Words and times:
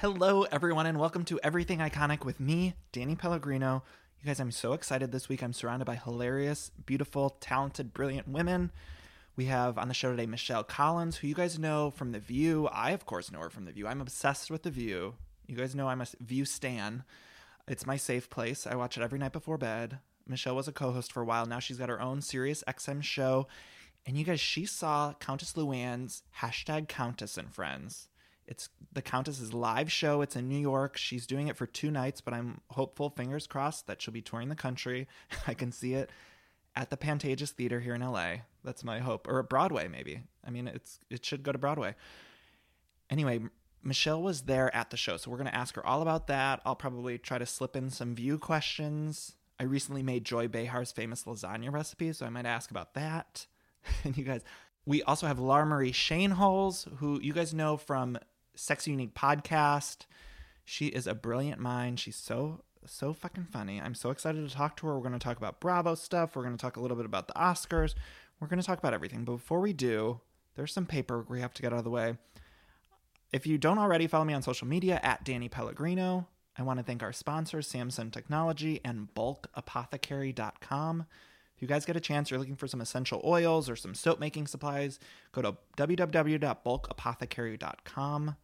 Hello, 0.00 0.44
everyone, 0.44 0.86
and 0.86 1.00
welcome 1.00 1.24
to 1.24 1.40
Everything 1.42 1.80
Iconic 1.80 2.24
with 2.24 2.38
me, 2.38 2.74
Danny 2.92 3.16
Pellegrino. 3.16 3.82
You 4.20 4.26
guys, 4.26 4.38
I'm 4.38 4.52
so 4.52 4.72
excited 4.72 5.10
this 5.10 5.28
week. 5.28 5.42
I'm 5.42 5.52
surrounded 5.52 5.86
by 5.86 5.96
hilarious, 5.96 6.70
beautiful, 6.86 7.30
talented, 7.40 7.92
brilliant 7.92 8.28
women. 8.28 8.70
We 9.34 9.46
have 9.46 9.76
on 9.76 9.88
the 9.88 9.94
show 9.94 10.12
today 10.12 10.26
Michelle 10.26 10.62
Collins, 10.62 11.16
who 11.16 11.26
you 11.26 11.34
guys 11.34 11.58
know 11.58 11.90
from 11.90 12.12
The 12.12 12.20
View. 12.20 12.68
I, 12.68 12.92
of 12.92 13.06
course, 13.06 13.32
know 13.32 13.40
her 13.40 13.50
from 13.50 13.64
The 13.64 13.72
View. 13.72 13.88
I'm 13.88 14.00
obsessed 14.00 14.52
with 14.52 14.62
The 14.62 14.70
View. 14.70 15.14
You 15.48 15.56
guys 15.56 15.74
know 15.74 15.88
I'm 15.88 16.00
a 16.00 16.06
View 16.20 16.44
stan. 16.44 17.02
It's 17.66 17.84
my 17.84 17.96
safe 17.96 18.30
place. 18.30 18.68
I 18.68 18.76
watch 18.76 18.96
it 18.96 19.02
every 19.02 19.18
night 19.18 19.32
before 19.32 19.58
bed. 19.58 19.98
Michelle 20.28 20.54
was 20.54 20.68
a 20.68 20.72
co 20.72 20.92
host 20.92 21.12
for 21.12 21.22
a 21.22 21.26
while. 21.26 21.44
Now 21.44 21.58
she's 21.58 21.78
got 21.78 21.88
her 21.88 22.00
own 22.00 22.22
Sirius 22.22 22.62
XM 22.68 23.02
show. 23.02 23.48
And 24.06 24.16
you 24.16 24.22
guys, 24.22 24.38
she 24.38 24.64
saw 24.64 25.14
Countess 25.14 25.54
Luann's 25.54 26.22
hashtag 26.40 26.86
Countess 26.86 27.36
and 27.36 27.52
Friends. 27.52 28.06
It's 28.48 28.70
the 28.92 29.02
Countess's 29.02 29.52
live 29.52 29.92
show. 29.92 30.22
It's 30.22 30.34
in 30.34 30.48
New 30.48 30.58
York. 30.58 30.96
She's 30.96 31.26
doing 31.26 31.48
it 31.48 31.56
for 31.56 31.66
two 31.66 31.90
nights, 31.90 32.22
but 32.22 32.32
I'm 32.32 32.62
hopeful, 32.70 33.10
fingers 33.10 33.46
crossed, 33.46 33.86
that 33.86 34.00
she'll 34.00 34.14
be 34.14 34.22
touring 34.22 34.48
the 34.48 34.54
country. 34.54 35.06
I 35.46 35.54
can 35.54 35.70
see 35.70 35.94
it 35.94 36.10
at 36.74 36.90
the 36.90 36.96
Pantages 36.96 37.50
Theater 37.50 37.80
here 37.80 37.94
in 37.94 38.00
LA. 38.00 38.36
That's 38.64 38.82
my 38.82 39.00
hope, 39.00 39.28
or 39.28 39.38
at 39.40 39.48
Broadway 39.48 39.86
maybe. 39.86 40.22
I 40.46 40.50
mean, 40.50 40.66
it's 40.66 40.98
it 41.10 41.24
should 41.24 41.42
go 41.42 41.52
to 41.52 41.58
Broadway. 41.58 41.94
Anyway, 43.10 43.40
Michelle 43.82 44.22
was 44.22 44.42
there 44.42 44.74
at 44.74 44.90
the 44.90 44.96
show, 44.96 45.16
so 45.16 45.30
we're 45.30 45.36
going 45.36 45.50
to 45.50 45.54
ask 45.54 45.74
her 45.76 45.86
all 45.86 46.02
about 46.02 46.26
that. 46.28 46.60
I'll 46.64 46.76
probably 46.76 47.18
try 47.18 47.38
to 47.38 47.46
slip 47.46 47.76
in 47.76 47.90
some 47.90 48.14
view 48.14 48.38
questions. 48.38 49.34
I 49.60 49.64
recently 49.64 50.02
made 50.02 50.24
Joy 50.24 50.48
Behar's 50.48 50.92
famous 50.92 51.24
lasagna 51.24 51.72
recipe, 51.72 52.12
so 52.12 52.24
I 52.24 52.30
might 52.30 52.46
ask 52.46 52.70
about 52.70 52.94
that. 52.94 53.46
and 54.04 54.16
you 54.16 54.24
guys, 54.24 54.42
we 54.86 55.02
also 55.02 55.26
have 55.26 55.38
Laura 55.38 55.66
Marie 55.66 55.92
Schoenholz, 55.92 56.96
who 56.96 57.20
you 57.20 57.32
guys 57.32 57.52
know 57.52 57.76
from 57.76 58.18
Sexy 58.58 58.90
Unique 58.90 59.14
podcast. 59.14 59.98
She 60.64 60.86
is 60.86 61.06
a 61.06 61.14
brilliant 61.14 61.60
mind. 61.60 62.00
She's 62.00 62.16
so 62.16 62.64
so 62.86 63.12
fucking 63.12 63.48
funny. 63.52 63.80
I'm 63.80 63.94
so 63.94 64.10
excited 64.10 64.48
to 64.48 64.54
talk 64.54 64.76
to 64.78 64.86
her. 64.86 64.94
We're 64.94 65.00
going 65.00 65.12
to 65.12 65.18
talk 65.18 65.36
about 65.36 65.60
Bravo 65.60 65.94
stuff. 65.94 66.34
We're 66.34 66.42
going 66.42 66.56
to 66.56 66.60
talk 66.60 66.76
a 66.76 66.80
little 66.80 66.96
bit 66.96 67.06
about 67.06 67.28
the 67.28 67.34
Oscars. 67.34 67.94
We're 68.40 68.48
going 68.48 68.60
to 68.60 68.66
talk 68.66 68.78
about 68.78 68.94
everything. 68.94 69.24
But 69.24 69.32
before 69.32 69.60
we 69.60 69.72
do, 69.72 70.20
there's 70.56 70.72
some 70.72 70.86
paperwork 70.86 71.28
we 71.28 71.40
have 71.40 71.52
to 71.54 71.62
get 71.62 71.72
out 71.72 71.78
of 71.78 71.84
the 71.84 71.90
way. 71.90 72.16
If 73.32 73.46
you 73.46 73.58
don't 73.58 73.78
already 73.78 74.06
follow 74.06 74.24
me 74.24 74.32
on 74.32 74.42
social 74.42 74.66
media 74.66 75.00
at 75.02 75.24
Danny 75.24 75.50
Pellegrino, 75.50 76.26
I 76.56 76.62
want 76.62 76.78
to 76.78 76.84
thank 76.84 77.02
our 77.02 77.12
sponsors, 77.12 77.70
Samsung 77.70 78.10
Technology 78.10 78.80
and 78.84 79.08
bulkapothecary.com. 79.14 81.04
If 81.56 81.62
you 81.62 81.68
guys 81.68 81.84
get 81.84 81.96
a 81.96 82.00
chance, 82.00 82.30
you're 82.30 82.38
looking 82.38 82.56
for 82.56 82.68
some 82.68 82.80
essential 82.80 83.20
oils 83.24 83.68
or 83.68 83.76
some 83.76 83.94
soap 83.94 84.18
making 84.20 84.46
supplies, 84.46 84.98
go 85.32 85.42
to 85.42 85.56
www.bulkapothecary.com. 85.76 88.36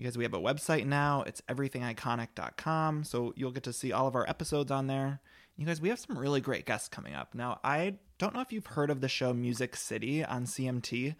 You 0.00 0.04
guys, 0.04 0.16
we 0.16 0.24
have 0.24 0.32
a 0.32 0.40
website 0.40 0.86
now. 0.86 1.24
It's 1.26 1.42
everythingiconic.com. 1.42 3.04
So 3.04 3.34
you'll 3.36 3.50
get 3.50 3.64
to 3.64 3.72
see 3.74 3.92
all 3.92 4.06
of 4.06 4.14
our 4.14 4.26
episodes 4.26 4.70
on 4.70 4.86
there. 4.86 5.20
You 5.58 5.66
guys, 5.66 5.78
we 5.78 5.90
have 5.90 5.98
some 5.98 6.16
really 6.16 6.40
great 6.40 6.64
guests 6.64 6.88
coming 6.88 7.12
up. 7.12 7.34
Now, 7.34 7.60
I 7.62 7.96
don't 8.16 8.32
know 8.32 8.40
if 8.40 8.50
you've 8.50 8.64
heard 8.64 8.88
of 8.88 9.02
the 9.02 9.10
show 9.10 9.34
Music 9.34 9.76
City 9.76 10.24
on 10.24 10.46
CMT. 10.46 11.16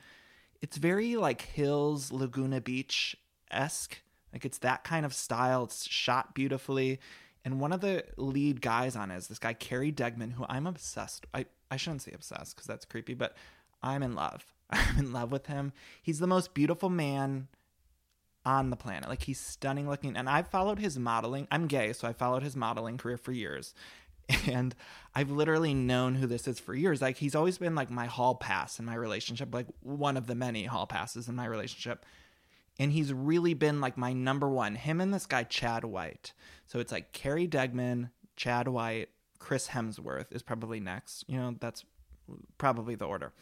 It's 0.62 0.78
very 0.78 1.16
like 1.16 1.43
Hills, 1.43 2.10
Laguna 2.10 2.62
Beach 2.62 3.15
esque. 3.50 4.00
Like 4.32 4.47
it's 4.47 4.56
that 4.60 4.83
kind 4.83 5.04
of 5.04 5.12
style. 5.12 5.65
It's 5.65 5.87
shot 5.87 6.34
beautifully. 6.34 7.00
And 7.44 7.60
one 7.60 7.75
of 7.75 7.83
the 7.83 8.04
lead 8.16 8.62
guys 8.62 8.97
on 8.97 9.10
it 9.10 9.19
is 9.19 9.28
this 9.28 9.38
guy, 9.38 9.53
Kerry 9.53 9.93
Degman, 9.93 10.33
who 10.33 10.47
I'm 10.49 10.66
obsessed. 10.66 11.27
I, 11.34 11.44
I 11.71 11.77
shouldn't 11.77 12.00
say 12.00 12.12
obsessed 12.12 12.56
because 12.56 12.66
that's 12.66 12.87
creepy, 12.87 13.12
but 13.12 13.37
I'm 13.83 14.03
in 14.03 14.15
love. 14.15 14.47
I'm 14.71 14.99
in 14.99 15.12
love 15.12 15.33
with 15.33 15.49
him. 15.49 15.75
He's 16.03 16.19
the 16.19 16.27
most 16.27 16.54
beautiful 16.54 16.88
man 16.88 17.49
on 18.45 18.71
the 18.71 18.77
planet. 18.77 19.09
Like 19.09 19.23
he's 19.23 19.41
stunning 19.41 19.89
looking. 19.89 20.17
And 20.17 20.28
I've 20.28 20.49
followed 20.49 20.78
his 20.78 20.99
modeling. 20.99 21.47
I'm 21.51 21.67
gay, 21.67 21.93
so 21.93 22.09
I 22.09 22.12
followed 22.12 22.43
his 22.43 22.56
modeling 22.56 22.99
career 22.99 23.17
for 23.17 23.33
years. 23.33 23.75
And 24.47 24.77
I've 25.12 25.33
literally 25.33 25.75
known 25.75 26.15
who 26.15 26.28
this 26.28 26.47
is 26.47 26.61
for 26.61 26.73
years. 26.73 27.03
Like 27.03 27.17
he's 27.17 27.34
always 27.34 27.59
been 27.59 27.75
like 27.75 27.91
my 27.91 28.06
hall 28.06 28.37
pass 28.37 28.78
in 28.78 28.84
my 28.84 28.95
relationship, 28.95 29.53
like 29.53 29.67
one 29.83 30.17
of 30.17 30.28
the 30.28 30.37
many 30.37 30.67
hall 30.67 30.87
passes 30.87 31.28
in 31.28 31.34
my 31.34 31.47
relationship. 31.47 32.06
And 32.78 32.93
he's 32.93 33.12
really 33.12 33.55
been 33.55 33.81
like 33.81 33.97
my 33.97 34.12
number 34.12 34.49
one. 34.49 34.77
Him 34.77 35.01
and 35.01 35.12
this 35.12 35.27
guy, 35.27 35.43
Chad 35.43 35.84
White. 35.84 36.33
So 36.69 36.78
it's 36.78 36.93
like 36.93 37.11
Kerry 37.12 37.49
Degman, 37.49 38.11
Chad 38.37 38.69
White, 38.69 39.09
Chris 39.41 39.69
Hemsworth 39.69 40.27
is 40.31 40.43
probably 40.43 40.78
next. 40.78 41.25
You 41.27 41.39
know, 41.39 41.57
that's 41.59 41.84
probably 42.57 42.95
the 42.95 43.07
order. 43.07 43.33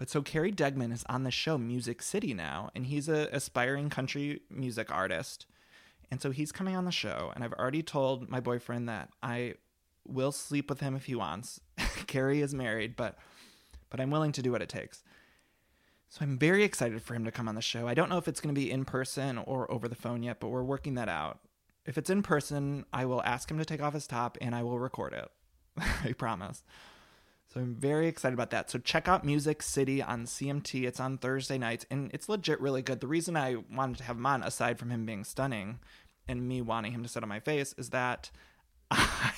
But 0.00 0.08
so 0.08 0.22
Kerry 0.22 0.50
Degman 0.50 0.94
is 0.94 1.04
on 1.10 1.24
the 1.24 1.30
show 1.30 1.58
Music 1.58 2.00
City 2.00 2.32
now, 2.32 2.70
and 2.74 2.86
he's 2.86 3.06
a 3.06 3.28
aspiring 3.32 3.90
country 3.90 4.40
music 4.48 4.90
artist. 4.90 5.44
And 6.10 6.22
so 6.22 6.30
he's 6.30 6.52
coming 6.52 6.74
on 6.74 6.86
the 6.86 6.90
show, 6.90 7.30
and 7.34 7.44
I've 7.44 7.52
already 7.52 7.82
told 7.82 8.30
my 8.30 8.40
boyfriend 8.40 8.88
that 8.88 9.10
I 9.22 9.56
will 10.08 10.32
sleep 10.32 10.70
with 10.70 10.80
him 10.80 10.96
if 10.96 11.04
he 11.04 11.14
wants. 11.14 11.60
Carrie 12.06 12.40
is 12.40 12.54
married, 12.54 12.96
but 12.96 13.18
but 13.90 14.00
I'm 14.00 14.10
willing 14.10 14.32
to 14.32 14.40
do 14.40 14.50
what 14.50 14.62
it 14.62 14.70
takes. 14.70 15.04
So 16.08 16.20
I'm 16.22 16.38
very 16.38 16.64
excited 16.64 17.02
for 17.02 17.12
him 17.12 17.26
to 17.26 17.30
come 17.30 17.46
on 17.46 17.54
the 17.54 17.60
show. 17.60 17.86
I 17.86 17.92
don't 17.92 18.08
know 18.08 18.16
if 18.16 18.26
it's 18.26 18.40
going 18.40 18.54
to 18.54 18.58
be 18.58 18.70
in 18.70 18.86
person 18.86 19.36
or 19.36 19.70
over 19.70 19.86
the 19.86 19.94
phone 19.94 20.22
yet, 20.22 20.40
but 20.40 20.48
we're 20.48 20.62
working 20.62 20.94
that 20.94 21.10
out. 21.10 21.40
If 21.84 21.98
it's 21.98 22.08
in 22.08 22.22
person, 22.22 22.86
I 22.90 23.04
will 23.04 23.22
ask 23.24 23.50
him 23.50 23.58
to 23.58 23.66
take 23.66 23.82
off 23.82 23.92
his 23.92 24.06
top 24.06 24.38
and 24.40 24.54
I 24.54 24.62
will 24.62 24.78
record 24.78 25.12
it. 25.12 25.30
I 26.04 26.14
promise. 26.14 26.64
So 27.52 27.58
I'm 27.58 27.74
very 27.74 28.06
excited 28.06 28.34
about 28.34 28.50
that. 28.50 28.70
So 28.70 28.78
check 28.78 29.08
out 29.08 29.24
Music 29.24 29.60
City 29.60 30.00
on 30.00 30.24
CMT. 30.24 30.84
It's 30.84 31.00
on 31.00 31.18
Thursday 31.18 31.58
nights 31.58 31.84
and 31.90 32.08
it's 32.14 32.28
legit 32.28 32.60
really 32.60 32.80
good. 32.80 33.00
The 33.00 33.08
reason 33.08 33.36
I 33.36 33.56
wanted 33.74 33.98
to 33.98 34.04
have 34.04 34.16
him 34.16 34.26
on, 34.26 34.44
aside 34.44 34.78
from 34.78 34.90
him 34.90 35.04
being 35.04 35.24
stunning 35.24 35.80
and 36.28 36.46
me 36.46 36.62
wanting 36.62 36.92
him 36.92 37.02
to 37.02 37.08
sit 37.08 37.24
on 37.24 37.28
my 37.28 37.40
face, 37.40 37.74
is 37.76 37.90
that 37.90 38.30
I, 38.90 39.32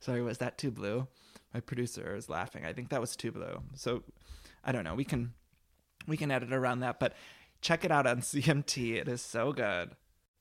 sorry, 0.00 0.22
was 0.22 0.38
that 0.38 0.58
too 0.58 0.72
blue? 0.72 1.06
My 1.54 1.60
producer 1.60 2.16
is 2.16 2.28
laughing. 2.28 2.64
I 2.64 2.72
think 2.72 2.88
that 2.88 3.00
was 3.00 3.14
too 3.14 3.30
blue. 3.30 3.62
So 3.74 4.02
I 4.64 4.72
don't 4.72 4.84
know. 4.84 4.96
We 4.96 5.04
can 5.04 5.32
we 6.08 6.16
can 6.16 6.32
edit 6.32 6.52
around 6.52 6.80
that, 6.80 6.98
but 6.98 7.14
check 7.60 7.84
it 7.84 7.92
out 7.92 8.08
on 8.08 8.20
CMT. 8.22 8.96
It 8.96 9.06
is 9.06 9.22
so 9.22 9.52
good. 9.52 9.90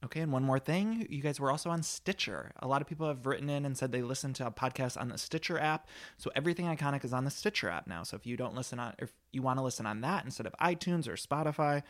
Okay, 0.05 0.21
and 0.21 0.31
one 0.31 0.43
more 0.43 0.59
thing. 0.59 1.05
You 1.09 1.21
guys 1.21 1.41
were 1.41 1.51
also 1.51 1.69
on 1.69 1.83
Stitcher. 1.83 2.51
A 2.59 2.67
lot 2.67 2.81
of 2.81 2.87
people 2.87 3.07
have 3.07 3.25
written 3.25 3.49
in 3.49 3.65
and 3.65 3.77
said 3.77 3.91
they 3.91 4.01
listen 4.01 4.31
to 4.33 4.47
a 4.47 4.51
podcast 4.51 4.99
on 4.99 5.09
the 5.09 5.17
Stitcher 5.17 5.59
app. 5.59 5.89
So 6.17 6.31
everything 6.37 6.67
iconic 6.67 7.03
is 7.03 7.11
on 7.11 7.25
the 7.25 7.31
Stitcher 7.31 7.69
app 7.69 7.85
now. 7.85 8.03
So 8.03 8.15
if 8.15 8.25
you 8.25 8.37
don't 8.37 8.55
listen 8.55 8.79
on 8.79 8.93
if 8.99 9.11
you 9.33 9.41
want 9.41 9.59
to 9.59 9.63
listen 9.63 9.85
on 9.85 9.99
that 10.01 10.23
instead 10.23 10.45
of 10.45 10.53
iTunes 10.61 11.05
or 11.07 11.15
Spotify, 11.15 11.83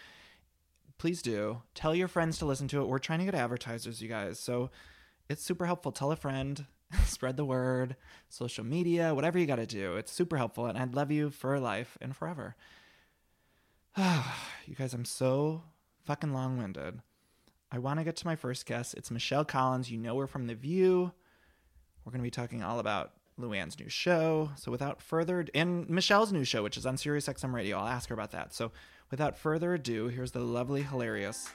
please 0.97 1.21
do. 1.21 1.61
Tell 1.75 1.93
your 1.93 2.07
friends 2.07 2.39
to 2.39 2.45
listen 2.45 2.67
to 2.69 2.81
it. 2.81 2.87
We're 2.87 2.97
trying 2.97 3.19
to 3.19 3.25
get 3.25 3.35
advertisers, 3.35 4.01
you 4.01 4.09
guys. 4.09 4.39
So 4.39 4.71
it's 5.29 5.43
super 5.43 5.67
helpful. 5.67 5.91
Tell 5.91 6.11
a 6.11 6.15
friend, 6.15 6.65
spread 7.05 7.37
the 7.37 7.45
word, 7.45 7.95
social 8.27 8.65
media, 8.65 9.13
whatever 9.13 9.37
you 9.37 9.45
got 9.45 9.57
to 9.57 9.67
do. 9.67 9.97
It's 9.97 10.11
super 10.11 10.37
helpful 10.37 10.65
and 10.65 10.79
I'd 10.79 10.95
love 10.95 11.11
you 11.11 11.29
for 11.29 11.59
life 11.59 11.95
and 12.01 12.15
forever. 12.15 12.55
you 13.97 14.75
guys, 14.75 14.95
I'm 14.95 15.05
so 15.05 15.61
fucking 16.05 16.33
long-winded. 16.33 17.01
I 17.71 17.77
want 17.79 17.99
to 17.99 18.03
get 18.03 18.15
to 18.17 18.27
my 18.27 18.35
first 18.35 18.65
guest. 18.65 18.95
It's 18.95 19.11
Michelle 19.11 19.45
Collins. 19.45 19.91
You 19.91 19.97
know 19.97 20.17
her 20.19 20.27
from 20.27 20.47
The 20.47 20.55
View. 20.55 21.11
We're 22.03 22.11
going 22.11 22.21
to 22.21 22.23
be 22.23 22.31
talking 22.31 22.63
all 22.63 22.79
about 22.79 23.11
Luann's 23.39 23.77
new 23.79 23.89
show. 23.89 24.49
So 24.55 24.71
without 24.71 25.01
further 25.01 25.41
ado, 25.41 25.51
and 25.53 25.87
Michelle's 25.89 26.31
new 26.33 26.43
show, 26.43 26.63
which 26.63 26.77
is 26.77 26.85
on 26.85 26.97
Sirius 26.97 27.27
XM 27.27 27.53
Radio, 27.53 27.77
I'll 27.77 27.87
ask 27.87 28.09
her 28.09 28.13
about 28.15 28.31
that. 28.31 28.53
So 28.53 28.71
without 29.11 29.37
further 29.37 29.73
ado, 29.75 30.07
here's 30.07 30.31
the 30.31 30.39
lovely, 30.39 30.81
hilarious 30.81 31.49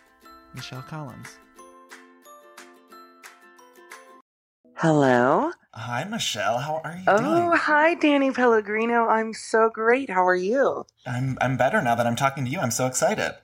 Michelle 0.55 0.82
Collins. 0.82 1.37
Hello. 4.76 5.50
Hi, 5.72 6.05
Michelle. 6.05 6.58
How 6.58 6.81
are 6.84 6.96
you 6.96 7.02
Oh, 7.08 7.19
doing? 7.46 7.58
hi, 7.58 7.94
Danny 7.94 8.31
Pellegrino. 8.31 9.06
I'm 9.08 9.32
so 9.32 9.70
great. 9.70 10.10
How 10.10 10.26
are 10.26 10.37
you? 10.37 10.84
I'm 11.06 11.38
I'm 11.40 11.56
better 11.56 11.81
now 11.82 11.94
that 11.96 12.06
I'm 12.06 12.17
talking 12.17 12.44
to 12.44 12.50
you. 12.50 12.60
I'm 12.60 12.70
so 12.70 12.87
excited. 12.87 13.34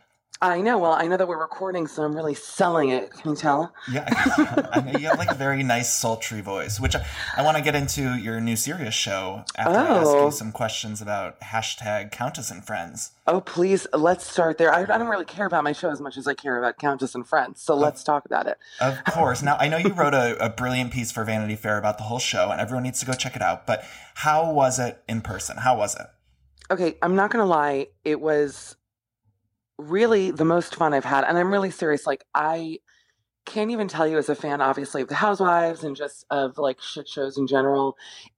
I 0.43 0.63
know. 0.63 0.79
Well, 0.79 0.93
I 0.93 1.07
know 1.07 1.19
that 1.19 1.29
we're 1.29 1.39
recording, 1.39 1.87
so 1.87 2.03
I'm 2.03 2.17
really 2.17 2.33
selling 2.35 2.89
it. 2.89 3.13
Can 3.13 3.33
you 3.33 3.37
tell? 3.37 3.75
Yeah, 3.93 4.09
I 4.73 4.81
know 4.81 4.99
you 4.99 5.07
have 5.09 5.19
like 5.19 5.31
a 5.31 5.35
very 5.35 5.63
nice 5.63 5.93
sultry 5.93 6.41
voice, 6.41 6.81
which 6.81 6.97
I, 6.97 7.05
I 7.37 7.43
want 7.43 7.59
to 7.59 7.63
get 7.63 7.75
into 7.75 8.15
your 8.17 8.41
new 8.41 8.57
Sirius 8.57 8.95
show 8.95 9.45
after 9.57 9.79
I 9.79 9.87
ask 9.99 10.07
Oh. 10.07 10.25
you 10.27 10.31
some 10.33 10.51
questions 10.51 11.03
about 11.03 11.39
hashtag 11.43 12.11
Countess 12.11 12.51
and 12.51 12.65
Friends. 12.65 13.11
Oh, 13.27 13.43
please, 13.43 13.87
let's 13.93 14.27
start 14.27 14.57
there. 14.57 14.73
I, 14.73 14.81
I 14.83 14.97
don't 14.99 15.09
really 15.09 15.27
care 15.27 15.45
about 15.45 15.63
my 15.63 15.73
show 15.73 15.91
as 15.91 16.01
much 16.01 16.17
as 16.17 16.27
I 16.27 16.33
care 16.33 16.59
about 16.59 16.79
Countess 16.79 17.15
and 17.15 17.27
Friends, 17.29 17.61
so 17.61 17.75
oh. 17.75 17.77
let's 17.77 18.03
talk 18.03 18.25
about 18.25 18.47
it. 18.47 18.57
Of 18.81 19.05
course. 19.05 19.43
Now, 19.43 19.57
I 19.59 19.69
know 19.69 19.77
you 19.77 19.93
wrote 19.93 20.15
a, 20.15 20.43
a 20.43 20.49
brilliant 20.49 20.91
piece 20.91 21.13
for 21.13 21.23
Vanity 21.23 21.57
Fair 21.57 21.77
about 21.77 21.99
the 21.99 22.05
whole 22.05 22.19
show, 22.19 22.51
and 22.51 22.63
everyone 22.63 22.85
needs 22.85 23.01
to 23.01 23.07
go 23.07 23.13
check 23.13 23.37
it 23.37 23.43
out. 23.43 23.67
But 23.67 23.85
how 24.15 24.51
was 24.51 24.79
it 24.79 25.03
in 25.07 25.21
person? 25.21 25.59
How 25.59 25.77
was 25.77 25.95
it? 25.97 26.07
Okay, 26.71 26.97
I'm 27.03 27.15
not 27.15 27.31
gonna 27.31 27.45
lie. 27.47 27.89
It 28.05 28.21
was 28.21 28.77
really 29.81 30.31
the 30.31 30.45
most 30.45 30.75
fun 30.77 30.95
I've 30.95 31.05
had, 31.05 31.25
and 31.25 31.37
I'm 31.39 31.51
really 31.53 31.71
serious. 31.71 32.07
Like 32.07 32.25
I 32.35 32.79
can't 33.47 33.71
even 33.71 33.89
tell 33.89 34.07
you 34.07 34.19
as 34.19 34.29
a 34.29 34.35
fan, 34.35 34.61
obviously, 34.61 35.03
of 35.03 35.09
the 35.09 35.15
Housewives 35.17 35.83
and 35.83 35.97
just 35.97 36.25
of 36.31 36.59
like 36.59 36.81
shit 36.81 37.09
shows 37.09 37.37
in 37.39 37.47
general. 37.47 37.97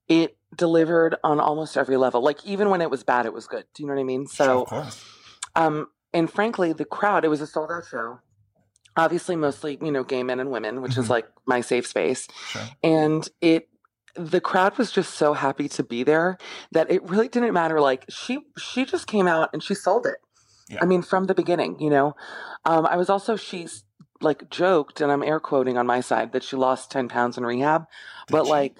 It 0.08 0.36
delivered 0.56 1.16
on 1.24 1.40
almost 1.40 1.76
every 1.76 1.96
level. 1.96 2.22
Like 2.22 2.44
even 2.46 2.70
when 2.70 2.80
it 2.80 2.90
was 2.90 3.02
bad, 3.04 3.26
it 3.26 3.32
was 3.32 3.46
good. 3.46 3.64
Do 3.74 3.82
you 3.82 3.88
know 3.88 3.94
what 3.94 4.00
I 4.00 4.04
mean? 4.04 4.26
So, 4.26 4.66
um, 5.56 5.88
and 6.14 6.30
frankly, 6.30 6.72
the 6.72 6.84
crowd. 6.84 7.24
It 7.24 7.28
was 7.28 7.40
a 7.40 7.46
sold 7.46 7.70
out 7.70 7.84
show. 7.90 8.20
Obviously, 8.96 9.36
mostly 9.36 9.78
you 9.82 9.90
know 9.90 10.04
gay 10.04 10.22
men 10.22 10.38
and 10.40 10.50
women, 10.50 10.82
which 10.82 10.98
is 10.98 11.06
Mhm. 11.06 11.10
like 11.10 11.28
my 11.46 11.60
safe 11.62 11.86
space 11.86 12.28
Sure. 12.48 12.62
and 12.82 13.28
it 13.40 13.68
the 14.14 14.42
crowd 14.42 14.76
was 14.76 14.92
just 14.92 15.14
so 15.14 15.32
happy 15.32 15.66
to 15.70 15.82
be 15.82 16.02
there 16.02 16.36
that 16.72 16.90
it 16.90 17.02
really 17.08 17.28
didn't 17.28 17.54
matter 17.54 17.80
like 17.80 18.04
she 18.10 18.40
she 18.58 18.84
just 18.84 19.06
came 19.06 19.26
out 19.26 19.48
and 19.54 19.62
she 19.62 19.74
sold 19.74 20.04
it 20.04 20.16
Yeah. 20.72 20.78
i 20.82 20.86
mean 20.86 21.02
from 21.02 21.26
the 21.26 21.34
beginning 21.34 21.78
you 21.80 21.90
know 21.90 22.16
um 22.64 22.86
i 22.86 22.96
was 22.96 23.08
also 23.10 23.36
she's 23.36 23.84
like 24.20 24.48
joked 24.50 25.00
and 25.00 25.12
i'm 25.12 25.22
air 25.22 25.38
quoting 25.40 25.76
on 25.76 25.86
my 25.86 26.00
side 26.00 26.32
that 26.32 26.42
she 26.42 26.56
lost 26.56 26.90
10 26.90 27.08
pounds 27.08 27.36
in 27.38 27.44
rehab 27.44 27.82
Did 28.26 28.32
but 28.32 28.44
she? 28.46 28.50
like 28.50 28.74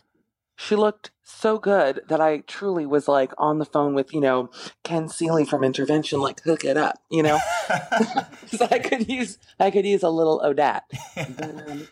she 0.56 0.76
looked 0.76 1.10
so 1.24 1.58
good 1.58 2.02
that 2.08 2.20
I 2.20 2.38
truly 2.46 2.84
was 2.86 3.08
like 3.08 3.32
on 3.38 3.58
the 3.58 3.64
phone 3.64 3.94
with, 3.94 4.12
you 4.12 4.20
know, 4.20 4.50
Ken 4.84 5.08
Seeley 5.08 5.44
from 5.44 5.64
Intervention, 5.64 6.20
like 6.20 6.40
hook 6.42 6.62
it 6.64 6.76
up, 6.76 6.98
you 7.10 7.22
know? 7.22 7.40
so 8.46 8.68
I 8.70 8.78
could 8.78 9.08
use 9.08 9.38
I 9.58 9.70
could 9.72 9.86
use 9.86 10.02
a 10.04 10.10
little 10.10 10.40
Odette. 10.44 10.84
Um, 11.16 11.88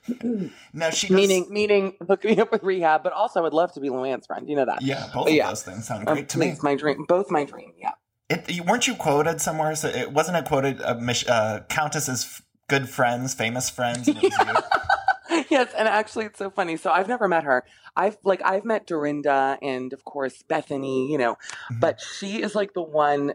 now 0.72 0.90
she 0.90 1.08
does, 1.08 1.16
meaning 1.16 1.46
meaning 1.50 1.94
hook 2.06 2.22
me 2.22 2.38
up 2.38 2.52
with 2.52 2.62
rehab, 2.62 3.02
but 3.02 3.12
also 3.12 3.40
I 3.40 3.42
would 3.44 3.54
love 3.54 3.72
to 3.72 3.80
be 3.80 3.88
Luann's 3.88 4.26
friend. 4.26 4.48
You 4.48 4.56
know 4.56 4.66
that. 4.66 4.82
Yeah, 4.82 5.08
both 5.12 5.30
Yeah. 5.30 5.44
of 5.44 5.50
those 5.50 5.62
things 5.64 5.86
sound 5.88 6.06
Um, 6.08 6.14
great 6.16 6.28
to 6.28 6.38
me. 6.38 6.50
please, 6.50 6.62
my 6.62 6.74
dream. 6.76 7.06
Both 7.08 7.30
my 7.30 7.44
dream, 7.44 7.72
yeah. 7.78 7.92
It, 8.30 8.64
weren't 8.64 8.86
you 8.86 8.94
quoted 8.94 9.40
somewhere? 9.40 9.74
So 9.74 9.88
it 9.88 10.12
wasn't 10.12 10.36
it 10.38 10.44
quoted 10.46 10.80
uh, 10.80 10.94
uh, 11.28 11.60
Countess's 11.68 12.24
f- 12.24 12.42
good 12.68 12.88
friends, 12.88 13.34
famous 13.34 13.68
friends. 13.68 14.06
and 14.08 14.18
yes, 15.50 15.72
and 15.76 15.88
actually 15.88 16.26
it's 16.26 16.38
so 16.38 16.48
funny. 16.50 16.76
So 16.76 16.90
I've 16.90 17.08
never 17.08 17.28
met 17.28 17.44
her. 17.44 17.64
I've 17.96 18.16
like 18.24 18.40
I've 18.44 18.64
met 18.64 18.86
Dorinda 18.86 19.58
and 19.60 19.92
of 19.92 20.04
course 20.04 20.42
Bethany, 20.42 21.10
you 21.10 21.18
know, 21.18 21.36
Mhm. 21.72 21.80
but 21.80 22.00
she 22.00 22.40
is 22.42 22.54
like 22.54 22.72
the 22.74 22.82
one 22.82 23.34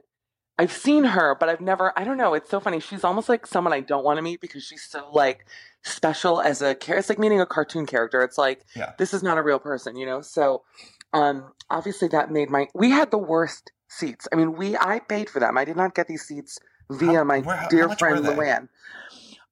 I've 0.57 0.71
seen 0.71 1.03
her, 1.03 1.35
but 1.37 1.49
I've 1.49 1.59
never 1.61 1.91
I 1.99 2.05
don't 2.05 2.17
know, 2.17 2.33
it's 2.33 2.49
so 2.49 2.61
funny. 2.61 2.79
She's 2.79 3.03
almost 3.03 3.27
like 3.27 3.45
someone 3.45 3.73
I 3.73 3.81
don't 3.81 4.05
want 4.05 4.17
to 4.17 4.21
meet 4.21 4.39
because 4.39 4.63
she's 4.63 4.83
so 4.83 5.09
like 5.11 5.45
special 5.83 6.39
as 6.41 6.61
a 6.61 6.73
character. 6.73 6.95
It's 6.99 7.09
like 7.09 7.19
meeting 7.19 7.41
a 7.41 7.45
cartoon 7.45 7.85
character. 7.85 8.21
It's 8.23 8.37
like 8.37 8.63
Yeah. 8.75 8.93
this 8.97 9.13
is 9.13 9.21
not 9.23 9.37
a 9.37 9.41
real 9.43 9.59
person, 9.59 9.97
you 9.97 10.05
know? 10.05 10.21
So 10.21 10.63
um 11.11 11.51
obviously 11.69 12.07
that 12.09 12.31
made 12.31 12.49
my 12.49 12.67
we 12.73 12.89
had 12.91 13.11
the 13.11 13.17
worst 13.17 13.71
seats. 13.95 14.27
I 14.31 14.35
mean, 14.35 14.53
we 14.55 14.77
I 14.77 14.99
paid 14.99 15.29
for 15.29 15.39
them. 15.39 15.57
I 15.57 15.65
did 15.65 15.75
not 15.77 15.95
get 15.95 16.07
these 16.07 16.23
seats 16.23 16.59
via 16.89 17.19
How- 17.19 17.23
my 17.23 17.39
where- 17.39 17.67
dear 17.69 17.89
friend? 17.89 18.25
Luann. 18.25 18.69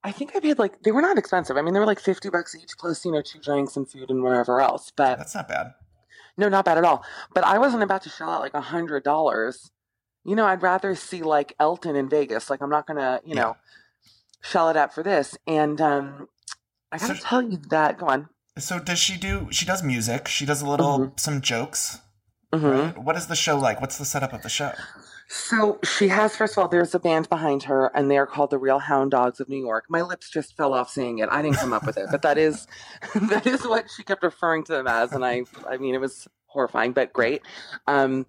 I 0.02 0.12
think 0.12 0.36
I 0.36 0.40
paid 0.40 0.58
like 0.58 0.82
they 0.82 0.92
were 0.92 1.00
not 1.00 1.16
expensive. 1.18 1.56
I 1.56 1.62
mean, 1.62 1.72
they 1.74 1.80
were 1.80 1.86
like 1.86 2.00
fifty 2.00 2.28
bucks 2.28 2.54
each, 2.54 2.72
plus 2.78 3.04
you 3.04 3.12
know 3.12 3.22
two 3.22 3.38
drinks 3.38 3.76
and 3.76 3.88
food 3.90 4.10
and 4.10 4.22
whatever 4.22 4.60
else. 4.60 4.92
But 4.94 5.16
That's 5.18 5.34
not 5.34 5.48
bad. 5.48 5.72
no, 6.36 6.48
not 6.48 6.64
bad 6.66 6.76
at 6.78 6.84
all. 6.84 7.02
But 7.34 7.44
I 7.44 7.58
wasn't 7.58 7.82
about 7.82 8.02
to 8.02 8.10
shell 8.10 8.28
out 8.30 8.40
like 8.42 8.54
a 8.54 8.60
hundred 8.60 9.02
dollars. 9.02 9.70
You 10.24 10.36
know, 10.36 10.46
I'd 10.46 10.62
rather 10.62 10.94
see 10.94 11.22
like 11.22 11.54
Elton 11.58 11.96
in 11.96 12.08
Vegas. 12.08 12.50
Like 12.50 12.60
I'm 12.62 12.70
not 12.70 12.86
gonna, 12.86 13.20
you 13.24 13.34
Yeah. 13.34 13.42
know, 13.42 13.56
shell 14.42 14.68
it 14.68 14.76
out 14.76 14.94
for 14.94 15.02
this. 15.02 15.36
And 15.46 15.80
um 15.80 16.28
I 16.92 16.98
gotta 16.98 17.16
So- 17.16 17.22
tell 17.24 17.42
you 17.42 17.56
that. 17.70 17.98
Go 17.98 18.06
on. 18.06 18.28
So 18.58 18.78
does 18.78 18.98
she 18.98 19.16
do? 19.16 19.48
She 19.50 19.64
does 19.64 19.82
music. 19.82 20.28
She 20.28 20.44
does 20.46 20.60
a 20.62 20.68
little 20.68 20.98
Mm-hmm. 20.98 21.16
some 21.16 21.40
jokes. 21.40 22.00
Hmm 22.58 22.66
Right? 22.66 22.98
What 22.98 23.16
is 23.16 23.26
the 23.26 23.36
show 23.36 23.58
like? 23.58 23.80
What's 23.80 23.98
the 23.98 24.04
setup 24.04 24.32
of 24.32 24.42
the 24.42 24.48
show? 24.48 24.72
So 25.28 25.78
she 25.82 26.08
has, 26.08 26.36
first 26.36 26.52
of 26.52 26.58
all, 26.58 26.68
there's 26.68 26.94
a 26.94 26.98
band 26.98 27.28
behind 27.28 27.62
her, 27.64 27.86
and 27.94 28.10
they 28.10 28.18
are 28.18 28.26
called 28.26 28.50
the 28.50 28.58
Real 28.58 28.78
Hound 28.78 29.10
Dogs 29.10 29.40
of 29.40 29.48
New 29.48 29.58
York. 29.58 29.84
My 29.88 30.02
lips 30.02 30.30
just 30.30 30.56
fell 30.56 30.74
off 30.74 30.90
saying 30.90 31.18
it. 31.18 31.28
I 31.30 31.40
didn't 31.40 31.56
come 31.56 31.72
up 31.72 31.86
with 31.86 31.96
it, 31.96 32.08
but 32.10 32.22
that 32.22 32.36
is 32.36 32.66
that 33.14 33.46
is 33.46 33.66
what 33.66 33.86
she 33.94 34.02
kept 34.02 34.22
referring 34.22 34.64
to 34.64 34.72
them 34.72 34.86
as, 34.86 35.12
and 35.12 35.24
I, 35.24 35.44
I 35.68 35.78
mean, 35.78 35.94
it 35.94 36.00
was 36.00 36.28
horrifying, 36.46 36.92
but 36.92 37.12
great. 37.12 37.42
Um, 37.86 38.26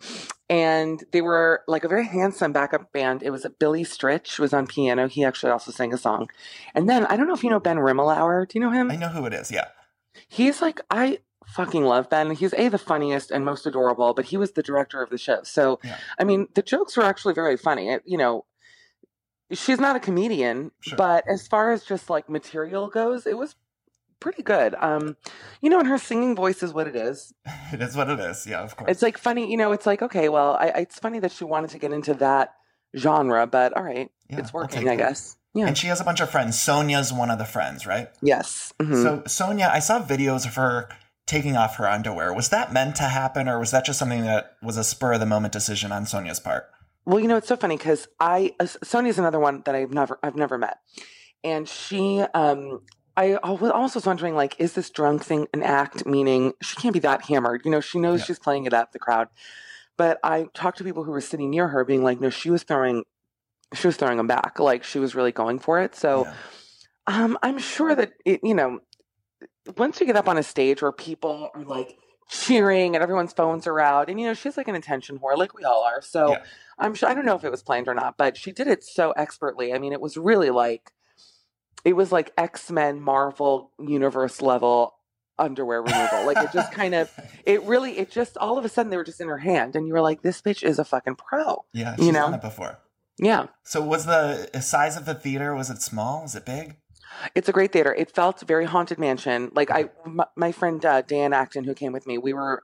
and 0.49 1.03
they 1.11 1.21
were 1.21 1.63
like 1.67 1.83
a 1.83 1.87
very 1.87 2.05
handsome 2.05 2.53
backup 2.53 2.91
band. 2.91 3.23
It 3.23 3.29
was 3.29 3.45
Billy 3.59 3.83
Stritch 3.83 4.39
was 4.39 4.53
on 4.53 4.65
piano. 4.65 5.07
He 5.07 5.23
actually 5.23 5.51
also 5.51 5.71
sang 5.71 5.93
a 5.93 5.97
song, 5.97 6.29
and 6.73 6.89
then 6.89 7.05
I 7.05 7.17
don't 7.17 7.27
know 7.27 7.35
if 7.35 7.43
you 7.43 7.49
know 7.49 7.59
Ben 7.59 7.77
Rimalower. 7.77 8.47
Do 8.47 8.57
you 8.57 8.65
know 8.65 8.71
him? 8.71 8.89
I 8.89 8.95
know 8.95 9.09
who 9.09 9.25
it 9.25 9.33
is. 9.33 9.51
Yeah. 9.51 9.67
He's 10.27 10.61
like 10.61 10.79
I 10.89 11.19
fucking 11.55 11.83
love 11.85 12.09
Ben. 12.09 12.31
He's 12.31 12.53
a 12.53 12.67
the 12.69 12.77
funniest 12.77 13.31
and 13.31 13.45
most 13.45 13.65
adorable, 13.65 14.13
but 14.13 14.25
he 14.25 14.37
was 14.37 14.51
the 14.53 14.63
director 14.63 15.01
of 15.01 15.09
the 15.09 15.17
show. 15.17 15.39
So 15.43 15.79
Yeah. 15.83 15.97
I 16.19 16.23
mean, 16.23 16.47
the 16.53 16.61
jokes 16.61 16.95
were 16.97 17.03
actually 17.03 17.33
very 17.33 17.57
funny. 17.57 17.89
It, 17.89 18.03
you 18.05 18.17
know, 18.17 18.45
she's 19.51 19.79
not 19.79 19.95
a 19.95 19.99
comedian, 19.99 20.71
Sure. 20.81 20.97
but 20.97 21.23
as 21.27 21.47
far 21.47 21.71
as 21.71 21.83
just 21.83 22.09
like 22.09 22.29
material 22.29 22.87
goes, 22.89 23.25
it 23.25 23.37
was 23.37 23.55
pretty 24.19 24.41
good. 24.43 24.75
Um, 24.79 25.17
you 25.61 25.69
know, 25.69 25.79
and 25.79 25.87
her 25.87 25.97
singing 25.97 26.35
voice 26.35 26.63
is 26.63 26.73
what 26.73 26.87
it 26.87 26.95
is. 26.95 27.33
It 27.73 27.81
is 27.81 27.95
what 27.95 28.09
it 28.09 28.19
is. 28.19 28.45
Yeah, 28.47 28.61
of 28.63 28.75
course. 28.75 28.89
It's 28.91 29.01
like 29.01 29.17
funny. 29.17 29.49
You 29.51 29.57
know, 29.57 29.71
it's 29.71 29.85
like 29.85 30.01
okay, 30.01 30.29
well, 30.29 30.55
I, 30.59 30.67
I- 30.69 30.79
it's 30.79 30.99
funny 30.99 31.19
that 31.19 31.31
she 31.31 31.43
wanted 31.43 31.69
to 31.71 31.77
get 31.79 31.91
into 31.91 32.13
that 32.15 32.53
genre, 32.97 33.45
but 33.47 33.75
all 33.75 33.83
right, 33.83 34.09
Yeah, 34.29 34.39
it's 34.39 34.53
working, 34.53 34.87
I 34.89 34.95
guess. 34.95 35.35
Yeah. 35.53 35.67
And 35.67 35.77
she 35.77 35.87
has 35.87 35.99
a 36.01 36.03
bunch 36.03 36.19
of 36.21 36.29
friends. 36.29 36.57
Sonja's 36.57 37.11
one 37.13 37.29
of 37.31 37.37
the 37.37 37.45
friends, 37.45 37.85
right? 37.87 38.09
yes. 38.21 38.73
Mhm. 38.79 39.03
So 39.03 39.17
Sonja, 39.21 39.69
I 39.69 39.79
saw 39.79 40.01
videos 40.01 40.45
of 40.45 40.55
her 40.55 40.89
taking 41.25 41.55
off 41.57 41.77
her 41.77 41.89
underwear. 41.89 42.33
Was 42.33 42.49
that 42.49 42.71
meant 42.73 42.95
to 42.97 43.03
happen, 43.03 43.47
or 43.47 43.59
was 43.59 43.71
that 43.71 43.85
just 43.85 43.99
something 43.99 44.21
that 44.21 44.55
was 44.61 44.77
a 44.77 44.83
spur 44.83 45.13
of 45.13 45.19
the 45.19 45.25
moment 45.25 45.53
decision 45.53 45.91
on 45.91 46.05
Sonja's 46.05 46.39
part? 46.39 46.69
Well, 47.05 47.19
you 47.19 47.27
know, 47.27 47.37
it's 47.37 47.47
so 47.47 47.55
funny 47.55 47.77
because 47.77 48.07
I 48.19 48.53
uh, 48.59 48.65
Sonja's 48.65 49.19
another 49.19 49.39
one 49.39 49.61
that 49.65 49.75
I've 49.75 49.93
never 49.93 50.19
I've 50.23 50.35
never 50.35 50.57
met, 50.57 50.77
and 51.43 51.67
she 51.67 52.21
um 52.33 52.81
I 53.17 53.35
also 53.35 53.99
was 53.99 54.05
wondering 54.05 54.35
like, 54.35 54.55
is 54.59 54.73
this 54.73 54.89
drunk 54.89 55.23
thing 55.23 55.47
an 55.53 55.63
act? 55.63 56.05
Meaning 56.05 56.53
she 56.61 56.75
can't 56.75 56.93
be 56.93 56.99
that 56.99 57.23
hammered. 57.25 57.61
You 57.63 57.71
know, 57.71 57.79
she 57.79 57.97
knows 57.99 58.19
Yeah. 58.21 58.25
she's 58.25 58.39
playing 58.39 58.65
it 58.65 58.73
up 58.73 58.91
the 58.91 58.99
crowd. 58.99 59.29
But 59.97 60.19
I 60.23 60.47
talked 60.53 60.79
to 60.79 60.83
people 60.83 61.05
who 61.05 61.11
were 61.11 61.21
sitting 61.21 61.49
near 61.49 61.69
her, 61.69 61.85
being 61.85 62.03
like, 62.03 62.19
no, 62.19 62.29
she 62.29 62.49
was 62.49 62.63
throwing, 62.63 63.05
she 63.73 63.87
was 63.87 63.95
throwing 63.95 64.17
them 64.17 64.27
back. 64.27 64.59
Like 64.59 64.83
she 64.83 64.99
was 64.99 65.15
really 65.15 65.31
going 65.31 65.59
for 65.59 65.79
it. 65.81 65.95
So 65.95 66.25
Yeah. 66.25 66.33
um, 67.07 67.37
I'm 67.41 67.57
sure 67.57 67.95
that 67.95 68.11
it, 68.25 68.41
you 68.43 68.53
know, 68.53 68.79
once 69.77 69.99
you 69.99 70.05
get 70.05 70.15
up 70.15 70.27
on 70.27 70.37
a 70.37 70.43
stage 70.43 70.81
where 70.81 70.91
people 70.91 71.49
are 71.53 71.63
like 71.63 71.97
cheering 72.29 72.95
and 72.95 73.03
everyone's 73.03 73.33
phones 73.33 73.67
are 73.67 73.79
out, 73.79 74.09
and 74.09 74.19
you 74.19 74.25
know, 74.27 74.33
she's 74.33 74.57
like 74.57 74.67
an 74.67 74.75
attention 74.75 75.19
whore, 75.19 75.37
like 75.37 75.53
we 75.53 75.63
all 75.63 75.83
are. 75.83 76.01
So 76.01 76.31
Yeah. 76.31 76.43
I'm 76.77 76.93
sure 76.95 77.07
I 77.09 77.13
don't 77.13 77.25
know 77.25 77.35
if 77.35 77.43
it 77.43 77.51
was 77.51 77.63
planned 77.63 77.87
or 77.87 77.93
not, 77.93 78.17
but 78.17 78.35
she 78.37 78.51
did 78.51 78.67
it 78.67 78.83
so 78.83 79.11
expertly. 79.11 79.73
I 79.73 79.79
mean, 79.79 79.93
it 79.93 80.01
was 80.01 80.17
really 80.17 80.49
like 80.49 80.91
it 81.83 81.93
was 81.93 82.11
like 82.11 82.31
X 82.37 82.69
Men 82.71 82.99
Marvel 82.99 83.71
universe 83.79 84.41
level 84.41 84.93
underwear 85.37 85.81
removal. 85.81 86.25
like 86.25 86.37
it 86.37 86.51
just 86.53 86.71
kind 86.71 86.95
of 86.95 87.11
it 87.45 87.61
really 87.63 87.97
it 87.97 88.09
just 88.09 88.37
all 88.37 88.57
of 88.57 88.65
a 88.65 88.69
sudden 88.69 88.89
they 88.89 88.97
were 88.97 89.03
just 89.03 89.21
in 89.21 89.27
her 89.27 89.37
hand, 89.37 89.75
and 89.75 89.87
you 89.87 89.93
were 89.93 90.01
like, 90.01 90.21
this 90.21 90.41
bitch 90.41 90.63
is 90.63 90.79
a 90.79 90.85
fucking 90.85 91.15
pro. 91.15 91.65
Yeah, 91.73 91.95
You 91.97 92.11
know? 92.11 92.21
done 92.25 92.33
it 92.35 92.41
before. 92.41 92.79
Yeah. 93.17 93.47
So 93.63 93.81
was 93.81 94.05
the 94.05 94.49
size 94.61 94.97
of 94.97 95.05
the 95.05 95.13
theater? 95.15 95.55
Was 95.55 95.69
it 95.69 95.81
small? 95.81 96.23
Was 96.23 96.35
it 96.35 96.45
big? 96.45 96.75
It's 97.33 97.49
a 97.49 97.51
great 97.51 97.71
theater. 97.71 97.93
It 97.93 98.11
felt 98.11 98.41
very 98.41 98.65
haunted 98.65 98.99
mansion. 98.99 99.51
Like 99.53 99.71
I, 99.71 99.89
my, 100.05 100.25
my 100.35 100.51
friend 100.51 100.83
uh, 100.85 101.01
Dan 101.01 101.33
Acton, 101.33 101.63
who 101.63 101.73
came 101.73 101.91
with 101.91 102.07
me, 102.07 102.17
we 102.17 102.33
were 102.33 102.63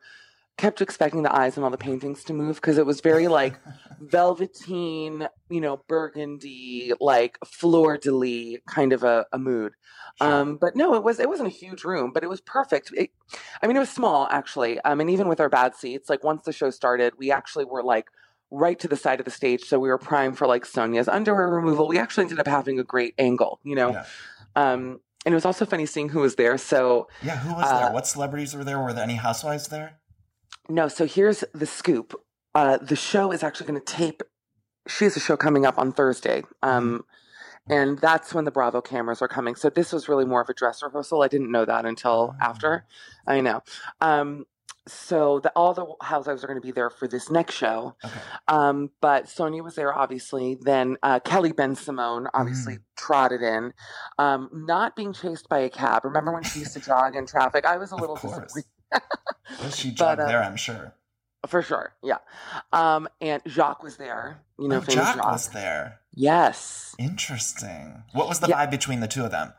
kept 0.57 0.81
expecting 0.81 1.23
the 1.23 1.35
eyes 1.35 1.55
and 1.55 1.63
all 1.63 1.71
the 1.71 1.77
paintings 1.77 2.23
to 2.23 2.33
move 2.33 2.57
because 2.57 2.77
it 2.77 2.85
was 2.85 3.01
very 3.01 3.27
like 3.27 3.59
velveteen, 3.99 5.27
you 5.49 5.61
know, 5.61 5.81
burgundy, 5.87 6.93
like 6.99 7.37
fleur 7.45 7.97
de 7.97 8.11
lis 8.11 8.59
kind 8.67 8.93
of 8.93 9.03
a, 9.03 9.25
a 9.31 9.39
mood. 9.39 9.73
Um, 10.19 10.57
but 10.57 10.75
no, 10.75 10.93
it 10.93 11.03
was 11.03 11.19
it 11.19 11.27
wasn't 11.27 11.47
a 11.47 11.51
huge 11.51 11.83
room, 11.83 12.11
but 12.13 12.23
it 12.23 12.29
was 12.29 12.41
perfect. 12.41 12.91
It, 12.95 13.09
I 13.63 13.67
mean, 13.67 13.75
it 13.75 13.79
was 13.79 13.89
small 13.89 14.27
actually. 14.29 14.79
Um, 14.81 14.99
and 14.99 15.09
even 15.09 15.27
with 15.27 15.39
our 15.39 15.49
bad 15.49 15.75
seats, 15.75 16.09
like 16.09 16.23
once 16.23 16.43
the 16.43 16.53
show 16.53 16.69
started, 16.69 17.13
we 17.17 17.31
actually 17.31 17.65
were 17.65 17.83
like 17.83 18.09
right 18.51 18.77
to 18.79 18.87
the 18.87 18.97
side 18.97 19.19
of 19.19 19.25
the 19.25 19.31
stage, 19.31 19.63
so 19.63 19.79
we 19.79 19.89
were 19.89 19.97
primed 19.97 20.37
for 20.37 20.45
like 20.45 20.65
Sonja's 20.65 21.07
underwear 21.07 21.47
removal. 21.47 21.87
We 21.87 21.97
actually 21.97 22.25
ended 22.25 22.39
up 22.39 22.47
having 22.47 22.79
a 22.79 22.83
great 22.83 23.15
angle, 23.17 23.59
you 23.63 23.75
know. 23.75 23.93
Yeah. 23.93 24.05
Um, 24.55 24.99
and 25.25 25.33
it 25.33 25.35
was 25.35 25.45
also 25.45 25.65
funny 25.65 25.85
seeing 25.85 26.09
who 26.09 26.21
was 26.21 26.35
there. 26.35 26.57
So 26.57 27.07
Yeah, 27.21 27.37
who 27.37 27.53
was 27.53 27.65
Uh, 27.65 27.79
there? 27.85 27.93
What 27.93 28.07
celebrities 28.07 28.55
were 28.55 28.63
there? 28.63 28.79
Were 28.79 28.93
there 28.93 29.03
any 29.03 29.15
housewives 29.15 29.67
there? 29.67 29.97
no, 30.69 30.87
so 30.87 31.05
here's 31.05 31.43
the 31.53 31.65
scoop. 31.65 32.13
Uh, 32.55 32.77
the 32.77 32.95
show 32.95 33.31
is 33.31 33.43
actually 33.43 33.67
going 33.67 33.79
to 33.79 33.85
tape. 33.85 34.23
She 34.87 35.03
has 35.05 35.15
a 35.17 35.19
show 35.19 35.35
coming 35.37 35.65
up 35.65 35.77
on 35.77 35.91
Thursday. 35.91 36.43
Um, 36.63 37.03
and 37.69 37.99
that's 37.99 38.33
when 38.33 38.45
the 38.45 38.51
Bravo 38.51 38.81
cameras 38.81 39.21
are 39.21 39.27
coming. 39.27 39.55
So 39.55 39.69
this 39.69 39.91
was 39.93 40.09
really 40.09 40.25
more 40.25 40.41
of 40.41 40.49
a 40.49 40.53
dress 40.53 40.81
rehearsal. 40.81 41.21
I 41.21 41.27
didn't 41.27 41.51
know 41.51 41.65
that 41.65 41.85
until 41.85 42.35
Oh. 42.35 42.43
after. 42.43 42.85
I 43.27 43.41
know. 43.41 43.61
Um, 44.01 44.45
so 44.87 45.39
the, 45.39 45.51
all 45.55 45.73
the 45.73 45.85
housewives 46.01 46.43
are 46.43 46.47
going 46.47 46.59
to 46.59 46.65
be 46.65 46.71
there 46.71 46.89
for 46.89 47.07
this 47.07 47.29
next 47.29 47.53
show. 47.55 47.95
Okay. 48.03 48.19
Um, 48.47 48.89
but 49.01 49.25
Sonja 49.25 49.63
was 49.63 49.75
there, 49.75 49.93
obviously. 49.97 50.57
Then 50.59 50.97
uh, 51.03 51.19
Kelly 51.19 51.53
Bensimon 51.53 52.27
obviously 52.33 52.75
Mm. 52.75 52.79
trotted 52.97 53.41
in, 53.41 53.73
um, 54.17 54.49
not 54.53 54.95
being 54.95 55.13
chased 55.13 55.47
by 55.49 55.59
a 55.59 55.69
cab. 55.69 56.03
Remember 56.05 56.31
when 56.33 56.43
she 56.43 56.59
used 56.59 56.73
to 56.73 56.79
jog 56.79 57.15
in 57.15 57.25
traffic? 57.27 57.65
I 57.65 57.77
was 57.77 57.91
a 57.91 57.95
little 57.95 58.15
disappointed. 58.15 58.63
Well, 59.59 59.69
she 59.71 59.91
But, 59.97 60.19
uh, 60.19 60.25
there, 60.27 60.43
I'm 60.43 60.55
sure. 60.57 60.93
For 61.47 61.61
sure, 61.63 61.93
yeah. 62.03 62.17
Um, 62.71 63.07
and 63.19 63.41
Jacques 63.47 63.81
was 63.81 63.97
there. 63.97 64.41
You 64.59 64.67
know, 64.67 64.77
oh, 64.77 64.81
Jock 64.81 65.15
Jacques. 65.15 65.25
was 65.31 65.47
there. 65.49 65.99
Yes, 66.13 66.95
Interesting. 66.99 68.03
What 68.13 68.27
was 68.27 68.39
the 68.41 68.47
Yeah. 68.47 68.65
vibe 68.65 68.71
between 68.71 68.99
the 68.99 69.07
two 69.07 69.23
of 69.25 69.31
them? 69.31 69.53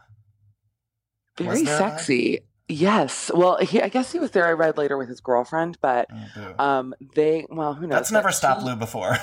very 1.38 1.64
sexy. 1.64 2.40
Yes. 2.68 3.30
Well, 3.34 3.58
he, 3.58 3.82
I 3.82 3.88
guess 3.88 4.12
he 4.12 4.18
was 4.18 4.30
there. 4.30 4.46
I 4.46 4.52
read 4.52 4.78
later 4.78 4.96
with 4.96 5.08
his 5.08 5.20
girlfriend, 5.20 5.78
but 5.82 6.08
Oh, 6.36 6.64
um, 6.64 6.94
they 7.14 7.46
well, 7.50 7.74
who 7.74 7.86
knows? 7.86 7.96
That's 7.98 8.12
never 8.12 8.32
stopped 8.32 8.60
she- 8.62 8.66
Lou 8.68 8.76
before. 8.76 9.16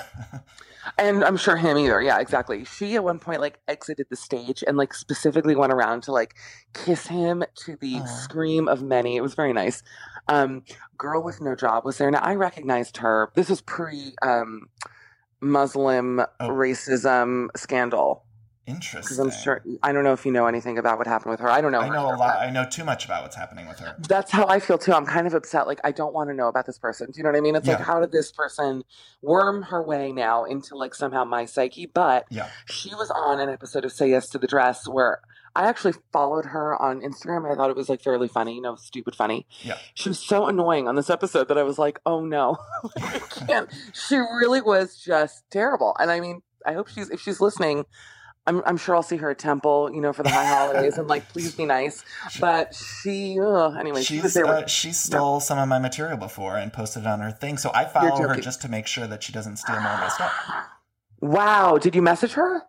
and 0.98 1.24
I'm 1.24 1.38
sure 1.38 1.56
him 1.56 1.78
either. 1.78 2.02
Yeah, 2.02 2.20
exactly. 2.20 2.66
She 2.66 2.96
at 2.96 3.04
one 3.04 3.18
point 3.20 3.42
like 3.42 3.60
exited 3.68 4.08
the 4.10 4.16
stage 4.16 4.64
and 4.68 4.78
like 4.78 4.94
specifically 4.94 5.56
went 5.56 5.74
around 5.74 6.04
to 6.04 6.12
like 6.12 6.36
kiss 6.74 7.08
him 7.08 7.44
to 7.66 7.76
the 7.78 8.06
scream 8.06 8.68
of 8.68 8.84
many. 8.84 9.16
It 9.16 9.22
was 9.22 9.34
very 9.36 9.54
nice. 9.54 9.82
Um, 10.28 10.64
girl 10.98 11.24
with 11.24 11.42
no 11.42 11.56
job 11.56 11.86
was 11.86 11.98
there. 11.98 12.12
Now 12.12 12.20
I 12.20 12.36
recognized 12.36 12.98
her. 12.98 13.32
This 13.36 13.50
was 13.50 13.62
pre 13.62 14.14
um, 14.22 14.68
Muslim 15.42 16.20
Oh. 16.20 16.50
racism 16.50 17.48
scandal 17.56 18.26
Interesting. 18.70 19.02
because 19.02 19.20
I'm 19.20 19.32
sure 19.32 19.62
I 19.84 19.92
don't 19.92 20.04
know 20.04 20.14
if 20.14 20.26
you 20.26 20.32
know 20.32 20.46
anything 20.48 20.78
about 20.78 20.98
what 20.98 21.08
happened 21.08 21.32
with 21.32 21.40
her. 21.40 21.50
I 21.50 21.62
don't 21.62 21.72
know. 21.72 21.80
I 21.82 21.90
know 21.90 22.08
a 22.08 22.16
lot. 22.16 22.38
I 22.40 22.50
know 22.50 22.66
too 22.70 22.84
much 22.84 23.06
about 23.06 23.24
what's 23.24 23.36
happening 23.36 23.68
with 23.68 23.80
her. 23.80 23.96
that's 24.08 24.32
how 24.32 24.48
I 24.48 24.60
feel 24.60 24.78
too. 24.78 24.94
I'm 24.94 25.06
kind 25.06 25.28
of 25.28 25.34
upset. 25.34 25.68
Like 25.68 25.80
I 25.84 25.92
don't 25.92 26.14
want 26.14 26.30
to 26.30 26.34
know 26.36 26.48
about 26.48 26.66
this 26.66 26.78
person. 26.78 27.12
Do 27.12 27.18
you 27.18 27.24
know 27.24 27.30
what 27.32 27.38
I 27.38 27.42
mean? 27.42 27.56
It's 27.56 27.68
like 27.68 27.80
how 27.82 28.00
did 28.00 28.12
this 28.12 28.32
person 28.32 28.84
worm 29.22 29.64
her 29.64 29.82
way 29.82 30.12
now 30.12 30.44
into 30.46 30.76
like 30.76 30.94
somehow 30.96 31.24
my 31.26 31.46
psyche? 31.46 31.86
But 31.86 32.26
Yeah. 32.30 32.50
she 32.66 32.90
was 32.96 33.10
on 33.12 33.40
an 33.40 33.50
episode 33.50 33.86
of 33.86 33.92
Say 33.92 34.10
Yes 34.12 34.30
to 34.30 34.38
the 34.38 34.48
Dress 34.48 34.88
where 34.88 35.20
I 35.56 35.68
actually 35.68 35.94
followed 36.14 36.46
her 36.46 36.80
on 36.80 37.02
Instagram. 37.02 37.52
I 37.52 37.56
thought 37.56 37.72
it 37.72 37.76
was 37.76 37.90
like 37.90 38.02
fairly 38.04 38.28
funny, 38.28 38.54
you 38.56 38.62
know, 38.62 38.76
stupid 38.76 39.16
funny. 39.16 39.48
Yeah. 39.62 39.78
She 39.96 40.08
was 40.08 40.20
so 40.20 40.46
annoying 40.48 40.88
on 40.88 40.96
this 40.96 41.10
episode 41.10 41.48
that 41.48 41.58
I 41.58 41.64
was 41.64 41.80
like, 41.80 42.00
oh 42.06 42.24
no, 42.24 42.58
I 43.02 43.20
can't. 43.48 43.70
She 43.94 44.16
really 44.18 44.62
was 44.62 44.96
just 44.96 45.50
terrible. 45.50 45.96
And 46.00 46.12
I 46.12 46.20
mean, 46.20 46.44
I 46.66 46.74
hope 46.74 46.88
she's 46.88 47.10
if 47.10 47.20
she's 47.20 47.42
listening. 47.42 47.86
I'm, 48.50 48.64
I'm 48.66 48.78
sure 48.78 48.96
I'll 48.96 49.04
see 49.04 49.18
her 49.18 49.30
at 49.30 49.38
Temple, 49.40 49.92
you 49.94 50.02
know, 50.02 50.12
for 50.12 50.24
the 50.24 50.30
high 50.30 50.46
holidays, 50.46 50.98
and 50.98 51.08
like, 51.08 51.28
please 51.30 51.54
be 51.56 51.66
nice. 51.66 52.04
But 52.40 52.74
she, 52.76 53.38
ugh, 53.40 53.76
anyway, 53.80 54.02
she 54.02 54.20
was 54.20 54.34
there. 54.34 54.46
uh, 54.46 54.62
With, 54.62 54.70
she 54.70 54.92
stole 54.92 55.40
some 55.40 55.60
of 55.60 55.68
my 55.70 55.78
material 55.80 56.18
before 56.18 56.58
and 56.58 56.74
posted 56.74 57.04
it 57.04 57.08
on 57.08 57.20
her 57.20 57.32
thing, 57.32 57.58
so 57.58 57.72
I 57.74 57.86
follow 57.86 58.18
her 58.28 58.36
just 58.40 58.62
to 58.64 58.70
make 58.70 58.88
sure 58.88 59.06
that 59.08 59.22
she 59.24 59.32
doesn't 59.32 59.58
steal 59.58 59.80
more 59.80 59.92
of 59.94 60.00
my 60.00 60.10
stuff. 60.10 60.34
wow, 61.22 61.78
did 61.78 61.96
you 61.96 62.02
message 62.02 62.34
her? 62.34 62.64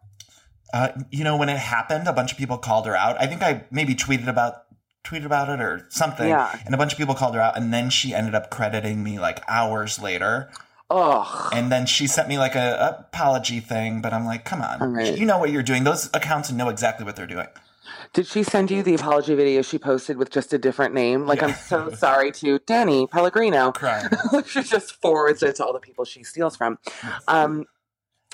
Uh, 0.73 0.91
you 1.11 1.25
know, 1.25 1.37
when 1.37 1.49
it 1.49 1.59
happened, 1.59 2.07
a 2.07 2.13
bunch 2.13 2.31
of 2.33 2.39
people 2.39 2.59
called 2.59 2.87
her 2.87 2.95
out. 2.95 3.21
I 3.21 3.27
think 3.27 3.43
I 3.43 3.65
maybe 3.71 3.95
tweeted 3.95 4.29
about 4.29 4.65
tweeted 5.03 5.25
about 5.25 5.49
it 5.49 5.61
or 5.61 5.87
something, 5.89 6.29
Yeah. 6.29 6.55
and 6.67 6.75
a 6.75 6.79
bunch 6.79 6.93
of 6.93 6.99
people 6.99 7.15
called 7.15 7.35
her 7.35 7.41
out, 7.41 7.57
and 7.57 7.73
then 7.73 7.89
she 7.89 8.15
ended 8.15 8.35
up 8.35 8.51
crediting 8.51 9.03
me 9.03 9.19
like 9.19 9.43
hours 9.49 9.99
later, 9.99 10.51
Ugh. 10.91 11.53
and 11.53 11.71
then 11.71 11.87
she 11.87 12.07
sent 12.07 12.29
me 12.29 12.37
like 12.39 12.55
a, 12.55 13.07
apology 13.09 13.61
thing. 13.61 14.01
But 14.01 14.13
I'm 14.13 14.25
like, 14.25 14.45
come 14.45 14.61
on, 14.61 14.93
right. 14.93 15.17
you 15.17 15.25
know 15.25 15.39
what 15.39 15.51
you're 15.51 15.63
doing. 15.63 15.85
Those 15.85 16.11
accounts 16.13 16.51
know 16.51 16.69
exactly 16.69 17.05
what 17.07 17.17
they're 17.17 17.27
doing. 17.27 17.47
Did 18.13 18.27
she 18.27 18.43
send 18.43 18.71
you 18.73 18.83
the 18.83 18.95
apology 18.95 19.35
video 19.37 19.63
she 19.63 19.79
posted 19.79 20.17
with 20.17 20.31
just 20.31 20.53
a 20.53 20.59
different 20.59 20.95
name? 20.95 21.27
Like, 21.27 21.43
I'm 21.43 21.55
so 21.55 21.91
sorry 21.95 22.33
to 22.33 22.59
Danny 22.67 23.07
Pellegrino. 23.07 23.73
She 24.47 24.63
just 24.63 25.01
forwards 25.01 25.43
it 25.43 25.57
to 25.57 25.65
all 25.65 25.73
the 25.73 25.81
people 25.81 26.05
she 26.05 26.25
steals 26.25 26.57
from. 26.57 26.79
Um, 27.29 27.67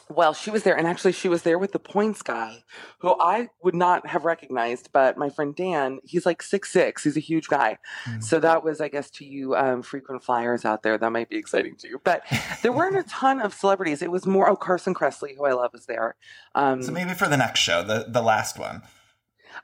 well, 0.08 0.32
she 0.34 0.50
was 0.50 0.62
there, 0.62 0.76
and 0.76 0.86
actually, 0.86 1.12
she 1.12 1.28
was 1.28 1.42
there 1.42 1.58
with 1.58 1.72
the 1.72 1.78
points 1.78 2.22
guy, 2.22 2.62
who 3.00 3.14
I 3.20 3.48
would 3.62 3.74
not 3.74 4.06
have 4.06 4.24
recognized. 4.24 4.90
But 4.92 5.16
my 5.18 5.28
friend 5.30 5.54
Dan, 5.54 5.98
he's 6.04 6.24
like 6.24 6.42
six 6.42 6.70
six. 6.70 7.02
He's 7.04 7.16
a 7.16 7.20
huge 7.20 7.48
guy. 7.48 7.78
Hmm. 8.04 8.20
So 8.20 8.38
that 8.40 8.62
was, 8.62 8.80
I 8.80 8.88
guess, 8.88 9.10
to 9.12 9.24
you 9.24 9.56
um, 9.56 9.82
frequent 9.82 10.22
flyers 10.22 10.64
out 10.64 10.82
there, 10.82 10.96
that 10.96 11.10
might 11.10 11.28
be 11.28 11.36
exciting 11.36 11.76
to 11.78 11.88
you. 11.88 12.00
But 12.04 12.22
there 12.62 12.72
weren't 12.72 12.96
a 12.96 13.02
ton 13.02 13.40
of 13.40 13.52
celebrities. 13.52 14.00
It 14.02 14.10
was 14.10 14.26
more. 14.26 14.48
Oh, 14.48 14.56
Carson 14.56 14.94
Kressley, 14.94 15.36
who 15.36 15.44
I 15.44 15.52
love, 15.52 15.72
was 15.72 15.86
there. 15.86 16.14
Um, 16.54 16.82
So 16.82 16.92
maybe 16.92 17.14
for 17.14 17.28
the 17.28 17.36
next 17.36 17.60
show, 17.60 17.82
the 17.82 18.06
the 18.08 18.22
last 18.22 18.58
one. 18.58 18.82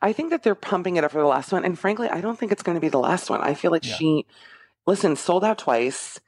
I 0.00 0.12
think 0.12 0.30
that 0.30 0.42
they're 0.42 0.54
pumping 0.54 0.96
it 0.96 1.04
up 1.04 1.12
for 1.12 1.20
the 1.20 1.26
last 1.26 1.52
one. 1.52 1.64
And 1.64 1.78
frankly, 1.78 2.08
I 2.08 2.20
don't 2.20 2.38
think 2.38 2.50
it's 2.50 2.62
going 2.62 2.76
to 2.76 2.80
be 2.80 2.88
the 2.88 2.98
last 2.98 3.28
one. 3.30 3.40
I 3.42 3.52
feel 3.54 3.70
like 3.70 3.86
Yeah. 3.86 3.94
she, 3.94 4.26
listen, 4.86 5.16
sold 5.16 5.44
out 5.44 5.58
twice. 5.58 6.18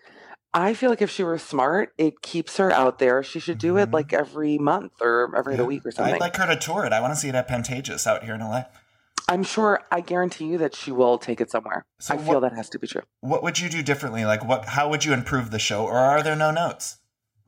I 0.55 0.73
feel 0.73 0.89
like 0.89 1.03
if 1.03 1.11
she 1.11 1.25
were 1.25 1.37
smart, 1.39 1.93
it 1.99 2.23
keeps 2.23 2.57
her 2.59 2.71
out 2.71 3.01
there. 3.01 3.23
She 3.25 3.41
should 3.41 3.59
do 3.59 3.77
it 3.77 3.91
Mhm. 3.91 3.93
like 3.95 4.13
every 4.13 4.57
month 4.57 4.93
or 5.03 5.33
every 5.37 5.55
other 5.55 5.65
week 5.65 5.85
or 5.85 5.91
something. 5.91 6.15
I'd 6.15 6.21
like 6.21 6.37
her 6.37 6.47
to 6.47 6.55
tour 6.57 6.85
it. 6.85 6.93
I 6.93 7.01
want 7.01 7.13
to 7.13 7.19
see 7.19 7.29
it 7.29 7.35
at 7.35 7.49
Pantages 7.49 8.07
out 8.07 8.23
here 8.23 8.35
in 8.35 8.41
LA. 8.41 8.67
I'm 9.29 9.43
sure, 9.43 9.81
I 9.91 10.01
guarantee 10.01 10.45
you 10.45 10.59
that 10.59 10.75
she 10.77 10.93
will 10.93 11.19
take 11.19 11.41
it 11.41 11.51
somewhere. 11.51 11.87
So 11.99 12.15
I 12.15 12.19
feel 12.19 12.35
what- 12.35 12.41
that 12.51 12.53
has 12.57 12.69
to 12.71 12.79
be 12.79 12.87
true. 12.87 13.03
What 13.21 13.43
would 13.43 13.59
you 13.59 13.69
do 13.69 13.83
differently? 13.83 14.25
Like, 14.25 14.45
what? 14.45 14.67
How 14.67 14.89
would 14.89 15.05
you 15.05 15.13
improve 15.13 15.51
the 15.51 15.59
show, 15.59 15.85
or 15.85 15.97
are 15.97 16.23
there 16.23 16.37
no 16.37 16.51
notes? 16.53 16.99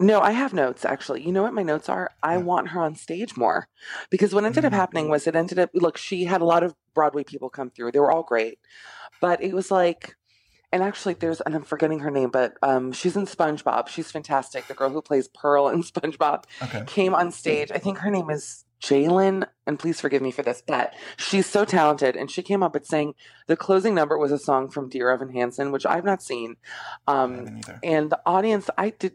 No, 0.01 0.21
I 0.21 0.33
have 0.33 0.53
notes 0.53 0.85
actually. 0.85 1.23
You 1.23 1.33
know 1.33 1.43
what 1.43 1.55
my 1.55 1.63
notes 1.63 1.89
are? 1.89 2.11
I 2.23 2.33
Yeah. 2.35 2.43
want 2.43 2.69
her 2.71 2.81
on 2.81 2.97
stage 2.97 3.37
more. 3.37 3.69
Because 4.11 4.35
what 4.35 4.45
ended 4.45 4.65
up 4.65 4.73
Mhm. 4.73 4.77
happening 4.77 5.09
was 5.09 5.27
it 5.27 5.37
ended 5.37 5.59
up 5.59 5.71
look, 5.75 5.97
she 5.97 6.25
had 6.25 6.41
a 6.41 6.45
lot 6.45 6.63
of 6.63 6.75
Broadway 6.95 7.25
people 7.25 7.49
come 7.51 7.71
through. 7.71 7.93
They 7.93 8.01
were 8.01 8.11
all 8.11 8.23
great. 8.25 8.59
But 9.21 9.43
it 9.43 9.55
was 9.55 9.71
like 9.71 10.16
and 10.77 10.85
actually 10.85 11.15
there's 11.15 11.41
and 11.41 11.55
I'm 11.55 11.63
forgetting 11.65 12.01
her 12.01 12.11
name, 12.11 12.31
but 12.31 12.55
um 12.63 12.93
she's 12.93 13.17
in 13.17 13.27
SpongeBob. 13.27 13.89
She's 13.89 14.11
fantastic. 14.11 14.67
The 14.69 14.75
girl 14.75 14.91
who 14.91 15.03
plays 15.03 15.27
Pearl 15.29 15.69
in 15.69 15.83
SpongeBob 15.91 16.45
Okay. 16.63 16.85
came 16.87 17.15
on 17.15 17.33
stage. 17.33 17.71
I 17.75 17.79
think 17.79 17.99
her 17.99 18.11
name 18.11 18.31
is 18.31 18.65
Jalen, 18.83 19.47
and 19.67 19.79
please 19.79 20.01
forgive 20.03 20.21
me 20.21 20.31
for 20.31 20.43
this, 20.43 20.63
but 20.67 20.93
she's 21.17 21.47
so 21.47 21.65
talented. 21.65 22.15
And 22.15 22.31
she 22.31 22.43
came 22.43 22.63
up 22.63 22.77
and 22.77 22.85
sang 22.87 23.15
the 23.47 23.57
closing 23.57 23.95
number 23.95 24.19
was 24.19 24.33
a 24.33 24.39
song 24.39 24.69
from 24.69 24.91
Dear 24.91 25.11
Evan 25.11 25.31
Hansen, 25.31 25.73
which 25.73 25.87
I've 25.87 26.05
not 26.05 26.23
seen. 26.23 26.57
Um, 27.09 27.61
and 27.83 28.11
the 28.11 28.21
audience 28.27 28.69
i 28.79 28.91
did 28.91 29.15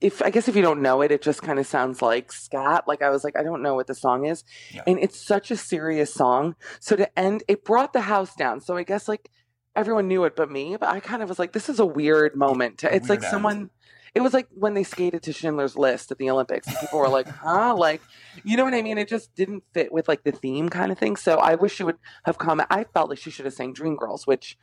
if 0.00 0.22
i 0.22 0.30
guess 0.30 0.46
if 0.46 0.54
you 0.54 0.62
don't 0.62 0.80
know 0.80 1.02
it 1.02 1.10
it 1.10 1.20
just 1.22 1.42
kind 1.42 1.58
of 1.58 1.66
sounds 1.66 2.00
like 2.00 2.30
scat 2.30 2.84
like 2.86 3.02
i 3.02 3.10
was 3.10 3.24
like 3.24 3.36
i 3.36 3.42
don't 3.42 3.62
know 3.62 3.74
what 3.74 3.88
the 3.88 3.94
song 3.96 4.24
is 4.24 4.44
Yeah. 4.72 4.82
and 4.86 4.96
it's 5.00 5.20
such 5.20 5.50
a 5.50 5.56
serious 5.56 6.14
song 6.14 6.54
so 6.78 6.94
to 6.94 7.18
end 7.18 7.42
it 7.48 7.64
brought 7.64 7.92
the 7.92 8.02
house 8.02 8.32
down 8.36 8.60
so 8.60 8.76
i 8.76 8.84
guess 8.84 9.08
like 9.08 9.28
everyone 9.76 10.08
knew 10.08 10.24
it 10.24 10.34
but 10.34 10.50
me 10.50 10.76
but 10.76 10.88
i 10.88 10.98
kind 10.98 11.22
of 11.22 11.28
was 11.28 11.38
like 11.38 11.52
this 11.52 11.68
is 11.68 11.78
a 11.78 11.86
weird 11.86 12.34
moment 12.34 12.82
it's 12.84 13.08
like 13.08 13.20
weird 13.20 13.24
end. 13.24 13.30
someone 13.30 13.70
it 14.16 14.22
was 14.22 14.32
like 14.32 14.48
when 14.54 14.72
they 14.72 14.82
skated 14.82 15.22
to 15.22 15.32
schindler's 15.32 15.76
list 15.76 16.10
at 16.10 16.16
the 16.16 16.30
olympics 16.30 16.66
and 16.66 16.76
people 16.78 16.98
were 16.98 17.08
like 17.08 17.28
huh? 17.44 17.74
Like 17.76 18.00
you 18.44 18.56
know 18.56 18.64
what 18.64 18.74
i 18.74 18.80
mean? 18.82 18.98
It 18.98 19.08
just 19.08 19.34
didn't 19.34 19.62
fit 19.74 19.92
with 19.92 20.08
like 20.08 20.24
the 20.24 20.32
theme 20.32 20.70
kind 20.70 20.90
of 20.90 20.98
thing. 20.98 21.16
So 21.16 21.36
i 21.36 21.54
wish 21.54 21.74
she 21.74 21.84
would 21.84 21.98
have 22.24 22.38
come 22.38 22.62
i 22.70 22.84
felt 22.84 23.10
like 23.10 23.18
she 23.18 23.30
should 23.30 23.44
have 23.44 23.54
sang 23.54 23.74
dreamgirls 23.74 24.26
which 24.26 24.58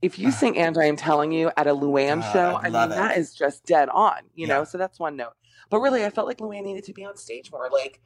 if 0.00 0.18
you 0.18 0.30
sing 0.40 0.56
and 0.56 0.78
i'm 0.78 0.96
telling 0.96 1.32
you 1.32 1.50
at 1.56 1.66
a 1.66 1.74
luann 1.74 2.20
God, 2.20 2.32
show 2.32 2.54
I 2.54 2.66
i 2.66 2.70
mean 2.70 2.92
it. 2.92 2.94
that 2.94 3.18
is 3.18 3.34
just 3.34 3.66
dead 3.66 3.88
on 3.88 4.20
you 4.34 4.46
know? 4.46 4.62
So 4.64 4.78
that's 4.78 5.00
one 5.00 5.16
note. 5.16 5.34
But 5.70 5.80
really 5.80 6.04
i 6.04 6.10
felt 6.10 6.28
like 6.28 6.38
luann 6.38 6.62
needed 6.62 6.84
to 6.84 6.92
be 6.92 7.04
on 7.04 7.16
stage 7.16 7.50
more 7.50 7.68
like 7.72 8.00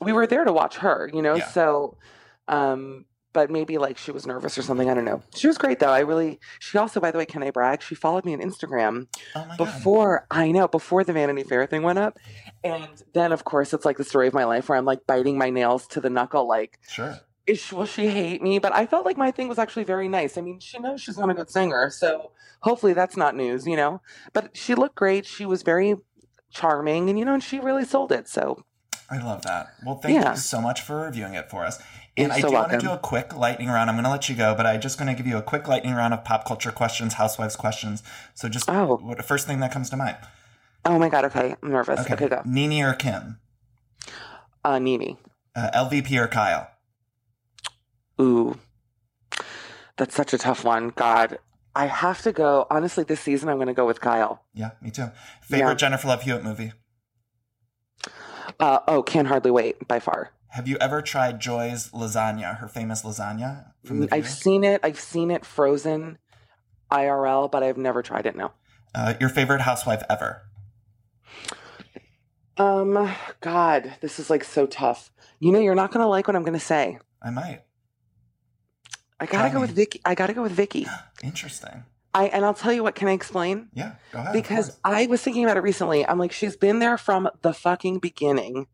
we 0.00 0.12
were 0.12 0.26
there 0.26 0.44
to 0.44 0.52
watch 0.52 0.78
her 0.78 1.10
you 1.12 1.20
know? 1.20 1.36
Yeah. 1.36 1.48
so 1.48 1.98
um 2.48 3.04
but 3.32 3.50
maybe 3.50 3.78
like 3.78 3.98
she 3.98 4.10
was 4.10 4.26
nervous 4.26 4.56
or 4.58 4.62
something 4.62 4.88
i 4.90 4.94
don't 4.94 5.04
know 5.04 5.22
she 5.34 5.46
was 5.46 5.58
great 5.58 5.78
though 5.78 5.90
i 5.90 6.00
really 6.00 6.38
she 6.58 6.78
also 6.78 6.98
by 7.00 7.10
the 7.10 7.18
way 7.18 7.26
can 7.26 7.42
i 7.42 7.50
brag 7.50 7.82
she 7.82 7.94
followed 7.94 8.24
me 8.24 8.32
on 8.34 8.40
instagram 8.40 9.06
Oh 9.34 9.40
my 9.44 9.56
god. 9.56 9.58
before 9.58 10.26
I 10.30 10.50
know 10.50 10.66
before 10.68 11.04
the 11.04 11.12
Vanity 11.12 11.42
Fair 11.42 11.66
thing 11.66 11.82
went 11.82 11.98
up, 11.98 12.18
and 12.64 12.88
then 13.12 13.32
of 13.32 13.44
course 13.44 13.72
it's 13.74 13.84
like 13.84 13.96
the 13.96 14.04
story 14.04 14.26
of 14.28 14.34
my 14.34 14.44
life 14.44 14.68
where 14.68 14.78
I'm 14.78 14.84
like 14.84 15.06
biting 15.06 15.36
my 15.38 15.50
nails 15.50 15.86
to 15.88 16.00
the 16.00 16.10
knuckle, 16.10 16.46
like 16.48 16.78
Sure. 16.88 17.18
is 17.46 17.58
she, 17.58 17.74
will 17.74 17.86
she 17.86 18.08
hate 18.08 18.42
me? 18.42 18.58
But 18.58 18.72
I 18.74 18.86
felt 18.86 19.04
like 19.06 19.16
my 19.16 19.30
thing 19.30 19.48
was 19.48 19.58
actually 19.58 19.84
very 19.84 20.08
nice. 20.08 20.36
I 20.38 20.42
mean, 20.42 20.60
she 20.60 20.78
knows 20.78 21.00
she's 21.00 21.18
not 21.18 21.30
a 21.30 21.34
good 21.34 21.50
singer, 21.50 21.90
so 21.90 22.30
hopefully 22.60 22.92
that's 22.92 23.16
not 23.16 23.34
news, 23.36 23.66
you 23.66 23.76
know. 23.76 24.00
But 24.32 24.56
she 24.56 24.74
looked 24.74 24.96
great. 24.96 25.26
She 25.26 25.44
was 25.46 25.62
very 25.62 25.96
charming, 26.50 27.08
and 27.10 27.18
you 27.18 27.24
know, 27.24 27.34
and 27.34 27.42
she 27.42 27.58
really 27.60 27.84
sold 27.84 28.12
it. 28.12 28.28
So 28.28 28.64
I 29.10 29.18
love 29.18 29.42
that. 29.42 29.68
Well, 29.84 29.96
thank 29.96 30.14
Yeah. 30.22 30.32
you 30.32 30.36
so 30.36 30.60
much 30.60 30.80
for 30.82 30.96
reviewing 31.02 31.34
it 31.34 31.50
for 31.50 31.64
us. 31.64 31.80
And 32.24 32.32
I 32.32 32.40
do 32.40 32.50
want 32.52 32.70
to 32.72 32.78
do 32.78 32.90
a 32.90 32.98
quick 32.98 33.36
lightning 33.36 33.68
round. 33.68 33.88
I'm 33.90 33.96
going 33.96 34.04
to 34.04 34.10
let 34.10 34.28
you 34.28 34.34
go, 34.34 34.54
but 34.54 34.66
I'm 34.66 34.80
just 34.80 34.98
going 34.98 35.08
to 35.08 35.14
give 35.14 35.26
you 35.26 35.36
a 35.36 35.42
quick 35.42 35.68
lightning 35.68 35.94
round 35.94 36.12
of 36.14 36.24
pop 36.24 36.44
culture 36.46 36.72
questions, 36.72 37.14
housewives 37.14 37.56
questions. 37.56 38.02
So 38.34 38.48
just 38.48 38.68
Oh. 38.68 38.96
what, 38.96 39.16
the 39.16 39.22
first 39.22 39.46
thing 39.46 39.60
that 39.60 39.72
comes 39.72 39.90
to 39.90 39.96
mind. 39.96 40.16
oh 40.84 40.98
my 40.98 41.08
god, 41.08 41.24
okay, 41.26 41.54
I'm 41.62 41.70
nervous. 41.70 42.00
Okay, 42.10 42.28
go. 42.28 42.42
Nene 42.44 42.82
or 42.82 42.94
Kim? 42.94 43.38
Uh, 44.64 44.78
Nene. 44.78 45.16
Uh, 45.54 45.70
LVP 45.74 46.16
or 46.20 46.28
Kyle? 46.28 46.68
Ooh, 48.20 48.58
that's 49.96 50.14
such 50.14 50.32
a 50.32 50.38
tough 50.38 50.64
one. 50.64 50.88
God, 50.90 51.38
I 51.74 51.86
have 51.86 52.22
to 52.22 52.32
go. 52.32 52.66
Honestly, 52.70 53.04
this 53.04 53.20
season 53.20 53.48
I'm 53.48 53.56
going 53.56 53.68
to 53.68 53.74
go 53.74 53.86
with 53.86 54.00
Kyle. 54.00 54.42
Yeah, 54.54 54.70
me 54.82 54.90
too. 54.90 55.10
Favorite 55.42 55.68
Yeah. 55.70 55.74
Jennifer 55.74 56.08
Love 56.08 56.22
Hewitt 56.22 56.42
movie? 56.44 56.72
Uh, 58.58 58.80
oh, 58.88 59.02
can 59.02 59.26
hardly 59.26 59.50
wait 59.50 59.86
by 59.86 60.00
far. 60.00 60.30
Have 60.50 60.66
you 60.66 60.76
ever 60.80 61.02
tried 61.02 61.40
Joy's 61.40 61.90
lasagna, 61.90 62.58
her 62.58 62.68
famous 62.68 63.02
lasagna 63.02 63.72
from 63.84 64.00
the 64.00 64.08
I've 64.14 64.28
seen 64.28 64.64
it. 64.64 64.80
I've 64.82 64.98
seen 64.98 65.30
it 65.30 65.44
frozen 65.44 66.18
IRL, 66.90 67.50
but 67.50 67.62
I've 67.62 67.76
never 67.76 68.02
tried 68.02 68.26
it. 68.26 68.34
No. 68.34 68.52
Uh, 68.94 69.14
your 69.20 69.28
favorite 69.28 69.60
housewife 69.60 70.02
ever? 70.08 70.42
Um, 72.56 73.14
God, 73.40 73.94
this 74.00 74.18
is 74.18 74.30
like 74.30 74.42
so 74.42 74.66
tough. 74.66 75.12
You 75.38 75.52
know, 75.52 75.60
you're 75.60 75.74
not 75.74 75.92
gonna 75.92 76.08
like 76.08 76.26
what 76.26 76.34
I'm 76.34 76.42
gonna 76.44 76.58
say. 76.58 76.98
I 77.22 77.30
might. 77.30 77.62
I 79.20 79.26
gotta 79.26 79.48
Tell 79.48 79.52
go 79.52 79.54
me. 79.60 79.60
with 79.62 79.76
Vicki. 79.76 80.00
I 80.04 80.14
gotta 80.14 80.32
go 80.32 80.42
with 80.42 80.52
Vicki. 80.52 80.86
Interesting. 81.22 81.84
I 82.18 82.24
and 82.26 82.44
I'll 82.44 82.54
tell 82.54 82.72
you 82.72 82.82
what. 82.82 82.94
Can 82.94 83.08
I 83.08 83.12
explain? 83.12 83.68
Yeah, 83.74 83.92
go 84.12 84.18
ahead. 84.18 84.32
Because. 84.32 84.78
I 84.84 85.06
was 85.06 85.22
thinking 85.22 85.44
about 85.44 85.56
it 85.56 85.62
recently. 85.62 86.06
I'm 86.06 86.18
like, 86.18 86.32
she's 86.32 86.56
been 86.56 86.78
there 86.78 86.96
from 86.98 87.28
the 87.42 87.52
fucking 87.52 87.98
beginning. 87.98 88.66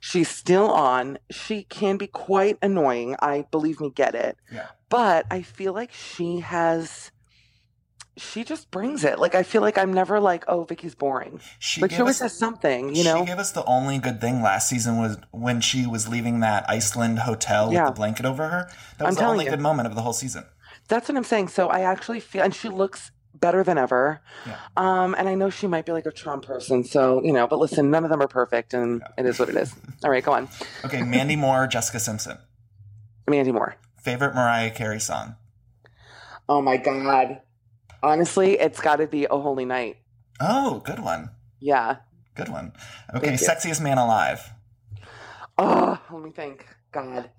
She's 0.00 0.28
still 0.28 0.70
on. 0.70 1.18
She 1.30 1.62
can 1.64 1.96
be 1.96 2.06
quite 2.06 2.58
annoying. 2.60 3.16
I 3.20 3.46
believe 3.50 3.80
me, 3.80 3.90
get 3.90 4.14
it. 4.14 4.36
Yeah. 4.52 4.66
But 4.88 5.26
I 5.30 5.42
feel 5.42 5.72
like 5.72 5.92
she 5.92 6.40
has. 6.40 7.10
She 8.16 8.44
just 8.44 8.70
brings 8.70 9.02
it. 9.04 9.18
Like 9.18 9.34
I 9.34 9.42
feel 9.42 9.62
like 9.62 9.78
I'm 9.78 9.94
never 9.94 10.20
like, 10.20 10.44
oh, 10.46 10.64
Vicki's 10.64 10.94
boring. 10.94 11.40
she 11.58 11.80
Like 11.80 11.92
she 11.92 12.00
always 12.00 12.16
us, 12.16 12.32
has 12.32 12.38
something, 12.38 12.94
you 12.94 13.02
know. 13.04 13.20
She 13.20 13.26
gave 13.26 13.38
us 13.38 13.52
the 13.52 13.64
only 13.64 13.98
good 13.98 14.20
thing 14.20 14.42
last 14.42 14.68
season 14.68 14.98
was 14.98 15.16
when 15.30 15.60
she 15.62 15.86
was 15.86 16.06
leaving 16.08 16.40
that 16.40 16.68
Iceland 16.68 17.20
hotel 17.20 17.72
Yeah. 17.72 17.84
with 17.84 17.94
the 17.94 17.98
blanket 17.98 18.26
over 18.26 18.48
her. 18.48 18.68
That 18.98 19.04
I'm 19.04 19.10
was 19.10 19.16
the 19.16 19.24
only 19.24 19.44
you. 19.46 19.50
good 19.50 19.60
moment 19.60 19.88
of 19.88 19.94
the 19.94 20.02
whole 20.02 20.12
season. 20.12 20.44
That's 20.90 21.08
what 21.08 21.16
I'm 21.16 21.24
saying. 21.24 21.48
So 21.48 21.68
I 21.68 21.80
actually 21.80 22.20
feel, 22.20 22.42
and 22.42 22.54
she 22.54 22.68
looks 22.68 23.12
better 23.32 23.62
than 23.64 23.78
ever. 23.78 24.20
Yeah. 24.44 24.58
Um, 24.76 25.14
and 25.16 25.28
I 25.28 25.34
know 25.36 25.48
she 25.48 25.66
might 25.66 25.86
be 25.86 25.92
like 25.92 26.04
a 26.04 26.10
Trump 26.10 26.44
person, 26.44 26.84
so 26.84 27.22
you 27.22 27.32
know. 27.32 27.46
But 27.46 27.58
listen, 27.60 27.90
none 27.90 28.04
of 28.04 28.10
them 28.10 28.20
are 28.20 28.28
perfect, 28.28 28.74
and 28.74 29.02
it 29.16 29.24
is 29.24 29.38
what 29.38 29.48
it 29.48 29.56
is. 29.56 29.72
All 30.04 30.10
right, 30.10 30.22
go 30.22 30.32
on, 30.32 30.48
Okay, 30.84 31.02
Mandy 31.02 31.36
Moore, 31.36 31.66
Jessica 31.66 32.00
Simpson. 32.00 32.38
Mandy 33.28 33.52
Moore. 33.52 33.76
Favorite 34.02 34.34
Mariah 34.34 34.70
Carey 34.70 35.00
song? 35.00 35.36
Oh 36.48 36.60
my 36.60 36.76
God. 36.76 37.40
Honestly, 38.02 38.58
it's 38.58 38.80
got 38.80 38.96
to 38.96 39.06
be 39.06 39.26
"Oh 39.28 39.40
Holy 39.40 39.64
Night." 39.64 39.98
Oh, 40.40 40.80
good 40.84 40.98
one. 41.00 41.30
Yeah. 41.60 41.96
Good 42.34 42.48
one. 42.48 42.72
Okay, 43.14 43.34
sexiest 43.34 43.80
man 43.80 43.98
alive. 43.98 44.52
Oh, 45.58 46.00
let 46.10 46.22
me 46.22 46.30
think. 46.30 46.66
God. 46.92 47.30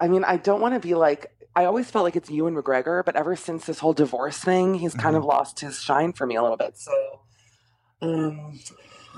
I 0.00 0.08
mean, 0.08 0.24
I 0.24 0.36
don't 0.36 0.60
want 0.60 0.74
to 0.74 0.80
be 0.80 0.94
like. 0.94 1.32
I 1.56 1.64
always 1.64 1.90
felt 1.90 2.04
like 2.04 2.14
it's 2.14 2.30
you 2.30 2.46
and 2.46 2.56
McGregor, 2.56 3.04
but 3.04 3.16
ever 3.16 3.34
since 3.34 3.66
this 3.66 3.80
whole 3.80 3.92
divorce 3.92 4.38
thing, 4.38 4.74
he's 4.74 4.94
kind 4.94 5.16
of 5.16 5.24
lost 5.24 5.58
his 5.58 5.80
shine 5.82 6.12
for 6.12 6.24
me 6.24 6.36
a 6.36 6.42
little 6.42 6.56
bit. 6.56 6.76
So, 6.78 6.92
um, 8.00 8.60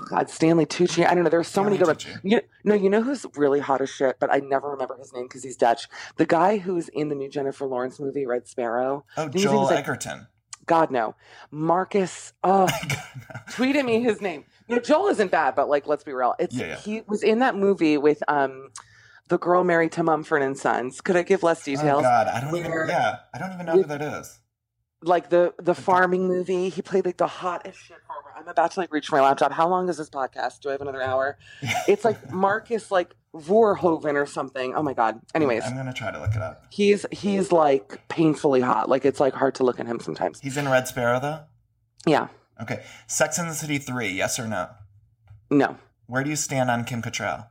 God, 0.09 0.27
Stanley 0.29 0.65
Tucci. 0.65 1.05
I 1.05 1.13
don't 1.13 1.23
know. 1.23 1.29
There's 1.29 1.47
so 1.47 1.63
many 1.63 1.77
good 1.77 1.99
Stanley 1.99 2.13
ones. 2.15 2.23
Tucci. 2.25 2.31
You, 2.31 2.41
no, 2.63 2.73
you 2.73 2.89
know 2.89 3.03
who's 3.03 3.27
really 3.35 3.59
hot 3.59 3.81
as 3.81 3.91
shit, 3.91 4.17
but 4.19 4.33
I 4.33 4.39
never 4.39 4.71
remember 4.71 4.97
his 4.97 5.13
name 5.13 5.25
because 5.25 5.43
he's 5.43 5.55
Dutch. 5.55 5.87
The 6.15 6.25
guy 6.25 6.57
who's 6.57 6.89
in 6.89 7.09
the 7.09 7.15
new 7.15 7.29
Jennifer 7.29 7.67
Lawrence 7.67 7.99
movie, 7.99 8.25
Red 8.25 8.47
Sparrow. 8.47 9.05
Oh, 9.17 9.29
Joel 9.29 9.65
like- 9.65 9.79
Edgerton. 9.79 10.27
God, 10.65 10.89
no. 10.89 11.15
Marcus. 11.51 12.33
Oh, 12.43 12.67
tweeted 13.51 13.85
me 13.85 14.01
his 14.01 14.21
name. 14.21 14.45
You 14.67 14.75
know, 14.77 14.81
Joel 14.81 15.07
isn't 15.09 15.29
bad, 15.31 15.55
but 15.55 15.69
like, 15.69 15.85
let's 15.85 16.03
be 16.03 16.13
real. 16.13 16.33
It's 16.39 16.55
Yeah, 16.55 16.67
yeah. 16.67 16.75
he 16.77 17.01
was 17.07 17.23
in 17.23 17.39
that 17.39 17.55
movie 17.55 17.97
with 17.97 18.23
um 18.27 18.69
the 19.29 19.37
girl 19.37 19.63
married 19.63 19.91
to 19.93 20.03
Mumford 20.03 20.41
and 20.41 20.57
Sons. 20.57 21.01
Could 21.01 21.15
I 21.15 21.23
give 21.23 21.43
less 21.43 21.61
oh, 21.61 21.65
details? 21.65 21.99
oh? 21.99 22.01
God, 22.01 22.27
I 22.27 22.41
don't 22.41 22.55
even. 22.57 22.71
Yeah, 22.87 23.17
I 23.33 23.37
don't 23.37 23.53
even 23.53 23.65
know 23.65 23.77
with- 23.77 23.89
who 23.89 23.97
that 23.97 24.01
is. 24.19 24.39
like 25.03 25.29
the 25.29 25.53
the 25.57 25.73
farming 25.75 26.27
movie. 26.27 26.69
He 26.69 26.81
played 26.81 27.05
like 27.05 27.17
the 27.17 27.27
hottest 27.27 27.79
shit 27.79 27.97
farmer. 28.07 28.29
I'm 28.37 28.47
about 28.47 28.71
to 28.71 28.79
like 28.79 28.91
reach 28.93 29.07
for 29.07 29.15
my 29.17 29.21
laptop. 29.21 29.51
How 29.51 29.67
long 29.67 29.89
is 29.89 29.97
this 29.97 30.09
podcast? 30.09 30.59
Do 30.61 30.69
I 30.69 30.73
have 30.73 30.81
another 30.81 31.01
hour? 31.01 31.37
It's 31.87 32.03
like 32.05 32.31
Marcus 32.31 32.91
like 32.91 33.15
Verhoeven 33.33 34.15
or 34.15 34.25
something. 34.25 34.75
Oh 34.75 34.83
my 34.83 34.93
god. 34.93 35.21
Anyways, 35.33 35.63
I'm 35.63 35.75
gonna 35.75 35.93
try 35.93 36.11
to 36.11 36.19
look 36.19 36.35
it 36.35 36.41
up. 36.41 36.65
he's 36.69 37.05
he's 37.11 37.51
like 37.51 38.07
painfully 38.09 38.61
hot. 38.61 38.89
Like 38.89 39.05
it's 39.05 39.19
like 39.19 39.33
hard 39.33 39.55
to 39.55 39.63
look 39.63 39.79
at 39.79 39.87
him 39.87 39.99
sometimes. 39.99 40.39
He's 40.41 40.57
in 40.57 40.67
Red 40.67 40.87
Sparrow 40.87 41.19
though. 41.19 41.39
Yeah. 42.05 42.27
Okay, 42.61 42.83
Sex 43.07 43.37
and 43.39 43.49
the 43.49 43.53
City 43.55 43.77
three. 43.79 44.09
Yes 44.11 44.37
or 44.39 44.47
no? 44.47 44.69
No. 45.49 45.77
Where 46.07 46.23
do 46.23 46.29
you 46.29 46.35
stand 46.35 46.69
on 46.69 46.83
Kim 46.83 47.01
Cattrall? 47.01 47.47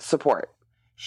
Support. 0.00 0.50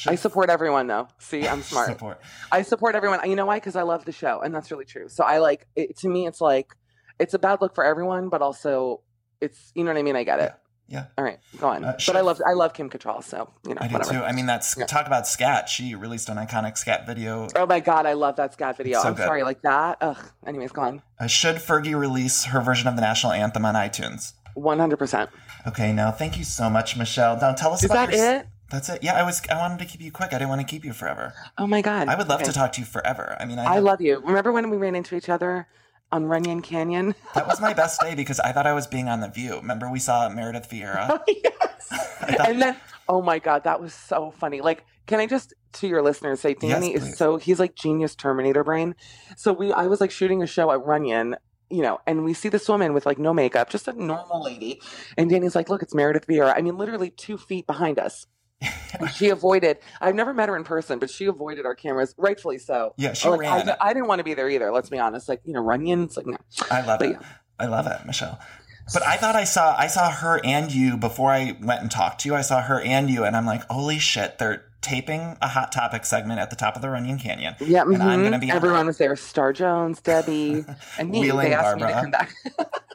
I 0.07 0.15
support 0.15 0.49
everyone 0.49 0.87
though. 0.87 1.07
See, 1.19 1.47
I'm 1.47 1.61
smart. 1.71 1.87
Support. 1.89 2.21
I 2.51 2.61
support 2.61 2.95
everyone. 2.95 3.29
You 3.29 3.35
know 3.35 3.45
why? 3.45 3.57
Because 3.57 3.75
I 3.75 3.81
love 3.83 4.05
the 4.05 4.11
show, 4.11 4.41
and 4.41 4.53
that's 4.55 4.71
really 4.71 4.85
true. 4.85 5.09
So 5.09 5.23
I 5.23 5.39
like 5.39 5.67
it. 5.75 5.97
To 5.99 6.09
me, 6.09 6.27
it's 6.27 6.41
like 6.41 6.73
it's 7.19 7.33
a 7.33 7.39
bad 7.39 7.59
look 7.61 7.75
for 7.75 7.83
everyone, 7.83 8.29
but 8.29 8.41
also 8.41 9.01
it's 9.41 9.71
you 9.75 9.83
know 9.83 9.91
what 9.91 9.99
I 9.99 10.03
mean. 10.03 10.15
I 10.15 10.23
get 10.23 10.39
it. 10.39 10.53
Yeah. 10.87 11.05
All 11.17 11.23
right, 11.23 11.39
go 11.57 11.67
on. 11.69 11.85
Uh, 11.85 11.97
but 12.05 12.15
I 12.17 12.21
love 12.21 12.41
I 12.45 12.51
love 12.51 12.73
Kim 12.73 12.89
Cattrall, 12.89 13.23
so 13.23 13.49
you 13.65 13.73
know 13.73 13.79
I 13.81 13.87
do 13.87 13.93
whatever. 13.93 14.11
too. 14.19 14.23
I 14.25 14.33
mean, 14.33 14.45
that's 14.45 14.75
Yeah. 14.77 14.85
talk 14.87 15.07
about 15.07 15.25
scat. 15.25 15.69
She 15.69 15.95
released 15.95 16.27
an 16.27 16.35
iconic 16.37 16.77
scat 16.77 17.05
video. 17.07 17.47
Oh 17.55 17.65
my 17.65 17.79
god, 17.79 18.05
I 18.05 18.13
love 18.13 18.35
that 18.35 18.53
scat 18.53 18.75
video. 18.77 19.01
So 19.01 19.07
I'm 19.09 19.13
good. 19.13 19.25
sorry, 19.25 19.43
like 19.43 19.61
that. 19.61 19.97
Ugh. 20.01 20.17
Anyways, 20.45 20.71
go 20.73 20.81
on. 20.81 21.01
Uh, 21.17 21.27
should 21.27 21.57
Fergie 21.57 21.97
release 21.97 22.45
her 22.45 22.59
version 22.59 22.87
of 22.89 22.95
the 22.95 23.01
national 23.01 23.31
anthem 23.31 23.63
on 23.65 23.75
iTunes? 23.75 24.33
One 24.53 24.79
hundred 24.79 24.97
percent. 24.99 25.29
Okay, 25.65 25.93
now 25.93 26.11
thank 26.11 26.37
you 26.37 26.43
so 26.43 26.69
much, 26.69 26.97
Michelle. 26.97 27.37
Now 27.39 27.53
tell 27.53 27.71
us 27.71 27.83
Is 27.83 27.89
about 27.91 28.09
that 28.09 28.17
your- 28.17 28.35
it? 28.39 28.47
That's 28.71 28.89
it. 28.89 29.03
Yeah, 29.03 29.13
I 29.15 29.23
was. 29.23 29.41
I 29.49 29.57
wanted 29.57 29.79
to 29.79 29.85
keep 29.85 30.01
you 30.01 30.11
quick. 30.11 30.29
I 30.33 30.37
didn't 30.37 30.49
want 30.49 30.61
to 30.61 30.67
keep 30.67 30.85
you 30.85 30.93
forever. 30.93 31.33
Oh 31.57 31.67
my 31.67 31.81
god. 31.81 32.07
I 32.07 32.15
would 32.15 32.27
love 32.29 32.41
Okay. 32.41 32.49
to 32.49 32.53
talk 32.53 32.71
to 32.73 32.81
you 32.81 32.85
forever. 32.85 33.35
I 33.39 33.45
mean, 33.45 33.59
I, 33.59 33.75
I 33.75 33.79
love 33.79 34.01
you. 34.01 34.19
Remember 34.25 34.51
when 34.51 34.69
we 34.69 34.77
ran 34.77 34.95
into 34.95 35.15
each 35.15 35.27
other 35.29 35.67
on 36.11 36.25
Runyon 36.25 36.61
Canyon? 36.61 37.15
that 37.35 37.47
was 37.47 37.59
my 37.59 37.73
best 37.73 37.99
day 38.01 38.15
because 38.15 38.39
I 38.39 38.51
thought 38.51 38.65
I 38.67 38.73
was 38.73 38.87
being 38.87 39.07
on 39.09 39.19
the 39.19 39.27
View. 39.27 39.57
Remember 39.57 39.91
we 39.91 39.99
saw 39.99 40.27
Meredith 40.29 40.69
Vieira. 40.69 41.09
Oh, 41.19 41.19
yes. 41.27 41.87
Thought- 42.37 42.49
and 42.49 42.61
then, 42.61 42.77
oh 43.09 43.21
my 43.21 43.39
god, 43.39 43.65
that 43.65 43.81
was 43.81 43.93
so 43.93 44.31
funny. 44.31 44.61
Like, 44.61 44.85
can 45.07 45.19
I 45.19 45.25
just 45.27 45.53
to 45.73 45.87
your 45.87 46.01
listeners 46.01 46.39
say, 46.39 46.53
Danny 46.53 46.93
Yes, 46.93 47.03
is 47.03 47.17
so 47.17 47.37
he's 47.37 47.59
like 47.59 47.75
genius 47.75 48.15
Terminator 48.15 48.63
brain. 48.63 48.95
So 49.35 49.51
we, 49.51 49.71
I 49.73 49.87
was 49.87 49.99
like 49.99 50.11
shooting 50.11 50.41
a 50.41 50.47
show 50.47 50.71
at 50.71 50.85
Runyon. 50.85 51.35
You 51.69 51.81
know, 51.81 51.99
and 52.05 52.25
we 52.25 52.33
see 52.33 52.49
this 52.49 52.67
woman 52.67 52.93
with 52.93 53.05
like 53.05 53.17
no 53.17 53.33
makeup, 53.33 53.69
just 53.69 53.87
a 53.87 53.93
normal 53.93 54.43
lady. 54.43 54.81
And 55.17 55.29
Danny's 55.29 55.55
like, 55.55 55.69
Look, 55.69 55.81
it's 55.81 55.95
Meredith 55.95 56.27
Vieira. 56.27 56.53
I 56.55 56.61
mean, 56.61 56.77
literally 56.77 57.09
two 57.09 57.37
feet 57.37 57.65
behind 57.65 57.97
us. 57.97 58.27
She 59.15 59.29
avoided, 59.29 59.79
I've 59.99 60.15
never 60.15 60.33
met 60.33 60.47
her 60.49 60.55
in 60.55 60.63
person, 60.63 60.99
but 60.99 61.09
she 61.09 61.25
avoided 61.25 61.65
our 61.65 61.73
cameras, 61.75 62.13
rightfully 62.17 62.59
so. 62.59 62.93
Yeah, 62.97 63.13
she 63.13 63.27
Like, 63.29 63.39
ran. 63.39 63.69
I, 63.69 63.77
I 63.79 63.93
didn't 63.93 64.07
want 64.07 64.19
to 64.19 64.23
be 64.23 64.33
there 64.33 64.49
either, 64.49 64.71
let's 64.71 64.89
be 64.89 64.99
honest. 64.99 65.27
Like, 65.27 65.41
you 65.45 65.53
know, 65.53 65.61
Runyon's 65.61 66.17
like, 66.17 66.27
no. 66.27 66.37
I 66.69 66.81
love 66.85 66.99
But 66.99 67.09
it. 67.09 67.17
I 67.59 67.65
love 67.65 67.87
it, 67.87 68.05
Michelle. 68.05 68.39
But 68.93 69.03
I 69.03 69.15
thought 69.15 69.35
I 69.35 69.43
saw 69.45 69.75
I 69.77 69.87
saw 69.87 70.11
her 70.11 70.41
and 70.43 70.71
you 70.73 70.97
before 70.97 71.31
I 71.31 71.55
went 71.61 71.81
and 71.81 71.89
talked 71.89 72.21
to 72.21 72.29
you. 72.29 72.35
I 72.35 72.41
saw 72.41 72.61
her 72.61 72.81
and 72.81 73.09
you, 73.09 73.23
and 73.23 73.37
I'm 73.37 73.45
like, 73.45 73.63
holy 73.69 73.99
shit! 73.99 74.37
They're 74.37 74.65
taping 74.81 75.37
a 75.41 75.47
hot 75.47 75.71
topic 75.71 76.03
segment 76.05 76.39
at 76.39 76.49
the 76.49 76.55
top 76.55 76.75
of 76.75 76.81
the 76.81 76.89
Runyon 76.89 77.19
Canyon. 77.19 77.55
Yeah, 77.61 77.83
And 77.83 78.01
I'm 78.03 78.19
mhm. 78.19 78.23
gonna 78.25 78.39
be 78.39 78.51
Everyone 78.51 78.87
was 78.87 78.97
there. 78.97 79.15
Star 79.15 79.53
Jones, 79.53 80.01
Debbie, 80.01 80.65
and 80.97 81.09
me. 81.09 81.21
Wheeling 81.21 81.49
they 81.49 81.53
asked 81.53 81.77
me 81.77 81.83
to 81.83 81.93
come 81.93 82.11
back. 82.11 82.33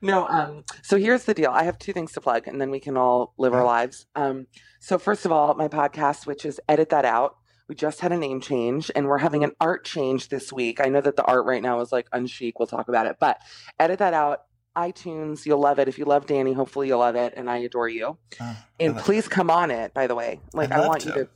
no, 0.00 0.26
um, 0.28 0.64
so 0.82 0.96
here's 0.96 1.24
the 1.24 1.34
deal. 1.34 1.50
I 1.50 1.64
have 1.64 1.78
two 1.78 1.92
things 1.92 2.12
to 2.12 2.20
plug, 2.20 2.48
and 2.48 2.60
then 2.60 2.70
we 2.70 2.80
can 2.80 2.96
all 2.96 3.34
live 3.38 3.52
our 3.54 3.64
lives. 3.64 4.06
Um, 4.14 4.46
so 4.80 4.98
first 4.98 5.24
of 5.26 5.32
all, 5.32 5.54
my 5.54 5.68
podcast, 5.68 6.26
which 6.26 6.44
is 6.44 6.60
Edit 6.68 6.90
That 6.90 7.04
Out. 7.04 7.36
We 7.68 7.74
just 7.74 8.00
had 8.00 8.12
a 8.12 8.16
name 8.16 8.40
change, 8.40 8.90
and 8.94 9.06
we're 9.06 9.18
having 9.18 9.44
an 9.44 9.52
art 9.60 9.84
change 9.84 10.28
this 10.28 10.52
week. 10.52 10.80
I 10.80 10.88
know 10.88 11.00
that 11.00 11.16
the 11.16 11.24
art 11.24 11.46
right 11.46 11.62
now 11.62 11.80
is 11.80 11.92
like 11.92 12.08
unchic. 12.10 12.54
We'll 12.58 12.66
talk 12.66 12.88
about 12.88 13.06
it, 13.06 13.16
but 13.20 13.38
Edit 13.78 13.98
That 14.00 14.14
Out. 14.14 14.40
iTunes, 14.76 15.44
you'll 15.46 15.60
love 15.60 15.78
it. 15.78 15.86
If 15.88 15.98
you 15.98 16.04
love 16.06 16.26
Danny, 16.26 16.54
hopefully 16.54 16.88
you'll 16.88 16.98
love 17.00 17.14
it, 17.16 17.34
and 17.36 17.48
I 17.50 17.58
adore 17.58 17.88
you. 17.88 18.18
Oh, 18.40 18.56
And 18.80 18.98
I 18.98 19.00
please 19.02 19.28
come 19.28 19.50
on 19.50 19.70
it. 19.70 19.94
By 19.94 20.06
the 20.06 20.14
way, 20.14 20.40
like 20.52 20.70
I 20.72 20.86
want 20.86 21.04
you 21.04 21.12
to. 21.12 21.28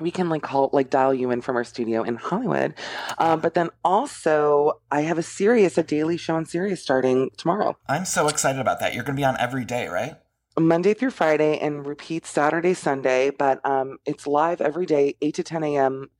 We 0.00 0.10
can 0.10 0.28
like 0.28 0.42
call 0.42 0.70
like 0.72 0.90
dial 0.90 1.14
you 1.14 1.30
in 1.30 1.42
from 1.42 1.56
our 1.56 1.64
studio 1.64 2.02
in 2.02 2.16
Hollywood, 2.16 2.74
um, 3.18 3.40
but 3.40 3.54
then 3.54 3.70
also 3.84 4.80
I 4.90 5.02
have 5.02 5.18
a 5.18 5.22
Sirius, 5.22 5.78
a 5.78 5.82
daily 5.82 6.16
show 6.16 6.34
on 6.34 6.44
Sirius 6.44 6.82
starting 6.82 7.30
tomorrow, 7.36 7.76
I'm 7.88 8.04
so 8.04 8.28
excited 8.28 8.60
about 8.60 8.80
that. 8.80 8.94
You're 8.94 9.04
going 9.04 9.16
to 9.16 9.20
be 9.20 9.24
on 9.24 9.36
every 9.38 9.64
day, 9.64 9.88
right? 9.88 10.16
Monday 10.58 10.92
through 10.92 11.10
Friday, 11.10 11.58
and 11.58 11.86
repeat 11.86 12.26
Saturday, 12.26 12.74
Sunday. 12.74 13.30
But 13.30 13.64
um, 13.64 13.98
it's 14.04 14.26
live 14.26 14.60
every 14.60 14.86
day, 14.86 15.14
eight 15.22 15.34
to 15.36 15.42
ten 15.42 15.62
a.m. 15.62 16.10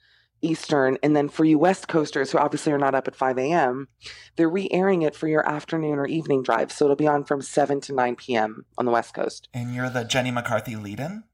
Eastern, 0.40 0.98
and 1.02 1.14
then 1.14 1.28
for 1.28 1.44
you 1.44 1.58
West 1.58 1.86
Coasters 1.86 2.32
who 2.32 2.38
obviously 2.38 2.72
are 2.72 2.78
not 2.78 2.94
up 2.94 3.06
at 3.06 3.14
five 3.14 3.38
a.m., 3.38 3.88
they're 4.36 4.48
re-airing 4.48 5.02
it 5.02 5.14
for 5.14 5.28
your 5.28 5.48
afternoon 5.48 5.98
or 5.98 6.06
evening 6.06 6.42
drive, 6.42 6.72
so 6.72 6.84
it'll 6.84 6.96
be 6.96 7.06
on 7.06 7.24
from 7.24 7.42
seven 7.42 7.80
to 7.82 7.94
nine 7.94 8.16
p.m. 8.16 8.64
on 8.76 8.84
the 8.84 8.90
West 8.90 9.14
Coast. 9.14 9.48
And 9.54 9.74
you're 9.74 9.90
the 9.90 10.04
Jenny 10.04 10.30
McCarthy 10.30 10.76
lead-in. 10.76 11.24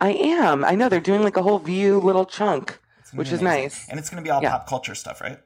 I 0.00 0.10
am. 0.12 0.64
I 0.64 0.74
know 0.74 0.88
they're 0.88 1.00
doing 1.00 1.22
like 1.22 1.36
a 1.36 1.42
whole 1.42 1.58
view 1.58 1.98
little 1.98 2.24
chunk. 2.26 2.78
Which 3.14 3.28
be 3.28 3.34
is 3.34 3.42
nice. 3.42 3.88
And 3.88 3.98
it's 3.98 4.08
going 4.08 4.22
to 4.22 4.26
be 4.26 4.30
all 4.30 4.42
Yeah. 4.42 4.50
pop 4.52 4.66
culture 4.66 4.94
stuff, 4.94 5.20
right? 5.20 5.38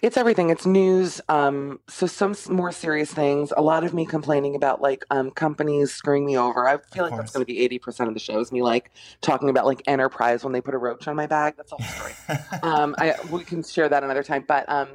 It's 0.00 0.16
everything. 0.16 0.48
It's 0.50 0.64
news. 0.66 1.20
Um, 1.28 1.78
so 1.88 2.06
some 2.06 2.34
more 2.48 2.72
serious 2.72 3.12
things. 3.12 3.52
A 3.56 3.60
lot 3.62 3.84
of 3.84 3.92
me 3.92 4.06
complaining 4.06 4.56
about 4.56 4.80
like 4.80 5.04
um, 5.10 5.30
companies 5.30 5.92
screwing 5.92 6.24
me 6.24 6.38
over. 6.38 6.66
I 6.66 6.78
feel 6.92 7.04
Of 7.04 7.10
like 7.10 7.20
that's 7.20 7.32
going 7.32 7.42
to 7.44 7.46
be 7.46 7.60
eighty 7.60 7.78
percent 7.78 8.08
of 8.08 8.14
the 8.14 8.20
shows. 8.20 8.50
Me 8.50 8.62
like 8.62 8.90
talking 9.20 9.50
about 9.50 9.66
like 9.66 9.82
Enterprise 9.86 10.42
when 10.42 10.52
they 10.54 10.60
put 10.62 10.74
a 10.74 10.78
roach 10.78 11.06
on 11.06 11.16
my 11.16 11.26
bag. 11.26 11.54
That's 11.56 11.70
a 11.72 11.76
whole 11.76 11.86
story. 11.86 12.40
um, 12.62 12.94
I, 12.98 13.14
we 13.30 13.44
can 13.44 13.62
share 13.62 13.88
that 13.90 14.02
another 14.02 14.22
time. 14.22 14.44
But 14.48 14.66
um, 14.70 14.88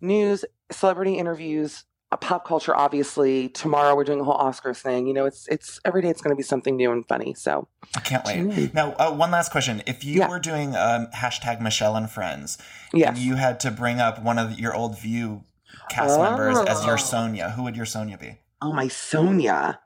news, 0.00 0.44
celebrity 0.70 1.14
interviews, 1.18 1.84
pop 2.16 2.44
culture, 2.46 2.74
obviously. 2.74 3.48
Tomorrow 3.48 3.94
we're 3.94 4.04
doing 4.04 4.20
a 4.20 4.24
whole 4.24 4.36
Oscars 4.38 4.80
thing. 4.80 5.06
You 5.06 5.14
know, 5.14 5.26
it's 5.26 5.46
it's 5.48 5.78
every 5.84 6.02
day. 6.02 6.08
It's 6.08 6.20
going 6.20 6.34
to 6.34 6.36
be 6.36 6.42
something 6.42 6.76
new 6.76 6.90
and 6.92 7.06
funny. 7.06 7.34
So 7.34 7.68
I 7.96 8.00
can't 8.00 8.24
wait. 8.24 8.36
In. 8.36 8.70
Now, 8.74 8.92
uh, 8.98 9.12
one 9.12 9.30
last 9.30 9.50
question: 9.52 9.82
If 9.86 10.04
you 10.04 10.18
Yeah. 10.20 10.28
were 10.28 10.38
doing 10.40 10.74
um, 10.74 11.06
hashtag 11.14 11.60
Michelle 11.60 11.96
and 11.96 12.10
Friends, 12.10 12.58
yes, 12.92 13.08
and 13.10 13.18
you 13.18 13.36
had 13.36 13.60
to 13.60 13.70
bring 13.70 14.00
up 14.00 14.22
one 14.22 14.38
of 14.38 14.58
your 14.58 14.74
old 14.74 14.98
View 14.98 15.44
cast 15.88 16.18
members 16.20 16.58
as 16.60 16.84
your 16.84 16.94
Oh. 16.94 16.98
Sonja, 16.98 17.54
who 17.54 17.62
would 17.64 17.76
your 17.76 17.86
Sonja 17.86 18.18
be? 18.18 18.38
oh 18.62 18.72
my 18.72 18.86
Sonja, 18.86 19.78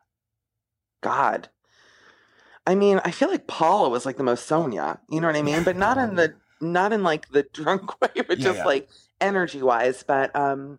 God. 1.02 1.48
I 2.66 2.74
mean, 2.74 3.00
I 3.04 3.10
feel 3.10 3.28
like 3.28 3.46
Paula 3.46 3.88
was 3.90 4.06
like 4.06 4.16
the 4.16 4.22
most 4.22 4.48
Sonja. 4.48 4.98
You 5.10 5.20
know 5.20 5.26
what 5.26 5.36
I 5.36 5.42
mean? 5.42 5.64
But 5.64 5.76
not 5.76 5.98
in 5.98 6.14
the 6.16 6.34
not 6.60 6.92
in 6.92 7.02
like 7.02 7.28
the 7.30 7.42
drunk 7.52 8.00
way, 8.00 8.08
but 8.26 8.38
Yeah, 8.38 8.44
just 8.44 8.58
yeah. 8.60 8.64
like 8.64 8.88
energy 9.20 9.60
wise. 9.62 10.02
But 10.02 10.34
um, 10.34 10.78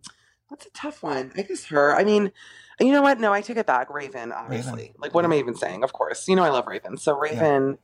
that's 0.50 0.66
a 0.66 0.70
tough 0.72 1.04
one. 1.04 1.32
I 1.38 1.42
guess 1.44 1.66
her. 1.66 1.96
I 1.96 2.04
mean, 2.04 2.32
you 2.80 2.92
know 2.92 3.02
what? 3.02 3.20
No, 3.20 3.34
I 3.34 3.42
take 3.42 3.58
it 3.58 3.66
back. 3.66 3.90
Raven, 3.90 4.32
obviously. 4.32 4.94
Like, 4.98 5.14
what 5.14 5.26
am 5.26 5.32
I 5.32 5.38
even 5.38 5.56
saying? 5.56 5.84
Of 5.84 5.94
course, 5.94 6.28
you 6.28 6.36
know 6.36 6.44
I 6.44 6.50
love 6.50 6.68
Raven. 6.68 6.98
So 6.98 7.18
Raven. 7.18 7.78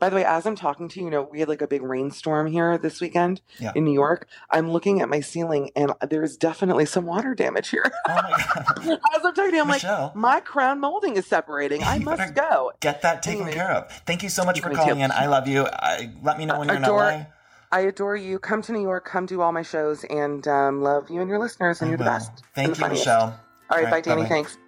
By 0.00 0.08
the 0.10 0.16
way, 0.16 0.24
as 0.24 0.44
I'm 0.46 0.56
talking 0.56 0.88
to 0.88 0.98
you, 0.98 1.06
you 1.06 1.10
know, 1.12 1.22
we 1.30 1.38
had 1.40 1.48
like 1.48 1.62
a 1.62 1.68
big 1.68 1.80
rainstorm 1.80 2.48
here 2.48 2.76
this 2.76 3.00
weekend 3.00 3.40
Yeah. 3.60 3.70
in 3.76 3.84
New 3.84 3.92
York. 3.94 4.26
I'm 4.50 4.70
looking 4.72 5.00
at 5.00 5.08
my 5.08 5.20
ceiling, 5.20 5.70
and 5.76 5.92
there's 6.10 6.36
definitely 6.36 6.86
some 6.86 7.06
water 7.06 7.34
damage 7.36 7.68
here. 7.68 7.90
Oh 8.06 8.14
my 8.14 8.44
god, 8.54 8.98
as 9.14 9.24
I'm 9.24 9.32
talking 9.32 9.50
to 9.52 9.56
you, 9.56 9.62
I'm 9.62 9.68
Michelle. 9.68 10.06
like, 10.06 10.16
my 10.16 10.40
crown 10.40 10.80
molding 10.80 11.16
is 11.16 11.24
separating. 11.26 11.84
I 11.84 12.00
must 12.00 12.34
go. 12.34 12.72
get 12.80 13.00
that 13.02 13.22
taken 13.22 13.42
Anyway. 13.42 13.54
care 13.56 13.70
of. 13.70 13.90
Thank 14.06 14.24
you 14.24 14.28
so 14.28 14.44
much 14.44 14.60
for 14.60 14.70
calling 14.70 15.00
in. 15.00 15.12
I 15.12 15.26
love 15.26 15.46
you. 15.46 15.66
I, 15.66 16.10
let 16.22 16.36
me 16.36 16.46
know 16.46 16.58
when 16.58 16.68
you're 16.68 16.78
Adore- 16.78 17.10
in 17.12 17.18
LA. 17.20 17.26
I 17.72 17.80
adore 17.80 18.16
you. 18.16 18.38
Come 18.38 18.62
to 18.62 18.72
New 18.72 18.82
York. 18.82 19.04
Come 19.04 19.26
do 19.26 19.40
all 19.40 19.52
my 19.52 19.62
shows, 19.62 20.04
and 20.04 20.46
um, 20.48 20.82
love 20.82 21.10
you 21.10 21.20
and 21.20 21.28
your 21.28 21.38
listeners. 21.38 21.80
And 21.80 21.88
I 21.88 21.90
you're 21.90 21.98
the 21.98 22.04
best. 22.04 22.30
and 22.30 22.40
Thank 22.54 22.68
the 22.68 22.76
you, 22.76 22.80
funniest. 22.80 23.06
Michelle. 23.06 23.20
All 23.22 23.30
right, 23.30 23.76
All 23.78 23.82
right, 23.84 23.90
bye, 23.90 24.00
Danny. 24.00 24.22
bye-bye. 24.22 24.28
Thanks. 24.28 24.58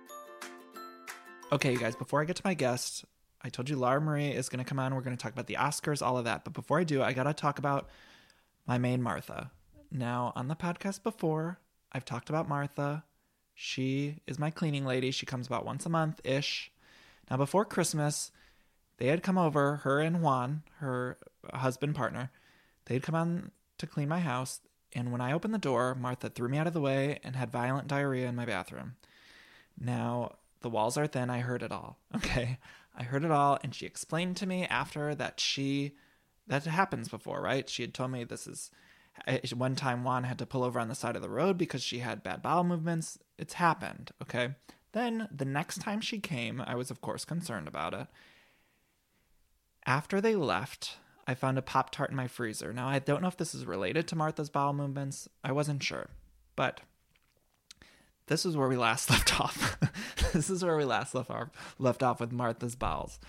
Okay, 1.52 1.72
you 1.72 1.78
guys, 1.78 1.96
before 1.96 2.20
I 2.20 2.24
get 2.24 2.36
to 2.36 2.42
my 2.44 2.54
guest, 2.54 3.04
I 3.42 3.48
told 3.48 3.70
you 3.70 3.76
Laura 3.76 4.00
Marie 4.00 4.28
is 4.30 4.48
going 4.48 4.62
to 4.62 4.68
come 4.68 4.78
on. 4.78 4.94
We're 4.94 5.00
going 5.00 5.16
to 5.16 5.22
talk 5.22 5.32
about 5.32 5.46
the 5.46 5.54
Oscars, 5.54 6.04
all 6.04 6.18
of 6.18 6.24
that. 6.24 6.44
But 6.44 6.52
before 6.52 6.78
I 6.80 6.84
do, 6.84 7.02
I 7.02 7.12
got 7.12 7.24
to 7.24 7.32
talk 7.32 7.58
about 7.58 7.88
my 8.66 8.76
main 8.78 9.02
Martha. 9.02 9.50
Now, 9.90 10.32
on 10.36 10.48
the 10.48 10.56
podcast 10.56 11.02
before, 11.02 11.58
I've 11.92 12.04
talked 12.04 12.28
about 12.28 12.48
Martha. 12.48 13.04
She 13.54 14.16
is 14.26 14.38
my 14.38 14.50
cleaning 14.50 14.84
lady. 14.84 15.10
She 15.10 15.24
comes 15.24 15.46
about 15.46 15.64
once 15.64 15.86
a 15.86 15.88
month 15.88 16.20
ish. 16.24 16.70
Now, 17.30 17.36
before 17.38 17.64
Christmas, 17.64 18.30
they 18.98 19.06
had 19.06 19.22
come 19.22 19.38
over, 19.38 19.76
her 19.76 20.00
and 20.00 20.20
Juan, 20.20 20.62
her 20.80 21.16
husband 21.54 21.94
partner, 21.94 22.30
they 22.88 22.94
had 22.94 23.02
come 23.02 23.14
on 23.14 23.50
to 23.76 23.86
clean 23.86 24.08
my 24.08 24.20
house. 24.20 24.60
And 24.94 25.12
when 25.12 25.20
I 25.20 25.32
opened 25.32 25.52
the 25.54 25.58
door, 25.58 25.94
Martha 25.94 26.30
threw 26.30 26.48
me 26.48 26.58
out 26.58 26.66
of 26.66 26.72
the 26.72 26.80
way 26.80 27.20
and 27.22 27.36
had 27.36 27.52
violent 27.52 27.86
diarrhea 27.86 28.26
in 28.26 28.34
my 28.34 28.46
bathroom. 28.46 28.96
Now, 29.78 30.36
the 30.62 30.70
walls 30.70 30.96
are 30.96 31.06
thin. 31.06 31.30
I 31.30 31.40
heard 31.40 31.62
it 31.62 31.70
all. 31.70 31.98
Okay. 32.16 32.58
I 33.00 33.04
heard 33.04 33.24
it 33.24 33.30
all. 33.30 33.58
And 33.62 33.72
she 33.72 33.86
explained 33.86 34.36
to 34.38 34.46
me 34.46 34.64
after 34.64 35.14
that 35.14 35.38
she, 35.38 35.94
that 36.48 36.64
happens 36.64 37.08
before, 37.08 37.40
right? 37.40 37.68
She 37.68 37.82
had 37.82 37.94
told 37.94 38.10
me 38.10 38.24
this 38.24 38.48
is, 38.48 38.72
one 39.54 39.76
time 39.76 40.02
Juan 40.02 40.24
had 40.24 40.38
to 40.38 40.46
pull 40.46 40.64
over 40.64 40.80
on 40.80 40.88
the 40.88 40.96
side 40.96 41.14
of 41.14 41.22
the 41.22 41.28
road 41.28 41.58
because 41.58 41.82
she 41.82 42.00
had 42.00 42.24
bad 42.24 42.42
bowel 42.42 42.64
movements. 42.64 43.16
It's 43.38 43.54
happened. 43.54 44.10
Okay. 44.20 44.54
Then 44.92 45.28
the 45.30 45.44
next 45.44 45.80
time 45.80 46.00
she 46.00 46.18
came, 46.18 46.60
I 46.60 46.74
was, 46.74 46.90
of 46.90 47.00
course, 47.00 47.24
concerned 47.24 47.68
about 47.68 47.94
it. 47.94 48.08
After 49.86 50.20
they 50.20 50.34
left, 50.34 50.96
I 51.28 51.34
found 51.34 51.58
a 51.58 51.62
Pop 51.62 51.90
Tart 51.90 52.08
in 52.08 52.16
my 52.16 52.26
freezer. 52.26 52.72
Now, 52.72 52.88
I 52.88 53.00
don't 53.00 53.20
know 53.20 53.28
if 53.28 53.36
this 53.36 53.54
is 53.54 53.66
related 53.66 54.08
to 54.08 54.16
Martha's 54.16 54.48
bowel 54.48 54.72
movements. 54.72 55.28
I 55.44 55.52
wasn't 55.52 55.82
sure. 55.82 56.08
But 56.56 56.80
this 58.28 58.46
is 58.46 58.56
where 58.56 58.66
we 58.66 58.78
last 58.78 59.10
left 59.10 59.38
off. 59.38 59.76
this 60.32 60.48
is 60.48 60.64
where 60.64 60.78
we 60.78 60.86
last 60.86 61.14
left 61.14 61.30
off, 61.30 61.74
left 61.78 62.02
off 62.02 62.18
with 62.18 62.32
Martha's 62.32 62.76
bowels. 62.76 63.20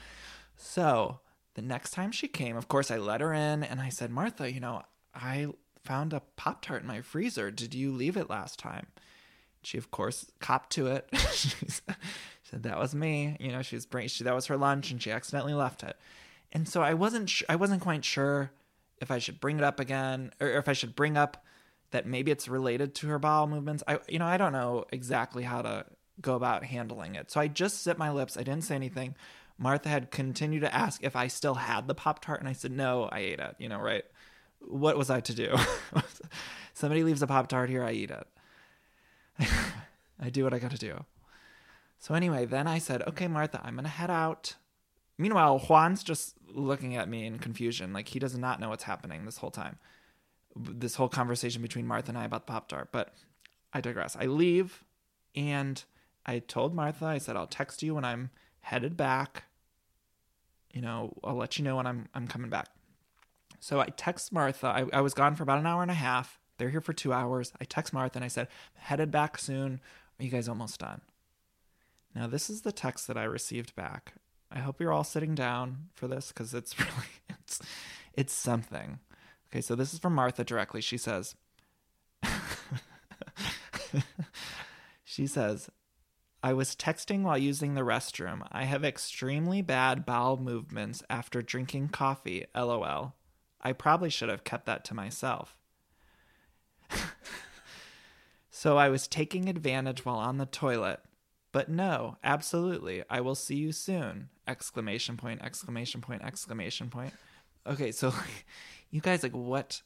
So 0.55 1.19
the 1.55 1.61
next 1.61 1.91
time 1.91 2.13
she 2.13 2.29
came, 2.29 2.55
of 2.55 2.69
course, 2.69 2.89
I 2.89 2.97
let 2.97 3.19
her 3.19 3.33
in 3.33 3.63
and 3.63 3.81
I 3.81 3.89
said, 3.89 4.11
Martha, 4.11 4.49
you 4.49 4.61
know, 4.61 4.83
I 5.13 5.47
found 5.83 6.13
a 6.13 6.21
Pop 6.37 6.61
Tart 6.61 6.83
in 6.83 6.87
my 6.87 7.01
freezer. 7.01 7.51
Did 7.51 7.73
you 7.73 7.91
leave 7.91 8.15
it 8.15 8.29
last 8.29 8.59
time? 8.59 8.87
She, 9.61 9.77
of 9.77 9.91
course, 9.91 10.31
copped 10.39 10.69
to 10.71 10.87
it. 10.87 11.09
she 11.33 11.49
said 12.43 12.63
that 12.63 12.79
was 12.79 12.95
me. 12.95 13.35
You 13.41 13.51
know, 13.51 13.61
she 13.61 13.75
was 13.75 13.85
bring- 13.85 14.07
she 14.07 14.23
that 14.23 14.33
was 14.33 14.45
her 14.45 14.55
lunch, 14.55 14.89
and 14.89 15.01
she 15.01 15.11
accidentally 15.11 15.53
left 15.53 15.83
it. 15.83 15.97
And 16.51 16.67
so 16.67 16.81
I 16.81 16.93
wasn't 16.93 17.29
sh- 17.29 17.43
I 17.49 17.55
wasn't 17.55 17.81
quite 17.81 18.03
sure 18.03 18.51
if 19.01 19.11
I 19.11 19.19
should 19.19 19.39
bring 19.39 19.57
it 19.57 19.63
up 19.63 19.79
again, 19.79 20.31
or 20.39 20.47
if 20.49 20.67
I 20.67 20.73
should 20.73 20.95
bring 20.95 21.17
up 21.17 21.45
that 21.91 22.05
maybe 22.05 22.31
it's 22.31 22.47
related 22.47 22.93
to 22.95 23.07
her 23.07 23.19
bowel 23.19 23.47
movements. 23.47 23.83
I 23.87 23.99
you 24.07 24.19
know 24.19 24.25
I 24.25 24.37
don't 24.37 24.53
know 24.53 24.85
exactly 24.91 25.43
how 25.43 25.61
to 25.61 25.85
go 26.21 26.35
about 26.35 26.65
handling 26.65 27.15
it. 27.15 27.31
So 27.31 27.39
I 27.39 27.47
just 27.47 27.83
zipped 27.83 27.99
my 27.99 28.11
lips. 28.11 28.37
I 28.37 28.43
didn't 28.43 28.63
say 28.63 28.75
anything. 28.75 29.15
Martha 29.57 29.89
had 29.89 30.11
continued 30.11 30.61
to 30.61 30.73
ask 30.73 31.03
if 31.03 31.15
I 31.15 31.27
still 31.27 31.55
had 31.55 31.87
the 31.87 31.95
Pop 31.95 32.23
Tart, 32.23 32.39
and 32.39 32.49
I 32.49 32.53
said 32.53 32.71
no, 32.71 33.03
I 33.11 33.19
ate 33.19 33.39
it. 33.39 33.55
You 33.59 33.69
know, 33.69 33.79
right? 33.79 34.03
What 34.59 34.97
was 34.97 35.09
I 35.09 35.19
to 35.21 35.33
do? 35.33 35.55
Somebody 36.73 37.03
leaves 37.03 37.21
a 37.21 37.27
Pop 37.27 37.47
Tart 37.47 37.69
here, 37.69 37.83
I 37.83 37.91
eat 37.91 38.11
it. 38.11 38.27
I 40.19 40.29
do 40.29 40.43
what 40.43 40.53
I 40.53 40.59
got 40.59 40.71
to 40.71 40.77
do. 40.77 41.05
So 41.99 42.13
anyway, 42.13 42.45
then 42.45 42.67
I 42.67 42.79
said, 42.79 43.01
"Okay, 43.03 43.27
Martha, 43.27 43.61
I'm 43.63 43.75
gonna 43.75 43.89
head 43.89 44.09
out." 44.09 44.55
Meanwhile, 45.17 45.59
Juan's 45.59 46.03
just 46.03 46.35
looking 46.53 46.95
at 46.95 47.09
me 47.09 47.25
in 47.25 47.39
confusion, 47.39 47.93
like 47.93 48.09
he 48.09 48.19
does 48.19 48.37
not 48.37 48.59
know 48.59 48.69
what's 48.69 48.83
happening 48.83 49.25
this 49.25 49.37
whole 49.37 49.51
time. 49.51 49.77
This 50.55 50.95
whole 50.95 51.09
conversation 51.09 51.61
between 51.61 51.87
Martha 51.87 52.09
and 52.09 52.17
I 52.17 52.25
about 52.25 52.45
the 52.45 52.51
Pop 52.51 52.67
Tart. 52.67 52.89
But 52.91 53.13
I 53.71 53.81
digress. 53.81 54.17
I 54.19 54.25
leave, 54.25 54.83
and 55.35 55.83
I 56.25 56.39
told 56.39 56.73
Martha, 56.73 57.05
I 57.05 57.17
said, 57.19 57.35
"I'll 57.35 57.47
text 57.47 57.83
you 57.83 57.95
when 57.95 58.05
I'm 58.05 58.31
headed 58.61 58.97
back. 58.97 59.43
You 60.73 60.81
know, 60.81 61.17
I'll 61.23 61.35
let 61.35 61.57
you 61.57 61.63
know 61.63 61.75
when 61.77 61.87
I'm 61.87 62.09
I'm 62.13 62.27
coming 62.27 62.49
back." 62.49 62.67
So 63.59 63.79
I 63.79 63.87
text 63.87 64.31
Martha. 64.31 64.67
I, 64.67 64.85
I 64.93 65.01
was 65.01 65.13
gone 65.13 65.35
for 65.35 65.43
about 65.43 65.59
an 65.59 65.65
hour 65.65 65.81
and 65.81 65.91
a 65.91 65.95
half. 65.95 66.39
They're 66.57 66.69
here 66.69 66.81
for 66.81 66.93
two 66.93 67.13
hours. 67.13 67.53
I 67.59 67.65
text 67.65 67.93
Martha 67.93 68.17
and 68.17 68.25
I 68.25 68.27
said, 68.27 68.47
headed 68.75 69.11
back 69.11 69.37
soon. 69.37 69.79
Are 70.19 70.23
you 70.23 70.29
guys 70.29 70.49
almost 70.49 70.79
done? 70.79 71.01
Now, 72.13 72.27
this 72.27 72.49
is 72.49 72.61
the 72.61 72.71
text 72.71 73.07
that 73.07 73.17
I 73.17 73.23
received 73.23 73.75
back. 73.75 74.13
I 74.51 74.59
hope 74.59 74.79
you're 74.79 74.93
all 74.93 75.03
sitting 75.03 75.35
down 75.35 75.89
for 75.93 76.07
this 76.07 76.29
because 76.29 76.53
it's 76.53 76.77
really 76.79 76.91
it's 77.29 77.59
it's 78.13 78.33
something. 78.33 78.99
Okay, 79.51 79.61
so 79.61 79.75
this 79.75 79.93
is 79.93 79.99
from 79.99 80.15
Martha 80.15 80.43
directly. 80.43 80.81
She 80.81 80.97
says 80.97 81.35
She 85.03 85.25
says, 85.25 85.69
I 86.43 86.53
was 86.53 86.75
texting 86.75 87.23
while 87.23 87.37
using 87.37 87.73
the 87.73 87.81
restroom. 87.81 88.47
I 88.51 88.65
have 88.65 88.85
extremely 88.85 89.63
bad 89.63 90.05
bowel 90.05 90.37
movements 90.37 91.01
after 91.09 91.41
drinking 91.41 91.89
coffee. 91.89 92.45
LOL. 92.55 93.15
I 93.59 93.73
probably 93.73 94.11
should 94.11 94.29
have 94.29 94.43
kept 94.43 94.67
that 94.67 94.85
to 94.85 94.93
myself. 94.93 95.57
so 98.51 98.77
I 98.77 98.89
was 98.89 99.07
taking 99.07 99.49
advantage 99.49 100.05
while 100.05 100.19
on 100.19 100.37
the 100.37 100.45
toilet. 100.45 100.99
But 101.51 101.69
no, 101.69 102.17
absolutely. 102.23 103.03
I 103.09 103.19
will 103.21 103.35
see 103.35 103.55
you 103.55 103.71
soon. 103.71 104.29
Exclamation 104.49 105.15
point, 105.15 105.41
exclamation 105.43 106.01
point, 106.01 106.23
exclamation 106.23 106.89
point. 106.89 107.13
Okay, 107.67 107.91
so 107.91 108.13
you 108.89 108.99
guys 108.99 109.23
like 109.23 109.35
what 109.35 109.81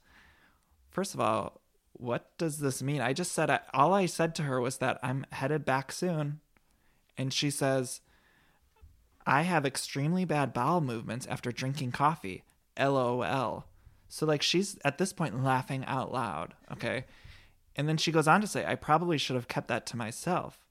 First 0.89 1.15
of 1.15 1.19
all, 1.19 1.60
what 1.93 2.38
does 2.38 2.60
this 2.60 2.84
mean? 2.84 3.02
I 3.02 3.13
just 3.13 3.32
said 3.32 3.60
all 3.73 3.93
I 3.93 4.06
said 4.06 4.36
to 4.36 4.43
her 4.43 4.62
was 4.62 4.78
that 4.78 4.99
I'm 5.02 5.26
headed 5.32 5.65
back 5.65 5.91
soon. 5.91 6.39
And 7.17 7.34
she 7.34 7.49
says 7.49 8.02
I 9.26 9.41
have 9.41 9.65
extremely 9.65 10.23
bad 10.23 10.54
bowel 10.54 10.82
movements 10.82 11.26
after 11.28 11.52
drinking 11.52 11.91
coffee. 11.91 12.43
LOL. 12.80 13.65
So 14.08 14.26
like 14.26 14.41
she's 14.41 14.78
at 14.86 14.97
this 14.97 15.13
point 15.13 15.43
laughing 15.43 15.84
out 15.86 16.12
loud, 16.12 16.54
okay? 16.71 17.06
And 17.76 17.89
then 17.89 17.97
she 17.97 18.12
goes 18.12 18.28
on 18.28 18.41
to 18.41 18.47
say, 18.47 18.65
I 18.65 18.76
probably 18.76 19.17
should 19.17 19.36
have 19.36 19.47
kept 19.47 19.67
that 19.69 19.86
to 19.88 19.97
myself. 19.97 20.62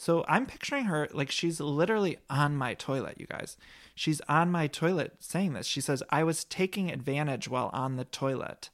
So 0.00 0.24
I'm 0.26 0.46
picturing 0.46 0.86
her 0.86 1.08
like 1.12 1.30
she's 1.30 1.60
literally 1.60 2.16
on 2.30 2.56
my 2.56 2.72
toilet, 2.72 3.20
you 3.20 3.26
guys. 3.26 3.58
She's 3.94 4.22
on 4.30 4.50
my 4.50 4.66
toilet 4.66 5.16
saying 5.18 5.52
this. 5.52 5.66
She 5.66 5.82
says, 5.82 6.02
I 6.08 6.24
was 6.24 6.44
taking 6.44 6.90
advantage 6.90 7.48
while 7.48 7.68
on 7.74 7.96
the 7.96 8.06
toilet. 8.06 8.70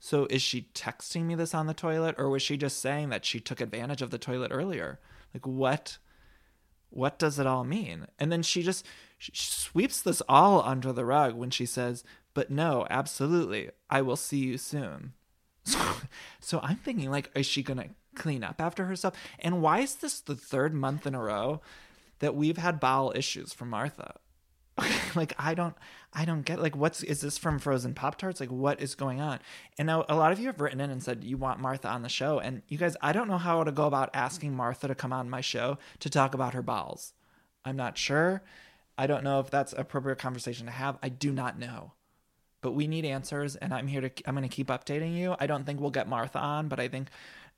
So 0.00 0.26
is 0.28 0.42
she 0.42 0.68
texting 0.74 1.26
me 1.26 1.36
this 1.36 1.54
on 1.54 1.68
the 1.68 1.72
toilet 1.72 2.16
or 2.18 2.28
was 2.28 2.42
she 2.42 2.56
just 2.56 2.80
saying 2.80 3.10
that 3.10 3.24
she 3.24 3.38
took 3.38 3.60
advantage 3.60 4.02
of 4.02 4.10
the 4.10 4.18
toilet 4.18 4.50
earlier? 4.50 4.98
Like 5.32 5.46
what 5.46 5.98
what 6.88 7.16
does 7.16 7.38
it 7.38 7.46
all 7.46 7.62
mean? 7.62 8.08
And 8.18 8.32
then 8.32 8.42
she 8.42 8.64
just 8.64 8.84
she 9.18 9.30
sweeps 9.32 10.02
this 10.02 10.20
all 10.28 10.64
under 10.64 10.92
the 10.92 11.04
rug 11.04 11.36
when 11.36 11.50
she 11.50 11.64
says, 11.64 12.02
"But 12.34 12.50
no, 12.50 12.88
absolutely. 12.90 13.70
I 13.88 14.02
will 14.02 14.16
see 14.16 14.38
you 14.38 14.58
soon." 14.58 15.12
So, 15.62 15.78
so 16.40 16.60
I'm 16.60 16.78
thinking 16.78 17.08
like 17.08 17.30
is 17.36 17.46
she 17.46 17.62
going 17.62 17.78
to 17.78 17.90
clean 18.14 18.44
up 18.44 18.60
after 18.60 18.84
herself? 18.86 19.14
And 19.38 19.62
why 19.62 19.80
is 19.80 19.96
this 19.96 20.20
the 20.20 20.36
third 20.36 20.74
month 20.74 21.06
in 21.06 21.14
a 21.14 21.22
row 21.22 21.60
that 22.20 22.34
we've 22.34 22.58
had 22.58 22.80
bowel 22.80 23.12
issues 23.14 23.52
from 23.52 23.70
Martha? 23.70 24.14
like 25.14 25.32
I 25.38 25.54
don't 25.54 25.74
I 26.12 26.24
don't 26.24 26.42
get 26.42 26.60
like 26.60 26.76
what's 26.76 27.02
is 27.02 27.20
this 27.20 27.38
from 27.38 27.58
Frozen 27.58 27.94
Pop 27.94 28.16
Tarts? 28.16 28.40
Like 28.40 28.50
what 28.50 28.80
is 28.80 28.94
going 28.94 29.20
on? 29.20 29.40
And 29.78 29.86
now 29.86 30.04
a 30.08 30.16
lot 30.16 30.32
of 30.32 30.40
you 30.40 30.46
have 30.46 30.60
written 30.60 30.80
in 30.80 30.90
and 30.90 31.02
said 31.02 31.24
you 31.24 31.36
want 31.36 31.60
Martha 31.60 31.88
on 31.88 32.02
the 32.02 32.08
show. 32.08 32.38
And 32.38 32.62
you 32.68 32.78
guys, 32.78 32.96
I 33.00 33.12
don't 33.12 33.28
know 33.28 33.38
how 33.38 33.62
to 33.64 33.72
go 33.72 33.86
about 33.86 34.10
asking 34.14 34.54
Martha 34.54 34.88
to 34.88 34.94
come 34.94 35.12
on 35.12 35.30
my 35.30 35.40
show 35.40 35.78
to 36.00 36.10
talk 36.10 36.34
about 36.34 36.54
her 36.54 36.62
bowels. 36.62 37.12
I'm 37.64 37.76
not 37.76 37.98
sure. 37.98 38.42
I 38.96 39.06
don't 39.06 39.24
know 39.24 39.40
if 39.40 39.50
that's 39.50 39.72
appropriate 39.72 40.18
conversation 40.18 40.66
to 40.66 40.72
have. 40.72 40.98
I 41.02 41.08
do 41.08 41.32
not 41.32 41.58
know. 41.58 41.92
But 42.62 42.72
we 42.72 42.86
need 42.86 43.06
answers 43.06 43.56
and 43.56 43.72
I'm 43.72 43.86
here 43.86 44.02
to 44.02 44.10
I'm 44.26 44.34
going 44.34 44.48
to 44.48 44.54
keep 44.54 44.68
updating 44.68 45.16
you. 45.16 45.34
I 45.38 45.46
don't 45.46 45.64
think 45.64 45.80
we'll 45.80 45.90
get 45.90 46.08
Martha 46.08 46.38
on, 46.38 46.68
but 46.68 46.78
I 46.80 46.88
think 46.88 47.08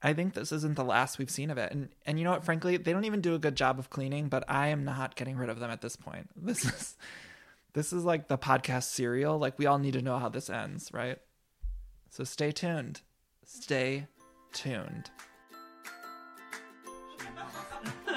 I 0.03 0.15
think 0.15 0.35
this 0.35 0.51
isn't 0.51 0.75
the 0.75 0.85
last 0.85 1.19
we've 1.19 1.31
seen 1.31 1.51
of 1.51 1.59
it. 1.59 1.73
And 1.73 1.89
and 2.07 2.19
you 2.19 2.25
know 2.25 2.33
what, 2.33 2.45
frankly, 2.45 2.77
they 2.77 2.93
don't 2.93 3.05
even 3.05 3.21
do 3.21 3.35
a 3.35 3.39
good 3.39 3.55
job 3.55 3.79
of 3.79 3.91
cleaning, 3.91 4.29
but 4.29 4.45
I 4.49 4.69
am 4.69 4.85
not 4.85 5.15
getting 5.15 5.37
rid 5.37 5.49
of 5.49 5.61
them 5.61 5.71
at 5.71 5.81
this 5.81 5.97
point. 5.97 6.29
This 6.37 6.65
is 6.65 6.97
this 7.75 7.93
is 7.93 8.05
like 8.05 8.29
the 8.29 8.39
podcast 8.39 8.85
serial. 8.85 9.39
Like 9.39 9.59
we 9.59 9.67
all 9.67 9.79
need 9.79 9.95
to 9.95 10.03
know 10.03 10.19
how 10.19 10.29
this 10.29 10.51
ends, 10.51 10.91
right? 10.93 11.19
So 12.11 12.25
stay 12.25 12.53
tuned. 12.53 13.01
Stay 13.45 14.07
tuned. 14.53 15.11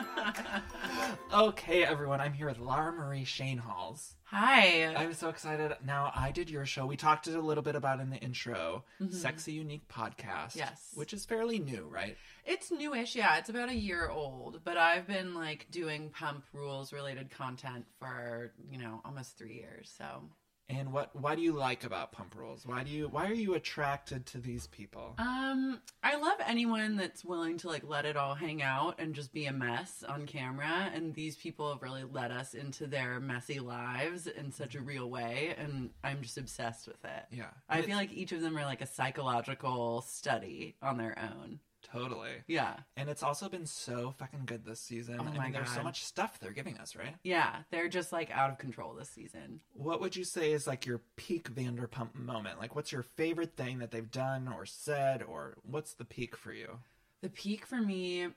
okay, 1.34 1.84
everyone, 1.84 2.22
I'm 2.22 2.34
here 2.34 2.48
with 2.48 2.60
Laura 2.60 2.92
Marie 2.92 3.26
Schoenholz. 3.26 4.14
Hi. 4.26 4.94
I'm 4.96 5.14
so 5.14 5.30
excited. 5.30 5.76
Now, 5.86 6.12
I 6.16 6.32
did 6.32 6.50
your 6.50 6.66
show. 6.66 6.86
We 6.86 6.98
talked 6.98 7.28
a 7.28 7.40
little 7.40 7.64
bit 7.64 7.76
about 7.76 8.00
in 8.00 8.10
the 8.10 8.18
intro, 8.18 8.84
mm-hmm. 9.02 9.14
Sexy 9.14 9.54
Unique 9.54 9.88
podcast. 9.88 10.56
Yes. 10.56 10.92
Which 10.96 11.14
is 11.14 11.26
fairly 11.26 11.60
new, 11.60 11.88
right? 11.90 12.18
It's 12.46 12.72
newish, 12.72 13.16
yeah. 13.16 13.38
It's 13.38 13.50
about 13.50 13.70
a 13.70 13.76
year 13.76 14.10
old, 14.10 14.62
but 14.64 14.78
I've 14.78 15.08
been 15.08 15.34
like 15.34 15.68
doing 15.72 16.10
pump 16.10 16.44
rules 16.54 16.92
related 16.92 17.30
content 17.32 17.86
for, 18.00 18.54
you 18.70 18.78
know, 18.78 19.02
almost 19.06 19.38
three 19.38 19.56
years. 19.56 19.94
So 19.98 20.24
And 20.68 20.92
what 20.92 21.16
why 21.16 21.36
do 21.36 21.42
you 21.42 21.54
like 21.54 21.84
about 21.84 22.12
Pump 22.12 22.36
Rules? 22.36 22.66
Why 22.66 22.84
do 22.84 22.90
you 22.90 23.08
why 23.08 23.28
are 23.28 23.34
you 23.34 23.54
attracted 23.54 24.26
to 24.28 24.40
these 24.40 24.66
people? 24.68 25.14
Um, 25.20 25.80
I 26.02 26.16
love 26.16 26.38
anyone 26.48 26.96
that's 26.96 27.24
willing 27.24 27.58
to 27.60 27.68
like 27.68 27.84
let 27.88 28.06
it 28.06 28.18
all 28.18 28.34
hang 28.34 28.64
out 28.64 29.00
and 29.00 29.14
just 29.14 29.32
be 29.32 29.46
a 29.46 29.54
mess 29.54 30.04
on 30.08 30.26
camera. 30.26 30.90
And 30.94 31.14
these 31.14 31.36
people 31.36 31.72
have 31.72 31.84
really 31.84 32.04
let 32.04 32.32
us 32.32 32.56
into 32.56 32.88
their 32.88 33.20
messy 33.20 33.60
lives 33.60 34.26
in 34.26 34.52
such 34.52 34.74
a 34.76 34.82
real 34.82 35.10
way, 35.10 35.56
and 35.58 35.92
I'm 36.04 36.22
just 36.24 36.38
obsessed 36.38 36.88
with 36.88 37.04
it. 37.04 37.26
Yeah. 37.32 37.52
I 37.70 37.82
feel 37.84 37.96
like 37.96 38.12
each 38.12 38.32
of 38.32 38.42
them 38.42 38.58
are 38.58 38.66
like 38.66 38.82
a 38.82 38.88
psychological 38.88 40.02
study 40.02 40.76
on 40.82 40.98
their 40.98 41.18
own. 41.20 41.60
Totally. 41.92 42.32
Yeah. 42.48 42.76
And 42.98 43.10
it's 43.10 43.24
also 43.24 43.48
been 43.50 43.66
so 43.66 44.14
fucking 44.18 44.44
good 44.46 44.66
this 44.66 44.80
season. 44.80 45.18
Oh 45.20 45.24
I 45.24 45.32
my 45.38 45.44
mean, 45.46 45.52
there's 45.54 45.70
so 45.72 45.84
much 45.84 46.04
stuff 46.04 46.40
they're 46.40 46.52
giving 46.52 46.78
us, 46.78 46.96
right? 46.96 47.16
Yeah, 47.24 47.58
they're 47.72 47.90
just 47.90 48.12
like 48.12 48.32
out 48.32 48.50
of 48.50 48.58
control 48.58 48.94
this 48.94 49.10
season. 49.10 49.62
What 49.74 50.02
would 50.02 50.16
you 50.16 50.24
say 50.24 50.52
is 50.52 50.68
like 50.68 50.86
your 50.86 51.02
peak 51.16 51.54
Vanderpump 51.54 52.16
moment? 52.16 52.60
Like, 52.60 52.76
what's 52.76 52.92
your 52.92 53.04
favorite 53.04 53.56
thing 53.56 53.80
that 53.80 53.92
they've 53.92 54.10
done 54.12 54.48
or 54.54 54.66
said, 54.66 55.22
or 55.24 55.56
what's 55.64 55.94
the 55.94 56.06
peak 56.06 56.36
for 56.36 56.52
you? 56.54 56.80
The 57.22 57.30
peak 57.30 57.66
for 57.66 57.78
me, 57.82 58.28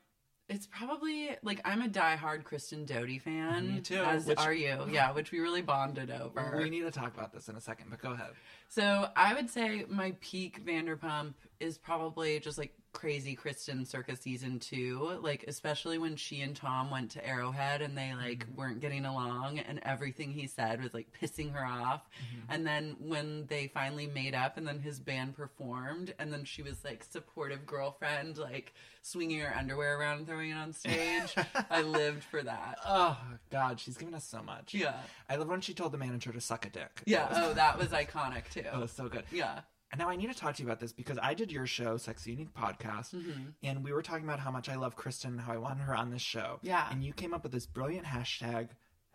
it's 0.48 0.66
probably 0.66 1.30
like 1.42 1.60
I'm 1.64 1.82
a 1.82 1.88
diehard 1.88 2.44
Kristen 2.44 2.86
Doute 2.86 3.20
fan. 3.22 3.74
Me 3.74 3.80
too, 3.80 3.96
As 3.96 4.24
which- 4.26 4.38
are 4.38 4.52
you? 4.54 4.86
Yeah, 4.90 5.12
which 5.12 5.30
we 5.30 5.40
really 5.40 5.60
bonded 5.62 6.10
over. 6.10 6.58
We 6.62 6.70
need 6.70 6.82
to 6.82 6.90
talk 6.90 7.14
about 7.14 7.32
this 7.34 7.48
in 7.50 7.56
a 7.56 7.60
second, 7.60 7.88
but 7.90 8.00
go 8.00 8.12
ahead. 8.12 8.30
So 8.68 9.08
I 9.16 9.34
would 9.34 9.50
say 9.50 9.84
my 9.88 10.14
peak 10.20 10.64
Vanderpump 10.64 11.34
is 11.60 11.76
probably 11.76 12.40
just 12.40 12.56
like 12.56 12.72
crazy 12.92 13.34
Kristen 13.34 13.84
circa 13.84 14.16
season 14.16 14.58
two. 14.58 15.18
Like 15.22 15.44
especially 15.46 15.98
when 15.98 16.16
she 16.16 16.40
and 16.40 16.54
Tom 16.54 16.90
went 16.90 17.10
to 17.12 17.26
Arrowhead 17.26 17.82
and 17.82 17.96
they 17.96 18.14
like 18.14 18.46
mm-hmm. 18.46 18.56
weren't 18.56 18.80
getting 18.80 19.04
along 19.04 19.58
and 19.58 19.80
everything 19.82 20.32
he 20.32 20.46
said 20.46 20.82
was 20.82 20.94
like 20.94 21.08
pissing 21.20 21.52
her 21.52 21.64
off. 21.64 22.02
Mm-hmm. 22.02 22.52
And 22.52 22.66
then 22.66 22.96
when 22.98 23.46
they 23.46 23.68
finally 23.68 24.06
made 24.06 24.34
up 24.34 24.56
and 24.56 24.66
then 24.66 24.80
his 24.80 25.00
band 25.00 25.36
performed 25.36 26.14
and 26.18 26.32
then 26.32 26.44
she 26.44 26.62
was 26.62 26.84
like 26.84 27.04
supportive 27.08 27.66
girlfriend 27.66 28.38
like 28.38 28.74
swinging 29.02 29.40
her 29.40 29.54
underwear 29.56 29.98
around 29.98 30.18
and 30.18 30.26
throwing 30.26 30.50
it 30.50 30.56
on 30.56 30.72
stage. 30.72 31.34
I 31.70 31.82
lived 31.82 32.24
for 32.24 32.42
that. 32.42 32.78
Oh 32.86 33.16
God, 33.50 33.80
she's 33.80 33.96
given 33.96 34.14
us 34.14 34.24
so 34.24 34.42
much. 34.42 34.74
Yeah. 34.74 34.96
I 35.28 35.36
love 35.36 35.48
when 35.48 35.60
she 35.60 35.74
told 35.74 35.92
the 35.92 35.98
manager 35.98 36.32
to 36.32 36.40
suck 36.40 36.66
a 36.66 36.70
dick. 36.70 37.02
Yeah. 37.06 37.28
That 37.28 37.30
was, 37.30 37.38
Oh, 37.50 37.54
that 37.54 37.78
was 37.78 37.88
iconic 38.04 38.50
too. 38.50 38.62
that 38.62 38.78
was 38.78 38.92
so 38.92 39.08
good. 39.08 39.24
Yeah. 39.30 39.60
And 39.90 39.98
now 39.98 40.08
I 40.10 40.16
need 40.16 40.30
to 40.30 40.38
talk 40.38 40.54
to 40.56 40.62
you 40.62 40.68
about 40.68 40.80
this 40.80 40.92
because 40.92 41.18
I 41.22 41.32
did 41.34 41.50
your 41.50 41.66
show, 41.66 41.96
Sexy 41.96 42.32
Unique 42.32 42.52
Podcast, 42.54 43.14
Mm-hmm. 43.14 43.42
and 43.62 43.82
we 43.82 43.92
were 43.92 44.02
talking 44.02 44.24
about 44.24 44.38
how 44.38 44.50
much 44.50 44.68
I 44.68 44.74
love 44.76 44.96
Kristen 44.96 45.32
and 45.32 45.40
how 45.40 45.52
I 45.54 45.56
want 45.56 45.80
her 45.80 45.94
on 45.96 46.10
this 46.10 46.20
show. 46.22 46.58
Yeah. 46.62 46.86
And 46.90 47.02
you 47.02 47.12
came 47.14 47.32
up 47.32 47.42
with 47.42 47.52
this 47.52 47.64
brilliant 47.66 48.04
hashtag, 48.06 48.68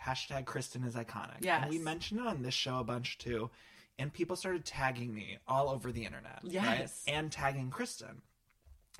hashtag 0.03 0.45
Kristen 0.45 0.83
is 0.83 0.95
iconic. 0.95 1.37
Yes. 1.41 1.61
And 1.61 1.69
we 1.71 1.77
mentioned 1.77 2.21
it 2.21 2.27
on 2.27 2.41
this 2.41 2.55
show 2.55 2.79
a 2.79 2.83
bunch 2.83 3.17
too. 3.19 3.51
And 3.99 4.11
people 4.11 4.35
started 4.35 4.65
tagging 4.65 5.13
me 5.13 5.37
all 5.47 5.69
over 5.69 5.91
the 5.91 6.03
internet. 6.05 6.39
Right? 6.43 6.51
Yes. 6.53 7.03
And 7.07 7.31
tagging 7.31 7.69
Kristen. 7.69 8.23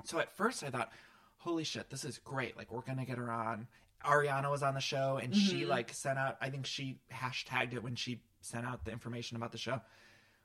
So 0.05 0.19
at 0.19 0.35
first 0.37 0.63
I 0.63 0.69
thought, 0.69 0.91
holy 1.37 1.63
shit, 1.63 1.89
this 1.89 2.05
is 2.05 2.19
great. 2.19 2.55
Like 2.55 2.71
we're 2.71 2.81
gonna 2.81 3.05
get 3.05 3.17
her 3.17 3.31
on. 3.31 3.67
Ariana 4.05 4.51
was 4.51 4.61
on 4.61 4.75
the 4.75 4.79
show 4.79 5.17
and 5.21 5.33
Mm-hmm. 5.33 5.47
she 5.47 5.65
like 5.65 5.91
sent 5.93 6.19
out 6.19 6.37
I 6.39 6.51
think 6.51 6.67
she 6.67 6.99
hashtagged 7.11 7.73
it 7.73 7.81
when 7.81 7.95
she 7.95 8.21
sent 8.41 8.65
out 8.67 8.85
the 8.85 8.91
information 8.91 9.37
about 9.37 9.51
the 9.51 9.57
show. 9.57 9.81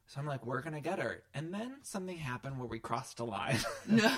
So 0.08 0.20
I'm 0.20 0.26
like, 0.26 0.44
we're 0.44 0.62
gonna 0.62 0.80
get 0.80 0.98
her. 0.98 1.22
And 1.34 1.52
then 1.54 1.76
something 1.82 2.16
happened 2.16 2.58
where 2.58 2.66
we 2.66 2.78
crossed 2.78 3.20
a 3.20 3.24
line. 3.24 3.58
No. 3.86 4.12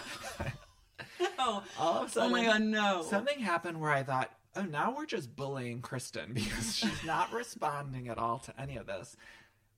no. 1.39 1.63
All 1.79 2.05
of 2.05 2.17
a 2.17 2.21
Oh 2.21 2.29
my 2.29 2.45
god, 2.45 2.63
no. 2.63 3.03
something 3.09 3.39
happened 3.41 3.81
where 3.81 3.91
I 3.91 4.03
thought, 4.03 4.31
oh, 4.57 4.63
now 4.63 4.95
we're 4.97 5.07
just 5.07 5.35
bullying 5.37 5.81
Kristen 5.83 6.31
because 6.35 6.77
she's 6.77 7.05
not 7.05 7.33
responding 7.33 8.09
at 8.09 8.19
all 8.19 8.39
to 8.41 8.61
any 8.61 8.77
of 8.77 8.87
this. 8.87 9.17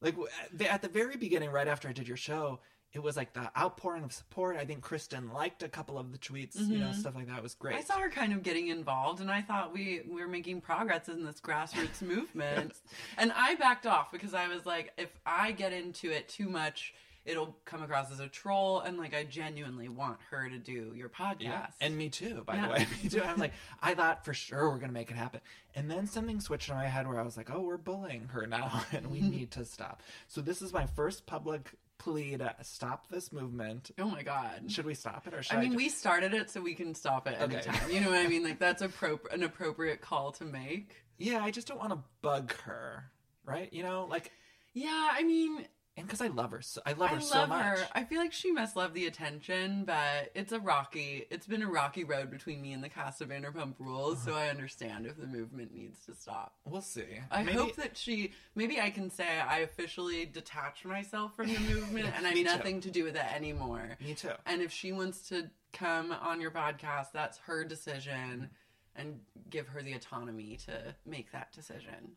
Like 0.00 0.14
w- 0.14 0.28
at 0.42 0.58
the- 0.58 0.70
at 0.72 0.82
the 0.82 0.88
very 0.88 1.16
beginning, 1.16 1.50
right 1.50 1.68
after 1.68 1.88
I 1.88 1.92
did 1.92 2.08
your 2.08 2.16
show, 2.16 2.60
it 2.92 3.02
was 3.02 3.16
like 3.16 3.32
the 3.32 3.50
outpouring 3.58 4.04
of 4.04 4.12
support. 4.12 4.56
I 4.56 4.64
think 4.64 4.82
Kristen 4.82 5.32
liked 5.32 5.62
a 5.62 5.68
couple 5.68 5.98
of 5.98 6.12
the 6.12 6.18
tweets, 6.18 6.58
you 6.58 6.78
know, 6.78 6.92
stuff 6.92 7.14
like 7.14 7.26
that. 7.28 7.38
It 7.38 7.42
was 7.42 7.54
great. 7.54 7.74
Mm-hmm. 7.74 7.90
I 7.90 7.94
saw 7.94 8.00
her 8.00 8.10
kind 8.10 8.32
of 8.34 8.42
getting 8.42 8.68
involved, 8.68 9.20
and 9.20 9.30
I 9.30 9.40
thought 9.40 9.72
we, 9.72 10.02
we 10.06 10.20
were 10.20 10.28
making 10.28 10.60
progress 10.60 11.08
in 11.08 11.24
this 11.24 11.40
grassroots 11.40 12.02
movement. 12.06 12.74
And 13.16 13.32
I 13.34 13.54
backed 13.54 13.86
off 13.86 14.12
because 14.12 14.34
I 14.34 14.48
was 14.48 14.66
like, 14.66 14.92
if 14.98 15.08
I 15.24 15.52
get 15.52 15.72
into 15.72 16.10
it 16.10 16.28
too 16.28 16.50
much, 16.50 16.92
it'll 17.24 17.56
come 17.64 17.82
across 17.82 18.10
as 18.12 18.20
a 18.20 18.28
troll. 18.28 18.80
And 18.80 18.98
like, 18.98 19.14
I 19.14 19.24
genuinely 19.24 19.88
want 19.88 20.18
her 20.30 20.48
to 20.50 20.58
do 20.58 20.92
your 20.94 21.08
podcast. 21.08 21.40
Yeah, 21.40 21.66
and 21.80 21.96
me 21.96 22.10
too. 22.10 22.42
By 22.44 22.56
Yeah. 22.56 22.66
the 22.66 22.72
way, 22.74 22.86
me 23.02 23.08
too. 23.08 23.22
I'm 23.22 23.38
like, 23.38 23.52
I 23.82 23.94
thought 23.94 24.24
for 24.24 24.34
sure 24.34 24.68
we're 24.68 24.78
gonna 24.78 24.92
make 24.92 25.10
it 25.10 25.16
happen, 25.16 25.40
and 25.74 25.90
then 25.90 26.06
something 26.06 26.40
switched 26.40 26.68
in 26.68 26.74
my 26.74 26.88
head 26.88 27.06
where 27.08 27.18
I 27.18 27.22
was 27.22 27.38
like, 27.38 27.48
oh, 27.50 27.60
we're 27.60 27.78
bullying 27.78 28.28
her 28.32 28.46
now, 28.46 28.82
and 28.92 29.06
we 29.10 29.20
need 29.22 29.50
to 29.52 29.64
stop. 29.64 30.02
So 30.28 30.40
this 30.42 30.60
is 30.60 30.72
my 30.74 30.84
first 30.84 31.24
public 31.24 31.70
plea 32.02 32.36
to 32.36 32.54
stop 32.62 33.08
this 33.08 33.32
movement. 33.32 33.90
oh 33.98 34.06
my 34.10 34.22
god. 34.22 34.70
Should 34.70 34.86
we 34.86 34.94
stop 34.94 35.26
it 35.26 35.34
or 35.34 35.42
should 35.42 35.56
I 35.56 35.60
mean, 35.60 35.72
ju- 35.72 35.76
we 35.76 35.88
started 35.88 36.34
it 36.34 36.50
so 36.50 36.60
we 36.60 36.74
can 36.74 36.94
stop 36.94 37.26
it 37.28 37.36
Okay. 37.40 37.56
anytime. 37.56 37.90
You 37.90 38.00
know 38.00 38.10
what 38.10 38.18
I 38.18 38.26
mean? 38.28 38.42
Like 38.44 38.58
that's 38.58 38.82
appro- 38.82 39.32
an 39.32 39.42
appropriate 39.42 40.00
call 40.00 40.32
to 40.32 40.44
make. 40.44 40.96
Yeah, 41.18 41.42
I 41.44 41.50
just 41.50 41.68
don't 41.68 41.78
want 41.78 41.90
to 41.92 41.98
bug 42.22 42.52
her, 42.64 43.04
right? 43.44 43.72
You 43.72 43.82
know, 43.84 44.06
like, 44.10 44.32
Yeah, 44.74 45.10
I 45.12 45.22
mean, 45.22 45.66
and 45.96 46.06
because 46.06 46.20
I 46.22 46.28
love 46.28 46.50
her, 46.52 46.62
so, 46.62 46.80
I 46.86 46.92
love 46.92 47.10
I 47.10 47.14
her 47.14 47.20
love 47.20 47.22
so 47.24 47.46
much. 47.46 47.64
her. 47.78 47.86
I 47.94 48.04
feel 48.04 48.18
like 48.18 48.32
she 48.32 48.50
must 48.50 48.76
love 48.76 48.94
the 48.94 49.06
attention, 49.06 49.84
but 49.84 50.30
it's 50.34 50.52
a 50.52 50.58
rocky. 50.58 51.26
It's 51.30 51.46
been 51.46 51.62
a 51.62 51.68
rocky 51.68 52.04
road 52.04 52.30
between 52.30 52.62
me 52.62 52.72
and 52.72 52.82
the 52.82 52.88
cast 52.88 53.20
of 53.20 53.28
Vanderpump 53.28 53.74
Rules, 53.78 54.22
so 54.22 54.34
I 54.34 54.48
understand 54.48 55.04
if 55.06 55.16
the 55.18 55.26
movement 55.26 55.74
needs 55.74 56.04
to 56.06 56.14
stop. 56.14 56.54
We'll 56.64 56.80
see. 56.80 57.04
I 57.30 57.42
Maybe- 57.42 57.58
hope 57.58 57.76
that 57.76 57.96
she. 57.96 58.32
Maybe 58.54 58.80
I 58.80 58.90
can 58.90 59.10
say 59.10 59.26
I 59.40 59.58
officially 59.58 60.24
detached 60.24 60.84
myself 60.84 61.36
from 61.36 61.48
the 61.52 61.58
movement 61.60 62.06
and 62.16 62.26
I 62.26 62.30
have 62.30 62.38
too. 62.38 62.44
nothing 62.44 62.80
to 62.82 62.90
do 62.90 63.04
with 63.04 63.16
it 63.16 63.34
anymore. 63.34 63.96
Me 64.00 64.14
too. 64.14 64.30
And 64.46 64.62
if 64.62 64.72
she 64.72 64.92
wants 64.92 65.28
to 65.28 65.50
come 65.72 66.12
on 66.12 66.40
your 66.40 66.50
podcast, 66.52 67.12
that's 67.12 67.38
her 67.46 67.64
decision, 67.64 68.48
and 68.96 69.20
give 69.50 69.68
her 69.68 69.82
the 69.82 69.92
autonomy 69.92 70.56
to 70.66 70.94
make 71.06 71.32
that 71.32 71.52
decision. 71.52 72.16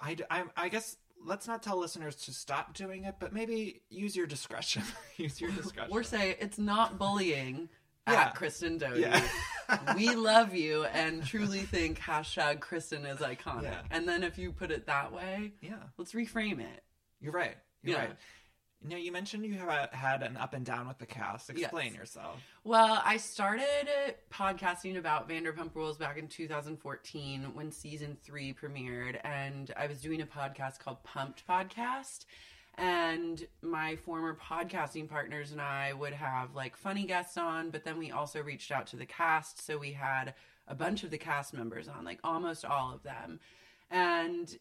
I, 0.00 0.16
I, 0.30 0.44
I 0.56 0.68
guess 0.68 0.96
let's 1.24 1.46
not 1.46 1.62
tell 1.62 1.78
listeners 1.78 2.16
to 2.24 2.32
stop 2.32 2.74
doing 2.74 3.04
it, 3.04 3.16
but 3.18 3.32
maybe 3.32 3.82
use 3.90 4.14
your 4.16 4.26
discretion. 4.26 4.82
use 5.16 5.40
your 5.40 5.50
discretion. 5.50 5.92
Or 5.92 6.02
say 6.02 6.36
it's 6.40 6.58
not 6.58 6.98
bullying 6.98 7.68
Yeah. 8.06 8.24
at 8.24 8.34
Kristen 8.34 8.76
Doute. 8.76 8.98
Yeah. 8.98 9.22
we 9.96 10.14
love 10.14 10.54
you 10.54 10.84
and 10.84 11.24
truly 11.24 11.60
think 11.60 11.98
hashtag 11.98 12.60
Kristen 12.60 13.06
is 13.06 13.20
iconic. 13.20 13.62
Yeah. 13.62 13.80
And 13.90 14.06
then 14.06 14.22
if 14.22 14.36
you 14.36 14.52
put 14.52 14.70
it 14.70 14.84
that 14.86 15.10
way, 15.10 15.54
yeah, 15.62 15.76
let's 15.96 16.12
reframe 16.12 16.60
it. 16.60 16.82
you're 17.22 17.32
right. 17.32 17.56
You're 17.82 17.96
Yeah. 17.96 18.04
right. 18.04 18.16
Now 18.86 18.96
you 18.96 19.12
mentioned 19.12 19.46
you 19.46 19.54
have 19.54 19.90
had 19.92 20.22
an 20.22 20.36
up 20.36 20.52
and 20.52 20.64
down 20.64 20.86
with 20.86 20.98
the 20.98 21.06
cast. 21.06 21.48
Explain 21.48 21.86
Yes. 21.92 21.94
yourself. 21.96 22.40
Well, 22.64 23.00
I 23.02 23.16
started 23.16 24.14
podcasting 24.30 24.98
about 24.98 25.26
Vanderpump 25.26 25.74
Rules 25.74 25.96
back 25.96 26.18
in 26.18 26.28
2014 26.28 27.54
when 27.54 27.72
season 27.72 28.16
three 28.22 28.52
premiered, 28.52 29.18
and 29.24 29.72
I 29.76 29.86
was 29.86 30.02
doing 30.02 30.20
a 30.20 30.26
podcast 30.26 30.80
called 30.80 31.02
Pumped 31.02 31.46
Podcast. 31.46 32.26
And 32.76 33.46
my 33.62 33.96
former 33.96 34.34
podcasting 34.36 35.08
partners 35.08 35.52
and 35.52 35.60
I 35.62 35.92
would 35.94 36.12
have 36.12 36.54
like 36.54 36.76
funny 36.76 37.06
guests 37.06 37.38
on, 37.38 37.70
but 37.70 37.84
then 37.84 37.98
we 37.98 38.10
also 38.10 38.42
reached 38.42 38.70
out 38.70 38.86
to 38.88 38.96
the 38.96 39.06
cast. 39.06 39.64
So 39.64 39.78
we 39.78 39.92
had 39.92 40.34
a 40.68 40.74
bunch 40.74 41.04
of 41.04 41.10
the 41.10 41.18
cast 41.18 41.54
members 41.54 41.88
on, 41.88 42.04
like 42.04 42.18
almost 42.24 42.64
all 42.64 42.92
of 42.92 43.02
them. 43.02 43.38
And 43.90 44.58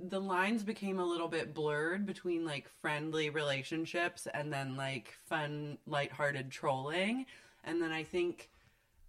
the 0.00 0.20
lines 0.20 0.62
became 0.62 0.98
a 0.98 1.04
little 1.04 1.28
bit 1.28 1.54
blurred 1.54 2.06
between 2.06 2.44
like 2.44 2.68
friendly 2.80 3.30
relationships 3.30 4.28
and 4.32 4.52
then 4.52 4.76
like 4.76 5.14
fun, 5.28 5.78
lighthearted 5.86 6.50
trolling. 6.50 7.26
And 7.64 7.82
then 7.82 7.92
I 7.92 8.04
think 8.04 8.50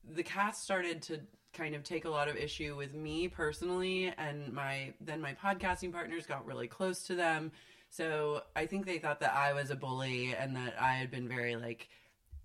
the 0.03 0.23
cast 0.23 0.63
started 0.63 1.01
to 1.03 1.19
kind 1.53 1.75
of 1.75 1.83
take 1.83 2.05
a 2.05 2.09
lot 2.09 2.27
of 2.27 2.35
issue 2.35 2.75
with 2.75 2.93
me 2.93 3.27
personally 3.27 4.13
and 4.17 4.53
my 4.53 4.93
then 5.01 5.19
my 5.19 5.33
podcasting 5.33 5.91
partners 5.91 6.25
got 6.27 6.45
really 6.45 6.67
close 6.67 7.03
to 7.03 7.15
them 7.15 7.51
so 7.89 8.41
i 8.55 8.65
think 8.65 8.85
they 8.85 8.99
thought 8.99 9.19
that 9.19 9.33
i 9.33 9.53
was 9.53 9.71
a 9.71 9.75
bully 9.75 10.35
and 10.35 10.55
that 10.55 10.75
i 10.79 10.93
had 10.93 11.09
been 11.09 11.27
very 11.27 11.55
like 11.55 11.89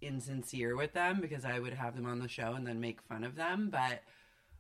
insincere 0.01 0.77
with 0.77 0.95
them 0.95 1.21
because 1.21 1.45
i 1.45 1.59
would 1.59 1.75
have 1.75 1.95
them 1.95 2.07
on 2.07 2.21
the 2.21 2.29
show 2.29 2.55
and 2.55 2.67
then 2.67 2.81
make 2.81 3.03
fun 3.03 3.23
of 3.23 3.37
them 3.37 3.69
but 3.71 4.03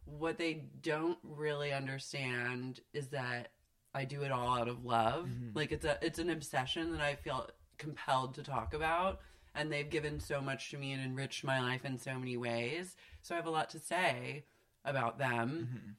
what 0.05 0.39
they 0.39 0.65
don't 0.83 1.19
really 1.23 1.73
understand 1.73 2.81
is 2.93 3.09
that 3.09 3.49
i 3.95 4.05
do 4.05 4.23
it 4.23 4.33
all 4.33 4.59
out 4.59 4.69
of 4.69 4.85
love 4.85 5.27
mm-hmm. 5.27 5.49
like 5.55 5.73
it's 5.73 5.85
a 5.85 5.99
it's 6.03 6.19
an 6.19 6.31
obsession 6.31 6.93
that 6.93 7.01
i 7.01 7.15
feel 7.15 7.49
compelled 7.79 8.35
to 8.35 8.43
talk 8.43 8.75
about 8.75 9.21
and 9.55 9.71
they've 9.71 9.89
given 9.89 10.21
so 10.21 10.41
much 10.41 10.71
to 10.71 10.79
me 10.79 10.93
and 10.93 11.03
enriched 11.03 11.45
my 11.45 11.61
life 11.61 11.85
in 11.85 11.99
so 11.99 12.19
many 12.19 12.37
ways. 12.37 12.97
So 13.23 13.35
I 13.35 13.37
have 13.37 13.47
a 13.47 13.51
lot 13.51 13.71
to 13.71 13.79
say 13.79 14.45
about 14.85 15.19
them. 15.19 15.69
Mm-hmm. 15.69 15.91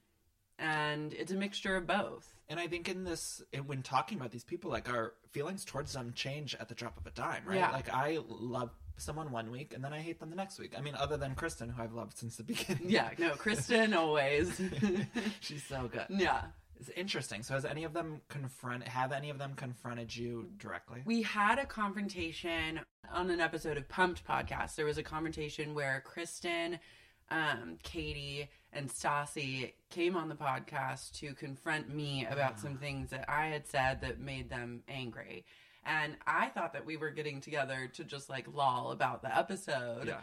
And 0.60 1.14
it's 1.14 1.32
a 1.32 1.36
mixture 1.36 1.76
of 1.76 1.88
both. 1.88 2.36
And 2.48 2.60
I 2.60 2.68
think 2.68 2.88
in 2.88 3.04
this, 3.04 3.42
when 3.66 3.82
talking 3.82 4.18
about 4.18 4.32
these 4.32 4.44
people, 4.44 4.72
like 4.72 4.90
our 4.90 5.14
feelings 5.32 5.66
towards 5.66 5.94
them 5.94 6.14
change 6.16 6.56
at 6.60 6.70
the 6.70 6.76
drop 6.76 6.98
of 6.98 7.06
a 7.06 7.12
dime, 7.12 7.44
right? 7.46 7.58
Yeah. 7.58 7.72
Like 7.72 7.90
I 7.92 8.20
love 8.28 8.70
someone 8.98 9.32
one 9.32 9.52
week 9.52 9.74
and 9.74 9.84
then 9.84 9.94
I 9.94 10.00
hate 10.00 10.20
them 10.20 10.30
the 10.30 10.36
next 10.36 10.60
week. 10.60 10.74
I 10.78 10.82
mean, 10.82 10.96
other 10.96 11.18
than 11.18 11.36
Kristen, 11.36 11.70
who 11.70 11.82
I've 11.82 11.94
loved 11.94 12.18
since 12.18 12.38
the 12.38 12.44
beginning. 12.54 12.90
Yeah, 12.90 13.10
no, 13.18 13.32
Kristen 13.32 13.94
always. 13.94 14.60
She's 15.40 15.64
so 15.64 15.90
good. 15.92 16.06
yeah. 16.10 16.42
It's 16.80 16.90
interesting. 16.98 17.44
So 17.44 17.54
has 17.54 17.64
any 17.64 17.86
of 17.86 17.94
them 17.94 18.20
confront? 18.28 18.86
Have 18.88 19.14
any 19.14 19.30
of 19.30 19.38
them 19.38 19.54
confronted 19.56 20.14
you 20.14 20.50
directly? 20.58 21.02
We 21.06 21.22
had 21.22 21.58
a 21.58 21.66
confrontation 21.66 22.82
on 23.12 23.30
an 23.30 23.40
episode 23.40 23.78
of 23.78 23.88
Pumped 23.88 24.26
podcast. 24.28 24.76
There 24.76 24.86
was 24.86 24.98
a 24.98 25.04
confrontation 25.04 25.76
where 25.76 26.04
Kristen, 26.06 26.80
um, 27.32 27.78
Katie, 27.84 28.50
and 28.74 28.90
Stassi 28.90 29.72
came 29.92 30.18
on 30.18 30.28
the 30.28 30.36
podcast 30.36 31.14
to 31.20 31.34
confront 31.36 31.94
me 31.94 32.26
about 32.30 32.60
some 32.60 32.76
things 32.78 33.12
that 33.12 33.30
I 33.30 33.46
had 33.46 33.66
said 33.68 34.02
that 34.02 34.20
made 34.20 34.50
them 34.50 34.82
angry. 34.90 35.46
And 35.86 36.16
I 36.26 36.48
thought 36.50 36.74
that 36.74 36.86
we 36.86 36.98
were 36.98 37.10
getting 37.10 37.42
together 37.42 37.90
to 37.94 38.04
just 38.04 38.30
like 38.30 38.48
lol 38.54 38.92
about 38.92 39.22
the 39.22 39.36
episode. 39.38 40.08
Yeah. 40.08 40.18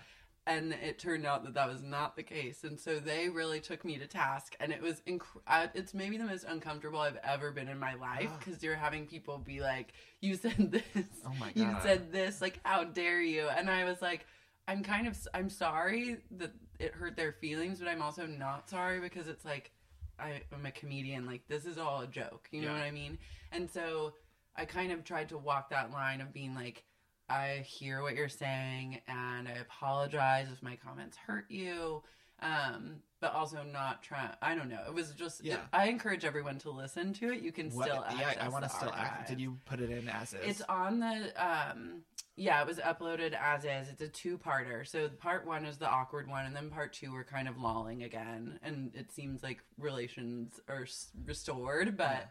And 0.46 0.72
it 0.72 0.98
turned 0.98 1.26
out 1.26 1.44
that 1.44 1.54
that 1.54 1.68
was 1.68 1.82
not 1.82 2.16
the 2.16 2.22
case. 2.22 2.64
And 2.64 2.80
so 2.80 2.98
they 2.98 3.28
really 3.28 3.60
took 3.60 3.84
me 3.84 3.98
to 3.98 4.06
task. 4.06 4.56
And 4.58 4.72
it 4.72 4.80
was, 4.80 5.02
inc- 5.06 5.20
uh, 5.46 5.66
it's 5.74 5.92
maybe 5.92 6.16
the 6.16 6.24
most 6.24 6.44
uncomfortable 6.48 6.98
I've 6.98 7.18
ever 7.22 7.52
been 7.52 7.68
in 7.68 7.78
my 7.78 7.94
life 7.94 8.30
because 8.38 8.62
you're 8.62 8.74
having 8.74 9.06
people 9.06 9.36
be 9.38 9.60
like, 9.60 9.92
you 10.20 10.34
said 10.36 10.72
this. 10.72 11.04
Oh 11.26 11.34
my 11.38 11.52
God. 11.52 11.56
You 11.56 11.76
said 11.82 12.10
this. 12.10 12.40
Like, 12.40 12.58
how 12.64 12.84
dare 12.84 13.20
you? 13.20 13.48
And 13.48 13.68
I 13.70 13.84
was 13.84 14.00
like, 14.00 14.26
I'm 14.66 14.82
kind 14.82 15.06
of, 15.06 15.16
I'm 15.34 15.50
sorry 15.50 16.16
that 16.38 16.52
it 16.78 16.94
hurt 16.94 17.16
their 17.16 17.32
feelings, 17.32 17.78
but 17.78 17.86
I'm 17.88 18.00
also 18.02 18.24
not 18.26 18.68
sorry 18.70 18.98
because 18.98 19.28
it's 19.28 19.44
like, 19.44 19.70
I, 20.18 20.40
I'm 20.54 20.64
a 20.66 20.70
comedian. 20.70 21.26
Like, 21.26 21.42
this 21.48 21.64
is 21.66 21.76
all 21.78 22.00
a 22.00 22.06
joke. 22.06 22.48
You 22.50 22.62
know 22.62 22.68
Yeah. 22.68 22.78
what 22.78 22.82
I 22.82 22.90
mean? 22.90 23.18
And 23.52 23.70
so 23.70 24.14
I 24.56 24.64
kind 24.64 24.92
of 24.92 25.04
tried 25.04 25.28
to 25.30 25.38
walk 25.38 25.70
that 25.70 25.90
line 25.90 26.20
of 26.20 26.32
being 26.32 26.54
like, 26.54 26.84
I 27.28 27.64
hear 27.66 28.02
what 28.02 28.16
you're 28.16 28.28
saying 28.28 29.00
and 29.06 29.46
I 29.48 29.52
apologize 29.52 30.48
if 30.52 30.62
my 30.62 30.76
comments 30.76 31.16
hurt 31.16 31.46
you. 31.50 32.02
Um, 32.42 32.96
but 33.20 33.34
also 33.34 33.62
not 33.70 34.02
try. 34.02 34.30
I 34.40 34.54
don't 34.54 34.70
know. 34.70 34.80
It 34.88 34.94
was 34.94 35.10
just. 35.12 35.44
Yeah. 35.44 35.58
I 35.74 35.88
encourage 35.88 36.24
everyone 36.24 36.56
to 36.60 36.70
listen 36.70 37.12
to 37.14 37.30
it. 37.30 37.42
You 37.42 37.52
can 37.52 37.68
What- 37.68 37.86
still. 37.88 38.02
yeah, 38.18 38.32
I 38.40 38.48
want 38.48 38.64
to 38.64 38.70
still 38.70 38.90
act. 38.94 39.28
Did 39.28 39.38
you 39.38 39.58
put 39.66 39.78
it 39.78 39.90
in 39.90 40.08
as 40.08 40.32
is? 40.32 40.40
It's 40.42 40.60
on 40.62 41.00
the 41.00 41.30
um 41.36 42.02
yeah, 42.36 42.62
it 42.62 42.66
was 42.66 42.78
uploaded 42.78 43.34
as 43.38 43.64
is. 43.66 43.90
It's 43.90 44.00
a 44.00 44.08
two-parter. 44.08 44.88
So 44.88 45.10
part 45.10 45.46
1 45.46 45.66
is 45.66 45.76
the 45.76 45.86
awkward 45.86 46.26
one 46.28 46.46
and 46.46 46.56
then 46.56 46.70
part 46.70 46.94
2 46.94 47.12
we're 47.12 47.22
kind 47.24 47.46
of 47.46 47.58
lolling 47.58 48.02
again 48.04 48.58
and 48.62 48.90
it 48.94 49.12
seems 49.12 49.42
like 49.42 49.62
relations 49.76 50.58
are 50.66 50.84
s- 50.84 51.10
restored, 51.26 51.98
but 51.98 52.30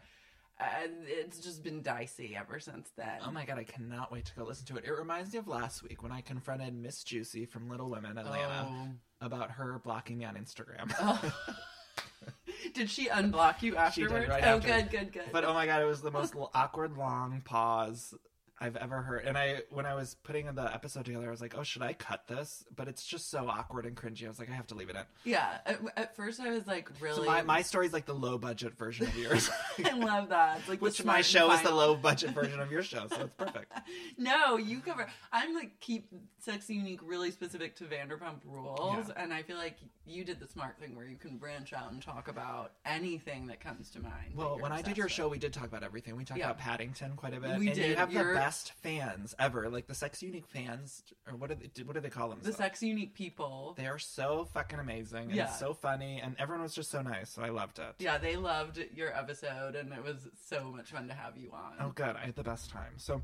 uh, 0.60 0.86
it's 1.06 1.38
just 1.40 1.62
been 1.62 1.82
dicey 1.82 2.36
ever 2.38 2.60
since 2.60 2.90
then. 2.96 3.18
Oh 3.26 3.30
my 3.30 3.44
god, 3.44 3.58
I 3.58 3.64
cannot 3.64 4.12
wait 4.12 4.26
to 4.26 4.34
go 4.34 4.44
listen 4.44 4.66
to 4.66 4.76
it. 4.76 4.84
It 4.84 4.92
reminds 4.92 5.32
me 5.32 5.38
of 5.38 5.48
last 5.48 5.82
week 5.82 6.02
when 6.02 6.12
I 6.12 6.20
confronted 6.20 6.74
Miss 6.74 7.02
Juicy 7.02 7.46
from 7.46 7.68
Little 7.68 7.88
Women 7.88 8.18
Atlanta 8.18 8.68
Oh. 8.70 8.88
about 9.20 9.52
her 9.52 9.80
blocking 9.82 10.18
me 10.18 10.24
on 10.24 10.34
Instagram. 10.34 10.92
Did 12.74 12.90
she 12.90 13.08
unblock 13.08 13.62
you 13.62 13.76
afterwards? 13.76 14.28
right 14.28 14.42
oh, 14.44 14.56
after. 14.56 14.68
good, 14.68 14.90
good, 14.90 15.12
good. 15.12 15.22
But 15.32 15.44
oh 15.44 15.54
my 15.54 15.66
god, 15.66 15.82
it 15.82 15.86
was 15.86 16.02
the 16.02 16.10
most 16.10 16.34
awkward 16.54 16.96
long 16.96 17.40
pause 17.44 18.14
I've 18.62 18.76
ever 18.76 19.00
heard. 19.00 19.24
And 19.24 19.38
I, 19.38 19.62
when 19.70 19.86
I 19.86 19.94
was 19.94 20.16
putting 20.22 20.46
the 20.54 20.74
episode 20.74 21.06
together, 21.06 21.26
I 21.28 21.30
was 21.30 21.40
like, 21.40 21.54
"Oh, 21.56 21.62
should 21.62 21.80
I 21.82 21.94
cut 21.94 22.26
this?" 22.26 22.64
But 22.76 22.88
it's 22.88 23.06
just 23.06 23.30
so 23.30 23.48
awkward 23.48 23.86
and 23.86 23.96
cringy. 23.96 24.24
I 24.26 24.28
was 24.28 24.38
like, 24.38 24.50
"I 24.50 24.54
have 24.54 24.66
to 24.68 24.74
leave 24.74 24.90
it 24.90 24.96
in." 24.96 25.02
yeah, 25.24 25.58
at, 25.64 25.80
at 25.96 26.16
first 26.16 26.40
I 26.40 26.50
was 26.50 26.66
like 26.66 26.90
really 27.00 27.16
So 27.16 27.24
my 27.24 27.42
my 27.42 27.62
story's 27.62 27.92
like 27.92 28.04
the 28.06 28.14
low 28.14 28.36
budget 28.38 28.76
version 28.76 29.06
of 29.06 29.16
yours, 29.16 29.48
I 29.84 29.92
love 29.96 30.28
that. 30.28 30.58
It's 30.58 30.68
like 30.68 30.82
which 30.82 31.02
my 31.04 31.22
show 31.22 31.50
is 31.52 31.62
the 31.62 31.74
low 31.74 31.94
budget 31.96 32.30
version 32.30 32.60
of 32.60 32.70
your 32.70 32.82
show, 32.82 33.06
so 33.08 33.22
it's 33.22 33.34
perfect. 33.36 33.72
No, 34.18 34.56
you 34.58 34.80
cover. 34.80 35.06
I'm 35.32 35.54
like 35.54 35.78
keep 35.80 36.08
sexy 36.38 36.74
unique 36.74 37.00
really 37.02 37.30
specific 37.30 37.74
to 37.76 37.84
Vanderpump 37.84 38.40
Rules, 38.44 39.08
Yeah. 39.08 39.22
and 39.22 39.32
I 39.32 39.42
feel 39.42 39.56
like 39.56 39.76
you 40.06 40.24
did 40.24 40.40
the 40.40 40.46
smart 40.48 40.78
thing 40.78 40.94
where 40.96 41.06
you 41.06 41.16
can 41.16 41.36
branch 41.38 41.72
out 41.72 41.92
and 41.92 42.02
talk 42.02 42.28
about 42.28 42.72
anything 42.84 43.46
that 43.46 43.60
comes 43.60 43.90
to 43.90 44.00
mind. 44.00 44.32
Well, 44.34 44.58
when 44.58 44.72
I 44.72 44.82
did 44.82 44.96
your 44.96 45.06
obsessed 45.06 45.16
show, 45.16 45.28
we 45.28 45.38
did 45.38 45.52
talk 45.52 45.66
about 45.66 45.82
everything. 45.82 46.16
We 46.16 46.24
talked 46.24 46.38
Yeah. 46.40 46.46
about 46.46 46.58
Paddington 46.58 47.14
quite 47.16 47.34
a 47.34 47.40
bit. 47.40 47.50
We 47.58 47.68
and 47.68 47.76
you 47.76 47.82
did. 47.82 47.98
have 47.98 48.08
the 48.10 48.14
You're- 48.20 48.34
best 48.50 48.72
fans 48.82 49.32
ever, 49.38 49.70
like 49.70 49.86
the 49.86 49.94
Sex 49.94 50.22
Unique 50.22 50.46
fans, 50.48 51.04
or 51.28 51.36
what 51.36 51.50
do 51.50 51.56
they 51.56 51.82
what 51.84 51.94
do 51.94 52.00
they 52.00 52.08
call 52.10 52.28
them? 52.28 52.40
the 52.42 52.52
Sex 52.52 52.82
unique 52.82 53.14
people. 53.14 53.74
They 53.78 53.86
are 53.86 53.98
so 53.98 54.44
fucking 54.52 54.80
amazing 54.80 55.24
and 55.28 55.34
Yeah. 55.34 55.46
so 55.50 55.72
funny, 55.72 56.20
and 56.20 56.34
everyone 56.38 56.62
was 56.64 56.74
just 56.74 56.90
so 56.90 57.00
nice. 57.00 57.30
So 57.30 57.42
I 57.42 57.50
loved 57.50 57.78
it. 57.78 57.94
yeah, 58.00 58.18
they 58.18 58.34
loved 58.36 58.84
your 58.92 59.16
episode, 59.16 59.76
and 59.76 59.92
it 59.92 60.02
was 60.02 60.26
so 60.48 60.72
much 60.72 60.90
fun 60.90 61.06
to 61.08 61.14
have 61.14 61.36
you 61.36 61.52
on. 61.52 61.74
Oh, 61.78 61.92
good. 61.94 62.16
I 62.16 62.26
had 62.26 62.34
the 62.34 62.42
best 62.42 62.70
time. 62.70 62.94
So, 62.96 63.22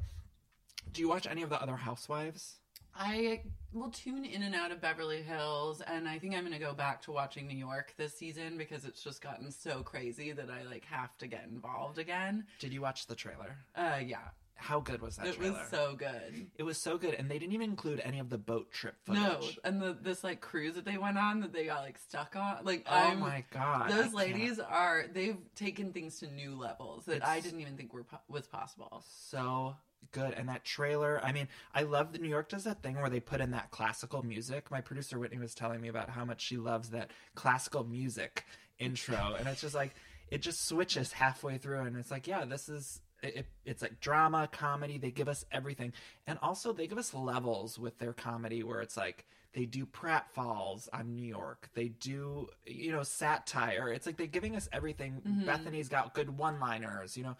do 0.92 1.00
you 1.02 1.08
watch 1.08 1.26
any 1.26 1.42
of 1.42 1.50
the 1.50 1.60
other 1.60 1.74
Housewives? 1.76 2.58
I 2.98 3.42
will 3.74 3.90
tune 3.90 4.24
in 4.24 4.42
and 4.44 4.54
out 4.54 4.70
of 4.72 4.80
Beverly 4.80 5.22
Hills, 5.22 5.82
and 5.82 6.08
I 6.08 6.18
think 6.20 6.34
I'm 6.34 6.42
going 6.46 6.52
to 6.52 6.58
go 6.64 6.72
back 6.72 7.02
to 7.02 7.12
watching 7.12 7.46
New 7.48 7.58
York 7.58 7.92
this 7.98 8.16
season 8.16 8.56
because 8.56 8.84
it's 8.86 9.02
just 9.02 9.20
gotten 9.20 9.50
so 9.50 9.82
crazy 9.82 10.30
that 10.32 10.48
I 10.50 10.62
like 10.62 10.84
have 10.86 11.18
to 11.18 11.26
get 11.26 11.44
involved 11.50 11.98
again. 11.98 12.46
Did 12.60 12.72
you 12.72 12.80
watch 12.80 13.06
the 13.06 13.14
trailer? 13.16 13.56
Uh, 13.74 13.98
yeah, 14.02 14.28
How 14.58 14.80
good 14.80 15.02
was 15.02 15.16
that 15.16 15.26
it 15.26 15.36
trailer? 15.36 15.52
was 15.58 15.68
so 15.70 15.94
good. 15.96 16.46
it 16.56 16.62
was 16.62 16.78
so 16.78 16.96
good, 16.98 17.14
and 17.14 17.30
they 17.30 17.38
didn't 17.38 17.52
even 17.52 17.70
include 17.70 18.00
any 18.04 18.18
of 18.18 18.30
the 18.30 18.38
boat 18.38 18.72
trip 18.72 18.96
footage. 19.04 19.20
No, 19.22 19.40
and 19.64 19.80
the 19.80 19.96
this 20.00 20.24
like 20.24 20.40
cruise 20.40 20.74
that 20.74 20.84
they 20.84 20.98
went 20.98 21.18
on 21.18 21.40
that 21.40 21.52
they 21.52 21.66
got 21.66 21.82
like 21.82 21.98
stuck 21.98 22.34
on. 22.36 22.64
Like 22.64 22.84
Oh 22.90 22.94
I'm, 22.94 23.20
my 23.20 23.44
god! 23.50 23.82
I 23.82 23.88
those 23.90 24.04
can't. 24.04 24.14
ladies 24.14 24.58
are 24.58 25.04
they've 25.12 25.36
taken 25.54 25.92
things 25.92 26.18
to 26.20 26.26
new 26.28 26.56
levels 26.58 27.04
that 27.04 27.24
I 27.26 27.40
didn't 27.40 27.60
even 27.60 27.76
think 27.76 27.92
were 27.92 28.06
was 28.28 28.46
possible. 28.46 29.04
so 29.08 29.76
good 30.12 30.34
and 30.34 30.48
that 30.48 30.64
trailer 30.64 31.20
i 31.24 31.32
mean 31.32 31.48
i 31.74 31.82
love 31.82 32.12
that 32.12 32.22
new 32.22 32.28
york 32.28 32.48
does 32.48 32.62
that 32.62 32.80
thing 32.80 32.94
where 32.94 33.10
they 33.10 33.18
put 33.18 33.40
in 33.40 33.50
that 33.50 33.72
classical 33.72 34.22
music 34.22 34.70
my 34.70 34.80
producer 34.80 35.18
whitney 35.18 35.36
was 35.38 35.52
telling 35.52 35.80
me 35.80 35.88
about 35.88 36.08
how 36.08 36.24
much 36.24 36.40
she 36.40 36.56
loves 36.56 36.90
that 36.90 37.10
classical 37.34 37.82
music 37.82 38.44
intro 38.78 39.34
and 39.36 39.48
it's 39.48 39.60
just 39.62 39.74
like 39.74 39.94
it 40.30 40.40
just 40.42 40.66
switches 40.68 41.12
halfway 41.12 41.58
through 41.58 41.80
and 41.80 41.96
it's 41.96 42.10
like 42.12 42.28
yeah 42.28 42.44
this 42.44 42.68
is 42.68 43.00
it, 43.22 43.37
it- 43.37 43.46
it's 43.64 43.83
like 43.83 44.00
drama 44.00 44.48
comedy 44.50 44.98
they 44.98 45.11
give 45.11 45.29
us 45.29 45.44
everything 45.50 45.92
and 46.26 46.38
also 46.42 46.72
they 46.72 46.87
give 46.87 46.98
us 46.98 47.14
levels 47.14 47.79
with 47.79 47.98
their 47.98 48.12
comedy 48.12 48.62
where 48.62 48.81
it's 48.81 48.96
like 48.96 49.26
they 49.52 49.64
do 49.64 49.87
pratfalls 49.87 50.88
on 50.92 51.14
new 51.14 51.26
york 51.26 51.68
they 51.74 51.88
do 51.88 52.48
you 52.64 52.92
know 52.92 53.02
satire 53.02 53.88
it's 53.88 54.07
like 54.07 54.16
they're 54.16 54.26
giving 54.26 54.55
us 54.55 54.68
everything 54.72 55.20
mm-hmm. 55.26 55.44
bethany's 55.46 55.88
got 55.88 56.14
good 56.14 56.37
one 56.37 56.61
liners 56.61 57.16
you 57.16 57.22
know 57.24 57.37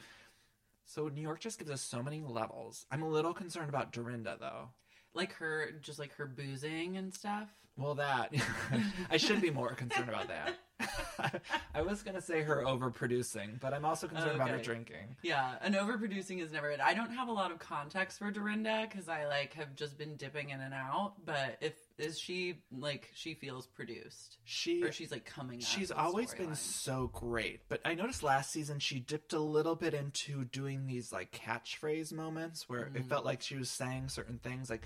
so 0.87 1.09
New 1.09 1.21
York 1.21 1.41
just 1.41 1.59
gives 1.59 1.71
us 1.71 1.83
so 1.83 2.03
many 2.03 2.23
levels. 2.23 2.87
I'm 2.91 3.03
a 3.03 3.09
little 3.09 3.35
concerned 3.35 3.69
about 3.69 3.93
Dorinda 3.93 4.37
though. 4.39 4.69
Like 5.15 5.33
her, 5.35 5.73
just 5.83 5.99
like 5.99 6.15
her 6.15 6.27
boozing 6.27 6.97
and 6.97 7.12
stuff. 7.12 7.49
Well, 7.77 7.97
that 7.97 8.35
I 9.11 9.17
should 9.17 9.41
be 9.41 9.51
more 9.51 9.75
concerned 9.75 10.09
about 10.09 10.29
that. 10.29 10.55
I 11.75 11.83
was 11.83 12.03
gonna 12.03 12.21
say 12.21 12.43
her 12.43 12.62
overproducing, 12.65 13.61
but 13.61 13.73
I'm 13.73 13.85
also 13.85 14.07
concerned 14.07 14.37
about 14.37 14.51
her 14.51 14.59
drinking. 14.59 15.17
Yeah, 15.23 15.55
and 15.62 15.75
overproducing 15.75 16.43
is 16.43 16.53
never 16.53 16.71
it. 16.71 16.81
I 16.81 16.95
don't 16.95 17.12
have 17.12 17.29
a 17.29 17.33
lot 17.33 17.51
of 17.51 17.59
context 17.59 18.19
for 18.19 18.31
Dorinda 18.31 18.87
because 18.88 19.09
I 19.09 19.27
like 19.27 19.55
have 19.55 19.75
just 19.75 19.98
been 19.98 20.17
dipping 20.17 20.50
in 20.50 20.61
and 20.61 20.75
out. 20.75 21.15
But 21.25 21.59
if 21.61 21.75
is 21.98 22.19
she 22.19 22.63
like 22.71 23.11
she 23.15 23.35
feels 23.35 23.67
produced 23.67 24.38
She 24.44 24.83
or 24.83 24.92
she's 24.92 25.11
like 25.11 25.25
coming? 25.25 25.61
she's 25.61 25.90
always 25.90 26.35
been 26.35 26.50
storyline? 26.50 26.57
so 26.57 27.11
great, 27.13 27.61
but 27.69 27.81
I 27.85 27.94
noticed 27.94 28.23
last 28.23 28.50
season 28.53 28.79
she 28.79 29.00
dipped 29.00 29.33
a 29.33 29.40
little 29.40 29.77
bit 29.77 29.94
into 29.94 30.44
doing 30.44 30.87
these 30.87 31.13
like 31.13 31.33
catchphrase 31.33 32.13
moments 32.13 32.69
where 32.69 32.90
it 32.94 32.94
mm. 32.94 33.09
felt 33.09 33.25
like 33.25 33.42
she 33.42 33.57
was 33.57 33.71
saying 33.71 34.09
certain 34.09 34.38
things 34.38 34.69
like 34.69 34.83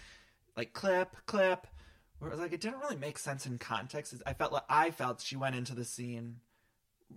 like 0.57 0.73
clip 0.73 1.17
clip 1.27 1.67
where 2.21 2.31
it 2.31 2.35
was 2.35 2.41
like 2.41 2.53
it 2.53 2.61
didn't 2.61 2.79
really 2.81 2.97
make 2.97 3.19
sense 3.19 3.45
in 3.47 3.59
context. 3.59 4.15
I 4.25 4.33
felt 4.35 4.53
like 4.53 4.63
I 4.69 4.91
felt 4.93 5.21
she 5.21 5.35
went 5.37 5.57
into 5.57 5.75
the 5.75 5.85
scene 5.85 6.37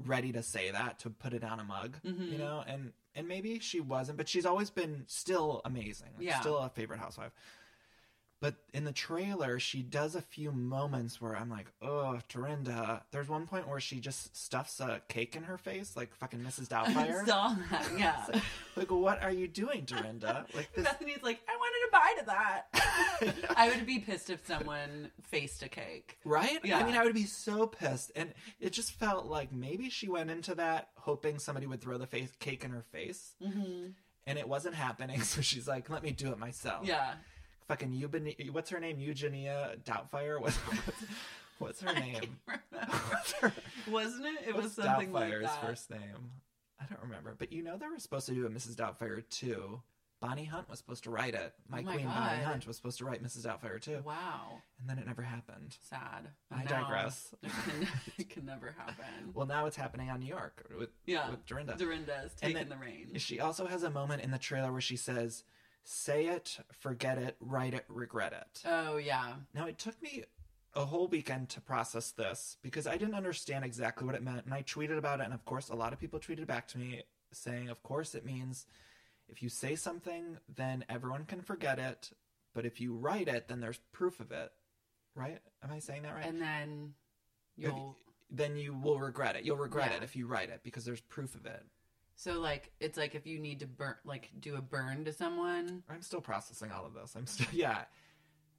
ready 0.06 0.32
to 0.32 0.42
say 0.42 0.72
that 0.72 0.98
to 1.00 1.12
put 1.12 1.34
it 1.34 1.44
on 1.44 1.60
a 1.60 1.64
mug, 1.64 1.98
Mm-hmm. 2.04 2.32
you 2.32 2.38
know, 2.40 2.64
and 2.66 2.94
and 3.16 3.28
maybe 3.28 3.60
she 3.60 3.80
wasn't, 3.80 4.18
but 4.18 4.28
she's 4.28 4.46
always 4.46 4.72
been 4.72 5.04
still 5.06 5.62
amazing, 5.66 6.08
like, 6.18 6.26
Yeah. 6.26 6.40
still 6.40 6.58
a 6.58 6.70
favorite 6.70 7.00
housewife. 7.00 7.32
But 8.40 8.56
in 8.74 8.84
the 8.84 8.92
trailer, 8.92 9.58
she 9.58 9.82
does 9.82 10.16
a 10.16 10.22
few 10.22 10.52
moments 10.52 11.22
where 11.22 11.34
I'm 11.34 11.50
like, 11.50 11.68
oh, 11.82 12.20
Dorinda. 12.28 13.04
There's 13.12 13.30
one 13.30 13.48
point 13.48 13.70
where 13.70 13.80
she 13.80 14.02
just 14.02 14.36
stuffs 14.36 14.82
a 14.82 15.02
cake 15.08 15.38
in 15.38 15.44
her 15.44 15.58
face, 15.58 15.96
like 15.96 16.14
fucking 16.16 16.40
Mrs. 16.42 16.68
Doubtfire. 16.68 17.26
Saw 17.26 17.56
that, 17.72 17.90
yeah. 17.98 18.26
like, 18.76 18.92
what 18.92 19.24
are 19.24 19.32
you 19.32 19.48
doing, 19.48 19.86
Dorinda? 19.86 20.46
Like 20.54 20.74
this. 20.74 20.84
Bethany's 20.84 21.24
like, 21.24 21.40
I 21.48 21.56
wanted 21.56 21.73
to 22.04 22.14
buy 22.16 22.22
to 22.22 22.26
that. 22.26 23.54
I 23.58 23.70
would 23.70 23.86
be 23.86 24.00
pissed 24.00 24.30
if 24.30 24.46
someone 24.46 25.12
faced 25.22 25.64
a 25.64 25.70
cake. 25.70 26.18
Right? 26.26 26.60
Yeah. 26.64 26.78
I 26.78 26.84
mean, 26.84 26.96
I 26.96 27.04
would 27.04 27.14
be 27.14 27.26
so 27.26 27.68
pissed. 27.68 28.12
And 28.16 28.34
it 28.60 28.72
just 28.72 28.92
felt 28.94 29.26
like 29.26 29.52
maybe 29.52 29.90
she 29.90 30.10
went 30.10 30.30
into 30.30 30.56
that 30.56 30.90
hoping 30.96 31.40
somebody 31.40 31.68
would 31.68 31.82
throw 31.82 31.98
the 31.98 32.08
face 32.08 32.32
cake 32.40 32.64
in 32.64 32.72
her 32.72 32.84
face. 32.92 33.34
Mm-hmm. 33.44 33.88
And 34.26 34.40
it 34.40 34.48
wasn't 34.48 34.76
happening. 34.76 35.22
So 35.34 35.42
she's 35.42 35.68
like, 35.68 35.90
let 35.90 36.04
me 36.04 36.12
do 36.12 36.32
it 36.32 36.38
myself. 36.38 36.86
Yeah. 36.88 37.14
Fucking 37.68 37.94
Eugenia, 37.94 38.34
what's 38.52 38.70
her 38.70 38.80
name? 38.80 39.00
Eugenia 39.00 39.76
Doubtfire? 39.84 40.40
What's, 40.40 40.58
what's, 40.58 41.04
what's 41.60 41.82
her 41.82 41.94
name? 41.94 42.38
What's 42.46 43.32
her, 43.34 43.54
Wasn't 43.90 44.26
it? 44.26 44.50
It 44.50 44.56
was 44.56 44.66
what's 44.66 44.76
something 44.76 45.12
like 45.12 45.32
Doubtfire's 45.32 45.44
that. 45.44 45.66
first 45.66 45.90
name? 45.90 46.32
I 46.80 46.86
don't 46.86 47.02
remember. 47.02 47.36
But 47.38 47.52
you 47.52 47.64
know 47.64 47.78
they 47.78 47.88
were 47.88 48.00
supposed 48.00 48.28
to 48.28 48.34
do 48.34 48.46
a 48.46 48.50
Mrs. 48.50 48.76
Doubtfire 48.76 49.28
too. 49.30 49.82
Bonnie 50.24 50.46
Hunt 50.46 50.70
was 50.70 50.80
supposed 50.80 51.04
to 51.04 51.10
write 51.10 51.34
it. 51.34 51.54
My, 51.68 51.80
Oh 51.80 51.82
my 51.84 51.94
queen 51.96 52.06
Bonnie 52.08 52.44
Hunt 52.44 52.66
was 52.66 52.78
supposed 52.78 52.98
to 53.00 53.06
write 53.06 53.22
Mrs. 53.22 53.46
Doubtfire 53.46 53.80
too. 53.82 54.00
Wow. 54.06 54.62
And 54.80 54.90
then 54.90 54.98
it 54.98 55.06
never 55.06 55.22
happened. 55.22 55.76
Sad. 55.82 56.30
I 56.50 56.62
And 56.62 56.70
digress. 56.70 57.36
It 57.44 57.52
can, 57.52 57.88
it 58.18 58.30
can 58.30 58.46
never 58.46 58.74
happen. 58.78 59.32
Well, 59.34 59.46
now 59.46 59.66
it's 59.66 59.76
happening 59.76 60.10
on 60.10 60.22
New 60.22 60.28
York 60.28 60.66
with 60.80 60.90
Yeah. 61.06 61.30
with 61.30 61.46
Dorinda. 61.46 61.76
Dorinda's 61.78 62.34
taking 62.36 62.70
the 62.70 62.78
reins. 62.78 63.22
She 63.22 63.42
also 63.42 63.66
has 63.68 63.84
a 63.84 63.90
moment 63.90 64.22
in 64.24 64.32
the 64.32 64.38
trailer 64.38 64.72
where 64.72 64.80
she 64.80 64.96
says, 64.96 65.44
"Say 65.84 66.28
it, 66.28 66.58
forget 66.72 67.18
it, 67.18 67.36
write 67.42 67.74
it, 67.74 67.84
regret 67.90 68.32
it." 68.32 68.62
Oh, 68.66 68.96
yeah. 68.96 69.34
Now 69.54 69.68
it 69.68 69.78
took 69.78 70.02
me 70.02 70.24
a 70.74 70.86
whole 70.86 71.08
weekend 71.10 71.50
to 71.50 71.60
process 71.62 72.12
this 72.12 72.56
because 72.62 72.88
I 72.88 72.96
didn't 72.96 73.16
understand 73.16 73.66
exactly 73.66 74.06
what 74.08 74.16
it 74.16 74.24
meant, 74.24 74.46
and 74.46 74.54
I 74.54 74.64
tweeted 74.64 74.98
about 74.98 75.20
it, 75.20 75.26
and 75.26 75.34
of 75.34 75.44
course, 75.44 75.68
a 75.68 75.76
lot 75.76 75.92
of 75.92 76.00
people 76.00 76.20
tweeted 76.20 76.48
back 76.48 76.66
to 76.70 76.78
me 76.78 77.04
saying, 77.34 77.68
"Of 77.68 77.84
course, 77.84 78.16
it 78.16 78.24
means 78.26 78.66
if 79.34 79.44
you 79.44 79.50
say 79.50 79.76
something, 79.76 80.38
then 80.54 80.86
everyone 80.88 81.26
can 81.26 81.42
forget 81.42 81.80
it, 81.80 82.12
but 82.54 82.66
if 82.66 82.80
you 82.80 82.94
write 82.96 83.28
it, 83.28 83.48
then 83.48 83.60
there's 83.60 83.80
proof 83.92 84.20
of 84.20 84.32
it." 84.32 84.52
Right? 85.16 85.40
Am 85.64 85.72
I 85.72 85.80
saying 85.80 86.04
that 86.04 86.16
right? 86.16 86.26
And 86.26 86.42
then 86.42 86.94
you'll. 87.56 87.96
then 88.30 88.56
you 88.58 88.74
will 88.74 89.00
regret 89.00 89.36
it. 89.36 89.44
You'll 89.44 89.58
regret 89.58 89.92
Yeah. 89.92 89.98
it 89.98 90.04
if 90.04 90.16
you 90.16 90.26
write 90.28 90.50
it 90.50 90.62
because 90.64 90.86
there's 90.86 91.02
proof 91.02 91.36
of 91.36 91.46
it. 91.46 91.64
So, 92.16 92.40
like, 92.40 92.72
it's 92.80 92.98
like 92.98 93.16
if 93.16 93.26
you 93.28 93.40
need 93.40 93.60
to 93.62 93.68
burn, 93.68 93.96
like, 94.06 94.30
do 94.40 94.56
a 94.56 94.62
burn 94.62 95.04
to 95.06 95.14
someone. 95.14 95.84
I'm 95.90 96.02
still 96.04 96.22
processing 96.22 96.72
all 96.72 96.86
of 96.86 96.94
this. 96.94 97.16
I'm 97.16 97.26
still 97.28 97.48
yeah. 97.52 97.86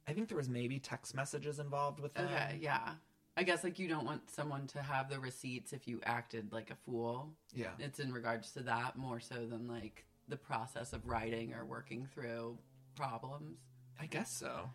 I 0.07 0.13
think 0.13 0.27
there 0.27 0.37
was 0.37 0.49
maybe 0.49 0.77
text 0.79 1.15
messages 1.15 1.57
involved 1.59 1.99
with 1.99 2.13
that. 2.15 2.25
Okay, 2.25 2.59
yeah. 2.61 2.95
I 3.37 3.43
guess, 3.43 3.63
like, 3.63 3.79
you 3.79 3.87
don't 3.87 4.05
want 4.05 4.29
someone 4.29 4.67
to 4.67 4.81
have 4.81 5.09
the 5.09 5.19
receipts 5.19 5.73
if 5.73 5.87
you 5.87 5.99
acted 6.05 6.53
like 6.53 6.69
a 6.69 6.75
fool. 6.85 7.33
Yeah. 7.53 7.71
It's 7.79 7.99
in 7.99 8.13
regards 8.13 8.51
to 8.51 8.61
that 8.63 8.97
more 8.97 9.19
so 9.19 9.45
than, 9.45 9.67
like, 9.67 10.05
the 10.27 10.37
process 10.37 10.93
of 10.93 11.05
writing 11.07 11.53
or 11.53 11.65
working 11.65 12.07
through 12.13 12.57
problems. 12.95 13.57
I 13.99 14.05
guess 14.07 14.31
so. 14.31 14.69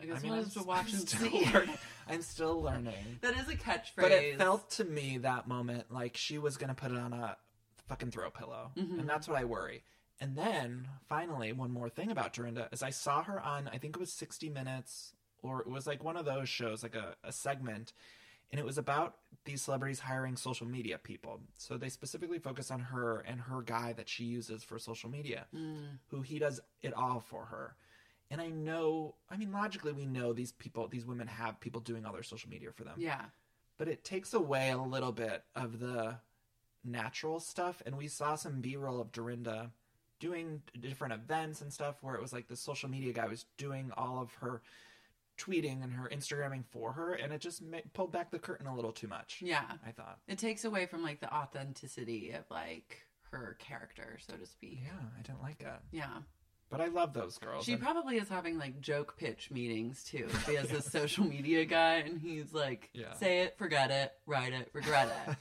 I 0.00 0.06
guess 0.06 0.18
I 0.18 0.22
mean, 0.22 0.30
we'll 0.32 0.38
I'm, 0.40 0.44
have 0.44 0.54
to 0.54 0.62
watch 0.64 0.88
I'm 0.92 0.98
and 0.98 1.08
still 1.08 1.30
see. 1.30 1.44
learning. 1.52 1.78
I'm 2.08 2.22
still 2.22 2.62
learning. 2.62 2.94
That 3.20 3.38
is 3.38 3.48
a 3.48 3.54
catchphrase. 3.56 3.96
But 3.96 4.12
it 4.12 4.38
felt 4.38 4.70
to 4.72 4.84
me 4.84 5.18
that 5.18 5.46
moment 5.46 5.92
like 5.92 6.16
she 6.16 6.38
was 6.38 6.56
gonna 6.56 6.74
put 6.74 6.90
it 6.90 6.98
on 6.98 7.12
a 7.12 7.36
fucking 7.88 8.10
throw 8.10 8.30
pillow, 8.30 8.72
Mm-hmm. 8.76 9.00
and 9.00 9.08
that's 9.08 9.28
what 9.28 9.38
I 9.38 9.44
worry. 9.44 9.84
And 10.20 10.36
then 10.36 10.88
finally, 11.08 11.52
one 11.52 11.70
more 11.70 11.88
thing 11.88 12.10
about 12.10 12.32
Dorinda 12.32 12.68
is 12.72 12.82
I 12.82 12.90
saw 12.90 13.22
her 13.24 13.40
on 13.40 13.68
I 13.72 13.78
think 13.78 13.96
it 13.96 14.00
was 14.00 14.12
60 14.12 14.48
Minutes 14.50 15.12
or 15.42 15.60
it 15.60 15.68
was 15.68 15.86
like 15.86 16.02
one 16.02 16.16
of 16.16 16.24
those 16.24 16.48
shows, 16.48 16.82
like 16.82 16.94
a, 16.94 17.14
a 17.22 17.30
segment, 17.30 17.92
and 18.54 18.60
it 18.60 18.64
was 18.64 18.78
about 18.78 19.16
these 19.46 19.62
celebrities 19.62 19.98
hiring 19.98 20.36
social 20.36 20.64
media 20.64 20.96
people. 20.96 21.40
So 21.58 21.76
they 21.76 21.88
specifically 21.88 22.38
focus 22.38 22.70
on 22.70 22.78
her 22.78 23.18
and 23.26 23.40
her 23.40 23.62
guy 23.62 23.92
that 23.94 24.08
she 24.08 24.22
uses 24.22 24.62
for 24.62 24.78
social 24.78 25.10
media, 25.10 25.46
Mm. 25.52 25.98
who 26.06 26.22
he 26.22 26.38
does 26.38 26.60
it 26.80 26.94
all 26.94 27.18
for 27.18 27.46
her. 27.46 27.74
And 28.30 28.40
I 28.40 28.50
know, 28.50 29.16
I 29.28 29.36
mean, 29.36 29.50
logically, 29.50 29.92
we 29.92 30.06
know 30.06 30.32
these 30.32 30.52
people, 30.52 30.86
these 30.86 31.04
women 31.04 31.26
have 31.26 31.58
people 31.58 31.80
doing 31.80 32.06
all 32.06 32.12
their 32.12 32.22
social 32.22 32.48
media 32.48 32.70
for 32.70 32.84
them 32.84 32.94
Yeah. 32.96 33.24
but 33.76 33.88
it 33.88 34.04
takes 34.04 34.32
away 34.34 34.70
a 34.70 34.78
little 34.78 35.10
bit 35.10 35.42
of 35.56 35.80
the 35.80 36.20
natural 36.84 37.40
stuff. 37.40 37.82
And 37.84 37.96
we 37.98 38.06
saw 38.06 38.36
some 38.36 38.60
B 38.60 38.76
roll 38.76 39.00
of 39.00 39.10
Dorinda 39.10 39.72
doing 40.20 40.62
different 40.78 41.12
events 41.12 41.60
and 41.60 41.72
stuff 41.72 41.96
where 42.02 42.14
it 42.14 42.22
was 42.22 42.32
like 42.32 42.46
the 42.46 42.56
social 42.56 42.88
media 42.88 43.12
guy 43.12 43.26
was 43.26 43.46
doing 43.56 43.90
all 43.96 44.20
of 44.20 44.32
her 44.34 44.62
tweeting 45.38 45.82
and 45.82 45.92
her 45.92 46.08
Instagramming 46.12 46.64
for 46.70 46.92
her, 46.92 47.12
and 47.14 47.32
it 47.32 47.40
just 47.40 47.62
ma- 47.62 47.78
pulled 47.92 48.12
back 48.12 48.30
the 48.30 48.38
curtain 48.38 48.66
a 48.66 48.74
little 48.74 48.92
too 48.92 49.08
much. 49.08 49.38
Yeah. 49.40 49.64
I 49.86 49.90
thought. 49.92 50.18
It 50.28 50.38
takes 50.38 50.64
away 50.64 50.86
from, 50.86 51.02
like, 51.02 51.20
the 51.20 51.32
authenticity 51.34 52.30
of, 52.32 52.44
like, 52.50 53.02
her 53.30 53.56
character, 53.58 54.18
so 54.26 54.36
to 54.36 54.46
speak. 54.46 54.80
Yeah, 54.84 54.90
I 55.18 55.22
don't 55.22 55.42
like 55.42 55.60
it. 55.60 55.80
Yeah. 55.90 56.06
But 56.70 56.80
I 56.80 56.86
love 56.86 57.12
those 57.12 57.38
girls. 57.38 57.64
She 57.66 57.72
and- 57.74 57.82
probably 57.82 58.16
is 58.16 58.28
having 58.28 58.58
like 58.58 58.80
joke 58.80 59.16
pitch 59.18 59.50
meetings 59.50 60.02
too. 60.02 60.26
She 60.46 60.54
has 60.54 60.68
this 60.68 60.86
social 60.86 61.24
media 61.24 61.64
guy 61.66 61.96
and 61.96 62.18
he's 62.18 62.52
like, 62.52 62.90
Yeah. 62.94 63.12
say 63.14 63.42
it, 63.42 63.56
forget 63.58 63.90
it, 63.92 64.12
write 64.26 64.52
it, 64.52 64.70
regret 64.72 65.36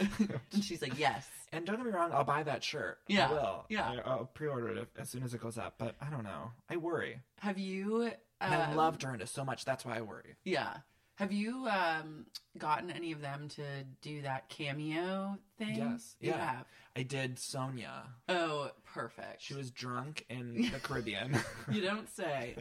it. 0.00 0.40
and 0.52 0.64
she's 0.64 0.80
like, 0.82 0.98
yes. 0.98 1.28
And 1.52 1.64
don't 1.66 1.76
get 1.76 1.86
me 1.86 1.92
wrong, 1.92 2.10
I'll 2.12 2.24
buy 2.24 2.42
that 2.44 2.64
shirt. 2.64 2.98
Yeah, 3.06 3.28
I 3.28 3.32
will. 3.32 3.64
yeah. 3.68 3.88
I, 4.04 4.10
I'll 4.10 4.24
pre-order 4.24 4.68
it 4.68 4.88
as 4.98 5.10
soon 5.10 5.22
as 5.22 5.34
it 5.34 5.40
goes 5.40 5.58
up. 5.58 5.74
But 5.78 5.94
I 6.00 6.06
don't 6.10 6.24
know. 6.24 6.50
I 6.68 6.76
worry. 6.78 7.20
Have 7.40 7.58
you? 7.58 8.10
And 8.44 8.54
I 8.62 8.70
um, 8.70 8.76
love 8.76 8.98
Dorinda 8.98 9.26
so 9.26 9.44
much. 9.44 9.64
That's 9.64 9.84
why 9.84 9.98
I 9.98 10.00
worry. 10.02 10.36
Yeah. 10.44 10.74
Have 11.16 11.32
you 11.32 11.68
um, 11.68 12.26
gotten 12.58 12.90
any 12.90 13.12
of 13.12 13.20
them 13.20 13.48
to 13.50 13.62
do 14.02 14.22
that 14.22 14.48
cameo 14.48 15.38
thing? 15.58 15.76
Yes. 15.76 16.16
You 16.20 16.30
Yeah. 16.30 16.44
have. 16.56 16.66
I 16.96 17.02
did 17.02 17.36
Sonja. 17.36 18.02
Oh, 18.28 18.70
perfect. 18.92 19.42
She 19.42 19.54
was 19.54 19.70
drunk 19.70 20.24
in 20.28 20.62
the 20.72 20.80
Caribbean. 20.80 21.38
You 21.70 21.82
don't 21.82 22.08
say. 22.08 22.56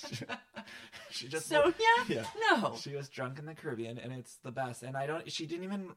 she 1.10 1.28
just 1.28 1.50
Sonja? 1.50 1.72
Yeah. 2.08 2.24
No. 2.50 2.76
She 2.78 2.94
was 2.94 3.08
drunk 3.08 3.38
in 3.38 3.46
the 3.46 3.54
Caribbean, 3.54 3.98
and 3.98 4.12
it's 4.12 4.36
the 4.44 4.52
best. 4.52 4.82
And 4.82 4.96
I 4.96 5.06
don't. 5.06 5.30
She 5.30 5.46
didn't 5.46 5.64
even. 5.64 5.90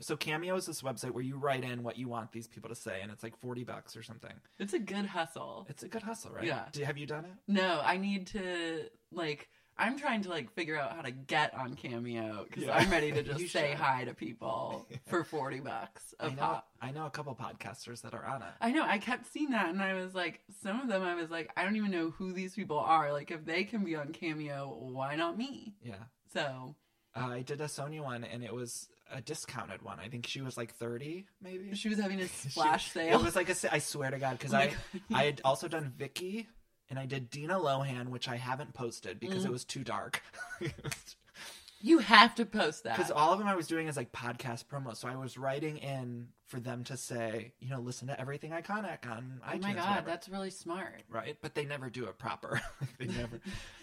So 0.00 0.16
Cameo 0.16 0.54
is 0.56 0.66
this 0.66 0.82
website 0.82 1.10
where 1.10 1.24
you 1.24 1.36
write 1.36 1.64
in 1.64 1.82
what 1.82 1.98
you 1.98 2.08
want 2.08 2.30
these 2.32 2.46
people 2.46 2.68
to 2.68 2.76
say, 2.76 3.00
and 3.02 3.10
it's 3.10 3.22
like 3.22 3.36
forty 3.36 3.64
bucks 3.64 3.96
or 3.96 4.02
something. 4.02 4.32
It's 4.58 4.72
a 4.72 4.78
good 4.78 5.06
hustle. 5.06 5.66
It's 5.68 5.82
a 5.82 5.88
good 5.88 6.02
hustle, 6.02 6.30
right? 6.32 6.44
Yeah. 6.44 6.64
Do, 6.72 6.84
have 6.84 6.96
you 6.98 7.06
done 7.06 7.24
it? 7.24 7.32
No, 7.48 7.80
I 7.84 7.96
need 7.96 8.28
to 8.28 8.84
like. 9.10 9.48
I'm 9.80 9.96
trying 9.96 10.22
to 10.22 10.28
like 10.28 10.52
figure 10.54 10.76
out 10.76 10.92
how 10.96 11.02
to 11.02 11.12
get 11.12 11.54
on 11.54 11.74
Cameo 11.74 12.44
because 12.48 12.64
Yeah. 12.64 12.76
I'm 12.76 12.90
ready 12.90 13.12
to 13.12 13.22
just 13.32 13.48
say 13.52 13.70
should. 13.70 13.76
hi 13.78 14.04
to 14.04 14.12
people 14.14 14.88
for 15.06 15.22
forty 15.24 15.60
bucks 15.60 16.14
a 16.18 16.24
I 16.26 16.28
know. 16.30 16.34
pop. 16.36 16.68
I 16.82 16.90
know 16.90 17.06
a 17.06 17.10
couple 17.10 17.34
podcasters 17.36 18.02
that 18.02 18.12
are 18.14 18.24
on 18.24 18.42
it. 18.42 18.48
I 18.60 18.70
know. 18.72 18.82
I 18.84 18.98
kept 18.98 19.32
seeing 19.32 19.50
that, 19.50 19.68
and 19.70 19.80
I 19.82 19.94
was 19.94 20.14
like, 20.14 20.40
some 20.62 20.80
of 20.80 20.88
them, 20.88 21.02
I 21.02 21.14
was 21.16 21.30
like, 21.30 21.50
I 21.56 21.62
don't 21.64 21.76
even 21.76 21.90
know 21.92 22.10
who 22.10 22.32
these 22.32 22.54
people 22.54 22.78
are. 22.78 23.12
Like, 23.12 23.30
if 23.30 23.44
they 23.44 23.62
can 23.64 23.84
be 23.84 23.94
on 23.96 24.12
Cameo, 24.12 24.76
why 24.80 25.14
not 25.16 25.36
me? 25.38 25.74
Yeah. 25.82 25.94
So 26.32 26.74
Uh, 27.16 27.26
I 27.28 27.42
did 27.42 27.60
a 27.60 27.64
Sony 27.66 28.00
one, 28.02 28.22
and 28.24 28.42
it 28.44 28.52
was 28.54 28.88
a 29.12 29.20
discounted 29.20 29.82
one. 29.82 29.98
I 29.98 30.08
think 30.08 30.26
she 30.26 30.40
was 30.40 30.56
like 30.56 30.74
thirty, 30.74 31.26
maybe. 31.42 31.74
she 31.74 31.88
was 31.88 31.98
having 31.98 32.20
a 32.20 32.28
She- 32.28 32.50
splash 32.50 32.92
sale. 32.92 33.18
It 33.18 33.24
was 33.24 33.36
like 33.36 33.48
a. 33.48 33.74
I 33.74 33.78
swear 33.78 34.10
to 34.10 34.18
God, 34.18 34.38
because 34.38 34.54
Oh 34.54 34.58
I 34.58 34.66
God. 34.68 34.76
I 35.14 35.24
had 35.24 35.40
also 35.44 35.68
done 35.68 35.92
Vicki 35.96 36.46
and 36.90 36.98
I 36.98 37.06
did 37.06 37.30
Dina 37.30 37.54
Lohan, 37.58 38.08
which 38.08 38.28
I 38.28 38.36
haven't 38.36 38.72
posted 38.74 39.20
because 39.20 39.42
Mm. 39.44 39.46
it 39.48 39.52
was 39.52 39.64
too 39.64 39.84
dark. 39.84 40.22
you 41.80 41.98
have 41.98 42.34
to 42.36 42.44
post 42.46 42.84
that. 42.84 42.96
Because 42.96 43.10
all 43.12 43.32
of 43.32 43.38
them 43.38 43.46
I 43.46 43.54
was 43.54 43.66
doing 43.66 43.86
is 43.88 43.96
like 43.96 44.10
podcast 44.10 44.64
promos, 44.66 44.96
so 44.96 45.08
I 45.08 45.16
was 45.16 45.38
writing 45.38 45.78
in 45.78 46.28
for 46.46 46.58
them 46.60 46.82
to 46.84 46.96
say, 46.96 47.52
you 47.60 47.68
know, 47.68 47.78
listen 47.78 48.08
to 48.08 48.18
everything 48.20 48.50
iconic 48.52 49.06
on 49.08 49.40
oh 49.46 49.50
iTunes. 49.54 49.62
my 49.62 49.74
god, 49.74 50.04
that's 50.06 50.28
really 50.28 50.50
smart. 50.50 51.02
right. 51.10 51.36
But 51.42 51.54
they 51.54 51.64
never 51.66 51.90
do 51.90 52.06
it 52.06 52.18
proper. 52.18 52.60
they 52.98 53.06
never. 53.06 53.40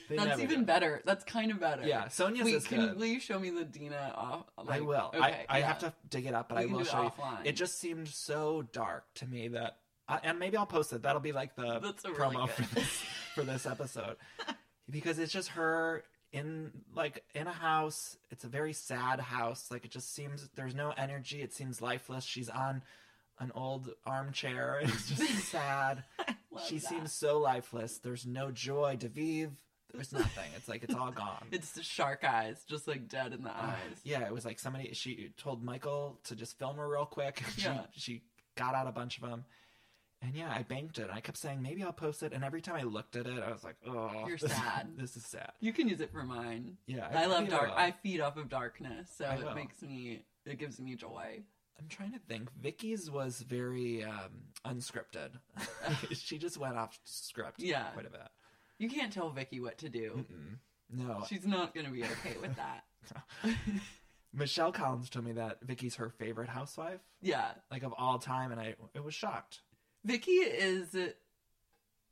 They 0.09 0.15
That's 0.17 0.27
never 0.29 0.41
even 0.41 0.59
do. 0.61 0.65
better. 0.65 1.01
That's 1.05 1.23
kind 1.23 1.51
of 1.51 1.59
better. 1.59 1.85
Yeah, 1.85 2.05
Sonja's 2.05 2.43
Wait, 2.45 2.55
is 2.55 2.67
can 2.67 2.79
good. 2.89 2.97
will 2.97 3.05
you 3.05 3.19
show 3.19 3.39
me 3.39 3.49
the 3.49 3.63
Dina 3.65 4.13
off? 4.15 4.43
I 4.67 4.81
will. 4.81 5.11
Okay, 5.15 5.19
I, 5.19 5.45
I 5.49 5.59
yeah. 5.59 5.67
have 5.67 5.79
to 5.79 5.93
dig 6.09 6.25
it 6.25 6.33
up, 6.33 6.49
but 6.49 6.57
We 6.59 6.63
I 6.63 6.65
will 6.67 6.79
do 6.79 6.85
it 6.85 6.87
show 6.87 7.03
you. 7.03 7.09
offline. 7.09 7.39
It 7.45 7.53
just 7.55 7.79
seemed 7.79 8.07
so 8.07 8.63
dark 8.71 9.05
to 9.15 9.25
me 9.27 9.47
that, 9.49 9.77
uh, 10.07 10.19
and 10.23 10.37
maybe 10.39 10.57
I'll 10.57 10.65
post 10.65 10.93
it. 10.93 11.01
That'll 11.01 11.21
be 11.21 11.31
like 11.31 11.55
the 11.55 11.79
That's 11.79 12.05
a 12.05 12.11
really 12.11 12.35
promo 12.35 12.47
good- 12.55 12.65
for 12.67 12.75
this 12.75 13.03
for 13.35 13.43
this 13.43 13.65
episode 13.65 14.17
because 14.89 15.17
it's 15.19 15.33
just 15.33 15.49
her 15.49 16.03
in 16.31 16.71
like 16.93 17.23
in 17.33 17.47
a 17.47 17.51
house. 17.53 18.17
It's 18.29 18.43
a 18.43 18.47
very 18.49 18.73
sad 18.73 19.19
house. 19.19 19.67
Like 19.71 19.85
it 19.85 19.91
just 19.91 20.13
seems 20.13 20.47
there's 20.55 20.75
no 20.75 20.91
energy. 20.97 21.41
It 21.41 21.53
seems 21.53 21.81
lifeless. 21.81 22.23
She's 22.23 22.49
on 22.49 22.83
an 23.39 23.51
old 23.55 23.89
armchair. 24.05 24.79
It's 24.83 25.09
just 25.09 25.39
sad. 25.51 26.03
She 26.67 26.77
that. 26.79 26.87
seems 26.87 27.11
so 27.11 27.39
lifeless. 27.39 27.97
There's 27.97 28.25
no 28.25 28.49
joy. 28.51 28.95
Daviv, 28.97 29.51
There's 29.95 30.13
nothing. 30.13 30.49
It's 30.55 30.67
like 30.67 30.83
it's 30.83 30.95
all 30.95 31.11
gone. 31.11 31.45
It's 31.51 31.71
the 31.71 31.83
shark 31.83 32.23
eyes, 32.23 32.63
just 32.67 32.87
like 32.87 33.07
dead 33.07 33.33
in 33.33 33.43
the 33.43 33.51
eyes. 33.55 33.99
yeah, 34.03 34.25
it 34.25 34.33
was 34.33 34.45
like 34.45 34.59
somebody. 34.59 34.91
She 34.93 35.31
told 35.37 35.63
Michael 35.63 36.19
to 36.25 36.35
just 36.35 36.57
film 36.59 36.77
her 36.77 36.87
real 36.87 37.05
quick. 37.05 37.41
She 37.57 37.63
Yeah. 37.63 37.81
she 37.95 38.21
got 38.55 38.75
out 38.75 38.87
a 38.87 38.91
bunch 38.91 39.17
of 39.17 39.29
them. 39.29 39.45
And 40.21 40.33
yeah, 40.33 40.49
I 40.51 40.63
banked 40.63 40.97
it. 40.97 41.09
I 41.11 41.19
kept 41.19 41.37
saying 41.37 41.61
maybe 41.61 41.83
I'll 41.83 41.91
post 41.93 42.23
it. 42.23 42.33
And 42.33 42.43
every 42.43 42.61
time 42.61 42.75
I 42.75 42.83
looked 42.83 43.15
at 43.15 43.27
it, 43.27 43.43
I 43.43 43.51
was 43.51 43.63
like, 43.63 43.75
"Oh, 43.85 44.11
You're 44.27 44.37
this- 44.37 44.51
sad. 44.51 44.87
This 44.97 45.15
is 45.17 45.25
sad." 45.25 45.51
You 45.59 45.71
can 45.73 45.87
use 45.87 46.01
it 46.01 46.11
for 46.11 46.23
mine. 46.23 46.77
Yeah, 46.87 47.07
I, 47.13 47.25
love 47.25 47.41
maybe 47.41 47.51
dark. 47.51 47.67
will. 47.69 47.75
I 47.77 47.91
feed 47.91 48.21
off 48.21 48.37
of 48.37 48.49
darkness, 48.49 49.09
so 49.17 49.25
I 49.25 49.35
it 49.35 49.43
will. 49.43 49.53
makes 49.55 49.81
me. 49.81 50.23
It 50.45 50.57
gives 50.57 50.79
me 50.79 50.95
joy. 50.95 51.41
I'm 51.77 51.87
trying 51.89 52.13
to 52.13 52.19
think. 52.29 52.49
Vicki's 52.63 53.11
was 53.11 53.41
very 53.41 54.03
um, 54.05 54.31
unscripted. 54.65 55.31
she 56.13 56.37
just 56.37 56.57
went 56.57 56.77
off 56.77 56.97
script. 57.03 57.61
Yeah. 57.61 57.89
quite 57.91 58.05
a 58.05 58.09
bit. 58.09 58.21
You 58.77 58.89
can't 58.89 59.11
tell 59.11 59.29
Vicki 59.29 59.59
what 59.59 59.77
to 59.79 59.89
do. 59.89 60.25
No, 60.91 61.23
She's 61.27 61.45
not 61.45 61.73
going 61.73 61.85
to 61.85 61.91
be 61.91 62.03
okay 62.03 62.35
with 62.41 62.55
that. 62.55 62.83
Michelle 64.33 64.71
Collins 64.71 65.09
told 65.09 65.25
me 65.25 65.31
that 65.33 65.59
Vicki's 65.63 65.95
her 65.95 66.09
favorite 66.09 66.49
housewife, 66.49 66.99
yeah, 67.21 67.51
like 67.71 67.83
of 67.83 67.93
all 67.97 68.19
time, 68.19 68.51
and 68.51 68.59
I, 68.59 68.75
I 68.95 68.99
was 68.99 69.13
shocked. 69.13 69.61
Vicki 70.03 70.31
is 70.31 70.95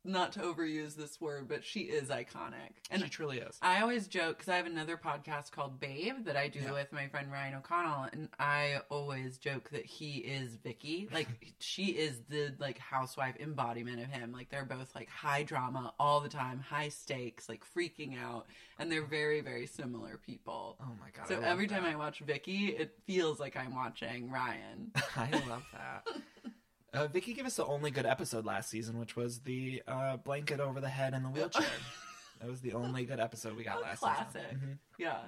not 0.04 0.32
to 0.32 0.40
overuse 0.40 0.94
this 0.96 1.20
word, 1.20 1.48
but 1.48 1.64
she 1.64 1.80
is 1.80 2.08
iconic. 2.08 2.74
And 2.90 3.02
she 3.02 3.08
truly 3.08 3.38
is. 3.38 3.58
I 3.62 3.80
always 3.80 4.06
joke 4.06 4.38
because 4.38 4.48
I 4.50 4.56
have 4.56 4.66
another 4.66 4.96
podcast 4.96 5.50
called 5.52 5.80
Babe 5.80 6.24
that 6.24 6.36
I 6.36 6.48
do 6.48 6.60
Yeah. 6.60 6.72
with 6.72 6.92
my 6.92 7.08
friend 7.08 7.30
Ryan 7.32 7.54
O'Connell, 7.54 8.08
and 8.12 8.28
I 8.38 8.80
always 8.90 9.38
joke 9.38 9.70
that 9.70 9.86
he 9.86 10.18
is 10.18 10.56
Vicki. 10.56 11.08
Like 11.12 11.28
she 11.58 11.86
is 11.86 12.20
the 12.28 12.54
like 12.58 12.78
housewife 12.78 13.36
embodiment 13.40 14.00
of 14.02 14.08
him. 14.08 14.32
Like 14.32 14.50
they're 14.50 14.64
both 14.64 14.94
like 14.94 15.08
high 15.08 15.42
drama 15.42 15.94
all 15.98 16.20
the 16.20 16.28
time, 16.28 16.60
high 16.60 16.88
stakes, 16.88 17.48
like 17.48 17.62
freaking 17.76 18.20
out, 18.20 18.46
and 18.78 18.90
they're 18.90 19.06
very 19.06 19.40
very 19.40 19.66
similar 19.66 20.18
people. 20.18 20.76
Oh 20.82 20.92
my 21.00 21.08
god! 21.16 21.28
so 21.28 21.40
every 21.40 21.66
time. 21.66 21.84
I 21.84 21.96
watch 21.96 22.20
Vicki, 22.20 22.68
it 22.68 22.94
feels 23.06 23.38
like 23.38 23.56
I'm 23.56 23.74
watching 23.74 24.30
Ryan. 24.30 24.90
I 25.16 25.30
love 25.48 25.64
that. 25.74 26.06
Uh, 26.94 27.08
Vicki 27.08 27.34
gave 27.34 27.44
us 27.44 27.56
the 27.56 27.66
only 27.66 27.90
good 27.90 28.06
episode 28.06 28.44
last 28.44 28.70
season, 28.70 28.98
which 28.98 29.16
was 29.16 29.40
the 29.40 29.82
uh, 29.88 30.16
blanket 30.18 30.60
over 30.60 30.80
the 30.80 30.88
head 30.88 31.12
and 31.12 31.24
the 31.24 31.28
wheelchair. 31.28 31.66
that 32.40 32.48
was 32.48 32.60
the 32.60 32.72
only 32.72 33.04
good 33.04 33.18
episode 33.20 33.56
we 33.56 33.64
got 33.64 33.82
last 33.82 33.98
Classic. 34.00 34.42
season. 34.50 34.60
Mhm. 34.64 34.78
Yeah. 34.98 35.18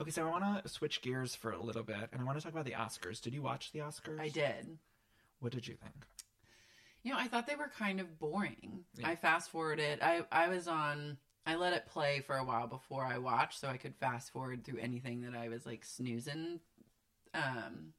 Okay, 0.00 0.10
so 0.10 0.26
I 0.26 0.30
want 0.30 0.62
to 0.64 0.68
switch 0.68 1.02
gears 1.02 1.34
for 1.34 1.52
a 1.52 1.60
little 1.60 1.82
bit, 1.82 2.08
and 2.12 2.20
I 2.20 2.24
want 2.24 2.38
to 2.38 2.42
talk 2.44 2.52
about 2.52 2.66
the 2.66 2.72
Oscars. 2.72 3.20
Did 3.20 3.34
you 3.34 3.42
watch 3.42 3.72
the 3.72 3.80
Oscars? 3.80 4.20
I 4.20 4.28
did. 4.28 4.78
What 5.40 5.52
did 5.52 5.66
you 5.66 5.74
think? 5.74 6.06
You 7.02 7.12
know, 7.12 7.18
I 7.18 7.28
thought 7.28 7.46
they 7.46 7.54
were 7.56 7.68
kind 7.68 8.00
of 8.00 8.18
boring. 8.18 8.84
Yeah. 8.96 9.08
I 9.08 9.16
fast 9.16 9.50
forwarded. 9.50 10.00
I 10.02 10.22
I 10.30 10.48
was 10.48 10.68
on. 10.68 11.18
I 11.46 11.54
let 11.54 11.72
it 11.72 11.86
play 11.86 12.20
for 12.20 12.36
a 12.36 12.44
while 12.44 12.66
before 12.66 13.04
I 13.04 13.18
watched, 13.18 13.60
so 13.60 13.68
I 13.68 13.76
could 13.76 13.94
fast 13.96 14.32
forward 14.32 14.64
through 14.64 14.80
anything 14.80 15.22
that 15.22 15.34
I 15.34 15.48
was 15.48 15.64
like 15.64 15.84
snoozing 15.84 16.58
um, 17.34 17.92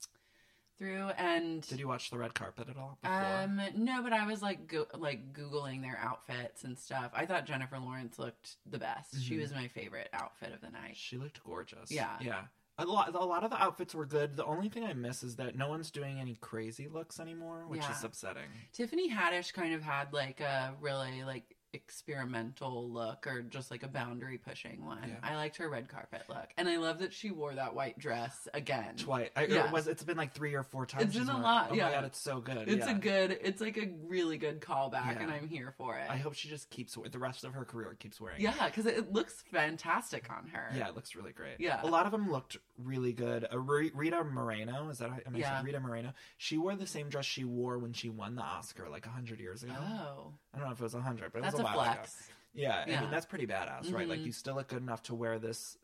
through. 0.78 1.10
And 1.18 1.62
Did 1.68 1.80
you 1.80 1.88
watch 1.88 2.10
the 2.10 2.18
red 2.18 2.34
carpet 2.34 2.70
at 2.70 2.78
all? 2.78 2.98
Before? 3.02 3.16
um, 3.18 3.62
no, 3.76 4.02
but 4.04 4.14
I 4.14 4.26
was 4.28 4.42
like 4.42 4.68
go- 4.68 4.88
like 4.98 5.34
googling 5.34 5.82
their 5.82 5.98
outfits 6.02 6.64
and 6.64 6.78
stuff. 6.78 7.12
I 7.14 7.26
thought 7.26 7.46
Jennifer 7.46 7.78
Lawrence 7.80 8.20
looked 8.20 8.56
the 8.70 8.78
best. 8.80 9.22
She 9.22 9.36
Mhm. 9.36 9.42
was 9.42 9.54
my 9.54 9.68
favorite 9.68 10.10
outfit 10.14 10.54
of 10.54 10.62
the 10.62 10.70
night. 10.70 10.96
She 10.98 11.18
looked 11.18 11.44
gorgeous. 11.44 11.92
Yeah. 11.92 12.16
yeah. 12.22 12.44
A 12.80 12.86
lot, 12.86 13.16
a 13.16 13.26
lot 13.26 13.44
of 13.44 13.50
the 13.50 13.60
outfits 13.60 13.96
were 13.96 14.06
good. 14.06 14.36
The 14.38 14.46
only 14.46 14.70
thing 14.70 14.84
I 14.84 14.94
miss 14.94 15.24
is 15.24 15.38
that 15.38 15.56
no 15.56 15.68
one's 15.68 15.90
doing 15.90 16.20
any 16.20 16.36
crazy 16.36 16.88
looks 16.88 17.20
anymore, 17.20 17.66
which 17.68 17.82
Yeah. 17.82 17.92
is 17.92 18.04
upsetting. 18.04 18.52
Tiffany 18.72 19.10
Haddish 19.12 19.52
kind 19.52 19.74
of 19.74 19.82
had 19.82 20.14
like 20.14 20.42
a 20.42 20.76
really 20.80 21.24
like 21.24 21.57
experimental 21.74 22.90
look 22.90 23.28
or 23.28 23.42
just 23.42 23.72
like 23.72 23.84
a 23.84 23.88
boundary 23.88 24.38
pushing 24.38 24.86
one. 24.86 25.00
Yeah. 25.08 25.16
I 25.24 25.36
liked 25.36 25.58
her 25.58 25.70
red 25.70 25.88
carpet 25.90 26.24
look. 26.30 26.48
And 26.58 26.68
I 26.70 26.78
love 26.78 27.00
that 27.00 27.14
she 27.14 27.32
wore 27.32 27.54
that 27.54 27.76
white 27.76 27.98
dress 28.00 28.48
again. 28.54 28.96
Twice. 28.98 29.30
I, 29.36 29.46
Yeah. 29.46 29.68
it 29.68 29.72
was. 29.72 29.88
It's 29.88 30.04
been 30.04 30.18
like 30.18 30.34
three 30.34 30.54
or 30.56 30.64
four 30.64 30.86
times. 30.86 31.16
It's 31.16 31.18
been 31.26 31.30
a 31.36 31.40
lot, 31.42 31.70
Oh 31.72 31.76
yeah. 31.76 31.86
my 31.88 31.92
god, 31.92 32.04
it's 32.06 32.20
so 32.20 32.40
good. 32.40 32.68
It's 32.70 32.86
yeah. 32.86 32.96
a 32.96 33.00
good 33.00 33.38
it's 33.42 33.62
like 33.62 33.78
a 33.78 33.90
really 34.08 34.38
good 34.38 34.62
callback 34.62 35.22
and 35.22 35.32
I'm 35.32 35.48
here 35.48 35.74
for 35.78 35.98
it. 35.98 36.10
I 36.10 36.18
hope 36.18 36.34
she 36.34 36.50
just 36.50 36.70
keeps 36.70 36.96
the 37.12 37.20
rest 37.20 37.44
of 37.44 37.54
her 37.54 37.66
career 37.66 37.96
keeps 38.00 38.20
wearing. 38.22 38.40
it. 38.40 38.44
yeah, 38.44 38.66
because 38.68 38.86
it 38.86 39.12
looks 39.12 39.44
fantastic 39.52 40.30
on 40.30 40.48
her. 40.50 40.70
Yeah, 40.76 40.88
it 40.90 40.96
looks 40.96 41.16
really 41.16 41.32
great. 41.34 41.56
Yeah. 41.60 41.82
a 41.84 41.88
lot 41.88 42.06
of 42.06 42.12
them 42.12 42.32
looked 42.32 42.58
really 42.78 43.14
good. 43.14 43.46
Uh, 43.52 43.60
Rita 43.60 44.24
Moreno, 44.24 44.90
is 44.90 45.00
that 45.00 45.10
how 45.10 45.18
am 45.26 45.36
I 45.36 45.40
Yeah. 45.40 45.62
Rita 45.64 45.80
Moreno? 45.80 46.14
She 46.38 46.58
wore 46.58 46.76
the 46.76 46.88
same 46.88 47.10
dress 47.10 47.26
she 47.26 47.44
wore 47.44 47.78
when 47.80 47.94
she 47.94 48.10
won 48.10 48.36
the 48.36 48.42
Oscar 48.42 48.88
like 48.90 49.06
a 49.06 49.10
hundred 49.10 49.40
years 49.40 49.64
ago. 49.64 49.74
Oh. 49.78 50.34
I 50.58 50.60
don't 50.60 50.68
know 50.70 50.74
if 50.74 50.80
it 50.80 50.84
was 50.84 50.94
hundred, 50.94 51.32
but 51.32 51.40
it 51.40 51.42
That's 51.44 51.54
was 51.54 51.60
a, 51.62 51.64
a 51.64 51.66
while 51.66 51.94
flex. 51.94 52.16
ago. 52.28 52.34
Yeah, 52.56 52.84
I 52.88 53.02
mean 53.02 53.12
that's 53.12 53.26
pretty 53.28 53.46
badass, 53.46 53.94
right? 53.94 54.08
Like 54.10 54.20
Mhm. 54.22 54.26
you 54.26 54.32
still 54.32 54.56
look 54.56 54.68
good 54.70 54.82
enough 54.82 55.04
to 55.04 55.16
wear 55.16 55.38
this 55.38 55.78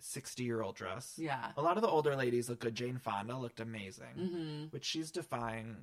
sixty-year-old 0.00 0.76
dress. 0.76 1.14
Yeah. 1.16 1.52
A 1.56 1.62
lot 1.62 1.76
of 1.76 1.82
the 1.82 1.88
older 1.88 2.14
ladies 2.14 2.48
look 2.48 2.60
good. 2.60 2.74
Jane 2.74 2.98
Fonda 2.98 3.36
looked 3.36 3.60
amazing, 3.60 4.14
hmm 4.16 4.64
which 4.70 4.84
she's 4.84 5.10
defying 5.10 5.76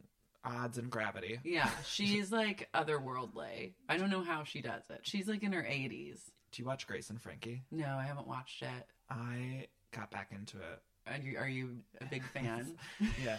odds 0.44 0.78
and 0.78 0.90
gravity. 0.92 1.40
Yeah, 1.44 1.70
she's 1.86 2.32
like 2.32 2.70
otherworldly. 2.74 3.74
I 3.90 3.98
don't 3.98 4.10
know 4.12 4.22
how 4.24 4.44
she 4.44 4.62
does 4.62 4.84
it. 4.90 5.00
She's 5.04 5.28
like 5.28 5.42
in 5.44 5.52
her 5.54 5.64
80s. 5.64 6.20
Do 6.52 6.62
you 6.62 6.66
watch 6.68 6.86
Grace 6.88 7.10
and 7.10 7.20
Frankie? 7.22 7.64
No, 7.72 7.88
I 7.88 8.04
haven't 8.04 8.28
watched 8.28 8.62
it. 8.62 8.88
I 9.10 9.68
got 9.92 10.12
back 10.12 10.32
into 10.32 10.58
it. 10.58 10.82
Are 11.08 11.18
you, 11.18 11.38
are 11.38 11.50
you 11.50 11.78
a 12.00 12.06
big 12.06 12.24
fan? 12.34 12.78
yeah. 13.24 13.38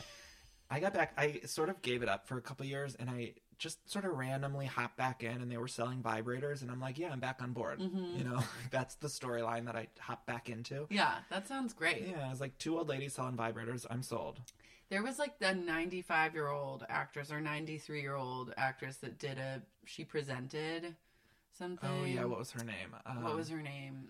I 0.68 0.80
got 0.80 0.92
back. 0.94 1.12
I 1.16 1.40
sort 1.46 1.68
of 1.70 1.80
gave 1.80 2.02
it 2.02 2.08
up 2.08 2.26
for 2.26 2.36
a 2.38 2.42
couple 2.42 2.66
years, 2.66 2.96
and 2.96 3.08
I 3.08 3.34
just 3.58 3.90
sort 3.90 4.04
of 4.04 4.12
randomly 4.12 4.66
hop 4.66 4.96
back 4.96 5.22
in, 5.22 5.40
and 5.42 5.50
they 5.50 5.56
were 5.56 5.68
selling 5.68 6.02
vibrators, 6.02 6.62
and 6.62 6.70
I'm 6.70 6.80
like, 6.80 6.98
yeah, 6.98 7.10
I'm 7.10 7.20
back 7.20 7.40
on 7.42 7.52
board. 7.52 7.80
Mhm. 7.80 8.18
You 8.18 8.24
know, 8.24 8.40
that's 8.70 8.96
the 8.96 9.08
storyline 9.08 9.64
that 9.66 9.76
I 9.76 9.88
hop 9.98 10.26
back 10.26 10.48
into. 10.50 10.86
yeah, 10.90 11.18
that 11.30 11.46
sounds 11.48 11.72
great. 11.72 12.06
Yeah, 12.06 12.26
I 12.26 12.30
was 12.30 12.40
like 12.40 12.56
two 12.58 12.76
old 12.78 12.88
ladies 12.88 13.14
selling 13.14 13.36
vibrators. 13.36 13.86
I'm 13.88 14.02
sold. 14.02 14.40
There 14.88 15.02
was 15.02 15.18
like 15.18 15.38
the 15.40 15.52
95 15.52 16.34
year 16.34 16.48
old 16.48 16.84
actress 16.88 17.32
or 17.32 17.40
93 17.40 18.00
year 18.00 18.14
old 18.14 18.54
actress 18.56 18.98
that 18.98 19.18
did 19.18 19.38
a. 19.38 19.62
She 19.84 20.04
presented 20.04 20.94
something. 21.58 21.88
Oh 21.90 22.04
yeah, 22.04 22.24
what 22.24 22.38
was 22.38 22.50
her 22.52 22.64
name? 22.64 22.94
Um, 23.04 23.22
What 23.24 23.36
was 23.36 23.48
her 23.48 23.62
name? 23.62 24.08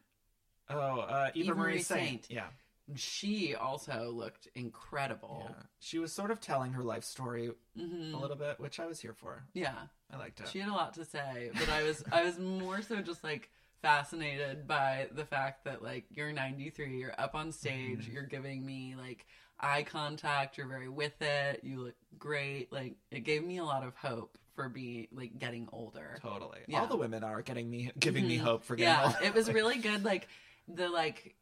Oh, 0.68 1.00
uh, 1.00 1.30
Eva, 1.34 1.46
Eva 1.50 1.54
Marie 1.54 1.72
Marie 1.74 1.82
Saint. 1.82 2.00
Saint. 2.08 2.26
Yeah, 2.30 2.46
She 2.94 3.54
also 3.54 4.12
looked 4.14 4.46
incredible. 4.54 5.46
yeah. 5.48 5.62
She 5.80 5.98
was 5.98 6.12
sort 6.12 6.30
of 6.30 6.40
telling 6.40 6.72
her 6.74 6.82
life 6.84 7.04
story 7.04 7.50
hmm 7.76 8.14
a 8.14 8.18
little 8.18 8.36
bit, 8.36 8.60
which 8.60 8.78
I 8.78 8.86
was 8.86 9.00
here 9.00 9.12
for. 9.14 9.44
Yeah, 9.54 9.74
I 10.12 10.16
liked 10.18 10.40
it. 10.40 10.48
she 10.48 10.60
had 10.60 10.68
a 10.68 10.72
lot 10.72 10.94
to 10.94 11.04
say, 11.04 11.50
but 11.54 11.68
I 11.68 11.82
was 11.82 12.04
I 12.12 12.22
was 12.24 12.38
more 12.38 12.82
so 12.82 13.00
just 13.02 13.24
like 13.24 13.50
fascinated 13.82 14.66
by 14.66 15.08
the 15.12 15.24
fact 15.24 15.64
that 15.64 15.82
like 15.82 16.04
you're 16.10 16.32
93, 16.32 16.98
you're 16.98 17.14
up 17.18 17.34
on 17.34 17.52
stage, 17.52 18.00
Mm-hmm. 18.00 18.12
you're 18.12 18.22
giving 18.22 18.64
me 18.64 18.94
like 18.96 19.26
eye 19.58 19.82
contact, 19.84 20.58
you're 20.58 20.66
very 20.68 20.88
with 20.88 21.20
it, 21.22 21.60
you 21.64 21.80
look 21.80 21.94
great. 22.18 22.72
Like 22.72 22.96
it 23.10 23.20
gave 23.20 23.44
me 23.44 23.58
a 23.58 23.64
lot 23.64 23.82
of 23.84 23.96
hope 23.96 24.38
for 24.54 24.68
being 24.68 25.08
like 25.12 25.38
getting 25.38 25.68
older. 25.72 26.18
Totally. 26.22 26.60
Yeah. 26.68 26.80
All 26.80 26.86
the 26.86 26.96
women 26.96 27.24
are 27.24 27.42
getting 27.42 27.68
me, 27.70 27.90
giving 27.98 28.26
me 28.26 28.38
Mhm. 28.38 28.42
hope 28.42 28.64
for 28.64 28.76
getting 28.76 28.92
yeah, 28.94 29.06
older. 29.06 29.18
it 29.24 29.34
was 29.34 29.52
really 29.52 29.78
good. 29.88 30.04
Like 30.04 30.28
the 30.68 30.88
like, 30.88 31.34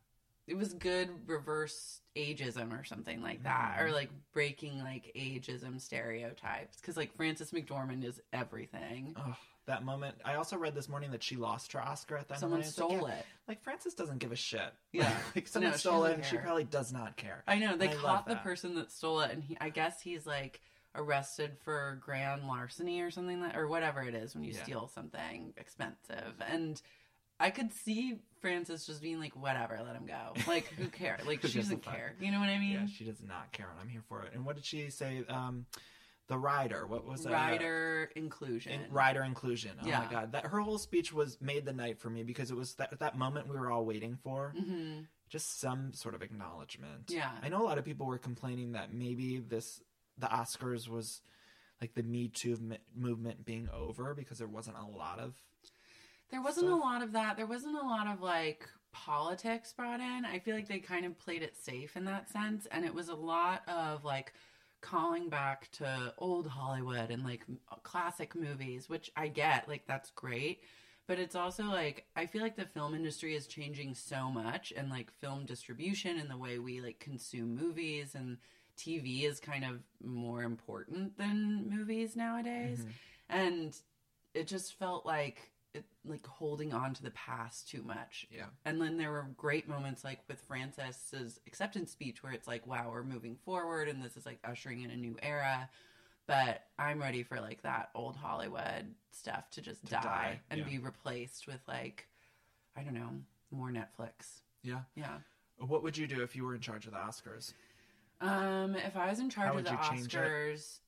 it 0.46 0.56
was 0.56 0.74
good 0.74 1.08
reverse 1.28 2.00
ageism 2.16 2.78
or 2.78 2.84
something 2.84 3.22
like 3.22 3.42
that, 3.44 3.78
Mhm. 3.78 3.82
or 3.84 3.92
like 3.92 4.10
breaking 4.32 4.78
like 4.82 5.10
ageism 5.16 5.80
stereotypes. 5.80 6.76
Because 6.80 6.96
like 6.96 7.14
Frances 7.16 7.50
McDormand 7.52 8.04
is 8.04 8.20
everything. 8.32 9.14
Oh, 9.16 9.36
that 9.66 9.82
moment. 9.84 10.16
I 10.24 10.34
also 10.34 10.58
read 10.58 10.74
this 10.74 10.88
morning 10.88 11.10
that 11.12 11.22
she 11.22 11.36
lost 11.36 11.72
her 11.72 11.80
Oscar 11.80 12.18
at 12.18 12.28
that 12.28 12.38
Someone 12.38 12.60
moment. 12.60 12.68
It's 12.68 12.78
like, 12.78 12.90
stole 12.90 13.08
yeah, 13.08 13.14
it. 13.14 13.26
Like 13.48 13.62
Frances 13.62 13.94
doesn't 13.94 14.18
give 14.18 14.32
a 14.32 14.36
shit. 14.36 14.74
Yeah. 14.92 15.10
like 15.34 15.48
someone 15.48 15.70
No, 15.72 15.76
stole 15.78 16.04
it, 16.04 16.14
and 16.14 16.24
she 16.24 16.36
probably 16.36 16.64
does 16.64 16.92
not 16.92 17.16
care. 17.16 17.42
I 17.46 17.58
know 17.58 17.76
they 17.76 17.88
love 17.88 17.96
caught 18.02 18.26
the 18.26 18.36
person 18.36 18.74
that 18.74 18.92
stole 18.92 19.20
it, 19.20 19.30
and 19.32 19.42
he, 19.42 19.56
I 19.60 19.70
guess 19.70 20.02
he's 20.02 20.26
like 20.26 20.60
arrested 20.94 21.56
for 21.64 21.98
grand 22.04 22.46
larceny 22.46 23.00
or 23.00 23.10
something 23.10 23.40
like, 23.40 23.56
or 23.56 23.66
whatever 23.66 24.02
it 24.02 24.14
is 24.14 24.34
when 24.34 24.44
you 24.44 24.52
Yeah. 24.52 24.62
steal 24.62 24.88
something 24.88 25.52
expensive. 25.56 26.34
And 26.46 26.80
I 27.40 27.50
could 27.50 27.72
see 27.72 28.18
Francis 28.40 28.86
just 28.86 29.02
being 29.02 29.18
like, 29.18 29.34
"Whatever, 29.36 29.80
let 29.84 29.96
him 29.96 30.06
go. 30.06 30.34
Like, 30.46 30.66
who 30.68 30.86
cares? 30.88 31.26
Like, 31.26 31.42
she 31.46 31.58
doesn't 31.58 31.82
care. 31.82 32.14
You 32.20 32.30
know 32.30 32.38
what 32.40 32.48
I 32.48 32.58
mean?" 32.58 32.72
Yeah, 32.72 32.86
she 32.86 33.04
does 33.04 33.22
not 33.22 33.52
care, 33.52 33.68
and 33.70 33.80
I'm 33.80 33.88
here 33.88 34.02
for 34.08 34.22
it. 34.22 34.32
And 34.34 34.44
what 34.44 34.56
did 34.56 34.64
she 34.64 34.90
say? 34.90 35.24
Um, 35.28 35.66
the 36.26 36.38
rider. 36.38 36.86
What 36.86 37.04
was 37.04 37.24
that? 37.24 37.32
Rider 37.32 38.10
inclusion. 38.16 38.72
In- 38.80 38.90
rider 38.92 39.22
inclusion. 39.22 39.72
Oh 39.82 39.86
Yeah. 39.86 39.98
my 40.00 40.06
god, 40.10 40.32
that 40.32 40.46
her 40.46 40.58
whole 40.60 40.78
speech 40.78 41.12
was 41.12 41.38
made 41.40 41.66
the 41.66 41.72
night 41.74 41.98
for 41.98 42.08
me 42.08 42.22
because 42.22 42.50
it 42.50 42.56
was 42.56 42.74
that 42.76 42.98
that 42.98 43.18
moment 43.18 43.46
we 43.48 43.56
were 43.56 43.70
all 43.70 43.84
waiting 43.84 44.16
for. 44.22 44.54
hmm 44.56 45.00
Just 45.28 45.60
some 45.60 45.92
sort 45.92 46.14
of 46.14 46.22
acknowledgement. 46.22 47.10
Yeah. 47.10 47.30
I 47.42 47.48
know 47.50 47.60
a 47.60 47.66
lot 47.66 47.76
of 47.76 47.84
people 47.84 48.06
were 48.06 48.16
complaining 48.18 48.72
that 48.72 48.94
maybe 48.94 49.38
this 49.38 49.82
the 50.16 50.26
Oscars 50.28 50.88
was 50.88 51.20
like 51.80 51.92
the 51.94 52.02
Me 52.02 52.28
Too 52.28 52.56
movement 52.96 53.44
being 53.44 53.68
over 53.70 54.14
because 54.14 54.38
there 54.38 54.46
wasn't 54.48 54.76
a 54.78 54.86
lot 54.86 55.18
of 55.18 55.34
There 56.30 56.42
wasn't 56.42 56.70
a 56.70 56.76
lot 56.76 57.02
of 57.02 57.12
that. 57.12 57.36
There 57.36 57.46
wasn't 57.46 57.76
a 57.76 57.86
lot 57.86 58.06
of 58.06 58.20
like 58.20 58.68
politics 58.92 59.72
brought 59.72 60.00
in. 60.00 60.24
I 60.24 60.38
feel 60.38 60.54
like 60.54 60.68
they 60.68 60.78
kind 60.78 61.04
of 61.04 61.18
played 61.18 61.42
it 61.42 61.56
safe 61.56 61.96
in 61.96 62.04
that 62.06 62.30
sense. 62.30 62.66
And 62.70 62.84
it 62.84 62.94
was 62.94 63.08
a 63.08 63.14
lot 63.14 63.62
of 63.68 64.04
like 64.04 64.32
calling 64.80 65.28
back 65.28 65.70
to 65.72 66.12
old 66.18 66.46
Hollywood 66.46 67.10
and 67.10 67.24
like 67.24 67.44
classic 67.82 68.34
movies, 68.34 68.88
which 68.88 69.10
I 69.16 69.28
get. 69.28 69.68
Like, 69.68 69.86
that's 69.86 70.10
great. 70.10 70.62
But 71.06 71.18
it's 71.18 71.34
also 71.34 71.64
like 71.64 72.06
I 72.16 72.26
feel 72.26 72.40
like 72.40 72.56
the 72.56 72.64
film 72.64 72.94
industry 72.94 73.34
is 73.34 73.46
changing 73.46 73.94
so 73.94 74.30
much 74.30 74.72
and 74.74 74.88
like 74.88 75.12
film 75.20 75.44
distribution 75.44 76.18
and 76.18 76.30
the 76.30 76.38
way 76.38 76.58
we 76.58 76.80
like 76.80 76.98
consume 76.98 77.54
movies 77.54 78.14
and 78.14 78.38
TV 78.78 79.24
is 79.24 79.38
kind 79.38 79.64
of 79.64 79.80
more 80.02 80.42
important 80.42 81.16
than 81.18 81.68
movies 81.68 82.16
nowadays. 82.16 82.80
Mm-hmm. 82.80 82.90
And 83.28 83.76
it 84.32 84.46
just 84.46 84.78
felt 84.78 85.04
like 85.04 85.50
like 86.04 86.26
holding 86.26 86.72
on 86.72 86.94
to 86.94 87.02
the 87.02 87.10
past 87.12 87.68
too 87.68 87.82
much. 87.82 88.26
Yeah. 88.30 88.46
And 88.64 88.80
then 88.80 88.96
there 88.96 89.10
were 89.10 89.26
great 89.36 89.68
moments 89.68 90.04
like 90.04 90.20
with 90.28 90.40
Frances's 90.42 91.40
acceptance 91.46 91.90
speech 91.92 92.22
where 92.22 92.32
it's 92.32 92.46
like, 92.46 92.66
wow, 92.66 92.88
we're 92.90 93.02
moving 93.02 93.36
forward 93.44 93.88
and 93.88 94.02
this 94.02 94.16
is 94.16 94.26
like 94.26 94.38
ushering 94.44 94.82
in 94.82 94.90
a 94.90 94.96
new 94.96 95.16
era. 95.22 95.68
But 96.26 96.62
I'm 96.78 97.00
ready 97.00 97.22
for 97.22 97.40
like 97.40 97.62
that 97.62 97.90
old 97.94 98.16
Hollywood 98.16 98.94
stuff 99.10 99.50
to 99.50 99.60
just 99.60 99.84
die, 99.84 100.00
die, 100.00 100.40
and 100.50 100.60
yeah. 100.60 100.66
be 100.66 100.78
replaced 100.78 101.46
with 101.46 101.60
like, 101.68 102.06
I 102.76 102.82
don't 102.82 102.94
know, 102.94 103.10
more 103.50 103.70
Netflix. 103.70 104.40
Yeah. 104.62 104.80
Yeah. 104.94 105.18
What 105.58 105.82
would 105.82 105.96
you 105.96 106.06
do 106.06 106.22
if 106.22 106.34
you 106.34 106.44
were 106.44 106.54
in 106.54 106.60
charge 106.60 106.86
of 106.86 106.92
the 106.92 106.98
Oscars? 106.98 107.52
Um, 108.20 108.74
if 108.74 108.96
I 108.96 109.10
was 109.10 109.18
in 109.20 109.28
charge 109.28 109.56
of 109.56 109.64
the 109.64 109.70
you 109.70 109.78
change 109.90 110.14
it? 110.14 110.18
Oscars, 110.18 110.78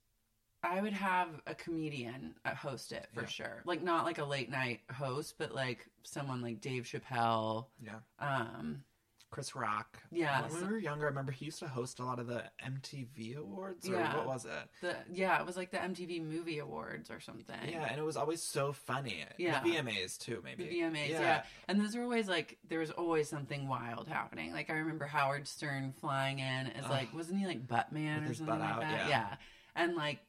I 0.70 0.80
would 0.80 0.92
have 0.92 1.28
a 1.46 1.54
comedian 1.54 2.34
uh, 2.44 2.54
host 2.54 2.92
it 2.92 3.08
for 3.14 3.22
Yeah. 3.22 3.26
sure. 3.28 3.62
Like 3.64 3.82
not 3.82 4.04
like 4.04 4.18
a 4.18 4.24
late 4.24 4.50
night 4.50 4.80
host, 4.92 5.34
but 5.38 5.54
like 5.54 5.86
someone 6.02 6.42
like 6.42 6.60
Dave 6.60 6.84
Chappelle. 6.84 7.66
Yeah. 7.82 7.98
Um, 8.18 8.82
Chris 9.30 9.56
Rock. 9.56 9.98
Yeah, 10.12 10.46
When 10.48 10.66
we 10.66 10.72
were 10.72 10.78
younger, 10.78 11.04
I 11.06 11.08
remember 11.08 11.32
he 11.32 11.44
used 11.46 11.58
to 11.58 11.68
host 11.68 11.98
a 11.98 12.04
lot 12.04 12.20
of 12.20 12.28
the 12.28 12.44
MTV 12.64 13.36
awards, 13.36 13.86
or 13.88 13.94
Yeah. 13.94 14.16
what 14.16 14.26
was 14.26 14.44
it? 14.44 14.52
the 14.80 14.96
yeah, 15.12 15.38
it 15.40 15.44
was 15.44 15.56
like 15.56 15.72
the 15.72 15.78
MTV 15.78 16.20
Movie 16.24 16.58
Awards 16.60 17.10
or 17.10 17.18
something. 17.20 17.56
Yeah, 17.68 17.86
and 17.90 17.98
it 17.98 18.04
was 18.04 18.16
always 18.16 18.40
so 18.42 18.72
funny. 18.72 19.24
Yeah. 19.36 19.60
The 19.62 19.70
VMAs 19.70 20.16
too, 20.16 20.40
maybe. 20.44 20.64
The 20.68 20.80
VMAs, 20.80 21.08
yeah. 21.10 21.42
And 21.68 21.80
those 21.80 21.96
were 21.96 22.04
always 22.04 22.28
like 22.28 22.56
there 22.68 22.78
was 22.78 22.92
always 22.92 23.28
something 23.28 23.66
wild 23.68 24.06
happening. 24.08 24.52
Like 24.52 24.70
I 24.70 24.74
remember 24.74 25.06
Howard 25.06 25.46
Stern 25.48 25.92
flying 26.00 26.38
in 26.38 26.68
as 26.68 26.88
like 26.88 27.12
wasn't 27.12 27.40
he 27.40 27.46
like 27.46 27.66
Buttman 27.66 28.22
With 28.22 28.30
or 28.30 28.34
something 28.34 28.58
butt 28.58 28.60
like 28.60 28.70
out, 28.70 28.80
that? 28.82 29.08
yeah. 29.08 29.34
And 29.74 29.96
like 29.96 30.20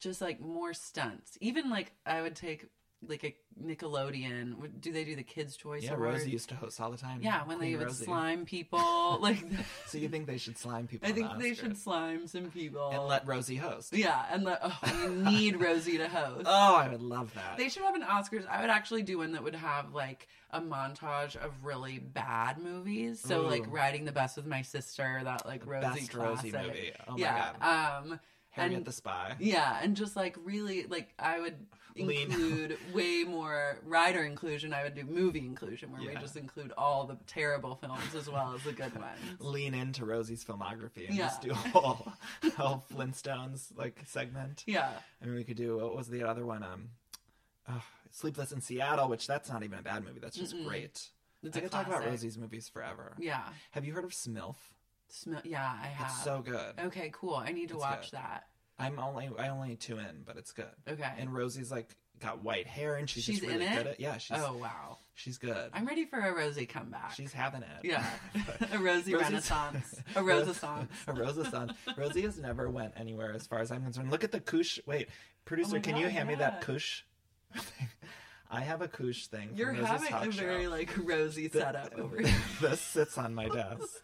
just 0.00 0.20
like 0.20 0.40
more 0.40 0.72
stunts. 0.74 1.36
Even 1.40 1.70
like 1.70 1.92
I 2.04 2.22
would 2.22 2.36
take 2.36 2.66
like 3.06 3.24
a 3.24 3.62
Nickelodeon. 3.62 4.80
Do 4.80 4.90
they 4.90 5.04
do 5.04 5.14
the 5.16 5.22
Kids 5.22 5.56
Choice 5.56 5.84
Yeah, 5.84 5.94
Awards? 5.94 6.20
Rosie 6.20 6.30
used 6.30 6.48
to 6.48 6.54
host 6.54 6.80
all 6.80 6.90
the 6.90 6.96
time. 6.96 7.20
Yeah, 7.22 7.44
when 7.44 7.58
they 7.58 7.66
Queen 7.66 7.78
would 7.78 7.86
Rosie. 7.88 8.04
slime 8.06 8.44
people. 8.46 9.18
Like 9.20 9.38
So 9.86 9.98
you 9.98 10.08
think 10.08 10.26
they 10.26 10.38
should 10.38 10.56
slime 10.58 10.86
people? 10.86 11.08
I 11.08 11.12
think 11.12 11.30
the 11.32 11.38
they 11.38 11.54
should 11.54 11.76
slime 11.76 12.26
some 12.26 12.50
people. 12.50 12.90
and 12.92 13.04
let 13.04 13.26
Rosie 13.26 13.56
host. 13.56 13.92
yeah, 13.94 14.24
and 14.30 14.44
let 14.44 14.60
oh, 14.62 14.78
we 15.08 15.30
need 15.30 15.60
Rosie 15.60 15.98
to 15.98 16.08
host. 16.08 16.46
Oh, 16.46 16.74
I 16.76 16.88
would 16.88 17.02
love 17.02 17.32
that. 17.34 17.56
They 17.58 17.68
should 17.68 17.82
have 17.82 17.94
an 17.94 18.02
Oscars. 18.02 18.46
I 18.48 18.60
would 18.62 18.70
actually 18.70 19.02
do 19.02 19.18
one 19.18 19.32
that 19.32 19.44
would 19.44 19.54
have 19.54 19.92
like 19.94 20.26
a 20.50 20.60
montage 20.60 21.36
of 21.36 21.52
really 21.64 21.98
bad 21.98 22.58
movies. 22.58 23.20
So 23.20 23.42
like 23.42 23.66
Ooh. 23.68 23.70
riding 23.70 24.04
the 24.06 24.12
bus 24.12 24.36
with 24.36 24.46
my 24.46 24.62
sister, 24.62 25.20
that 25.22 25.44
like 25.46 25.66
Rosie 25.66 25.86
Best 25.86 26.14
Rosie 26.14 26.50
classic. 26.50 26.66
movie. 26.68 26.92
Oh 27.08 27.12
my 27.12 27.18
yeah. 27.18 27.98
Um 28.02 28.20
Harriet 28.62 28.76
and 28.78 28.84
the 28.86 28.92
Spy. 28.92 29.34
yeah, 29.38 29.78
and 29.82 29.96
just 29.96 30.16
like 30.16 30.36
really 30.44 30.84
like 30.86 31.12
I 31.18 31.40
would 31.40 31.54
Lean. 31.96 32.30
include 32.30 32.76
way 32.92 33.24
more 33.24 33.78
rider 33.84 34.22
inclusion. 34.24 34.74
I 34.74 34.82
would 34.84 34.94
do 34.94 35.04
movie 35.04 35.40
inclusion 35.46 35.90
where 35.92 36.00
we 36.02 36.14
just 36.20 36.36
include 36.36 36.72
all 36.76 37.04
the 37.06 37.16
terrible 37.26 37.74
films 37.76 38.14
as 38.14 38.28
well 38.28 38.52
as 38.54 38.62
the 38.64 38.72
good 38.72 38.94
ones. 39.00 39.18
Lean 39.40 39.72
into 39.74 40.04
Rosie's 40.04 40.44
filmography 40.44 41.06
and 41.08 41.16
Yeah. 41.16 41.28
just 41.28 41.40
do 41.42 41.50
a 41.52 41.54
whole, 41.54 42.12
whole 42.56 42.84
Flintstones 42.94 43.68
like 43.76 43.98
segment. 44.06 44.62
Yeah. 44.66 44.90
I 45.22 45.26
mean, 45.26 45.36
we 45.36 45.44
could 45.44 45.56
do 45.56 45.78
what 45.78 45.96
was 45.96 46.08
the 46.08 46.22
other 46.24 46.44
one? 46.44 46.62
Um, 46.62 46.88
uh, 47.68 47.80
Sleepless 48.10 48.52
in 48.52 48.60
Seattle, 48.60 49.08
which 49.08 49.26
that's 49.26 49.50
not 49.50 49.62
even 49.62 49.78
a 49.78 49.82
bad 49.82 50.04
movie. 50.04 50.20
That's 50.20 50.36
just 50.36 50.54
great. 50.66 51.08
It's 51.42 51.56
I 51.56 51.60
could 51.60 51.70
talk 51.70 51.86
about. 51.86 52.04
Rosie's 52.04 52.36
movies 52.38 52.68
forever. 52.68 53.14
Yeah. 53.18 53.42
Have 53.72 53.84
you 53.84 53.92
heard 53.94 54.04
of 54.04 54.10
Smilf? 54.12 54.56
Smell 55.08 55.40
yeah, 55.44 55.64
I 55.82 55.86
have. 55.86 56.08
It's 56.10 56.24
so 56.24 56.42
good. 56.44 56.74
Okay, 56.86 57.10
cool. 57.12 57.34
I 57.34 57.52
need 57.52 57.68
to 57.68 57.74
It's 57.74 57.82
watch 57.82 58.10
good. 58.10 58.18
that. 58.18 58.44
I'm 58.78 58.98
only 58.98 59.30
I 59.38 59.48
only 59.48 59.76
two 59.76 59.98
in, 59.98 60.22
but 60.26 60.36
it's 60.36 60.52
good. 60.52 60.66
Okay. 60.88 61.10
And 61.18 61.32
Rosie's 61.34 61.70
like 61.70 61.96
got 62.20 62.42
white 62.42 62.66
hair 62.66 62.96
and 62.96 63.08
she's, 63.08 63.24
She's 63.24 63.40
just 63.40 63.50
really 63.50 63.66
in 63.66 63.72
it? 63.72 63.76
good 63.76 63.86
at 63.88 64.00
yeah, 64.00 64.16
she's 64.18 64.36
oh 64.38 64.56
wow. 64.56 64.98
she's 65.14 65.38
good. 65.38 65.70
I'm 65.72 65.86
ready 65.86 66.04
for 66.06 66.18
a 66.18 66.34
Rosie 66.34 66.66
comeback. 66.66 67.12
She's 67.12 67.32
having 67.32 67.62
it. 67.62 67.68
Yeah. 67.84 68.04
a 68.72 68.78
Rosie 68.78 69.14
Rosie's- 69.14 69.30
Renaissance. 69.30 70.00
A 70.14 70.22
Renaissance. 70.22 70.90
a 71.06 71.12
Renaissance. 71.12 71.72
Rosie 71.96 72.22
has 72.22 72.38
never 72.38 72.68
went 72.70 72.92
anywhere 72.96 73.32
as 73.34 73.46
far 73.46 73.60
as 73.60 73.70
I'm 73.70 73.82
concerned. 73.82 74.10
Look 74.10 74.24
at 74.24 74.32
the 74.32 74.40
Koosh. 74.40 74.78
Wait, 74.86 75.08
producer, 75.46 75.76
Oh 75.76 75.80
can 75.80 75.96
you 75.96 76.04
God, 76.04 76.12
hand 76.12 76.28
me 76.28 76.34
yeah. 76.34 76.40
that 76.50 76.60
Koosh? 76.62 77.02
I 78.50 78.60
have 78.60 78.80
a 78.82 78.88
Koosh 78.88 79.26
thing. 79.26 79.50
You're 79.54 79.72
Rosie's 79.72 79.86
having 79.86 80.14
a 80.28 80.32
show. 80.32 80.40
very 80.42 80.68
like 80.68 80.90
rosy 80.98 81.48
setup 81.48 81.94
over 81.98 82.18
here. 82.20 82.34
this 82.60 82.80
sits 82.80 83.16
on 83.18 83.34
my 83.34 83.48
desk. 83.48 84.02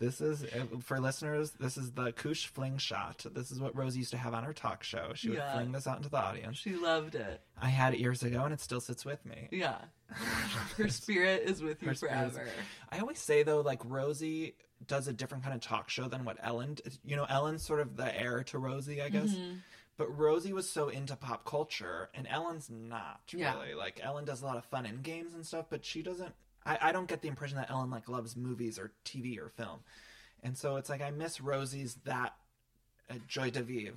This 0.00 0.20
is 0.22 0.42
uh, 0.44 0.64
for 0.82 0.98
listeners. 0.98 1.52
This 1.60 1.76
is 1.76 1.92
the 1.92 2.10
Koosh 2.12 2.46
fling 2.46 2.78
shot. 2.78 3.24
This 3.32 3.50
is 3.50 3.60
what 3.60 3.76
Rose 3.76 3.96
used 3.96 4.10
to 4.12 4.16
have 4.16 4.32
on 4.34 4.44
her 4.44 4.52
talk 4.54 4.82
show. 4.82 5.12
She 5.14 5.28
would 5.28 5.38
Yeah. 5.38 5.52
fling 5.52 5.72
this 5.72 5.86
out 5.86 5.98
into 5.98 6.08
the 6.08 6.16
audience. 6.18 6.56
She 6.56 6.74
loved 6.74 7.14
it. 7.14 7.42
I 7.60 7.68
had 7.68 7.92
it 7.94 8.00
years 8.00 8.22
ago, 8.22 8.42
and 8.44 8.52
it 8.54 8.60
still 8.60 8.80
sits 8.80 9.04
with 9.04 9.24
me. 9.26 9.48
Yeah. 9.52 9.76
Her 10.78 10.88
spirit 10.88 11.42
is 11.44 11.62
with 11.62 11.82
you 11.82 11.88
Her 11.88 11.94
spirit 11.94 12.28
is- 12.28 12.32
forever. 12.32 12.48
I 12.90 12.98
always 12.98 13.18
say 13.18 13.42
though, 13.42 13.60
like 13.60 13.80
Rosie 13.84 14.54
does 14.86 15.06
a 15.06 15.12
different 15.12 15.44
kind 15.44 15.54
of 15.54 15.60
talk 15.60 15.90
show 15.90 16.08
than 16.08 16.24
what 16.24 16.38
Ellen. 16.42 16.76
You 17.04 17.16
know, 17.16 17.24
Ellen's 17.28 17.62
sort 17.62 17.80
of 17.80 17.96
the 17.96 18.18
heir 18.18 18.42
to 18.44 18.58
Rosie, 18.58 19.02
I 19.02 19.10
guess. 19.10 19.28
Mm-hmm. 19.30 19.56
But 19.98 20.16
Rosie 20.16 20.54
was 20.54 20.66
so 20.66 20.88
into 20.88 21.14
pop 21.14 21.44
culture, 21.44 22.08
and 22.14 22.26
Ellen's 22.26 22.70
not 22.70 23.20
Yeah. 23.34 23.52
really. 23.60 23.74
Like 23.74 24.00
Ellen 24.02 24.24
does 24.24 24.40
a 24.40 24.46
lot 24.46 24.56
of 24.56 24.64
fun 24.64 24.86
in 24.86 25.02
games 25.02 25.34
and 25.34 25.44
stuff, 25.46 25.66
but 25.68 25.84
she 25.84 26.02
doesn't. 26.02 26.32
I, 26.64 26.78
I 26.82 26.92
don't 26.92 27.08
get 27.08 27.22
the 27.22 27.28
impression 27.28 27.56
that 27.56 27.70
Ellen 27.70 27.90
like 27.90 28.08
loves 28.08 28.36
movies 28.36 28.78
or 28.78 28.92
TV 29.04 29.38
or 29.38 29.48
film, 29.48 29.80
and 30.42 30.56
so 30.56 30.76
it's 30.76 30.88
like 30.88 31.02
I 31.02 31.10
miss 31.10 31.40
Rosie's 31.40 31.96
that 32.04 32.34
uh, 33.10 33.14
joie 33.26 33.50
de 33.50 33.62
vivre. 33.62 33.94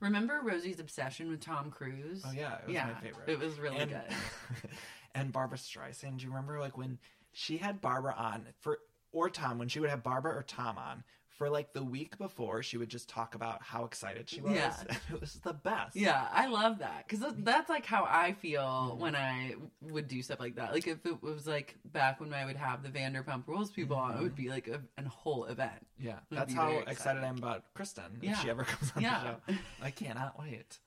Remember 0.00 0.40
Rosie's 0.42 0.80
obsession 0.80 1.30
with 1.30 1.40
Tom 1.40 1.70
Cruise? 1.70 2.22
Oh 2.26 2.32
yeah, 2.32 2.56
it 2.56 2.66
was 2.66 2.74
yeah, 2.74 2.86
my 2.86 3.00
favorite. 3.00 3.28
It 3.28 3.38
was 3.38 3.58
really 3.58 3.78
and, 3.78 3.90
good. 3.90 4.70
and 5.14 5.32
Barbra 5.32 5.58
Streisand. 5.58 6.18
Do 6.18 6.24
you 6.24 6.30
remember 6.30 6.58
like 6.60 6.76
when 6.76 6.98
she 7.32 7.56
had 7.56 7.80
Barbra 7.80 8.14
on 8.16 8.46
for 8.60 8.78
or 9.12 9.30
Tom 9.30 9.58
when 9.58 9.68
she 9.68 9.80
would 9.80 9.90
have 9.90 10.02
Barbra 10.02 10.32
or 10.32 10.42
Tom 10.42 10.78
on 10.78 11.04
for 11.38 11.48
like 11.50 11.72
the 11.72 11.82
week 11.82 12.18
before? 12.18 12.62
She 12.62 12.76
would 12.76 12.88
just 12.88 13.08
talk 13.08 13.34
about 13.34 13.62
how 13.62 13.84
excited 13.84 14.28
she 14.28 14.40
was. 14.40 14.52
Yeah. 14.54 14.74
it 15.12 15.20
was 15.20 15.34
the 15.44 15.52
best. 15.52 15.96
Yeah, 15.96 16.26
I 16.32 16.46
love 16.46 16.78
that 16.80 17.06
because 17.08 17.24
that's 17.38 17.68
like 17.68 17.86
how 17.86 18.04
I 18.08 18.32
feel 18.34 18.62
Mm-hmm. 18.62 19.00
when 19.00 19.16
I 19.16 19.54
would 19.82 20.08
do 20.08 20.22
stuff 20.22 20.40
like 20.40 20.56
that. 20.56 20.72
Like 20.72 20.86
if 20.86 21.04
it 21.06 21.22
was 21.22 21.46
like 21.46 21.76
back 21.92 22.20
when 22.20 22.32
I 22.34 22.44
would 22.44 22.56
have 22.56 22.82
the 22.82 22.88
Vanderpump 22.88 23.46
Rules 23.46 23.70
people 23.70 23.96
on, 23.96 24.16
it 24.16 24.22
would 24.22 24.36
be 24.36 24.48
like 24.48 24.68
a, 24.68 24.80
a 24.98 25.08
whole 25.08 25.44
event. 25.44 25.86
yeah. 25.98 26.18
That's 26.30 26.52
how 26.54 26.70
excited. 26.86 27.22
I 27.22 27.26
am 27.28 27.38
about 27.38 27.64
Kristen 27.74 28.04
if 28.22 28.38
she 28.40 28.50
ever 28.50 28.64
comes 28.64 28.92
on 28.96 29.02
Yeah. 29.02 29.34
the 29.46 29.52
show. 29.54 29.58
I 29.82 29.90
cannot 29.90 30.38
wait. 30.38 30.78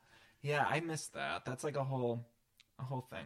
Yeah, 0.42 0.66
I 0.70 0.80
missed 0.80 1.14
that. 1.16 1.44
That's 1.46 1.64
like 1.64 1.76
a 1.76 1.84
whole, 1.84 2.26
a 2.80 2.84
whole 2.84 3.08
thing. 3.10 3.26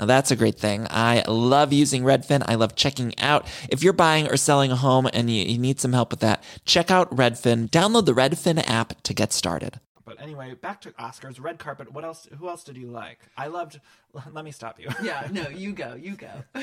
Now 0.00 0.06
that's 0.06 0.30
a 0.30 0.36
great 0.36 0.58
thing. 0.58 0.86
I 0.88 1.22
love 1.28 1.74
using 1.74 2.02
Redfin. 2.04 2.42
I 2.48 2.54
love 2.54 2.74
checking 2.74 3.16
out. 3.18 3.46
If 3.68 3.82
you're 3.82 3.92
buying 3.92 4.26
or 4.28 4.38
selling 4.38 4.72
a 4.72 4.76
home 4.76 5.06
and 5.12 5.30
you, 5.30 5.44
you 5.44 5.58
need 5.58 5.78
some 5.78 5.92
help 5.92 6.10
with 6.10 6.20
that, 6.20 6.42
check 6.64 6.90
out 6.90 7.14
Redfin. 7.14 7.68
Download 7.68 8.06
the 8.06 8.14
Redfin 8.14 8.66
app 8.66 9.02
to 9.02 9.12
get 9.12 9.30
started. 9.34 9.78
But 10.06 10.20
anyway, 10.20 10.54
back 10.54 10.80
to 10.80 10.90
Oscars, 10.92 11.38
red 11.38 11.58
carpet. 11.58 11.92
What 11.92 12.04
else? 12.04 12.26
Who 12.38 12.48
else 12.48 12.64
did 12.64 12.78
you 12.78 12.88
like? 12.88 13.18
I 13.36 13.48
loved. 13.48 13.78
Let 14.32 14.44
me 14.44 14.50
stop 14.52 14.80
you. 14.80 14.88
Yeah, 15.02 15.28
no, 15.32 15.48
you 15.50 15.72
go, 15.72 15.94
you 15.94 16.16
go. 16.16 16.30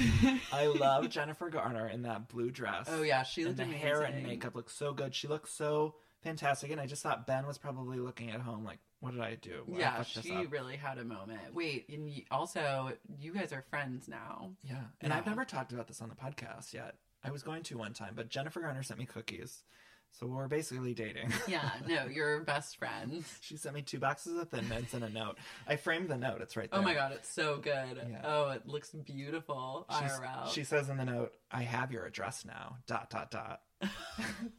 I 0.51 0.65
love 0.65 1.07
Jennifer 1.09 1.49
Garner 1.49 1.87
in 1.87 2.01
that 2.01 2.27
blue 2.27 2.49
dress. 2.49 2.87
Oh, 2.89 3.03
yeah, 3.03 3.21
she 3.21 3.43
and 3.43 3.55
looked 3.55 3.69
the 3.69 3.77
hair 3.77 4.01
and 4.01 4.21
makeup 4.23 4.55
looked 4.55 4.71
so 4.71 4.93
good. 4.93 5.13
She 5.13 5.27
looked 5.27 5.49
so 5.49 5.95
fantastic, 6.23 6.71
and 6.71 6.81
I 6.81 6.87
just 6.87 7.03
thought 7.03 7.27
Ben 7.27 7.45
was 7.45 7.57
probably 7.57 7.99
looking 7.99 8.31
at 8.31 8.41
home 8.41 8.65
like, 8.65 8.79
"What 8.99 9.13
did 9.13 9.21
I 9.21 9.35
do? 9.35 9.63
Why 9.65 9.79
yeah, 9.79 9.97
this 9.99 10.23
she 10.23 10.45
really 10.47 10.75
had 10.75 10.97
a 10.97 11.03
moment. 11.05 11.53
Wait, 11.53 11.87
and 11.89 12.09
you, 12.09 12.23
also, 12.31 12.91
you 13.19 13.33
guys 13.33 13.53
are 13.53 13.63
friends 13.69 14.07
now. 14.07 14.51
Yeah, 14.63 14.83
and 15.01 15.13
I've 15.13 15.25
never 15.25 15.45
talked 15.45 15.71
about 15.71 15.87
this 15.87 16.01
on 16.01 16.09
the 16.09 16.15
podcast 16.15 16.73
yet. 16.73 16.95
I 17.23 17.31
was 17.31 17.43
going 17.43 17.63
to 17.63 17.77
one 17.77 17.93
time, 17.93 18.13
but 18.15 18.29
Jennifer 18.29 18.61
Garner 18.61 18.83
sent 18.83 18.99
me 18.99 19.05
cookies, 19.05 19.63
so 20.11 20.25
we're 20.27 20.47
basically 20.47 20.93
dating. 20.93 21.31
Yeah, 21.47 21.69
no, 21.87 22.05
you're 22.05 22.41
best 22.43 22.77
friends. 22.77 23.25
she 23.41 23.55
sent 23.57 23.75
me 23.75 23.81
two 23.81 23.99
boxes 23.99 24.37
of 24.37 24.49
Thin 24.49 24.67
Mints 24.69 24.93
and 24.93 25.03
a 25.03 25.09
note. 25.09 25.37
I 25.67 25.75
framed 25.75 26.09
the 26.09 26.17
note; 26.17 26.41
it's 26.41 26.55
right 26.57 26.69
there. 26.69 26.79
Oh 26.79 26.83
my 26.83 26.93
god, 26.93 27.11
it's 27.13 27.29
so 27.31 27.57
good. 27.57 28.01
Yeah. 28.09 28.21
Oh, 28.23 28.49
it 28.51 28.67
looks 28.67 28.89
beautiful. 28.91 29.85
She's- 29.99 30.19
IRL. 30.19 30.53
She 30.53 30.63
says 30.63 30.89
in 30.89 30.97
the 30.97 31.05
note, 31.05 31.33
"I 31.51 31.63
have 31.63 31.91
your 31.91 32.05
address 32.05 32.45
now." 32.45 32.77
Dot 32.87 33.09
dot 33.09 33.31
dot. 33.31 33.61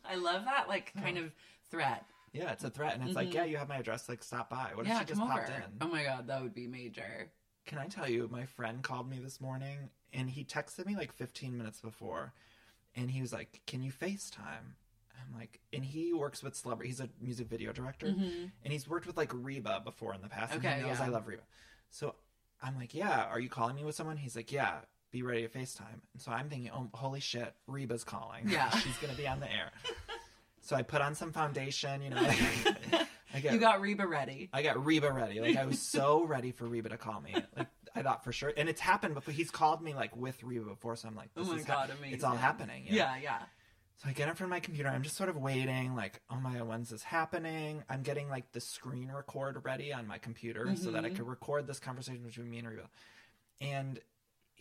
I 0.05 0.15
love 0.17 0.45
that 0.45 0.69
like 0.69 0.93
kind 0.95 1.19
of 1.19 1.33
threat. 1.71 2.05
Yeah, 2.33 2.53
it's 2.53 2.65
a 2.65 2.71
threat, 2.71 2.95
and 2.95 3.03
it's 3.05 3.17
like, 3.17 3.33
yeah, 3.33 3.45
you 3.45 3.57
have 3.57 3.69
my 3.69 3.77
address. 3.79 4.09
Like, 4.09 4.23
stop 4.23 4.51
by. 4.51 4.71
What 4.75 4.87
if 4.87 4.93
she 4.99 5.05
just 5.05 5.21
come 5.21 5.31
over. 5.31 5.41
popped 5.41 5.51
in? 5.51 5.63
Oh 5.81 5.89
my 5.89 6.05
god, 6.05 6.27
that 6.29 6.43
would 6.43 6.55
be 6.55 6.67
major. 6.67 7.31
Can 7.67 7.79
I 7.79 7.87
tell 7.87 8.09
you, 8.09 8.29
my 8.33 8.47
friend 8.47 8.83
called 8.83 9.11
me 9.11 9.19
this 9.19 9.41
morning 9.41 9.91
and 10.15 10.31
he 10.31 10.43
texted 10.43 10.87
me 10.87 10.97
like 10.97 11.13
15 11.13 11.57
minutes 11.59 11.81
before 11.83 12.33
and 12.97 13.11
he 13.11 13.21
was 13.21 13.31
like, 13.33 13.61
Can 13.67 13.83
you 13.83 13.93
FaceTime? 13.93 14.75
I'm 15.21 15.39
like, 15.39 15.61
and 15.73 15.85
he 15.85 16.15
works 16.15 16.43
with 16.43 16.57
celebrity. 16.57 16.89
He's 16.89 17.01
a 17.01 17.11
music 17.21 17.49
video 17.49 17.73
director 17.73 18.07
and 18.07 18.73
he's 18.73 18.89
worked 18.89 19.07
with 19.07 19.19
like 19.19 19.31
Reba 19.35 19.83
before 19.85 20.15
in 20.15 20.23
the 20.23 20.29
past. 20.29 20.55
and 20.55 20.63
Mm-hmm. 20.63 20.73
Okay, 20.73 20.81
he 20.81 20.89
knows 20.89 20.99
yeah. 20.99 21.05
I 21.05 21.09
love 21.09 21.27
Reba. 21.29 21.43
So 21.91 22.15
I'm 22.63 22.77
like, 22.79 22.95
Yeah, 22.95 23.25
are 23.25 23.39
you 23.41 23.51
calling 23.51 23.77
me 23.77 23.85
with 23.85 23.95
someone? 23.95 24.17
He's 24.17 24.35
like, 24.35 24.51
Yeah, 24.51 24.77
be 25.11 25.23
ready 25.23 25.43
to 25.47 25.49
FaceTime. 25.49 26.01
And 26.15 26.23
so 26.23 26.33
I'm 26.33 26.49
thinking, 26.49 26.71
Oh, 26.75 26.89
holy 26.95 27.21
shit, 27.21 27.53
Reba's 27.67 28.03
calling. 28.05 28.49
Yeah. 28.49 28.71
She's 28.79 28.97
going 28.97 29.13
to 29.13 29.19
be 29.21 29.29
on 29.29 29.41
the 29.41 29.53
air. 29.53 29.73
so 30.69 30.77
I 30.77 30.83
put 30.83 31.01
on 31.01 31.15
some 31.15 31.33
foundation, 31.33 32.03
you 32.03 32.11
know. 32.11 32.19
I 32.19 33.07
You 33.53 33.59
got 33.59 33.81
Reba 33.81 34.07
ready. 34.07 34.49
I 34.53 34.63
got 34.63 34.85
Reba 34.85 35.11
ready. 35.13 35.41
Like 35.41 35.57
I 35.57 35.65
was 35.65 35.81
so 35.81 36.25
ready 36.27 36.51
for 36.53 36.67
Reba 36.67 36.91
to 36.91 36.97
call 36.99 37.21
me. 37.23 37.35
Like 37.57 37.69
I 37.95 38.03
thought 38.03 38.23
for 38.23 38.33
sure, 38.33 38.53
and 38.57 38.69
it's 38.69 38.81
happened 38.81 39.15
before. 39.15 39.33
He's 39.33 39.51
called 39.51 39.81
me 39.83 39.95
like 39.95 40.15
with 40.17 40.43
Reba 40.43 40.65
before, 40.67 40.95
so 40.97 41.09
I'm 41.09 41.15
like, 41.17 41.31
Oh 41.37 41.41
this 41.41 41.49
my 41.53 41.57
is 41.57 41.65
god, 41.65 41.89
hap- 41.89 41.99
amazing. 41.99 42.15
It's 42.15 42.25
all 42.25 42.37
happening. 42.37 42.85
you 42.85 42.91
know? 42.93 42.97
Yeah, 42.99 43.17
yeah. 43.23 43.39
So 43.97 44.09
I 44.09 44.13
get 44.13 44.29
in 44.29 44.35
front 44.35 44.49
of 44.49 44.51
my 44.51 44.61
computer. 44.61 44.89
I'm 44.89 45.03
just 45.03 45.17
sort 45.17 45.29
of 45.29 45.37
waiting, 45.37 45.97
like, 45.97 46.21
oh 46.31 46.37
my, 46.37 46.63
when's 46.63 46.91
this 46.91 47.03
happening? 47.03 47.83
I'm 47.89 48.03
getting 48.03 48.29
like 48.29 48.53
the 48.53 48.61
screen 48.61 49.11
record 49.11 49.61
ready 49.65 49.93
on 49.93 50.07
my 50.07 50.19
computer 50.19 50.75
so 50.77 50.93
that 50.93 51.05
I 51.05 51.09
Mm-hmm. 51.09 51.17
could 51.17 51.27
record 51.29 51.67
this 51.67 51.81
conversation 51.81 52.23
between 52.23 52.49
me 52.51 52.59
and 52.59 52.69
Reba. 52.69 52.89
And 53.61 53.99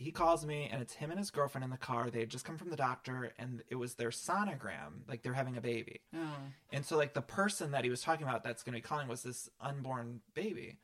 he 0.00 0.12
calls 0.12 0.46
me, 0.46 0.68
and 0.70 0.80
it's 0.80 0.94
him 0.94 1.10
and 1.10 1.18
his 1.18 1.32
girlfriend 1.32 1.64
in 1.64 1.70
the 1.70 1.76
car. 1.76 2.08
They 2.08 2.20
had 2.20 2.28
just 2.28 2.44
come 2.44 2.56
from 2.56 2.70
the 2.70 2.76
doctor, 2.76 3.32
and 3.36 3.64
it 3.68 3.74
was 3.74 3.94
their 3.94 4.10
sonogram, 4.10 5.02
like 5.08 5.22
they're 5.22 5.32
having 5.34 5.56
a 5.56 5.60
baby. 5.60 6.00
Oh. 6.14 6.36
And 6.72 6.86
so, 6.86 6.96
like, 6.96 7.14
the 7.14 7.20
person 7.20 7.72
that 7.72 7.82
he 7.82 7.90
was 7.90 8.00
talking 8.00 8.24
about 8.24 8.44
that's 8.44 8.62
going 8.62 8.74
to 8.74 8.76
be 8.76 8.82
calling 8.82 9.08
was 9.08 9.24
this 9.24 9.50
unborn 9.60 10.20
baby. 10.34 10.76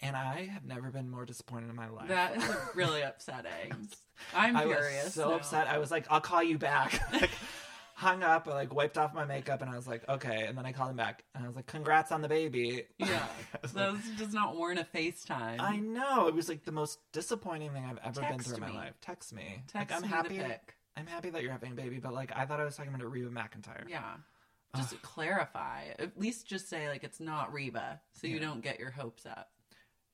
And 0.00 0.16
I 0.16 0.46
have 0.52 0.64
never 0.64 0.90
been 0.90 1.08
more 1.08 1.24
disappointed 1.24 1.70
in 1.70 1.76
my 1.76 1.88
life. 1.88 2.08
That 2.08 2.36
is 2.36 2.44
really 2.74 3.02
upsetting. 3.02 3.88
I'm 4.34 4.56
I 4.56 4.64
curious. 4.64 5.04
was 5.04 5.14
so 5.14 5.28
now. 5.28 5.36
upset. 5.36 5.68
I 5.68 5.78
was 5.78 5.92
like, 5.92 6.06
I'll 6.10 6.20
call 6.20 6.42
you 6.42 6.58
back. 6.58 7.00
like, 7.12 7.30
hung 8.02 8.22
up, 8.22 8.48
I 8.48 8.54
like 8.54 8.74
wiped 8.74 8.98
off 8.98 9.14
my 9.14 9.24
makeup, 9.24 9.62
and 9.62 9.70
I 9.70 9.76
was 9.76 9.86
like, 9.86 10.06
okay. 10.08 10.44
And 10.46 10.58
then 10.58 10.66
I 10.66 10.72
called 10.72 10.90
him 10.90 10.96
back, 10.96 11.24
and 11.34 11.44
I 11.44 11.46
was 11.46 11.56
like, 11.56 11.66
congrats 11.66 12.12
on 12.12 12.20
the 12.20 12.28
baby. 12.28 12.84
Yeah. 12.98 13.24
Was 13.62 13.74
like, 13.74 13.94
does 14.18 14.34
not 14.34 14.56
warrant 14.56 14.80
a 14.80 14.84
FaceTime. 14.84 15.60
I 15.60 15.76
know 15.76 16.26
it 16.26 16.34
was 16.34 16.48
like 16.48 16.64
the 16.64 16.72
most 16.72 16.98
disappointing 17.12 17.70
thing 17.72 17.84
I've 17.84 17.98
ever 18.04 18.20
been 18.20 18.30
Text 18.30 18.48
through 18.48 18.56
in 18.56 18.60
my 18.60 18.70
life. 18.72 18.94
Text 19.00 19.32
me. 19.32 19.62
Text 19.68 19.92
like 19.92 19.92
I'm 19.92 20.02
me 20.02 20.08
happy. 20.08 20.42
I'm 20.96 21.06
happy 21.06 21.30
that 21.30 21.42
you're 21.42 21.52
having 21.52 21.72
a 21.72 21.74
baby, 21.74 21.98
but 21.98 22.12
like 22.12 22.32
I 22.34 22.44
thought 22.44 22.60
I 22.60 22.64
was 22.64 22.76
talking 22.76 22.92
about 22.92 23.10
Reba 23.10 23.30
McEntire. 23.30 23.88
Yeah. 23.88 24.02
Just 24.76 25.00
clarify. 25.02 25.84
At 25.98 26.18
least 26.18 26.46
just 26.46 26.68
say 26.68 26.88
like 26.88 27.04
it's 27.04 27.20
not 27.20 27.52
Reba, 27.52 28.00
so 28.12 28.26
you 28.26 28.40
don't 28.40 28.62
get 28.62 28.80
your 28.80 28.90
hopes 28.90 29.26
up. 29.26 29.50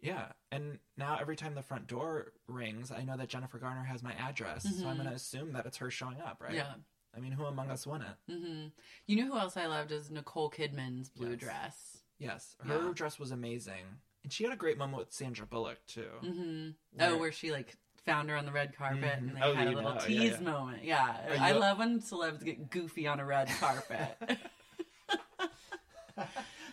Yeah, 0.00 0.26
and 0.52 0.78
now 0.96 1.18
every 1.20 1.36
time 1.36 1.54
the 1.54 1.62
front 1.62 1.86
door 1.86 2.32
rings, 2.46 2.92
I 2.92 3.02
know 3.02 3.16
that 3.16 3.28
Jennifer 3.28 3.58
Garner 3.58 3.82
has 3.84 4.02
my 4.02 4.12
address, 4.12 4.62
so 4.62 4.86
I'm 4.86 4.96
going 4.96 5.08
to 5.08 5.14
assume 5.14 5.52
that 5.54 5.66
it's 5.66 5.78
her 5.78 5.90
showing 5.90 6.20
up, 6.20 6.38
right? 6.40 6.50
Mm-hmm. 6.50 6.58
Yeah. 6.58 6.74
I 7.18 7.20
mean, 7.20 7.32
who 7.32 7.44
among 7.44 7.70
us 7.70 7.84
wouldn't? 7.86 8.14
hmm 8.30 8.66
You 9.06 9.16
know 9.16 9.32
who 9.32 9.38
else 9.38 9.56
I 9.56 9.66
loved 9.66 9.90
is 9.90 10.08
Nicole 10.10 10.50
Kidman's 10.50 11.08
blue 11.08 11.30
Yes. 11.32 11.40
dress. 11.40 11.98
Yes, 12.18 12.56
her 12.64 12.86
Yeah. 12.86 12.92
dress 12.94 13.18
was 13.18 13.32
amazing, 13.32 13.84
and 14.22 14.32
she 14.32 14.44
had 14.44 14.52
a 14.52 14.56
great 14.56 14.78
moment 14.78 14.98
with 14.98 15.12
Sandra 15.12 15.46
Bullock 15.46 15.84
too. 15.86 16.10
hmm 16.20 16.70
Where- 16.92 17.10
Oh, 17.10 17.18
where 17.18 17.32
she 17.32 17.50
like 17.52 17.76
found 18.04 18.30
her 18.30 18.36
on 18.36 18.46
the 18.46 18.52
red 18.52 18.74
carpet 18.74 19.18
and 19.18 19.36
they 19.36 19.40
Oh, 19.42 19.52
had 19.54 19.66
a 19.66 19.72
little 19.72 19.94
know, 19.94 20.00
tease 20.00 20.32
yeah. 20.32 20.40
moment. 20.40 20.84
Yeah, 20.84 21.36
I 21.40 21.52
love 21.52 21.78
when 21.78 22.00
celebs 22.00 22.42
get 22.44 22.70
goofy 22.70 23.06
on 23.06 23.20
a 23.20 23.24
red 23.24 23.48
carpet. 23.60 24.16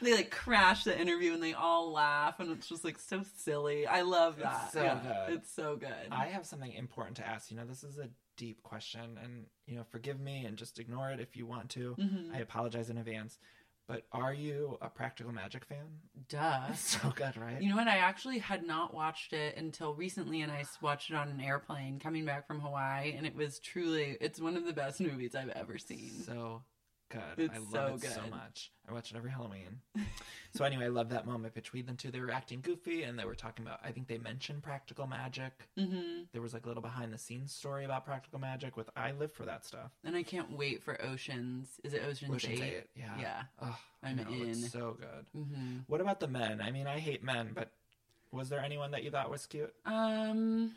they 0.02 0.14
like 0.14 0.32
crash 0.32 0.84
the 0.84 1.00
interview 1.00 1.34
and 1.34 1.42
they 1.44 1.54
all 1.54 1.92
laugh 1.92 2.40
and 2.40 2.52
it's 2.52 2.68
just 2.68 2.84
like 2.84 2.98
so 3.00 3.24
silly. 3.38 3.86
I 3.88 4.02
love 4.02 4.38
that. 4.40 4.72
so 4.72 4.82
yeah, 4.84 5.00
good. 5.28 5.38
It's 5.38 5.52
so 5.54 5.76
good. 5.76 5.90
I 6.12 6.28
have 6.28 6.46
something 6.46 6.72
important 6.74 7.18
to 7.18 7.28
ask. 7.28 7.52
You 7.52 7.58
know, 7.58 7.66
this 7.66 7.84
is 7.84 7.98
a 7.98 8.10
deep 8.38 8.64
question, 8.64 9.20
and 9.24 9.46
you 9.68 9.76
know, 9.76 9.84
forgive 9.90 10.20
me 10.20 10.46
and 10.46 10.58
just 10.58 10.80
ignore 10.80 11.12
it 11.12 11.20
if 11.20 11.36
you 11.36 11.46
want 11.46 11.70
to. 11.72 11.96
Mm-hmm. 12.00 12.36
I 12.36 12.40
apologize 12.40 12.90
in 12.90 12.98
advance. 12.98 13.38
But 13.88 14.08
are 14.12 14.34
you 14.34 14.80
a 14.82 14.90
Practical 14.90 15.32
Magic 15.32 15.64
fan? 15.66 15.86
Duh. 16.28 16.72
So 16.74 17.14
good, 17.16 17.38
right? 17.38 17.62
You 17.62 17.70
know 17.70 17.76
what? 17.76 17.88
I 17.88 17.98
actually 17.98 18.40
had 18.40 18.66
not 18.66 18.96
watched 18.96 19.32
it 19.32 19.58
until 19.58 19.94
recently, 19.94 20.42
and 20.42 20.52
i 20.52 20.64
watched 20.82 21.12
it 21.12 21.16
on 21.16 21.30
an 21.30 21.40
airplane 21.40 22.00
coming 22.00 22.26
back 22.26 22.48
from 22.48 22.60
Hawaii, 22.62 23.14
and 23.16 23.28
it 23.28 23.36
was 23.36 23.60
truly, 23.60 24.18
it's 24.20 24.40
one 24.40 24.58
of 24.58 24.66
the 24.66 24.74
best 24.74 25.00
movies 25.00 25.36
I've 25.36 25.50
ever 25.50 25.78
seen. 25.78 26.12
so 26.26 26.64
good. 27.10 27.22
It's 27.38 27.54
I 27.54 27.58
love 27.60 28.02
so 28.02 28.08
it 28.08 28.14
so 28.14 28.22
much. 28.30 28.72
I 28.88 28.94
watch 28.94 29.12
it 29.12 29.18
every 29.18 29.32
Halloween. 29.32 29.80
so 30.52 30.64
anyway, 30.66 30.86
I 30.86 30.90
love 30.90 31.10
that 31.10 31.26
moment 31.26 31.54
between 31.54 31.86
them 31.86 31.96
two. 31.98 32.12
They 32.12 32.20
were 32.20 32.32
acting 32.32 32.62
goofy, 32.62 33.04
and 33.04 33.18
they 33.18 33.26
were 33.26 33.36
talking 33.36 33.66
about. 33.66 33.80
I 33.84 33.92
think 33.92 34.08
they 34.08 34.18
mentioned 34.18 34.64
practical 34.64 35.08
magic. 35.08 35.68
hmm 35.78 36.24
There 36.34 36.42
was 36.42 36.54
like 36.54 36.66
a 36.66 36.68
little 36.68 36.84
behind 36.84 37.14
the 37.14 37.18
scenes 37.18 37.52
story 37.54 37.86
about 37.86 38.06
practical 38.06 38.40
magic. 38.40 38.78
With 38.78 38.90
I 38.96 39.12
live 39.12 39.32
for 39.32 39.44
that 39.46 39.66
stuff. 39.66 39.92
And 40.04 40.16
I 40.16 40.24
can't 40.24 40.52
wait 40.52 40.84
for 40.84 41.02
Oceans. 41.04 41.80
Is 41.84 41.94
it 41.94 42.02
Ocean's, 42.08 42.36
Ocean's 42.36 42.60
8? 42.62 42.64
Eight, 42.64 42.84
yeah. 42.96 43.20
Yeah. 43.20 43.42
Oh, 43.62 43.78
I'm 44.04 44.20
I 44.20 44.24
know, 44.24 44.30
it's 44.44 44.64
in. 44.64 44.70
so 44.70 44.98
good. 45.00 45.26
hmm 45.34 45.78
What 45.88 46.02
about 46.02 46.20
the 46.20 46.28
men? 46.28 46.62
I 46.62 46.72
mean, 46.72 46.88
I 46.88 47.00
hate 47.00 47.24
men, 47.24 47.52
but 47.54 47.72
was 48.32 48.50
there 48.50 48.60
anyone 48.60 48.92
that 48.92 49.04
you 49.04 49.12
thought 49.12 49.30
was 49.32 49.46
cute? 49.46 49.74
Um, 49.86 50.72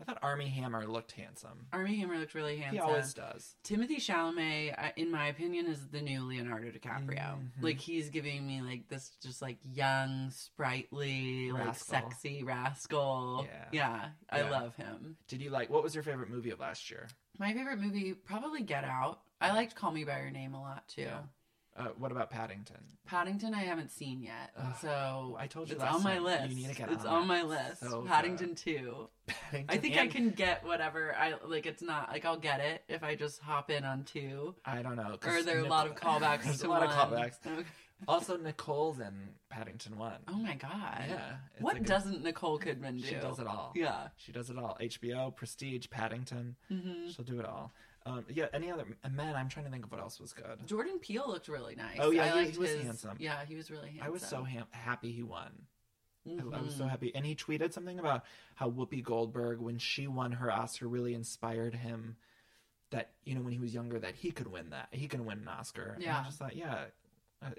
I 0.00 0.04
thought 0.04 0.18
Armie 0.22 0.48
Hammer 0.48 0.86
looked 0.86 1.12
handsome. 1.12 1.66
Armie 1.72 1.96
Hammer 1.98 2.18
looked 2.18 2.34
really 2.34 2.56
handsome. 2.58 2.74
He 2.74 2.80
always 2.80 3.14
does. 3.14 3.54
Timothée 3.64 3.96
Chalamet, 3.98 4.74
in 4.96 5.10
my 5.10 5.28
opinion, 5.28 5.66
is 5.66 5.86
the 5.88 6.00
new 6.02 6.24
Leonardo 6.24 6.70
DiCaprio. 6.70 7.38
Mhm. 7.38 7.50
Like 7.60 7.78
he's 7.78 8.10
giving 8.10 8.44
me 8.46 8.60
like 8.60 8.88
this, 8.88 9.10
just 9.22 9.40
like 9.40 9.58
young, 9.64 10.30
sprightly, 10.30 11.52
like 11.52 11.74
sexy 11.76 12.42
rascal. 12.42 13.46
Yeah. 13.48 13.68
yeah, 13.72 14.08
I 14.30 14.40
Yeah. 14.40 14.50
love 14.50 14.74
him. 14.76 15.16
Did 15.28 15.42
you 15.42 15.50
like? 15.50 15.70
What 15.70 15.82
was 15.82 15.94
your 15.94 16.02
favorite 16.04 16.28
movie 16.30 16.50
of 16.50 16.58
last 16.60 16.90
year? 16.90 17.08
My 17.38 17.52
favorite 17.52 17.78
movie, 17.78 18.14
probably 18.14 18.62
Get 18.62 18.84
Out. 18.84 19.20
I 19.40 19.52
liked 19.52 19.74
Call 19.74 19.92
Me 19.92 20.04
by 20.04 20.20
Your 20.20 20.30
Name 20.30 20.54
a 20.54 20.60
lot 20.60 20.88
too. 20.88 21.02
Yeah. 21.02 21.22
Uh, 21.76 21.88
what 21.98 22.12
about 22.12 22.30
Paddington? 22.30 22.76
Paddington, 23.04 23.52
I 23.52 23.62
haven't 23.62 23.90
seen 23.90 24.22
yet, 24.22 24.52
Ugh, 24.56 24.74
so 24.80 25.36
I 25.38 25.48
told 25.48 25.68
you 25.68 25.74
it's 25.74 25.82
on 25.84 26.02
my 26.04 26.14
time, 26.14 26.24
list. 26.24 26.48
you 26.50 26.54
need 26.56 26.68
to 26.68 26.74
get 26.74 26.90
it's 26.92 27.04
on 27.04 27.22
on 27.22 27.26
my 27.26 27.42
list. 27.42 27.80
So 27.80 28.02
good. 28.02 28.06
Paddington 28.10 28.54
Two. 28.54 29.08
Paddington. 29.26 29.66
I 29.76 29.78
think 29.80 29.96
I 29.96 30.06
can 30.06 30.30
get 30.30 30.64
whatever 30.64 31.14
I 31.16 31.34
like. 31.44 31.66
It's 31.66 31.82
not 31.82 32.10
like 32.12 32.24
I'll 32.24 32.38
get 32.38 32.60
it 32.60 32.84
if 32.88 33.02
I 33.02 33.16
just 33.16 33.40
hop 33.40 33.70
in 33.70 33.84
on 33.84 34.04
two. 34.04 34.54
I 34.64 34.82
don't 34.82 34.94
know. 34.96 35.16
Or 35.24 35.30
are 35.30 35.42
there 35.42 35.58
a 35.60 35.68
lot 35.68 35.86
of 35.86 35.92
Nic- 35.94 36.00
callbacks 36.00 36.44
There's 36.44 36.60
to 36.60 36.68
a 36.68 36.70
lot 36.70 36.82
of 36.84 37.10
one? 37.10 37.20
callbacks. 37.20 37.38
Okay. 37.46 37.64
Also, 38.08 38.36
Nicole's 38.36 38.98
in 38.98 39.14
Paddington 39.50 39.96
One. 39.96 40.18
Oh 40.28 40.34
my 40.36 40.56
god. 40.56 41.04
Yeah, 41.08 41.36
What 41.60 41.76
a- 41.76 41.80
doesn't 41.80 42.22
Nicole 42.24 42.58
Kidman 42.58 43.00
do? 43.00 43.06
She 43.06 43.14
does 43.14 43.38
it 43.38 43.46
all. 43.46 43.72
Yeah. 43.74 44.08
She 44.16 44.32
does 44.32 44.50
it 44.50 44.58
all. 44.58 44.76
HBO, 44.82 45.34
Prestige, 45.34 45.86
Paddington. 45.90 46.56
hmm 46.68 47.08
She'll 47.08 47.24
do 47.24 47.38
it 47.38 47.46
all. 47.46 47.72
Um, 48.06 48.24
yeah. 48.28 48.46
Any 48.52 48.70
other 48.70 48.84
men? 49.10 49.34
I'm 49.34 49.48
trying 49.48 49.64
to 49.64 49.70
think 49.70 49.84
of 49.86 49.90
what 49.90 50.00
else 50.00 50.20
was 50.20 50.32
good. 50.32 50.66
Jordan 50.66 50.98
Peele 50.98 51.24
looked 51.26 51.48
really 51.48 51.74
nice. 51.74 51.96
Oh, 52.00 52.10
yeah, 52.10 52.34
I 52.34 52.44
he- 52.44 52.50
he 52.50 52.58
was 52.58 52.70
his- 52.70 52.82
handsome. 52.84 53.16
Yeah, 53.18 53.44
he 53.46 53.54
was 53.56 53.70
really 53.70 53.88
handsome. 53.88 54.06
I 54.06 54.10
was 54.10 54.22
so 54.22 54.44
ha- 54.44 54.66
happy 54.72 55.10
he 55.12 55.22
won. 55.22 55.66
I- 56.26 56.32
I 56.56 56.60
was 56.60 56.74
so 56.76 56.84
Mhm. 56.84 56.90
happy. 56.90 57.14
And 57.14 57.24
he 57.24 57.34
tweeted 57.34 57.72
something 57.72 57.98
about 57.98 58.24
how 58.56 58.70
Whoopi 58.70 59.02
Goldberg, 59.02 59.58
when 59.60 59.78
she 59.78 60.06
won 60.06 60.32
her 60.32 60.50
Oscar, 60.50 60.86
really 60.88 61.14
inspired 61.14 61.74
him 61.76 62.16
that, 62.90 63.12
you 63.24 63.34
know, 63.34 63.40
when 63.42 63.52
he 63.52 63.58
was 63.58 63.74
younger, 63.74 63.98
that 63.98 64.14
he 64.16 64.30
could 64.30 64.46
win 64.48 64.70
that. 64.70 64.88
He 64.92 65.08
can 65.08 65.24
win 65.24 65.38
an 65.38 65.48
Oscar. 65.48 65.92
And 65.94 66.02
Yeah. 66.02 66.20
I 66.20 66.24
just 66.24 66.38
thought, 66.38 66.56
yeah, 66.56 66.74
Uh, 66.74 66.86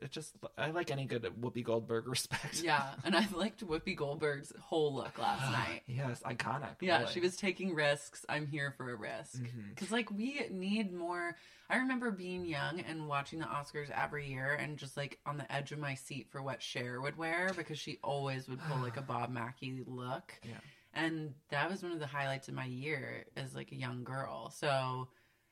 It 0.02 0.12
just 0.12 0.36
I 0.58 0.72
like 0.72 0.92
any 0.92 1.06
good 1.06 1.24
Whoopi 1.40 1.64
Goldberg 1.64 2.08
respect. 2.10 2.62
Yeah, 2.62 2.94
and 3.04 3.16
I 3.16 3.28
liked 3.34 3.66
Whoopi 3.66 3.96
Goldberg's 3.96 4.52
whole 4.60 4.94
look 4.94 5.18
last 5.18 5.52
night. 5.52 5.82
yes, 5.88 6.22
iconic. 6.26 6.76
Yeah, 6.82 7.02
really. 7.02 7.12
she 7.12 7.20
was 7.20 7.36
taking 7.36 7.74
risks. 7.74 8.26
I'm 8.30 8.48
here 8.48 8.74
for 8.78 8.92
a 8.92 8.96
risk. 8.96 9.42
Mm-hmm. 9.42 9.70
Because, 9.70 9.92
like, 9.92 10.12
we 10.12 10.42
need 10.50 10.94
more. 10.94 11.36
I 11.70 11.78
remember 11.78 12.12
being 12.12 12.46
young 12.46 12.80
and 12.82 13.08
watching 13.08 13.40
the 13.40 13.46
Oscars 13.46 13.90
every 13.90 14.28
year 14.28 14.54
and 14.54 14.78
just, 14.78 14.96
like, 14.98 15.20
on 15.26 15.38
the 15.38 15.52
edge 15.52 15.72
of 15.72 15.80
my 15.80 15.96
seat 15.96 16.28
for 16.30 16.42
what 16.42 16.62
Cher 16.62 17.02
would 17.02 17.18
wear 17.18 17.52
because 17.56 17.80
she 17.80 17.98
always 18.04 18.48
would 18.48 18.60
pull, 18.68 18.78
like, 18.82 18.98
a 18.98 19.02
Bob 19.14 19.30
Mackie 19.32 19.84
look. 19.88 20.34
Yeah. 20.44 20.52
And 20.94 21.34
that 21.50 21.70
was 21.70 21.84
one 21.84 21.92
of 21.92 22.00
the 22.00 22.08
highlights 22.08 22.48
of 22.48 22.54
my 22.54 22.66
year 22.66 23.26
as, 23.36 23.56
like, 23.56 23.72
a 23.72 23.76
young 23.76 24.04
girl. 24.04 24.50
So 24.52 25.08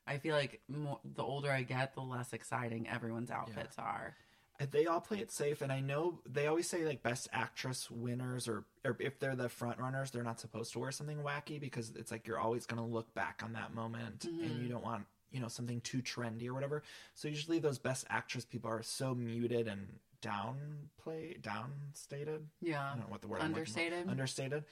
I 0.07 0.17
feel 0.17 0.35
like 0.35 0.61
more, 0.67 0.99
the 1.15 1.23
older 1.23 1.49
I 1.51 1.63
get, 1.63 1.95
the 1.95 2.01
less 2.01 2.33
exciting 2.33 2.87
everyone's 2.87 3.31
outfits 3.31 3.77
are. 3.77 4.15
And 4.63 4.71
they 4.71 4.85
all 4.85 5.01
play 5.01 5.19
it 5.19 5.29
safe 5.31 5.61
and 5.61 5.71
i 5.73 5.81
know 5.81 6.19
they 6.25 6.47
always 6.47 6.69
say 6.69 6.85
like 6.85 7.03
best 7.03 7.27
actress 7.33 7.91
winners 7.91 8.47
or, 8.47 8.63
or 8.85 8.95
if 8.99 9.19
they're 9.19 9.35
the 9.35 9.49
front 9.49 9.77
runners 9.77 10.09
they're 10.09 10.23
not 10.23 10.39
supposed 10.39 10.71
to 10.73 10.79
wear 10.79 10.91
something 10.91 11.17
wacky 11.17 11.59
because 11.59 11.91
it's 11.97 12.11
like 12.11 12.25
you're 12.27 12.39
always 12.39 12.65
going 12.65 12.81
to 12.81 12.87
look 12.87 13.13
back 13.13 13.41
on 13.43 13.51
that 13.53 13.73
moment 13.75 14.23
and 14.25 14.39
Mhm. 14.51 14.63
you 14.63 14.69
don't 14.69 14.83
want 14.83 15.05
you 15.31 15.41
know 15.41 15.49
something 15.49 15.81
too 15.81 16.01
trendy 16.01 16.47
or 16.47 16.53
whatever 16.53 16.81
so 17.13 17.27
usually 17.27 17.59
those 17.59 17.77
best 17.77 18.05
actress 18.09 18.45
people 18.45 18.69
are 18.71 18.81
so 18.83 19.13
muted 19.13 19.67
and 19.67 19.99
downplay 20.21 21.39
downstated 21.41 22.43
Yeah, 22.61 22.83
i 22.85 22.89
don't 22.91 22.99
know 22.99 23.05
what 23.09 23.21
the 23.21 23.27
word. 23.27 23.41
Understated. 23.41 24.07
understated 24.09 24.63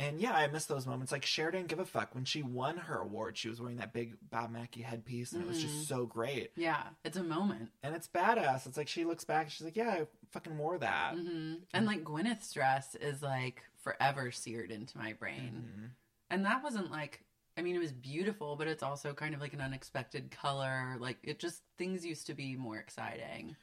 and 0.00 0.20
yeah 0.20 0.32
i 0.32 0.46
miss 0.48 0.64
those 0.66 0.86
moments 0.86 1.12
like 1.12 1.24
Cher 1.24 1.50
didn't 1.52 1.68
give 1.68 1.78
a 1.78 1.84
fuck 1.84 2.14
when 2.14 2.24
she 2.24 2.42
won 2.42 2.76
her 2.76 2.98
award 2.98 3.36
she 3.38 3.48
was 3.48 3.60
wearing 3.60 3.76
that 3.76 3.92
big 3.92 4.14
bob 4.30 4.50
mackie 4.50 4.82
headpiece 4.82 5.32
and 5.32 5.42
it 5.42 5.46
was 5.48 5.60
just 5.62 5.86
so 5.86 6.06
great 6.06 6.50
Yeah. 6.56 6.82
It's 7.04 7.16
a 7.16 7.22
moment. 7.22 7.70
and 7.84 7.94
it's 7.94 8.08
badass 8.08 8.66
it's 8.66 8.76
like 8.76 8.88
she 8.88 9.04
looks 9.04 9.24
back 9.24 9.42
and 9.44 9.52
she's 9.52 9.64
like 9.64 9.76
yeah 9.76 9.90
i 9.90 10.06
fucking 10.32 10.56
wore 10.58 10.78
that 10.78 11.14
hmm 11.14 11.54
And 11.72 11.86
like 11.86 12.02
Gwyneth's 12.04 12.52
dress 12.52 12.94
is 12.96 13.22
like 13.22 13.62
forever 13.84 14.30
seared 14.30 14.70
into 14.70 14.98
my 14.98 15.12
brain. 15.14 15.64
Mhm. 15.64 15.88
And 16.30 16.44
that 16.44 16.62
wasn't 16.62 16.90
like, 16.90 17.24
I 17.56 17.62
mean, 17.62 17.74
it 17.74 17.80
was 17.80 17.92
beautiful, 17.92 18.54
but 18.56 18.68
it's 18.68 18.82
also 18.82 19.12
kind 19.14 19.34
of 19.34 19.40
like 19.40 19.54
an 19.54 19.60
unexpected 19.62 20.30
color. 20.30 20.96
Like 21.00 21.16
it 21.22 21.38
just, 21.40 21.62
things 21.78 22.04
used 22.06 22.26
to 22.28 22.34
be 22.34 22.56
more 22.56 22.76
exciting. 22.76 23.56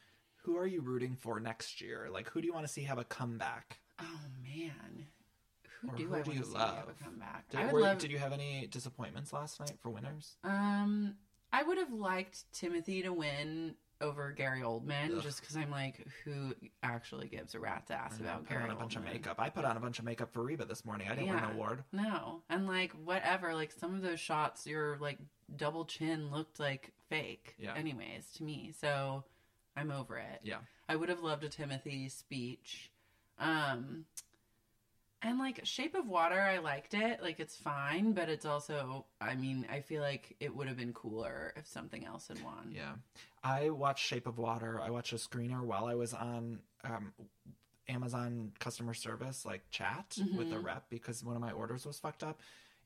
Who 0.43 0.57
are 0.57 0.65
you 0.67 0.81
rooting 0.81 1.15
for 1.15 1.39
next 1.39 1.79
year? 1.81 2.09
Like, 2.11 2.29
who 2.29 2.41
do 2.41 2.47
you 2.47 2.53
want 2.53 2.65
to 2.65 2.71
see 2.73 2.81
have 2.83 2.97
a 2.97 3.03
comeback? 3.03 3.79
Oh 4.01 4.19
man. 4.43 5.05
Who 5.81 5.89
Or 5.91 5.95
do 5.95 6.07
who 6.07 6.15
I 6.15 6.21
do 6.21 6.31
you 6.31 6.43
love? 6.43 6.89
a 6.89 7.03
comeback? 7.03 7.49
Did, 7.49 7.59
I 7.59 7.65
would 7.65 7.73
were- 7.73 7.81
love, 7.81 7.97
did 7.99 8.11
you 8.11 8.17
have 8.17 8.33
any 8.33 8.67
disappointments 8.67 9.31
last 9.33 9.59
night 9.59 9.73
for 9.81 9.89
winners? 9.89 10.37
um, 10.43 11.15
I 11.53 11.63
would 11.63 11.77
have 11.77 11.91
liked 11.93 12.51
Timothy 12.51 13.03
to 13.03 13.13
win 13.13 13.75
over 14.01 14.31
Gary 14.31 14.61
Oldman 14.61 15.15
Ugh. 15.17 15.23
just 15.23 15.39
because 15.39 15.55
I'm 15.55 15.71
like, 15.71 16.05
who 16.23 16.53
actually 16.83 17.29
gives 17.29 17.55
a 17.55 17.59
rat's 17.59 17.89
ass 17.89 18.19
about 18.19 18.39
put 18.45 18.49
Gary 18.49 18.63
on 18.65 18.69
a 18.71 18.75
bunch 18.75 18.95
of 18.95 19.03
makeup. 19.03 19.37
I 19.39 19.49
put 19.49 19.65
on 19.65 19.75
a 19.77 19.79
bunch 19.79 19.97
of 19.97 20.05
makeup 20.05 20.31
for 20.33 20.43
Reba 20.43 20.65
this 20.65 20.83
morning. 20.85 21.07
I 21.09 21.15
didn't 21.15 21.29
win 21.29 21.37
an 21.39 21.51
award. 21.51 21.83
No. 21.91 22.41
And 22.49 22.67
like 22.67 22.91
whatever, 22.93 23.53
like 23.55 23.71
some 23.71 23.95
of 23.95 24.01
those 24.03 24.19
shots 24.19 24.67
your 24.67 24.97
like 24.99 25.17
double 25.55 25.85
chin 25.85 26.29
looked 26.31 26.59
like 26.59 26.91
fake 27.09 27.55
Yeah. 27.57 27.73
anyways 27.75 28.29
to 28.35 28.43
me. 28.43 28.71
So 28.79 29.23
I'm 29.75 29.89
over 29.89 30.17
it. 30.17 30.41
Yeah. 30.43 30.57
I 30.89 30.95
would 30.95 31.09
have 31.09 31.23
loved 31.23 31.43
a 31.43 31.49
Timothy 31.49 32.07
speech. 32.09 32.91
Um 33.39 34.05
and 35.21 35.39
like 35.39 35.65
Shape 35.65 35.95
of 35.95 36.07
Water, 36.07 36.39
I 36.39 36.59
liked 36.59 36.93
it. 36.93 37.21
Like 37.21 37.39
it's 37.39 37.55
fine, 37.55 38.13
but 38.13 38.29
it's 38.29 38.45
also 38.45 39.05
I 39.21 39.35
mean, 39.35 39.65
I 39.71 39.81
feel 39.81 40.01
like 40.01 40.35
it 40.39 40.55
would 40.55 40.67
have 40.67 40.77
been 40.77 40.93
cooler 40.93 41.53
if 41.55 41.67
something 41.67 42.05
else 42.05 42.27
had 42.27 42.43
won. 42.43 42.71
Yeah. 42.71 42.93
I 43.43 43.69
watched 43.69 44.05
Shape 44.05 44.27
of 44.27 44.37
Water. 44.37 44.79
I 44.81 44.89
watched 44.89 45.13
a 45.13 45.17
screener 45.17 45.61
while 45.63 45.85
I 45.85 45.95
was 45.95 46.13
on 46.13 46.59
um, 46.83 47.13
Amazon 47.89 48.51
customer 48.59 48.93
service, 48.93 49.45
like 49.45 49.61
chat 49.71 50.17
with 50.35 50.49
the 50.49 50.57
Mhm. 50.57 50.63
rep 50.65 50.89
because 50.89 51.23
one 51.23 51.35
of 51.35 51.41
my 51.41 51.51
orders 51.51 51.85
was 51.85 51.97
fucked 51.97 52.23
up. 52.23 52.39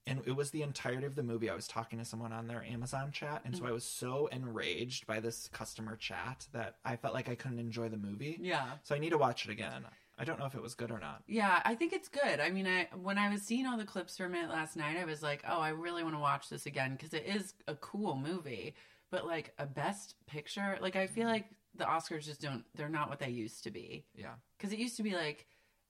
And 0.08 0.22
it 0.26 0.32
was 0.36 0.50
the 0.50 0.64
entirety 0.64 1.06
of 1.06 1.14
the 1.16 1.22
movie. 1.22 1.48
I 1.50 1.54
was 1.54 1.68
talking 1.68 2.00
to 2.00 2.06
someone 2.06 2.34
on 2.34 2.48
their 2.48 2.64
Amazon 2.64 3.12
chat. 3.12 3.44
And 3.46 3.56
so 3.56 3.68
I 3.68 3.72
was 3.72 3.84
so 3.84 4.26
enraged 4.28 5.06
by 5.06 5.20
this 5.20 5.48
customer 5.50 5.96
chat 5.96 6.48
that 6.54 6.78
I 6.84 6.96
felt 6.96 7.14
like 7.14 7.30
I 7.30 7.36
couldn't 7.36 7.60
enjoy 7.60 7.88
the 7.90 7.98
movie. 7.98 8.38
Yeah. 8.42 8.78
So 8.84 8.96
I 8.96 8.98
need 8.98 9.12
to 9.12 9.20
watch 9.20 9.46
it 9.46 9.52
again. 9.52 9.86
I 10.18 10.24
don't 10.24 10.38
know 10.38 10.46
if 10.46 10.56
it 10.56 10.62
was 10.62 10.76
good 10.76 10.92
or 10.92 11.00
not. 11.00 11.24
Yeah, 11.28 11.62
I 11.66 11.74
think 11.76 11.94
it's 11.94 12.08
good. 12.08 12.40
I 12.40 12.50
mean, 12.50 12.68
I 12.68 12.88
when 12.96 13.18
I 13.18 13.30
was 13.30 13.42
seeing 13.42 13.66
all 13.66 13.78
the 13.78 13.86
clips 13.86 14.18
from 14.18 14.36
it 14.36 14.50
last 14.50 14.76
night, 14.76 14.98
I 14.98 15.06
was 15.06 15.24
like, 15.24 15.44
"Oh, 15.48 15.60
I 15.60 15.70
really 15.70 16.04
want 16.04 16.16
to 16.16 16.20
watch 16.20 16.50
this 16.50 16.66
again 16.66 16.92
because 16.92 17.14
it 17.14 17.26
is 17.26 17.54
a 17.68 17.76
cool 17.76 18.16
movie." 18.16 18.76
But 19.10 19.26
like 19.26 19.54
a 19.58 19.66
best 19.66 20.16
picture, 20.28 20.78
like 20.82 20.96
I 20.96 21.08
feel 21.08 21.24
mm-hmm. 21.24 21.34
like 21.34 21.46
the 21.76 21.86
Oscars 21.86 22.26
just 22.26 22.42
don't 22.42 22.64
they're 22.76 22.90
not 22.90 23.10
what 23.10 23.20
they 23.20 23.30
used 23.30 23.64
to 23.64 23.72
be. 23.72 24.06
Yeah. 24.16 24.36
Cuz 24.60 24.72
it 24.72 24.80
used 24.80 24.98
to 24.98 25.04
be 25.04 25.16
like 25.16 25.48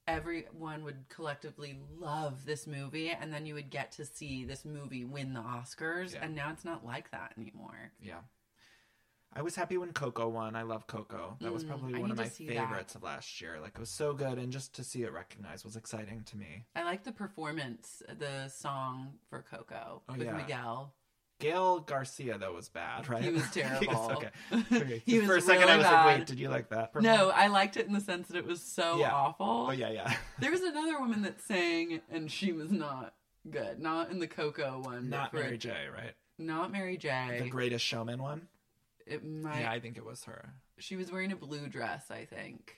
everyone 0.08 0.84
would 0.84 1.06
collectively 1.10 1.78
love 1.98 2.46
this 2.46 2.66
movie 2.66 3.12
and 3.12 3.32
then 3.32 3.46
you 3.46 3.54
would 3.54 3.70
get 3.70 3.92
to 3.94 4.06
see 4.06 4.44
this 4.44 4.66
movie 4.66 5.06
win 5.06 5.34
the 5.34 5.42
Oscars 5.42 6.14
Yeah. 6.14 6.24
and 6.24 6.36
now 6.36 6.52
it's 6.52 6.66
not 6.66 6.86
like 6.86 7.12
that 7.12 7.34
anymore. 7.38 7.92
Yeah. 8.02 8.22
I 9.34 9.42
was 9.42 9.56
happy 9.56 9.78
when 9.78 9.94
Coco 9.94 10.28
won. 10.28 10.56
I 10.56 10.64
love 10.64 10.88
Coco. 10.88 11.38
That 11.40 11.54
was 11.54 11.64
Mm, 11.64 11.68
probably 11.70 11.96
I 11.96 12.00
one 12.00 12.12
of 12.12 12.18
need 12.18 12.24
my 12.24 12.28
to 12.30 12.34
see 12.36 12.48
that. 12.48 12.56
favorites 12.68 12.96
of 12.96 13.04
last 13.04 13.40
year. 13.40 13.60
Like 13.62 13.72
it 13.76 13.80
was 13.80 13.90
so 13.90 14.14
good 14.14 14.38
and 14.38 14.52
just 14.52 14.74
to 14.76 14.84
see 14.84 15.04
it 15.04 15.14
recognized 15.14 15.64
was 15.64 15.76
exciting 15.78 16.24
to 16.26 16.38
me. 16.38 16.66
I 16.76 16.84
like 16.84 17.04
the 17.04 17.14
performance, 17.14 18.04
the 18.20 18.50
song 18.50 19.14
for 19.30 19.42
Coco 19.50 20.02
Oh, 20.10 20.14
with 20.18 20.24
yeah. 20.28 20.34
Miguel. 20.34 20.94
Gael 21.40 21.82
García 21.82 22.40
though 22.40 22.54
was 22.54 22.70
bad, 22.70 23.08
right? 23.10 23.24
He 23.24 23.30
was 23.32 23.50
terrible. 23.52 24.12
okay. 24.12 24.30
okay. 24.76 25.02
He 25.06 25.20
was 25.20 25.28
For 25.28 25.38
a 25.38 25.42
second 25.42 25.64
I 25.64 25.66
really 25.68 25.78
was 25.78 25.86
bad. 25.88 26.06
like, 26.06 26.18
wait, 26.20 26.28
did 26.28 26.40
you 26.40 26.50
like 26.50 26.70
that? 26.70 26.94
No, 27.02 27.30
I 27.30 27.48
liked 27.48 27.78
it 27.78 27.88
in 27.88 27.94
the 27.94 28.02
sense 28.02 28.28
that 28.28 28.38
it 28.38 28.46
was 28.46 28.62
so 28.62 29.00
Yeah. 29.00 29.12
awful. 29.14 29.68
Oh 29.70 29.72
yeah, 29.72 29.90
yeah. 29.92 30.14
There 30.40 30.52
was 30.52 30.62
another 30.62 31.00
woman 31.00 31.22
that 31.24 31.42
sang, 31.42 32.02
and 32.12 32.30
she 32.30 32.52
was 32.52 32.70
not 32.72 33.14
good. 33.50 33.80
Not 33.80 34.12
in 34.12 34.20
the 34.20 34.28
Coco 34.28 34.82
one. 34.84 35.10
but 35.10 35.18
Not 35.18 35.32
for- 35.32 35.38
Mary 35.38 35.58
J, 35.58 35.72
right? 35.92 36.14
Not 36.38 36.72
Mary 36.72 36.98
J. 36.98 37.40
The 37.44 37.50
Greatest 37.50 37.86
Showman 37.86 38.22
one. 38.22 38.48
It 39.08 39.26
might. 39.26 39.62
yeah, 39.62 39.72
I 39.72 39.80
think 39.80 39.98
it 39.98 40.06
was 40.06 40.24
her. 40.26 40.54
She 40.80 40.96
was 40.96 41.12
wearing 41.12 41.32
a 41.32 41.36
blue 41.36 41.68
dress. 41.68 42.10
I 42.12 42.26
think. 42.26 42.76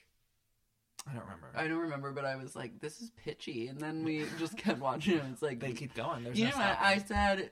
I 1.08 1.12
don't 1.12 1.22
remember. 1.24 1.50
I 1.54 1.68
don't 1.68 1.78
remember, 1.80 2.12
but 2.12 2.24
I 2.24 2.36
was 2.36 2.56
like, 2.56 2.80
"This 2.80 3.00
is 3.02 3.10
pitchy," 3.10 3.68
and 3.68 3.78
then 3.80 4.04
we 4.04 4.24
just 4.38 4.56
kept 4.56 4.80
watching. 4.80 5.18
it. 5.18 5.24
It's 5.32 5.42
like 5.42 5.60
they 5.60 5.72
keep 5.72 5.94
going. 5.94 6.24
There's 6.24 6.38
You 6.38 6.46
no 6.46 6.50
know 6.52 6.56
what? 6.58 6.78
I 6.80 6.98
said, 6.98 7.50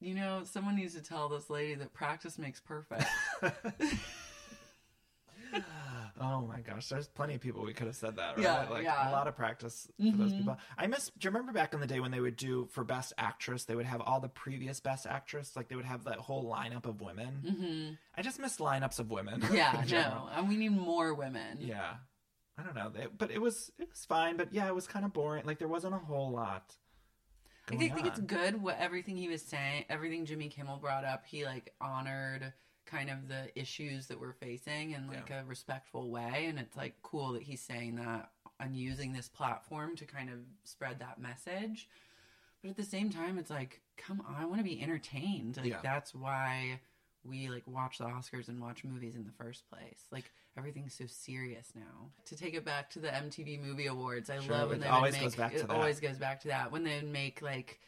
you 0.00 0.14
know, 0.14 0.42
someone 0.44 0.76
needs 0.76 0.94
to 0.94 1.00
tell 1.02 1.28
this 1.28 1.48
lady 1.48 1.74
that 1.76 1.92
practice 1.92 2.38
makes 2.38 2.60
perfect. 2.60 3.04
oh 6.20 6.40
my 6.42 6.60
gosh, 6.60 6.88
there's 6.88 7.08
plenty 7.08 7.34
of 7.34 7.40
people 7.40 7.62
we 7.64 7.72
could 7.72 7.86
have 7.86 7.96
said 7.96 8.16
that, 8.16 8.36
right? 8.36 8.42
Yeah, 8.42 8.68
like 8.68 8.84
yeah. 8.84 9.10
a 9.10 9.12
lot 9.12 9.26
of 9.28 9.36
practice 9.36 9.88
for 9.96 10.16
those 10.16 10.32
Mhm. 10.32 10.38
people. 10.38 10.58
I 10.76 10.86
miss. 10.86 11.06
Do 11.10 11.26
you 11.26 11.30
remember 11.30 11.52
back 11.52 11.74
in 11.74 11.80
the 11.80 11.86
day 11.86 12.00
when 12.00 12.10
they 12.10 12.20
would 12.20 12.36
do 12.36 12.66
for 12.72 12.84
best 12.84 13.12
actress? 13.18 13.64
They 13.64 13.74
would 13.74 13.86
have 13.86 14.00
all 14.00 14.20
the 14.20 14.28
previous 14.28 14.80
best 14.80 15.06
actress, 15.06 15.54
like 15.56 15.68
they 15.68 15.76
would 15.76 15.84
have 15.84 16.04
that 16.04 16.18
whole 16.18 16.44
lineup 16.52 16.86
of 16.86 17.00
women. 17.00 17.34
hmm 17.46 17.94
I 18.16 18.22
just 18.22 18.38
miss 18.40 18.56
lineups 18.58 18.98
of 18.98 19.10
women. 19.10 19.42
Yeah, 19.52 19.84
no, 19.90 20.28
and 20.32 20.48
we 20.48 20.56
need 20.56 20.72
more 20.72 21.14
women. 21.14 21.58
Yeah, 21.60 21.94
I 22.56 22.62
don't 22.62 22.74
know, 22.74 22.90
they, 22.90 23.06
but 23.06 23.30
it 23.30 23.40
was 23.40 23.70
it 23.78 23.88
was 23.88 24.04
fine. 24.04 24.36
But 24.36 24.52
yeah, 24.52 24.66
it 24.68 24.74
was 24.74 24.86
kind 24.86 25.04
of 25.04 25.12
boring. 25.12 25.46
Like 25.46 25.58
there 25.58 25.68
wasn't 25.68 25.94
a 25.94 25.98
whole 25.98 26.30
lot. 26.30 26.74
I 27.70 27.76
think, 27.76 27.94
think 27.94 28.06
it's 28.06 28.20
good 28.20 28.62
what 28.62 28.78
everything 28.78 29.18
he 29.18 29.28
was 29.28 29.42
saying, 29.42 29.84
everything 29.90 30.24
Jimmy 30.24 30.48
Kimmel 30.48 30.78
brought 30.78 31.04
up. 31.04 31.26
He 31.26 31.44
like 31.44 31.74
honored 31.82 32.54
kind 32.88 33.10
of 33.10 33.28
the 33.28 33.48
issues 33.54 34.06
that 34.06 34.18
we're 34.20 34.32
facing 34.32 34.92
in 34.92 35.06
like 35.06 35.30
a 35.30 35.44
respectful 35.46 36.10
way, 36.10 36.46
and 36.48 36.58
it's 36.58 36.76
like 36.76 36.94
cool 37.02 37.32
that 37.34 37.42
he's 37.42 37.60
saying 37.60 37.96
that 37.96 38.30
and 38.60 38.74
using 38.76 39.12
this 39.12 39.28
platform 39.28 39.94
to 39.96 40.04
kind 40.04 40.30
of 40.30 40.38
spread 40.64 40.98
that 40.98 41.20
message. 41.20 41.88
But 42.62 42.70
at 42.70 42.76
the 42.76 42.82
same 42.84 43.10
time, 43.10 43.38
it's 43.38 43.50
like, 43.50 43.80
come 43.96 44.20
on, 44.26 44.34
I 44.36 44.46
want 44.46 44.58
to 44.58 44.64
be 44.64 44.82
entertained. 44.82 45.56
Like 45.58 45.66
Yeah. 45.66 45.80
that's 45.82 46.12
why 46.14 46.80
we 47.24 47.48
like 47.50 47.62
watch 47.66 47.98
the 47.98 48.04
Oscars 48.04 48.48
and 48.48 48.60
watch 48.60 48.82
movies 48.84 49.14
in 49.14 49.24
the 49.24 49.32
first 49.32 49.68
place. 49.70 50.06
Like 50.10 50.32
everything's 50.56 50.94
so 50.94 51.04
serious 51.06 51.68
now. 51.76 52.10
To 52.26 52.36
take 52.36 52.54
it 52.54 52.64
back 52.64 52.90
to 52.90 52.98
the 52.98 53.08
MTV 53.08 53.60
Movie 53.62 53.86
Awards, 53.86 54.28
I 54.30 54.40
Sure, 54.40 54.52
love 54.56 54.70
when 54.70 54.78
it 54.78 54.84
they 54.84 54.88
always 54.88 55.12
would 55.12 55.20
make, 55.20 55.30
goes 55.30 55.36
back 55.36 55.52
to 55.52 55.58
it 55.60 55.68
that. 55.68 55.74
always 55.74 56.00
goes 56.00 56.16
back 56.18 56.40
to 56.40 56.48
that 56.48 56.72
when 56.72 56.82
they 56.84 56.96
would 56.96 57.12
make 57.12 57.42
like 57.42 57.78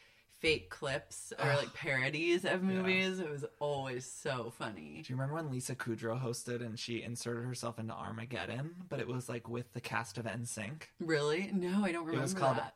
fake 0.41 0.69
clips 0.71 1.31
or 1.39 1.45
like 1.55 1.71
parodies 1.73 2.45
of 2.45 2.63
movies. 2.63 3.19
It 3.19 3.29
was 3.29 3.45
always 3.59 4.05
so 4.05 4.51
funny. 4.57 5.01
Do 5.05 5.13
you 5.13 5.15
remember 5.15 5.35
when 5.35 5.51
Lisa 5.51 5.75
Kudrow 5.75 6.19
hosted 6.21 6.61
and 6.65 6.77
she 6.77 7.03
inserted 7.03 7.45
herself 7.45 7.77
into 7.77 7.93
Armageddon, 7.93 8.71
but 8.89 8.99
it 8.99 9.07
was 9.07 9.29
like 9.29 9.47
with 9.47 9.71
the 9.73 9.81
cast 9.81 10.17
of 10.17 10.25
NSYNC? 10.25 10.81
Really? 10.99 11.51
No, 11.53 11.85
I 11.85 11.91
don't 11.91 12.05
remember 12.05 12.17
It 12.17 12.21
was 12.21 12.33
called. 12.33 12.57
that. 12.57 12.73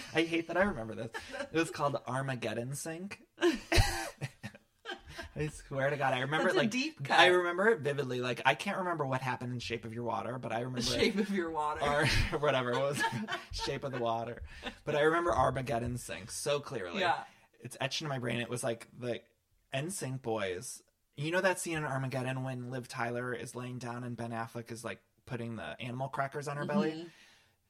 I 0.14 0.22
hate 0.22 0.48
that 0.48 0.56
I 0.56 0.62
remember 0.62 0.94
this. 0.96 1.10
It 1.52 1.58
was 1.58 1.70
called 1.70 1.96
Armageddon 2.06 2.74
Sync. 2.74 3.20
I 5.34 5.48
swear 5.48 5.88
to 5.90 5.96
God, 5.96 6.12
I 6.12 6.20
remember 6.20 6.44
That's 6.44 6.54
it 6.54 6.58
a 6.58 6.60
like 6.62 6.70
deep 6.70 7.04
cut. 7.04 7.18
I 7.18 7.26
remember 7.28 7.68
it 7.68 7.80
vividly. 7.80 8.20
Like 8.20 8.42
I 8.44 8.54
can't 8.54 8.78
remember 8.78 9.06
what 9.06 9.22
happened 9.22 9.52
in 9.52 9.58
Shape 9.60 9.84
of 9.84 9.94
Your 9.94 10.04
Water, 10.04 10.38
but 10.38 10.52
I 10.52 10.58
remember 10.60 10.80
The 10.82 10.94
it- 10.96 11.00
shape 11.00 11.18
of 11.18 11.30
your 11.30 11.50
water. 11.50 11.80
or 11.82 12.06
whatever 12.40 12.72
it 12.72 12.78
was, 12.78 13.00
Shape 13.52 13.84
of 13.84 13.92
the 13.92 13.98
Water. 13.98 14.42
But 14.84 14.94
I 14.96 15.00
remember 15.02 15.32
Armageddon 15.32 15.96
Sync 15.96 16.30
so 16.30 16.60
clearly. 16.60 17.00
Yeah. 17.00 17.14
it's 17.62 17.76
etched 17.80 18.02
in 18.02 18.08
my 18.08 18.18
brain. 18.18 18.40
It 18.40 18.50
was 18.50 18.62
like 18.62 18.88
the 18.98 19.20
NSYNC 19.74 20.20
boys. 20.22 20.82
You 21.16 21.30
know 21.30 21.40
that 21.40 21.60
scene 21.60 21.76
in 21.76 21.84
Armageddon 21.84 22.42
when 22.42 22.70
Liv 22.70 22.88
Tyler 22.88 23.32
is 23.34 23.54
laying 23.54 23.78
down 23.78 24.04
and 24.04 24.16
Ben 24.16 24.30
Affleck 24.30 24.70
is 24.72 24.84
like 24.84 25.00
putting 25.26 25.56
the 25.56 25.80
animal 25.80 26.08
crackers 26.08 26.48
on 26.48 26.56
her 26.56 26.64
Mm-hmm. 26.64 26.72
belly? 26.72 27.06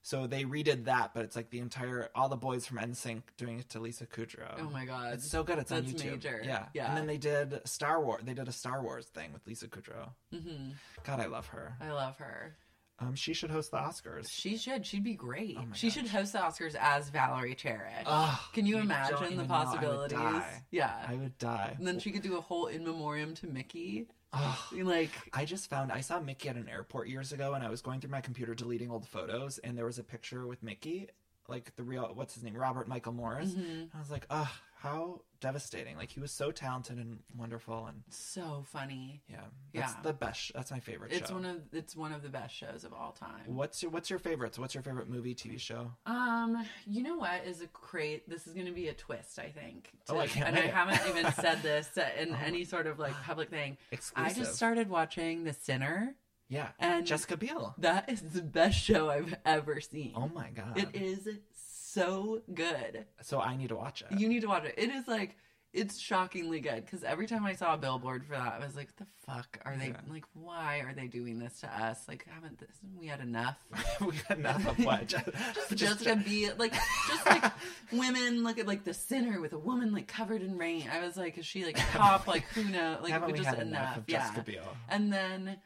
So 0.04 0.26
they 0.26 0.42
redid 0.44 0.86
that, 0.86 1.12
but 1.14 1.24
it's 1.24 1.36
like 1.36 1.50
the 1.50 1.60
entire 1.60 2.08
all 2.14 2.28
the 2.28 2.36
boys 2.36 2.66
from 2.66 2.78
NSYNC 2.78 3.22
doing 3.36 3.60
it 3.60 3.68
to 3.70 3.78
Lisa 3.80 4.04
Kudrow. 4.04 4.54
Oh 4.58 4.68
my 4.70 4.84
god. 4.84 5.14
It's 5.14 5.30
so 5.30 5.44
good. 5.44 5.58
It's 5.58 5.70
on 5.70 5.82
That's 5.84 6.02
YouTube. 6.02 6.10
major. 6.10 6.42
Yeah, 6.44 6.66
Yeah. 6.74 6.88
And 6.88 6.96
then 6.96 7.06
they 7.06 7.18
did 7.18 7.60
Star 7.66 8.02
Wars. 8.02 8.22
They 8.24 8.34
did 8.34 8.48
a 8.48 8.52
Star 8.52 8.82
Wars 8.82 9.06
thing 9.06 9.32
with 9.32 9.46
Lisa 9.46 9.68
Kudrow. 9.68 10.10
hmm 10.32 10.70
God, 11.04 11.20
I 11.20 11.26
love 11.26 11.46
her. 11.48 11.76
I 11.80 11.92
love 11.92 12.16
her. 12.18 12.56
Um, 12.98 13.14
she 13.14 13.32
should 13.32 13.50
host 13.50 13.70
the 13.72 13.78
Oscars. 13.78 14.28
She 14.30 14.56
should. 14.56 14.84
She'd 14.86 15.02
be 15.02 15.14
great. 15.14 15.56
Oh 15.58 15.64
she 15.72 15.88
gosh. 15.88 15.94
should 15.94 16.08
host 16.08 16.32
the 16.34 16.38
Oscars 16.40 16.74
as 16.78 17.08
Valerie 17.10 17.54
Cherish. 17.54 18.04
Ugh, 18.06 18.38
Can 18.52 18.66
you 18.66 18.78
imagine 18.78 19.16
the 19.18 19.24
even 19.32 19.36
know, 19.48 19.54
I 19.54 19.58
would 19.58 19.66
possibilities? 19.66 20.18
die. 20.18 20.62
Yeah. 20.70 21.04
I 21.08 21.14
would 21.14 21.36
die. 21.38 21.74
and 21.78 21.86
then 21.86 21.98
she 21.98 22.10
could 22.12 22.22
do 22.22 22.36
a 22.36 22.40
whole 22.40 22.66
in 22.66 22.84
memoriam 22.84 23.34
to 23.36 23.46
Mickey. 23.46 24.06
Ugh. 24.32 24.58
Like, 24.82 25.10
I 25.32 25.44
just 25.44 25.68
found 25.68 25.92
I 25.92 26.00
saw 26.00 26.18
Mickey 26.20 26.48
at 26.48 26.56
an 26.56 26.68
airport 26.68 27.08
years 27.08 27.32
ago, 27.32 27.54
and 27.54 27.62
I 27.64 27.68
was 27.70 27.82
going 27.82 28.00
through 28.00 28.10
my 28.10 28.20
computer 28.20 28.54
deleting 28.54 28.90
old 28.90 29.06
photos, 29.06 29.58
and 29.58 29.76
there 29.76 29.84
was 29.84 29.98
a 29.98 30.02
picture 30.04 30.46
with 30.46 30.62
Mickey, 30.62 31.08
like 31.48 31.74
the 31.76 31.82
real 31.82 32.10
what's 32.14 32.34
his 32.34 32.42
name, 32.42 32.54
Robert 32.56 32.88
Michael 32.88 33.12
Morris. 33.12 33.52
mhm. 33.52 33.88
I 33.94 33.98
was 33.98 34.10
like, 34.10 34.26
ugh, 34.30 34.48
how 34.82 35.22
devastating! 35.40 35.96
Like 35.96 36.10
he 36.10 36.20
was 36.20 36.30
so 36.32 36.50
talented 36.50 36.98
and 36.98 37.20
wonderful, 37.36 37.86
and 37.86 38.02
so 38.10 38.64
funny. 38.68 39.22
yeah, 39.28 39.40
that's 39.74 39.92
Yeah. 39.94 40.02
the 40.02 40.12
best. 40.12 40.40
sh- 40.40 40.52
That's 40.54 40.70
my 40.70 40.80
favorite 40.80 41.12
It's 41.12 41.28
show. 41.28 41.34
one 41.36 41.44
of 41.44 41.62
it's 41.72 41.94
one 41.96 42.12
of 42.12 42.22
the 42.22 42.28
best 42.28 42.54
shows 42.54 42.84
of 42.84 42.92
all 42.92 43.12
time. 43.12 43.42
What's 43.46 43.82
your 43.82 43.90
What's 43.90 44.10
your 44.10 44.18
favorites? 44.18 44.58
What's 44.58 44.74
your 44.74 44.82
favorite 44.82 45.08
movie, 45.08 45.34
TV 45.34 45.58
show? 45.58 45.92
Um, 46.06 46.66
you 46.86 47.02
know 47.02 47.16
what 47.16 47.44
is 47.44 47.60
a 47.60 47.66
great? 47.72 48.28
This 48.28 48.46
is 48.46 48.54
going 48.54 48.66
to 48.66 48.72
be 48.72 48.88
a 48.88 48.94
twist, 48.94 49.38
I 49.38 49.48
think. 49.50 49.90
Oh, 50.08 50.18
I 50.18 50.26
can't 50.26 50.48
and 50.48 50.58
I 50.58 50.62
haven't 50.62 51.08
even 51.08 51.32
said 51.40 51.62
this 51.62 51.88
in 52.18 52.34
any 52.34 52.64
sort 52.64 52.86
of 52.86 52.98
like 52.98 53.14
public 53.22 53.50
thing. 53.50 53.76
Exclusive. 53.90 54.36
I 54.36 54.38
just 54.38 54.54
started 54.56 54.88
watching 54.88 55.44
The 55.44 55.52
Sinner. 55.52 56.14
Yeah, 56.48 56.68
and 56.78 57.06
Jessica 57.06 57.38
Biel. 57.38 57.74
That 57.78 58.10
is 58.10 58.20
the 58.20 58.42
best 58.42 58.78
show 58.78 59.08
I've 59.08 59.34
ever 59.46 59.80
seen. 59.80 60.12
Oh 60.14 60.28
my 60.28 60.50
god! 60.50 60.76
It 60.76 60.94
is 60.94 61.26
so 61.92 62.42
good. 62.52 63.06
So 63.22 63.40
I 63.40 63.56
need 63.56 63.68
to 63.68 63.76
watch 63.76 64.02
it. 64.02 64.18
You 64.18 64.28
need 64.28 64.40
to 64.42 64.48
watch 64.48 64.64
it. 64.64 64.74
It 64.76 64.90
is 64.90 65.06
like 65.08 65.36
it's 65.72 65.98
shockingly 65.98 66.60
good 66.60 66.84
because 66.84 67.02
every 67.02 67.26
time 67.26 67.46
I 67.46 67.54
saw 67.54 67.72
a 67.72 67.78
billboard 67.78 68.26
for 68.26 68.32
that, 68.34 68.60
I 68.60 68.64
was 68.64 68.76
like, 68.76 68.88
"What 68.88 68.96
the 68.98 69.32
fuck 69.32 69.58
are 69.64 69.74
they 69.74 69.88
Yeah. 69.88 70.00
like? 70.10 70.24
Why 70.34 70.80
are 70.80 70.92
they 70.92 71.06
doing 71.06 71.38
this 71.38 71.60
to 71.60 71.66
us? 71.82 72.06
Like, 72.06 72.26
haven't 72.30 72.58
this? 72.58 72.76
We 72.98 73.06
had 73.06 73.20
enough." 73.20 73.56
we 74.00 74.12
got 74.28 74.38
enough 74.38 74.66
of 74.66 74.84
what? 74.84 75.06
Just, 75.08 75.26
just 75.54 75.76
Jessica 75.76 76.16
Biel, 76.16 76.54
like 76.58 76.74
just 77.08 77.24
like 77.24 77.44
women 77.92 78.44
look 78.44 78.58
at 78.58 78.66
like 78.66 78.84
the 78.84 78.92
sinner 78.92 79.40
with 79.40 79.54
a 79.54 79.58
woman 79.58 79.92
like 79.94 80.08
covered 80.08 80.42
in 80.42 80.58
rain. 80.58 80.90
I 80.92 81.00
was 81.00 81.16
like, 81.16 81.38
is 81.38 81.46
she 81.46 81.64
like 81.64 81.78
top? 81.92 82.26
Like 82.26 82.44
who 82.54 82.64
knows? 82.64 83.02
Like 83.02 83.12
haven't 83.12 83.32
we 83.32 83.38
just 83.38 83.48
had 83.48 83.60
enough? 83.60 83.82
enough 83.82 83.96
of 83.98 84.04
yeah. 84.08 84.18
Jessica 84.28 84.42
Biel? 84.42 84.76
And 84.90 85.10
then 85.10 85.56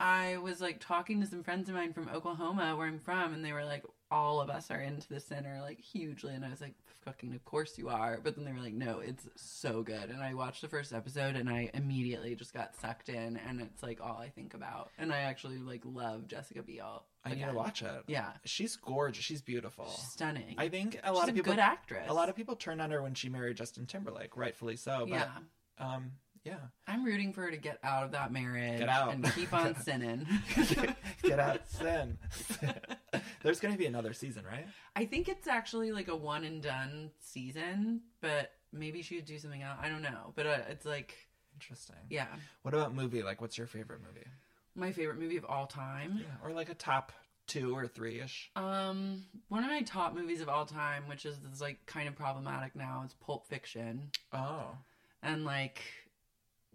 I 0.00 0.38
was 0.38 0.60
like 0.60 0.80
talking 0.80 1.20
to 1.20 1.26
some 1.28 1.44
friends 1.44 1.68
of 1.68 1.76
mine 1.76 1.92
from 1.92 2.08
Oklahoma, 2.08 2.74
where 2.76 2.88
I'm 2.88 2.98
from, 2.98 3.32
and 3.32 3.44
they 3.44 3.52
were 3.52 3.64
like, 3.64 3.84
all 4.10 4.40
of 4.40 4.50
us 4.50 4.70
are 4.70 4.80
into 4.80 5.08
the 5.08 5.20
Sinner 5.20 5.60
like 5.62 5.80
hugely. 5.80 6.34
And 6.34 6.44
I 6.44 6.50
was 6.50 6.60
like, 6.60 6.74
fucking, 7.04 7.34
of 7.34 7.44
course 7.44 7.78
you 7.78 7.88
are. 7.88 8.20
But 8.22 8.36
then 8.36 8.44
they 8.44 8.52
were 8.52 8.60
like, 8.60 8.74
no, 8.74 9.00
it's 9.00 9.28
so 9.36 9.82
good. 9.82 10.10
And 10.10 10.22
I 10.22 10.34
watched 10.34 10.62
the 10.62 10.68
first 10.68 10.92
episode 10.92 11.36
and 11.36 11.48
I 11.48 11.70
immediately 11.74 12.34
just 12.34 12.54
got 12.54 12.74
sucked 12.76 13.08
in, 13.08 13.38
and 13.48 13.60
it's 13.60 13.82
like 13.82 14.00
all 14.00 14.18
I 14.18 14.28
think 14.28 14.54
about. 14.54 14.90
And 14.98 15.12
I 15.12 15.20
actually 15.20 15.58
like 15.58 15.82
love 15.84 16.28
Jessica 16.28 16.62
Biel. 16.62 17.04
I 17.24 17.34
need 17.34 17.46
to 17.46 17.52
watch 17.52 17.82
it. 17.82 18.04
Yeah, 18.06 18.32
She's 18.44 18.76
gorgeous. 18.76 19.24
She's 19.24 19.40
beautiful. 19.40 19.86
she's 19.90 20.06
stunning. 20.12 20.56
I 20.58 20.68
think 20.68 21.00
a 21.02 21.12
lot 21.12 21.28
of 21.28 21.34
people 21.34 21.52
good 21.52 21.60
actress. 21.60 22.06
A 22.08 22.14
lot 22.14 22.28
of 22.28 22.36
people 22.36 22.54
turned 22.54 22.82
on 22.82 22.90
her 22.90 23.02
when 23.02 23.14
she 23.14 23.28
married 23.30 23.56
Justin 23.56 23.86
Timberlake, 23.86 24.36
rightfully 24.36 24.76
so. 24.76 25.06
But 25.08 25.08
yeah. 25.08 25.28
um, 25.78 26.12
yeah, 26.44 26.56
I'm 26.86 27.04
rooting 27.04 27.32
for 27.32 27.42
her 27.42 27.50
to 27.50 27.56
get 27.56 27.78
out 27.82 28.04
of 28.04 28.12
that 28.12 28.32
marriage 28.32 28.78
Get 28.80 28.88
out. 28.88 29.12
and 29.12 29.24
keep 29.34 29.52
on 29.52 29.74
sinning. 29.82 30.26
get 31.22 31.40
out, 31.40 31.60
sin. 31.68 32.18
There's 33.42 33.60
going 33.60 33.72
to 33.72 33.78
be 33.78 33.86
another 33.86 34.12
season, 34.12 34.44
right? 34.44 34.66
I 34.96 35.04
think 35.06 35.28
it's 35.28 35.46
actually 35.46 35.92
like 35.92 36.08
a 36.08 36.16
one 36.16 36.44
and 36.44 36.62
done 36.62 37.10
season, 37.20 38.02
but 38.20 38.52
maybe 38.72 39.02
she 39.02 39.16
would 39.16 39.24
do 39.26 39.38
something 39.38 39.62
else. 39.62 39.78
I 39.82 39.88
don't 39.88 40.02
know, 40.02 40.32
but 40.34 40.46
uh, 40.46 40.58
it's 40.70 40.84
like 40.86 41.14
Interesting. 41.56 41.96
yeah, 42.10 42.26
What 42.62 42.74
about 42.74 42.94
movie? 42.94 43.22
Like, 43.22 43.40
what's 43.40 43.56
your 43.58 43.66
favorite 43.66 44.00
movie? 44.06 44.26
my 44.76 44.90
favorite 44.90 45.18
movie 45.20 45.36
of 45.36 45.44
all 45.44 45.66
time. 45.68 46.18
Yeah, 46.18 46.26
or 46.42 46.52
like 46.52 46.68
a 46.68 46.74
top 46.74 47.12
two 47.46 47.76
or 47.76 47.86
three 47.86 48.20
ish. 48.20 48.50
Um, 48.56 49.22
one 49.48 49.62
of 49.62 49.70
my 49.70 49.82
top 49.82 50.14
movies 50.16 50.40
of 50.40 50.48
all 50.48 50.66
time, 50.66 51.04
which 51.06 51.24
is, 51.24 51.36
is 51.52 51.60
like 51.60 51.86
kind 51.86 52.08
of 52.08 52.16
problematic 52.16 52.74
now, 52.74 53.04
is 53.06 53.14
Pulp 53.24 53.46
Fiction, 53.46 54.10
Oh, 54.32 54.70
and 55.22 55.44
like 55.44 55.80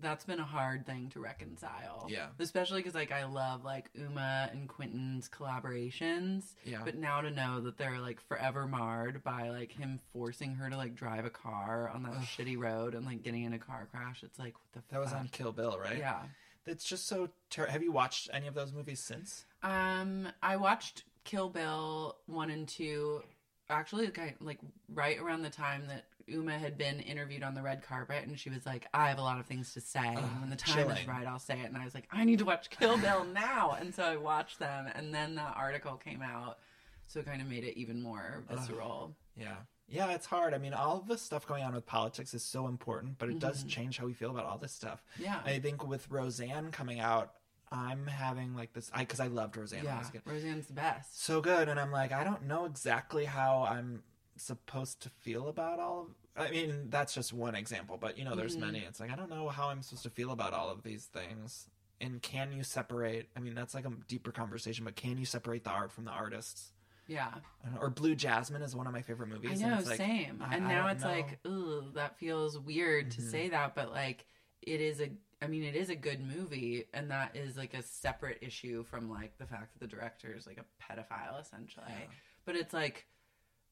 that's 0.02 0.24
been 0.26 0.40
a 0.40 0.46
hard 0.46 0.86
thing 0.86 1.10
to 1.14 1.20
reconcile. 1.20 2.08
Yeah. 2.10 2.28
especially 2.40 2.80
because 2.80 2.96
like 2.96 3.12
I 3.12 3.26
love 3.26 3.64
like 3.66 3.90
Uma 3.96 4.50
and 4.52 4.68
Quentin's 4.68 5.28
collaborations. 5.30 6.44
yeah. 6.66 6.82
But 6.84 6.96
now 6.98 7.22
to 7.22 7.30
know 7.32 7.62
that 7.62 7.78
they're 7.78 8.00
like 8.00 8.20
forever 8.22 8.68
marred 8.68 9.24
by 9.24 9.50
like 9.50 9.72
him 9.72 10.00
forcing 10.14 10.56
her 10.56 10.70
to 10.70 10.78
like 10.78 10.96
drive 10.96 11.26
a 11.26 11.30
car 11.30 11.90
on 11.94 12.04
that 12.04 12.14
Ugh. 12.14 12.24
shitty 12.24 12.58
road 12.58 12.96
and 12.96 13.06
like 13.06 13.24
getting 13.24 13.44
in 13.44 13.54
a 13.54 13.60
car 13.60 13.88
crash, 13.92 14.24
it's 14.24 14.40
like 14.40 14.54
what 14.54 14.72
the 14.88 14.94
that 14.94 15.00
was 15.02 15.14
on 15.14 15.28
Kill 15.32 15.52
Bill, 15.52 15.78
right? 15.82 15.98
Yeah. 15.98 16.20
It's 16.66 16.84
just 16.86 17.08
so. 17.08 17.30
Ter- 17.50 17.66
Have 17.68 17.82
you 17.82 17.92
watched 17.92 18.30
any 18.32 18.46
of 18.46 18.54
those 18.54 18.72
movies 18.72 19.00
since? 19.00 19.46
Um, 19.64 20.28
I 20.44 20.58
watched 20.58 21.04
Kill 21.24 21.50
Bill 21.50 22.18
one 22.28 22.50
and 22.52 22.68
two. 22.68 23.24
Actually, 23.72 24.08
kind 24.10 24.34
like 24.40 24.60
right 24.94 25.20
around 25.20 25.42
the 25.44 25.50
time 25.50 25.84
that 25.88 26.06
Uma 26.30 26.58
had 26.58 26.78
been 26.78 27.00
interviewed 27.00 27.44
on 27.44 27.54
the 27.56 27.62
red 27.62 27.82
carpet, 27.84 28.26
and 28.28 28.40
she 28.40 28.50
was 28.50 28.66
like, 28.66 28.88
"I 28.94 29.10
have 29.10 29.18
a 29.18 29.22
lot 29.24 29.40
of 29.40 29.46
things 29.46 29.74
to 29.74 29.82
say, 29.82 30.00
and 30.06 30.42
when 30.42 30.50
the 30.50 30.56
time 30.56 30.90
is 30.92 31.08
right, 31.08 31.26
I'll 31.28 31.40
say 31.40 31.60
it." 31.60 31.66
And 31.66 31.78
I 31.78 31.84
was 31.86 31.94
like, 31.94 32.08
"I 32.12 32.24
need 32.24 32.40
to 32.40 32.46
watch 32.46 32.70
Kill 32.70 32.98
Bill 32.98 33.24
now," 33.26 33.72
and 33.80 33.94
so 33.94 34.04
I 34.04 34.16
watched 34.18 34.60
them, 34.60 34.88
and 34.96 35.14
then 35.14 35.36
that 35.36 35.56
article 35.58 35.96
came 35.96 36.22
out, 36.22 36.60
so 37.08 37.20
it 37.20 37.26
kind 37.26 37.42
of 37.42 37.48
made 37.50 37.64
it 37.64 37.78
even 37.78 38.02
more 38.02 38.44
visceral. 38.50 39.16
Yeah. 39.36 39.56
Yeah, 39.92 40.12
it's 40.12 40.28
hard. 40.28 40.54
I 40.54 40.60
mean, 40.60 40.74
all 40.76 41.00
the 41.00 41.18
stuff 41.18 41.48
going 41.48 41.64
on 41.64 41.74
with 41.74 41.86
politics 41.88 42.36
is 42.36 42.44
so 42.44 42.68
important, 42.68 43.18
but 43.18 43.30
it 43.30 43.40
does 43.40 43.64
Mhm. 43.64 43.70
change 43.70 43.98
how 43.98 44.06
we 44.06 44.14
feel 44.14 44.30
about 44.30 44.46
all 44.46 44.60
this 44.60 44.72
stuff. 44.72 45.04
Yeah, 45.18 45.42
I 45.44 45.58
think 45.60 45.84
with 45.88 46.12
Roseanne 46.12 46.72
coming 46.72 47.00
out, 47.00 47.34
I'm 47.72 48.06
having 48.08 48.56
like 48.56 48.74
this 48.74 48.92
I 48.94 49.00
because 49.00 49.20
I 49.20 49.28
loved 49.28 49.58
Roseanne 49.58 49.84
yeah. 49.86 49.98
was 49.98 50.10
a 50.10 50.12
kid. 50.12 50.22
Roseanne's 50.26 50.68
the 50.68 50.74
best. 50.74 51.20
So 51.24 51.42
good, 51.42 51.70
and 51.70 51.80
I'm 51.80 51.92
like, 51.92 52.12
I 52.12 52.24
don't 52.24 52.44
know 52.44 52.66
exactly 52.66 53.26
how 53.26 53.64
I'm 53.64 54.04
supposed 54.42 55.02
to 55.02 55.10
feel 55.10 55.48
about 55.48 55.80
all 55.80 56.02
of 56.02 56.08
I 56.36 56.52
mean, 56.52 56.90
that's 56.90 57.14
just 57.14 57.34
one 57.34 57.54
example, 57.56 57.98
but 58.00 58.18
you 58.18 58.24
know, 58.24 58.36
there's 58.36 58.56
Mhm. 58.56 58.62
many. 58.62 58.80
It's 58.80 59.00
like 59.00 59.12
I 59.12 59.16
don't 59.16 59.30
know 59.30 59.50
how 59.50 59.70
I'm 59.70 59.82
supposed 59.82 60.04
to 60.04 60.10
feel 60.10 60.32
about 60.32 60.54
all 60.54 60.70
of 60.70 60.84
these 60.84 61.06
things. 61.06 61.70
And 62.02 62.22
can 62.22 62.54
you 62.54 62.64
separate? 62.64 63.30
I 63.36 63.42
mean, 63.42 63.56
that's 63.56 63.74
like 63.74 63.86
a 63.86 63.90
deeper 64.08 64.32
conversation, 64.32 64.86
but 64.86 64.96
can 64.96 65.18
you 65.18 65.26
separate 65.26 65.66
the 65.66 65.72
art 65.72 65.92
from 65.92 66.06
the 66.06 66.12
artists? 66.12 66.72
Yeah, 67.08 67.28
I 67.28 67.66
don't 67.66 67.74
know, 67.76 67.82
or 67.82 67.90
Blue 67.90 68.16
Jasmine 68.16 68.62
is 68.62 68.76
one 68.76 68.86
of 68.88 68.94
my 68.94 69.02
favorite 69.02 69.28
movies. 69.28 69.50
I 69.50 69.54
and 69.54 69.62
know, 69.74 69.80
it's 69.80 69.90
like, 69.90 69.98
same. 69.98 70.42
I- 70.42 70.56
and 70.56 70.68
now 70.68 70.88
it's 70.88 71.04
know. 71.04 71.10
like, 71.10 71.40
ooh, 71.46 71.92
that 71.96 72.18
feels 72.20 72.58
weird 72.58 73.12
to 73.12 73.22
Mhm. 73.22 73.32
say 73.32 73.50
that, 73.50 73.74
but 73.76 73.92
like, 73.92 74.26
it 74.62 74.80
is 74.80 75.02
a. 75.02 75.10
I 75.42 75.48
mean, 75.48 75.64
it 75.64 75.76
is 75.76 75.90
a 75.90 75.96
good 75.96 76.20
movie, 76.22 76.86
and 76.94 77.10
that 77.12 77.36
is 77.36 77.58
like 77.58 77.74
a 77.74 77.82
separate 77.82 78.38
issue 78.42 78.84
from 78.84 79.10
like 79.10 79.38
the 79.38 79.46
fact 79.48 79.74
that 79.74 79.80
the 79.80 79.88
director 79.88 80.34
is 80.34 80.46
like 80.46 80.60
a 80.60 80.66
pedophile, 80.82 81.42
essentially. 81.42 81.86
Yeah. 81.90 82.06
But 82.46 82.56
it's 82.56 82.74
like, 82.74 83.08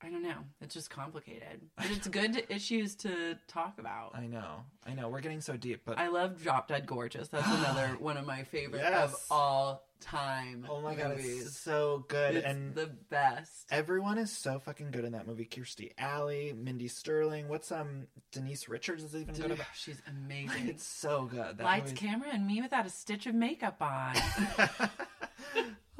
I 0.02 0.10
don't 0.10 0.22
know. 0.24 0.38
It's 0.62 0.76
just 0.76 0.90
complicated, 0.92 1.62
but 1.76 1.88
it's 1.90 2.08
good 2.08 2.44
issues 2.50 2.96
to 2.98 3.36
talk 3.48 3.80
about. 3.80 4.12
I 4.16 4.28
know, 4.28 4.62
I 4.86 4.94
know. 4.94 5.10
We're 5.10 5.22
getting 5.22 5.42
so 5.42 5.58
deep, 5.58 5.82
but 5.86 5.98
I 5.98 6.08
love 6.10 6.42
Drop 6.44 6.68
Dead 6.68 6.86
Gorgeous. 6.86 7.30
That's 7.30 7.48
another 7.60 7.98
one 8.00 8.16
of 8.18 8.26
my 8.26 8.44
favorite 8.44 8.82
of 8.84 9.16
all 9.32 9.84
time. 10.00 10.68
oh 10.70 10.82
my 10.82 10.94
god, 10.94 11.18
movies. 11.18 11.48
it's 11.48 11.58
so 11.60 12.06
good. 12.10 12.36
It's 12.36 12.46
and 12.46 12.76
the 12.76 12.92
best. 13.10 13.66
everyone 13.72 14.20
is 14.20 14.32
so 14.32 14.60
fucking 14.60 14.92
good 14.92 15.04
in 15.04 15.14
that 15.14 15.26
movie. 15.26 15.46
Kirstie 15.46 15.94
Alley, 15.98 16.54
Mindy 16.56 16.88
Sterling. 16.88 17.48
What's 17.48 17.72
um 17.72 18.06
Denise 18.32 18.70
Richards 18.70 19.04
is 19.04 19.16
even 19.16 19.34
good 19.34 19.42
Dude, 19.44 19.52
about. 19.54 19.66
she's 19.76 20.00
amazing. 20.08 20.68
It's 20.70 20.86
so 20.86 21.26
good. 21.26 21.58
That 21.58 21.64
Lights, 21.64 21.92
movie- 21.92 22.06
camera, 22.08 22.30
and 22.32 22.46
me 22.46 22.62
without 22.62 22.86
a 22.86 22.90
stitch 22.92 23.26
of 23.26 23.34
makeup 23.34 23.82
on. 23.82 24.14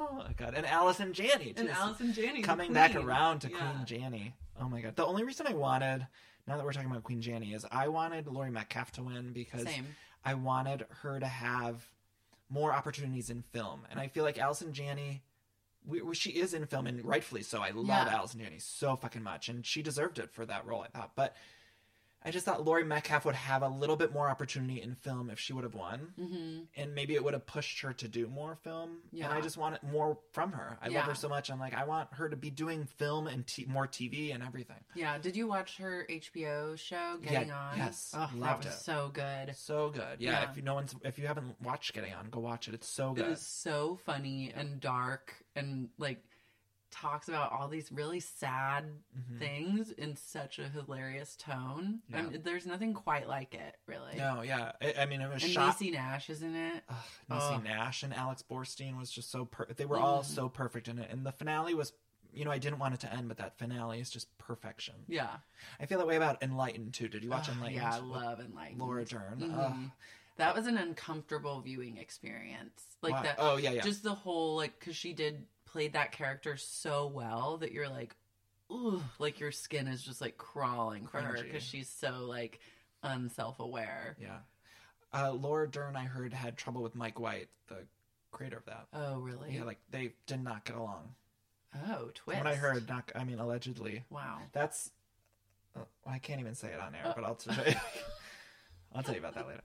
oh 0.00 0.12
my 0.14 0.32
god, 0.36 0.54
and 0.54 0.66
Allison 0.66 1.12
Janney 1.12 1.52
too. 1.52 1.60
and 1.62 1.70
Allison 1.70 2.12
Janney 2.12 2.42
coming 2.42 2.72
back 2.72 2.94
around 2.94 3.40
to 3.40 3.48
Queen 3.48 3.84
Janney. 3.84 4.34
Oh 4.60 4.68
my 4.68 4.80
god. 4.80 4.96
The 4.96 5.06
only 5.06 5.24
reason 5.24 5.46
I 5.48 5.54
wanted 5.54 6.06
now 6.46 6.56
that 6.56 6.64
we're 6.64 6.72
talking 6.72 6.90
about 6.90 7.04
Queen 7.04 7.20
Janney 7.20 7.52
is 7.52 7.64
I 7.70 7.88
wanted 7.88 8.26
Laurie 8.26 8.50
Metcalf 8.50 8.92
to 8.92 9.02
win 9.02 9.32
because 9.32 9.64
Same. 9.64 9.86
I 10.24 10.34
wanted 10.34 10.84
her 11.02 11.20
to 11.20 11.26
have 11.26 11.86
more 12.50 12.72
opportunities 12.72 13.28
in 13.30 13.42
film. 13.52 13.82
And 13.90 14.00
I 14.00 14.08
feel 14.08 14.24
like 14.24 14.38
Allison 14.38 14.72
Janney 14.72 15.22
we, 15.86 16.00
we- 16.02 16.14
she 16.14 16.30
is 16.30 16.54
in 16.54 16.66
film 16.66 16.86
and 16.86 17.04
rightfully 17.04 17.42
so. 17.42 17.60
I 17.62 17.70
love 17.70 17.86
Yeah. 18.06 18.14
Allison 18.16 18.40
Janney 18.40 18.58
so 18.58 18.96
fucking 18.96 19.22
much 19.22 19.48
and 19.48 19.64
she 19.64 19.82
deserved 19.82 20.18
it 20.18 20.30
for 20.32 20.44
that 20.46 20.66
role, 20.66 20.82
I 20.82 20.88
thought. 20.88 21.12
But 21.14 21.36
I 22.28 22.30
just 22.30 22.44
thought 22.44 22.62
Laurie 22.62 22.84
Metcalf 22.84 23.24
would 23.24 23.34
have 23.34 23.62
a 23.62 23.68
little 23.68 23.96
bit 23.96 24.12
more 24.12 24.28
opportunity 24.28 24.82
in 24.82 24.94
film 24.94 25.30
if 25.30 25.38
she 25.40 25.54
would 25.54 25.64
have 25.64 25.74
won, 25.74 26.12
mm-hmm. 26.20 26.58
and 26.76 26.94
maybe 26.94 27.14
it 27.14 27.24
would 27.24 27.32
have 27.32 27.46
pushed 27.46 27.80
her 27.80 27.94
to 27.94 28.06
do 28.06 28.26
more 28.26 28.54
film. 28.62 28.98
And 29.14 29.32
I 29.32 29.40
just 29.40 29.56
want 29.56 29.82
more 29.82 30.18
from 30.32 30.52
her. 30.52 30.76
I 30.82 30.88
love 30.88 31.04
her 31.04 31.14
so 31.14 31.30
much. 31.30 31.50
I'm 31.50 31.58
like, 31.58 31.72
I 31.72 31.84
want 31.84 32.08
her 32.12 32.28
to 32.28 32.36
be 32.36 32.50
doing 32.50 32.84
film 32.98 33.28
and 33.28 33.46
t- 33.46 33.64
more 33.66 33.86
TV 33.86 34.34
and 34.34 34.42
everything. 34.42 34.76
Yeah. 34.94 35.16
Did 35.16 35.36
you 35.36 35.46
watch 35.48 35.78
her 35.78 36.06
HBO 36.10 36.78
show 36.78 37.16
Getting 37.22 37.48
Yeah, 37.48 37.70
On? 37.72 37.78
yes. 37.78 38.12
Oh, 38.14 38.28
that 38.30 38.36
Loved 38.38 38.64
was 38.66 38.74
it. 38.74 38.78
so 38.80 39.10
good. 39.12 39.56
So 39.56 39.88
good. 39.88 40.18
Yeah, 40.18 40.32
Yeah. 40.42 40.50
If 40.50 40.56
you 40.58 40.62
no 40.62 40.74
one's 40.74 40.94
if 41.04 41.18
you 41.18 41.26
haven't 41.26 41.56
watched 41.62 41.94
Getting 41.94 42.12
On, 42.12 42.28
go 42.30 42.40
watch 42.40 42.68
it. 42.68 42.74
It's 42.74 42.88
so 42.88 43.12
It 43.12 43.16
good. 43.16 43.28
was 43.30 43.40
so 43.40 43.98
funny 44.04 44.52
and 44.54 44.80
dark 44.80 45.32
and 45.56 45.88
like 45.96 46.22
talks 46.90 47.28
about 47.28 47.52
all 47.52 47.68
these 47.68 47.92
really 47.92 48.20
sad 48.20 48.84
Mhm. 49.16 49.38
things 49.38 49.90
in 49.92 50.16
such 50.16 50.58
a 50.58 50.68
hilarious 50.68 51.36
tone. 51.36 52.00
Yeah. 52.08 52.18
And 52.18 52.44
there's 52.44 52.66
nothing 52.66 52.94
quite 52.94 53.28
like 53.28 53.54
it, 53.54 53.76
really. 53.86 54.16
No, 54.16 54.42
yeah. 54.42 54.72
I, 54.80 54.94
I 55.00 55.06
mean, 55.06 55.20
it 55.20 55.32
was 55.32 55.42
and 55.42 55.52
shot. 55.52 55.80
Nash 55.80 56.30
is 56.30 56.42
in 56.42 56.54
it. 56.54 56.84
Ugh, 56.88 56.96
Oh. 57.30 57.60
Nash 57.62 58.02
and 58.02 58.14
Alex 58.14 58.42
Borstein 58.48 58.96
was 58.98 59.10
just 59.10 59.30
so 59.30 59.44
per- 59.44 59.66
they 59.66 59.84
were 59.86 59.98
all 59.98 60.22
Mhm. 60.22 60.26
so 60.26 60.48
perfect 60.48 60.88
in 60.88 60.98
it, 60.98 61.10
and 61.10 61.24
the 61.26 61.32
finale 61.32 61.74
was. 61.74 61.92
You 62.30 62.44
know, 62.44 62.50
I 62.50 62.58
didn't 62.58 62.78
want 62.78 62.92
it 62.92 63.00
to 63.00 63.12
end, 63.12 63.26
but 63.28 63.38
that 63.38 63.56
finale 63.58 64.00
is 64.00 64.10
just 64.10 64.36
perfection. 64.36 64.94
Yeah. 65.08 65.38
I 65.80 65.86
feel 65.86 65.96
that 65.98 66.06
way 66.06 66.16
about 66.16 66.42
Enlightened 66.42 66.92
too. 66.92 67.08
Did 67.08 67.24
you 67.24 67.30
watch 67.30 67.48
Ugh, 67.48 67.54
Enlightened? 67.54 67.76
Yeah, 67.80 67.94
I 67.94 67.98
love 68.00 68.38
Enlightened. 68.40 68.78
Laura 68.80 69.04
Dern. 69.06 69.40
Mhm. 69.40 69.92
That 70.36 70.54
was 70.54 70.66
an 70.66 70.76
uncomfortable 70.76 71.60
viewing 71.62 71.96
experience. 71.96 72.96
Like 73.00 73.14
Why? 73.14 73.22
that. 73.22 73.36
Oh 73.38 73.56
yeah, 73.56 73.70
yeah. 73.70 73.80
Just 73.82 74.02
the 74.02 74.14
whole 74.14 74.56
like 74.56 74.78
because 74.78 74.94
she 74.94 75.14
did 75.14 75.46
played 75.72 75.92
that 75.94 76.12
character 76.12 76.56
so 76.56 77.06
well 77.06 77.58
that 77.58 77.72
you're 77.72 77.88
like, 77.88 78.14
ooh, 78.72 79.02
like 79.18 79.40
your 79.40 79.52
skin 79.52 79.86
is 79.88 80.02
just 80.02 80.20
like 80.20 80.36
crawling 80.36 81.06
for 81.06 81.20
her 81.20 81.42
because 81.42 81.62
she's 81.62 81.88
so 81.88 82.24
like 82.26 82.60
unself-aware. 83.02 84.16
yeah. 84.20 84.38
Uh, 85.12 85.32
Laura 85.32 85.66
Dern, 85.66 85.96
I 85.96 86.04
heard, 86.04 86.34
had 86.34 86.56
trouble 86.58 86.82
with 86.82 86.94
Mike 86.94 87.18
White, 87.18 87.48
the 87.68 87.76
creator 88.30 88.58
of 88.58 88.66
that. 88.66 88.86
Oh 88.92 89.18
really? 89.18 89.54
Yeah, 89.54 89.64
like 89.64 89.78
they 89.90 90.12
did 90.26 90.42
not 90.44 90.64
get 90.64 90.76
along. 90.76 91.14
oh 91.88 92.10
twist. 92.14 92.38
What 92.38 92.46
I 92.46 92.54
heard, 92.56 92.88
not 92.88 93.10
I 93.14 93.24
mean 93.24 93.38
allegedly. 93.38 94.04
Wow. 94.10 94.38
That's 94.52 94.90
uh, 95.76 95.80
I 96.06 96.18
can't 96.18 96.40
even 96.40 96.54
say 96.54 96.68
it 96.68 96.80
on 96.80 96.94
air, 96.94 97.06
Uh. 97.06 97.12
but 97.14 97.24
I'll 97.24 97.34
tell 97.36 97.54
you. 97.66 97.74
I'll 98.94 99.02
tell 99.02 99.14
you 99.14 99.20
about 99.20 99.34
that 99.34 99.46
later. 99.48 99.60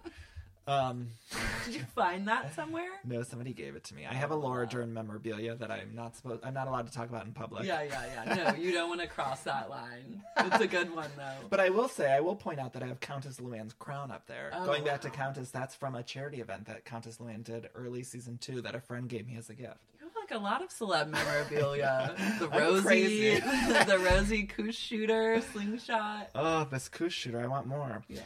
Um, 0.66 1.09
Did 1.66 1.76
you 1.76 1.82
find 1.95 2.28
that 2.28 2.55
somewhere? 2.55 2.89
no, 3.05 3.22
somebody 3.24 3.53
gave 3.53 3.76
it 3.76 3.84
to 3.86 3.95
me. 3.95 4.05
I 4.09 4.14
have 4.14 4.32
a 4.32 4.36
Laura 4.36 4.66
Dern 4.66 4.93
memorabilia 4.93 5.55
that 5.55 5.70
I'm 5.72 5.93
not 5.93 6.16
supposed. 6.16 6.43
I'm 6.45 6.53
not 6.53 6.68
allowed 6.68 6.88
to 6.88 6.93
talk 6.93 7.09
about 7.09 7.26
in 7.26 7.34
public. 7.34 7.66
Yeah, 7.66 7.84
yeah, 7.84 8.26
yeah. 8.26 8.51
No, 8.51 8.55
you 8.55 8.72
don't 8.72 8.88
want 8.89 9.01
to 9.01 9.07
cross 9.07 9.41
that 9.41 9.70
line. 9.70 10.22
It's 10.38 10.61
a 10.61 10.68
good 10.68 10.93
one 10.95 11.09
though. 11.18 11.24
But 11.49 11.59
I 11.59 11.70
will 11.70 11.89
say, 11.89 12.11
I 12.14 12.20
will 12.22 12.36
point 12.36 12.59
out 12.59 12.74
that 12.74 12.84
I 12.84 12.88
have 12.88 12.99
Countess 12.99 13.38
Luann's 13.38 13.74
crown 13.74 14.09
up 14.11 14.26
there. 14.28 14.51
Oh, 14.53 14.66
Going 14.66 14.84
back 14.84 15.01
to. 15.01 15.09
Countess, 15.09 15.51
that's 15.51 15.76
from 15.76 15.95
a 15.95 16.03
charity 16.03 16.39
event 16.41 16.66
that 16.68 16.86
Countess 16.86 17.18
Luann 17.18 17.43
did 17.43 17.70
early 17.76 18.03
season 18.03 18.38
two 18.38 18.61
that 18.61 18.74
a 18.74 18.80
friend 18.80 19.07
gave 19.09 19.28
me 19.28 19.36
as 19.38 19.49
a 19.49 19.53
gift. 19.53 19.78
You 19.99 20.05
have 20.07 20.16
like 20.16 20.32
a 20.32 20.41
lot 20.41 20.61
of 20.64 20.70
celeb 20.70 21.09
memorabilia. 21.09 22.16
The 22.39 22.47
Rosie, 22.49 23.39
the 23.39 23.99
Rosie 23.99 24.47
Koosh 24.47 24.76
shooter, 24.76 25.41
slingshot. 25.51 26.30
Oh, 26.36 26.64
this 26.66 26.89
Koosh 26.89 27.11
shooter! 27.11 27.39
I 27.41 27.47
want 27.47 27.68
more. 27.68 28.01
Yeah. 28.07 28.22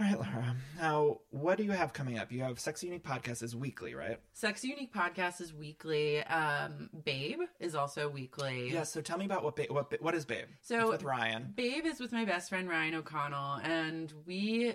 All 0.00 0.06
right, 0.06 0.16
Laura. 0.18 0.56
Now, 0.80 1.18
what 1.30 1.56
do 1.56 1.62
you 1.62 1.70
have 1.70 1.92
coming 1.92 2.18
up? 2.18 2.32
You 2.32 2.42
have 2.42 2.58
Sexy 2.58 2.88
Unique 2.88 3.04
podcast 3.04 3.44
is 3.44 3.54
weekly, 3.54 3.94
right? 3.94 4.18
Sexy 4.32 4.68
Unique 4.68 4.92
podcast 4.92 5.40
is 5.40 5.54
weekly. 5.54 6.18
Um, 6.24 6.90
Babe 7.04 7.38
is 7.60 7.76
also 7.76 8.08
weekly. 8.08 8.72
Yeah. 8.72 8.82
So 8.82 9.00
tell 9.00 9.18
me 9.18 9.24
about 9.24 9.44
what 9.44 9.54
ba- 9.54 9.66
what 9.68 9.94
what 10.02 10.14
is 10.16 10.24
Babe? 10.24 10.46
So- 10.62 10.80
it's 10.80 10.90
with 10.90 11.02
Ryan. 11.04 11.52
Babe 11.54 11.86
is 11.86 12.00
with 12.00 12.10
my 12.10 12.24
best 12.24 12.48
friend 12.48 12.68
Ryan 12.68 12.96
O'Connell, 12.96 13.60
and 13.62 14.12
we 14.26 14.74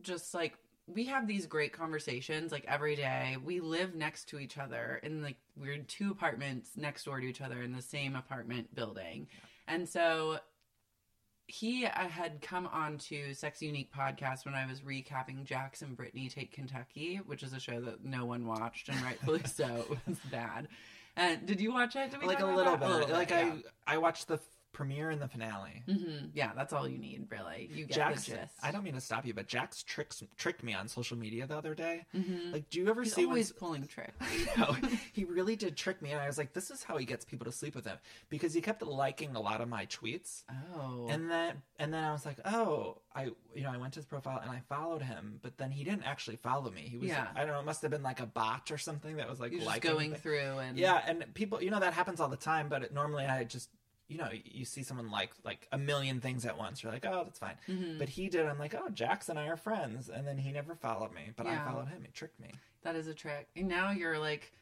just 0.00 0.34
like 0.34 0.54
we 0.88 1.04
have 1.06 1.28
these 1.28 1.46
great 1.46 1.72
conversations 1.72 2.50
like 2.50 2.64
every 2.66 2.96
day. 2.96 3.36
We 3.44 3.60
live 3.60 3.94
next 3.94 4.30
to 4.30 4.40
each 4.40 4.58
other, 4.58 4.98
and 5.04 5.22
like 5.22 5.36
we're 5.56 5.74
in 5.74 5.84
two 5.84 6.10
apartments 6.10 6.70
next 6.76 7.04
door 7.04 7.20
to 7.20 7.26
each 7.26 7.40
other 7.40 7.62
in 7.62 7.70
the 7.70 7.82
same 7.82 8.16
apartment 8.16 8.74
building, 8.74 9.28
and 9.68 9.88
so 9.88 10.40
he 11.50 11.86
uh, 11.86 11.90
had 12.08 12.40
come 12.40 12.66
on 12.72 12.98
to 12.98 13.34
Sex 13.34 13.60
Unique 13.60 13.92
podcast 13.92 14.44
when 14.44 14.54
I 14.54 14.66
was 14.66 14.80
recapping 14.80 15.44
Jax 15.44 15.82
and 15.82 15.96
Brittany 15.96 16.28
Take 16.28 16.52
Kentucky, 16.52 17.16
which 17.26 17.42
is 17.42 17.52
a 17.52 17.60
show 17.60 17.80
that 17.80 18.04
no 18.04 18.24
one 18.24 18.46
watched, 18.46 18.88
and 18.88 19.00
rightfully 19.02 19.42
so. 19.46 19.84
It 19.90 19.98
was 20.06 20.18
bad. 20.30 20.68
And 21.16 21.44
did 21.46 21.60
you 21.60 21.72
watch 21.72 21.96
it? 21.96 22.10
Did 22.12 22.20
we 22.20 22.26
Like 22.28 22.38
a 22.38 22.42
talk 22.42 22.56
little 22.56 22.76
bit. 22.76 23.10
like 23.10 23.30
yeah. 23.30 23.54
I 23.86 23.94
I 23.94 23.98
watched 23.98 24.28
the 24.28 24.38
premiere 24.72 25.10
and 25.10 25.20
the 25.20 25.28
finale. 25.28 25.82
hmm 25.86 26.26
Yeah, 26.32 26.52
that's 26.54 26.72
all 26.72 26.88
you 26.88 26.98
need, 26.98 27.26
really. 27.30 27.68
You 27.72 27.86
get 27.86 27.94
Jax, 27.96 28.24
the 28.26 28.36
gist. 28.36 28.54
I 28.62 28.70
don't 28.70 28.84
mean 28.84 28.94
to 28.94 29.00
stop 29.00 29.26
you, 29.26 29.34
but 29.34 29.46
Jax 29.48 29.82
tricks 29.82 30.22
tricked 30.36 30.62
me 30.62 30.74
on 30.74 30.88
social 30.88 31.16
media 31.16 31.46
the 31.46 31.56
other 31.56 31.74
day. 31.74 32.06
Mhm. 32.14 32.52
Like, 32.52 32.70
do 32.70 32.78
you 32.80 32.88
ever 32.88 33.02
He's 33.02 33.14
see 33.14 33.22
when 33.22 33.30
always 33.30 33.52
pulling 33.52 33.86
tricks. 33.86 34.14
no, 34.56 34.76
he 35.12 35.24
really 35.24 35.56
did 35.56 35.76
trick 35.76 36.00
me, 36.02 36.12
and 36.12 36.20
I 36.20 36.26
was 36.26 36.38
like, 36.38 36.52
"This 36.52 36.70
is 36.70 36.82
how 36.82 36.96
he 36.98 37.04
gets 37.04 37.24
people 37.24 37.44
to 37.46 37.52
sleep 37.52 37.74
with 37.74 37.84
him," 37.86 37.98
because 38.28 38.54
he 38.54 38.60
kept 38.60 38.82
liking 38.82 39.34
a 39.36 39.40
lot 39.40 39.60
of 39.60 39.68
my 39.68 39.86
tweets, 39.86 40.44
Oh, 40.76 41.06
and 41.08 41.30
then 41.30 41.62
and 41.78 41.92
then 41.92 42.04
I 42.04 42.12
was 42.12 42.24
like, 42.24 42.38
"Oh, 42.44 42.98
I 43.14 43.24
you 43.54 43.62
know 43.62 43.70
I 43.72 43.76
went 43.76 43.94
to 43.94 43.98
his 43.98 44.06
profile 44.06 44.38
and 44.42 44.50
I 44.50 44.60
followed 44.68 45.02
him, 45.02 45.40
but 45.42 45.58
then 45.58 45.70
he 45.70 45.82
didn't 45.84 46.04
actually 46.04 46.36
follow 46.36 46.70
me. 46.70 46.82
He 46.82 46.96
was 46.96 47.08
Yeah. 47.08 47.26
I 47.34 47.40
don't 47.40 47.48
know, 47.54 47.60
it 47.60 47.66
must 47.66 47.82
have 47.82 47.90
been 47.90 48.02
like 48.04 48.20
a 48.20 48.26
bot 48.26 48.70
or 48.70 48.78
something 48.78 49.16
that 49.16 49.28
was 49.28 49.40
like 49.40 49.50
you're 49.50 49.60
just 49.60 49.68
liking 49.68 49.90
going 49.90 50.10
things. 50.12 50.22
through 50.22 50.58
and 50.58 50.78
Yeah, 50.78 51.02
and 51.06 51.34
people, 51.34 51.62
you 51.62 51.70
know, 51.70 51.80
that 51.80 51.92
happens 51.92 52.20
all 52.20 52.28
the 52.28 52.36
time, 52.36 52.68
but 52.68 52.82
it, 52.84 52.92
normally 52.94 53.26
I 53.26 53.44
just." 53.44 53.68
You 54.10 54.18
know, 54.18 54.28
you 54.44 54.64
see 54.64 54.82
someone 54.82 55.10
like 55.10 55.30
like 55.44 55.68
a 55.72 55.78
million 55.78 56.20
things 56.20 56.44
at 56.44 56.58
once. 56.58 56.82
You're 56.82 56.92
like, 56.92 57.06
oh, 57.06 57.22
that's 57.24 57.38
fine. 57.38 57.54
Mhm. 57.68 57.98
But 57.98 58.08
he 58.08 58.28
did. 58.28 58.44
I'm 58.44 58.58
like, 58.58 58.74
oh, 58.74 58.88
Jax 58.90 59.28
and 59.28 59.38
I 59.38 59.46
are 59.46 59.56
friends, 59.56 60.08
and 60.08 60.26
then 60.26 60.36
he 60.36 60.50
never 60.52 60.74
followed 60.74 61.14
me, 61.14 61.30
but 61.36 61.46
Yeah. 61.46 61.62
I 61.64 61.70
followed 61.70 61.88
him. 61.88 62.02
He 62.04 62.10
tricked 62.12 62.40
me. 62.40 62.50
that 62.82 62.96
is 62.96 63.06
a 63.06 63.14
trick. 63.14 63.46
And 63.56 63.68
now 63.68 63.90
you're 63.92 64.18
like 64.18 64.52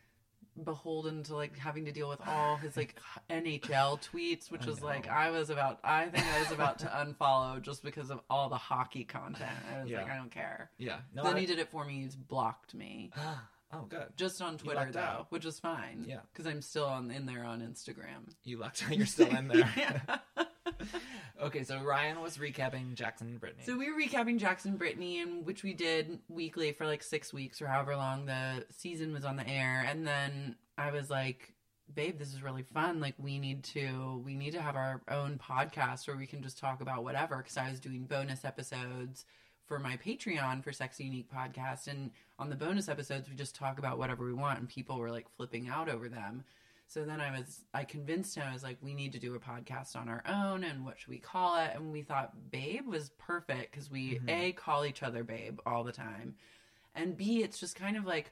beholden 0.65 1.23
to 1.23 1.37
like 1.37 1.57
having 1.57 1.85
to 1.85 1.93
deal 1.93 2.09
with 2.09 2.21
all 2.27 2.57
his 2.57 2.77
like 2.77 2.97
NHL 3.31 4.03
tweets, 4.03 4.51
which 4.51 4.67
is 4.67 4.83
like. 4.83 5.09
I 5.09 5.31
was 5.31 5.51
about. 5.51 5.79
I 5.85 6.07
think 6.09 6.27
I 6.27 6.41
was 6.41 6.51
about 6.53 6.79
to 6.81 6.87
unfollow 6.87 7.63
just 7.63 7.83
because 7.83 8.11
of 8.11 8.21
all 8.29 8.49
the 8.49 8.57
hockey 8.57 9.05
content. 9.05 9.51
I 9.75 9.81
was 9.83 9.91
Yeah. 9.91 10.03
like, 10.03 10.11
I 10.11 10.17
don't 10.17 10.31
care. 10.31 10.71
Yeah. 10.79 10.99
No, 11.15 11.23
then 11.25 11.37
I- 11.37 11.41
he 11.41 11.47
did 11.47 11.59
it 11.59 11.69
for 11.71 11.85
me. 11.85 12.03
He's 12.03 12.17
blocked 12.17 12.75
me. 12.75 13.11
oh, 13.73 13.83
good. 13.89 14.07
Just 14.17 14.41
on 14.43 14.57
Twitter 14.59 14.89
though, 14.93 15.01
out. 15.01 15.27
which 15.31 15.45
is 15.45 15.59
fine. 15.61 16.05
Yeah. 16.09 16.21
because 16.33 16.47
I'm 16.47 16.63
still 16.63 16.87
on 16.87 17.11
in 17.11 17.27
there 17.27 17.45
on 17.45 17.61
Instagram. 17.61 18.33
You 18.45 18.59
lucked 18.59 18.85
out. 18.85 18.97
You're 18.97 19.07
still 19.07 19.29
in 19.35 19.49
there. 19.49 20.03
Okay, 21.41 21.63
so 21.63 21.81
Ryan 21.83 22.21
was 22.21 22.37
recapping 22.37 22.95
Jackson 22.95 23.29
and 23.29 23.41
Brittany. 23.41 23.63
So 23.65 23.77
we 23.79 23.91
were 23.91 23.99
recapping 23.99 24.39
Jackson 24.39 24.71
and 24.71 24.79
Brittany, 24.79 25.21
and 25.21 25.47
which 25.47 25.63
we 25.63 25.73
did 25.73 26.19
weekly 26.29 26.73
for 26.73 26.85
like 26.85 27.03
six 27.03 27.33
weeks 27.33 27.63
or 27.63 27.69
however 27.69 27.95
long 27.95 28.27
the 28.27 28.65
season 28.71 29.13
was 29.13 29.25
on 29.25 29.37
the 29.37 29.49
air. 29.49 29.85
And 29.89 30.05
then 30.05 30.57
I 30.77 30.91
was 30.91 31.09
like, 31.11 31.55
"Babe, 31.95 32.19
this 32.19 32.35
is 32.35 32.43
really 32.43 32.65
fun. 32.65 32.99
Like, 33.01 33.15
we 33.19 33.39
need 33.39 33.63
to 33.65 34.21
we 34.25 34.35
need 34.35 34.53
to 34.55 34.61
have 34.61 34.75
our 34.75 35.01
own 35.09 35.39
podcast 35.39 36.09
where 36.09 36.17
we 36.17 36.27
can 36.27 36.43
just 36.43 36.59
talk 36.59 36.81
about 36.81 37.05
whatever." 37.05 37.37
Because 37.37 37.57
I 37.57 37.71
was 37.71 37.79
doing 37.79 38.05
bonus 38.05 38.45
episodes 38.45 39.25
for 39.69 39.79
my 39.79 39.97
Patreon 39.99 40.65
for 40.65 40.73
Sexy 40.73 41.05
Unique 41.05 41.31
podcast, 41.31 41.87
and 41.87 42.11
on 42.39 42.49
the 42.49 42.57
bonus 42.57 42.89
episodes 42.89 43.29
we 43.29 43.37
just 43.37 43.55
talk 43.55 43.79
about 43.79 43.99
whatever 43.99 44.25
we 44.25 44.33
want, 44.33 44.59
and 44.59 44.69
people 44.69 44.99
were 44.99 45.11
like 45.11 45.29
flipping 45.37 45.69
out 45.69 45.89
over 45.91 46.09
them. 46.09 46.43
So 46.91 47.05
then 47.05 47.21
I 47.21 47.39
was, 47.39 47.61
I 47.75 47.85
convinced 47.85 48.35
him, 48.35 48.45
I 48.49 48.53
was 48.55 48.63
like, 48.63 48.79
we 48.81 48.95
need 48.95 49.13
to 49.13 49.19
do 49.19 49.35
a 49.35 49.39
podcast 49.39 49.95
on 49.95 50.09
our 50.09 50.23
own 50.27 50.65
and 50.65 50.87
what 50.87 50.99
should 50.99 51.11
we 51.11 51.19
call 51.19 51.59
it? 51.63 51.73
And 51.75 51.93
we 51.93 52.01
thought 52.01 52.51
Babe 52.51 52.87
was 52.87 53.11
perfect 53.19 53.71
because 53.73 53.91
we, 53.91 54.19
Mhm. 54.21 54.31
A, 54.31 54.53
call 54.53 54.87
each 54.87 55.03
other 55.03 55.23
Babe 55.23 55.61
all 55.67 55.85
the 55.85 55.93
time. 55.93 56.35
And 56.95 57.15
B, 57.15 57.43
it's 57.43 57.61
just 57.61 57.77
kind 57.77 57.99
of 57.99 58.07
like 58.07 58.31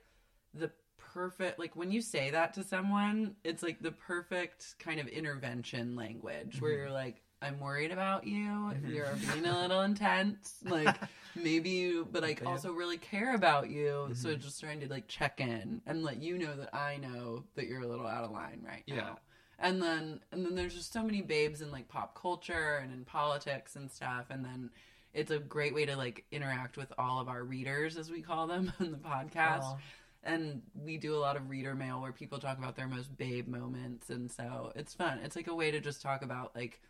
the 0.55 0.71
perfect, 0.97 1.59
like 1.59 1.77
when 1.77 1.93
you 1.93 2.01
say 2.01 2.31
that 2.31 2.55
to 2.55 2.63
someone, 2.65 3.37
it's 3.45 3.63
like 3.63 3.83
the 3.83 3.93
perfect 3.93 4.79
kind 4.79 5.01
of 5.01 5.07
intervention 5.09 5.95
language 5.95 6.59
where 6.63 6.73
Mhm. 6.73 6.77
you're 6.79 6.91
like, 6.91 7.23
I'm 7.43 7.61
worried 7.61 7.93
about 7.93 8.27
you. 8.27 8.49
Mhm. 8.49 8.89
You're 8.95 9.15
being 9.33 9.47
a 9.47 9.61
little 9.61 9.83
intense. 9.83 10.57
Like 10.65 10.97
maybe 11.35 11.71
you, 11.71 12.09
but 12.11 12.25
I 12.25 12.37
also 12.47 12.73
really 12.73 12.97
care 12.99 13.35
about 13.35 13.69
you. 13.71 14.11
So 14.15 14.31
Mhm. 14.31 14.41
just 14.41 14.61
trying 14.61 14.81
to 14.81 14.89
like 14.89 15.07
check 15.07 15.41
in 15.41 15.83
and 15.87 16.03
let 16.03 16.23
you 16.23 16.39
know 16.39 16.57
that 16.57 16.75
I 16.75 16.97
know 16.97 17.45
that 17.55 17.67
you're 17.67 17.83
a 17.83 17.87
little 17.87 18.07
out 18.07 18.25
of 18.25 18.31
line 18.31 18.63
right 18.67 18.85
now. 18.89 18.95
Yeah. 18.95 19.15
And 19.59 19.83
then 19.83 20.21
and 20.33 20.45
then 20.45 20.55
there's 20.55 20.75
just 20.75 20.93
so 20.93 21.03
many 21.03 21.21
babes 21.23 21.61
in 21.63 21.71
like 21.71 21.89
pop 21.89 22.15
culture 22.21 22.77
and 22.83 22.93
in 22.93 23.05
politics 23.05 23.77
and 23.77 23.91
stuff. 23.91 24.27
And 24.31 24.45
then 24.45 24.71
it's 25.13 25.31
a 25.31 25.39
great 25.39 25.75
way 25.75 25.85
to 25.87 25.97
like 25.97 26.25
interact 26.31 26.77
with 26.77 26.93
all 26.99 27.21
of 27.21 27.29
our 27.29 27.43
readers 27.45 27.97
as 27.99 28.11
we 28.11 28.23
call 28.23 28.47
them 28.47 28.73
on 28.81 28.91
the 28.93 28.99
podcast. 28.99 29.63
Aw. 29.63 29.77
And 30.23 30.63
we 30.75 30.97
do 30.97 31.15
a 31.15 31.21
lot 31.21 31.37
of 31.37 31.49
reader 31.51 31.75
mail 31.75 32.01
where 32.01 32.13
people 32.13 32.39
talk 32.39 32.59
about 32.59 32.75
their 32.77 32.89
most 32.89 33.17
babe 33.17 33.47
moments 33.47 34.09
and 34.11 34.33
so 34.33 34.73
it's 34.75 34.95
fun. 34.95 35.19
It's 35.23 35.37
like 35.37 35.47
a 35.49 35.55
way 35.55 35.71
to 35.71 35.81
just 35.81 36.01
talk 36.03 36.23
about 36.23 36.57
like 36.57 36.81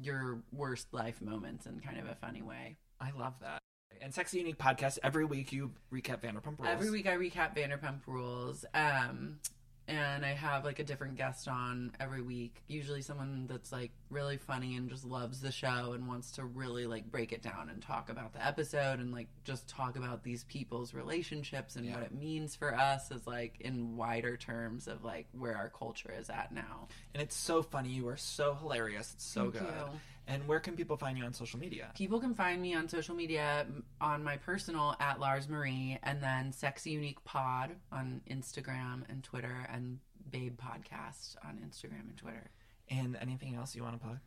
your 0.00 0.42
worst 0.52 0.92
life 0.92 1.20
moments 1.20 1.66
in 1.66 1.80
kind 1.80 1.98
of 1.98 2.06
a 2.06 2.14
funny 2.14 2.42
way. 2.42 2.76
I 3.00 3.10
love 3.18 3.34
that. 3.40 3.58
And 4.00 4.12
Sexy 4.12 4.38
Unique 4.38 4.58
podcast 4.58 4.98
every 5.02 5.24
week 5.24 5.52
you 5.52 5.72
recap 5.92 6.20
Vanderpump 6.20 6.58
Rules. 6.58 6.68
Every 6.68 6.90
week 6.90 7.06
I 7.06 7.16
recap 7.16 7.56
Vanderpump 7.56 8.00
Rules. 8.06 8.64
Um, 8.74 9.38
and 9.86 10.24
I 10.24 10.32
have 10.32 10.64
like 10.64 10.78
a 10.78 10.84
different 10.84 11.16
guest 11.16 11.46
on 11.46 11.92
every 12.00 12.22
week. 12.22 12.62
Usually 12.68 13.02
someone 13.02 13.46
that's 13.46 13.70
like 13.70 13.90
really 14.10 14.38
funny 14.38 14.76
and 14.76 14.88
just 14.88 15.04
loves 15.04 15.40
the 15.40 15.52
show 15.52 15.92
and 15.92 16.08
wants 16.08 16.32
to 16.32 16.44
really 16.44 16.86
like 16.86 17.10
break 17.10 17.32
it 17.32 17.42
down 17.42 17.68
and 17.68 17.82
talk 17.82 18.08
about 18.08 18.32
the 18.32 18.44
episode 18.44 19.00
and 19.00 19.12
like 19.12 19.28
just 19.44 19.68
talk 19.68 19.96
about 19.96 20.22
these 20.22 20.44
people's 20.44 20.94
relationships 20.94 21.76
and 21.76 21.90
what 21.90 22.02
it 22.02 22.14
means 22.14 22.56
for 22.56 22.74
us 22.74 23.10
as 23.12 23.26
like 23.26 23.60
in 23.60 23.96
wider 23.96 24.36
terms 24.36 24.88
of 24.88 25.04
like 25.04 25.26
where 25.32 25.56
our 25.56 25.68
culture 25.68 26.12
is 26.18 26.30
at 26.30 26.52
now. 26.52 26.88
And 27.12 27.22
it's 27.22 27.36
so 27.36 27.62
funny. 27.62 27.90
You 27.90 28.08
are 28.08 28.16
so 28.16 28.56
hilarious. 28.60 29.12
It's 29.14 29.24
so 29.24 29.50
Thank 29.50 29.64
good. 29.64 29.74
you. 29.92 30.00
And 30.26 30.46
where 30.48 30.60
can 30.60 30.74
people 30.74 30.96
find 30.96 31.18
you 31.18 31.24
on 31.24 31.32
social 31.32 31.58
media? 31.58 31.90
People 31.94 32.18
can 32.18 32.34
find 32.34 32.60
me 32.62 32.74
on 32.74 32.88
social 32.88 33.14
media 33.14 33.66
on 34.00 34.24
my 34.24 34.36
personal 34.36 34.96
at 35.00 35.20
Lars 35.20 35.48
Marie 35.48 35.98
and 36.02 36.22
then 36.22 36.52
Sexy 36.52 36.90
Unique 36.90 37.22
Pod 37.24 37.72
on 37.92 38.22
Instagram 38.30 39.02
and 39.08 39.22
Twitter 39.22 39.66
and 39.70 39.98
Babe 40.30 40.58
Podcast 40.58 41.36
on 41.44 41.58
Instagram 41.66 42.08
and 42.08 42.16
Twitter. 42.16 42.50
And 42.88 43.16
anything 43.20 43.54
else 43.54 43.74
you 43.74 43.82
want 43.82 44.00
to 44.00 44.06
plug? 44.06 44.18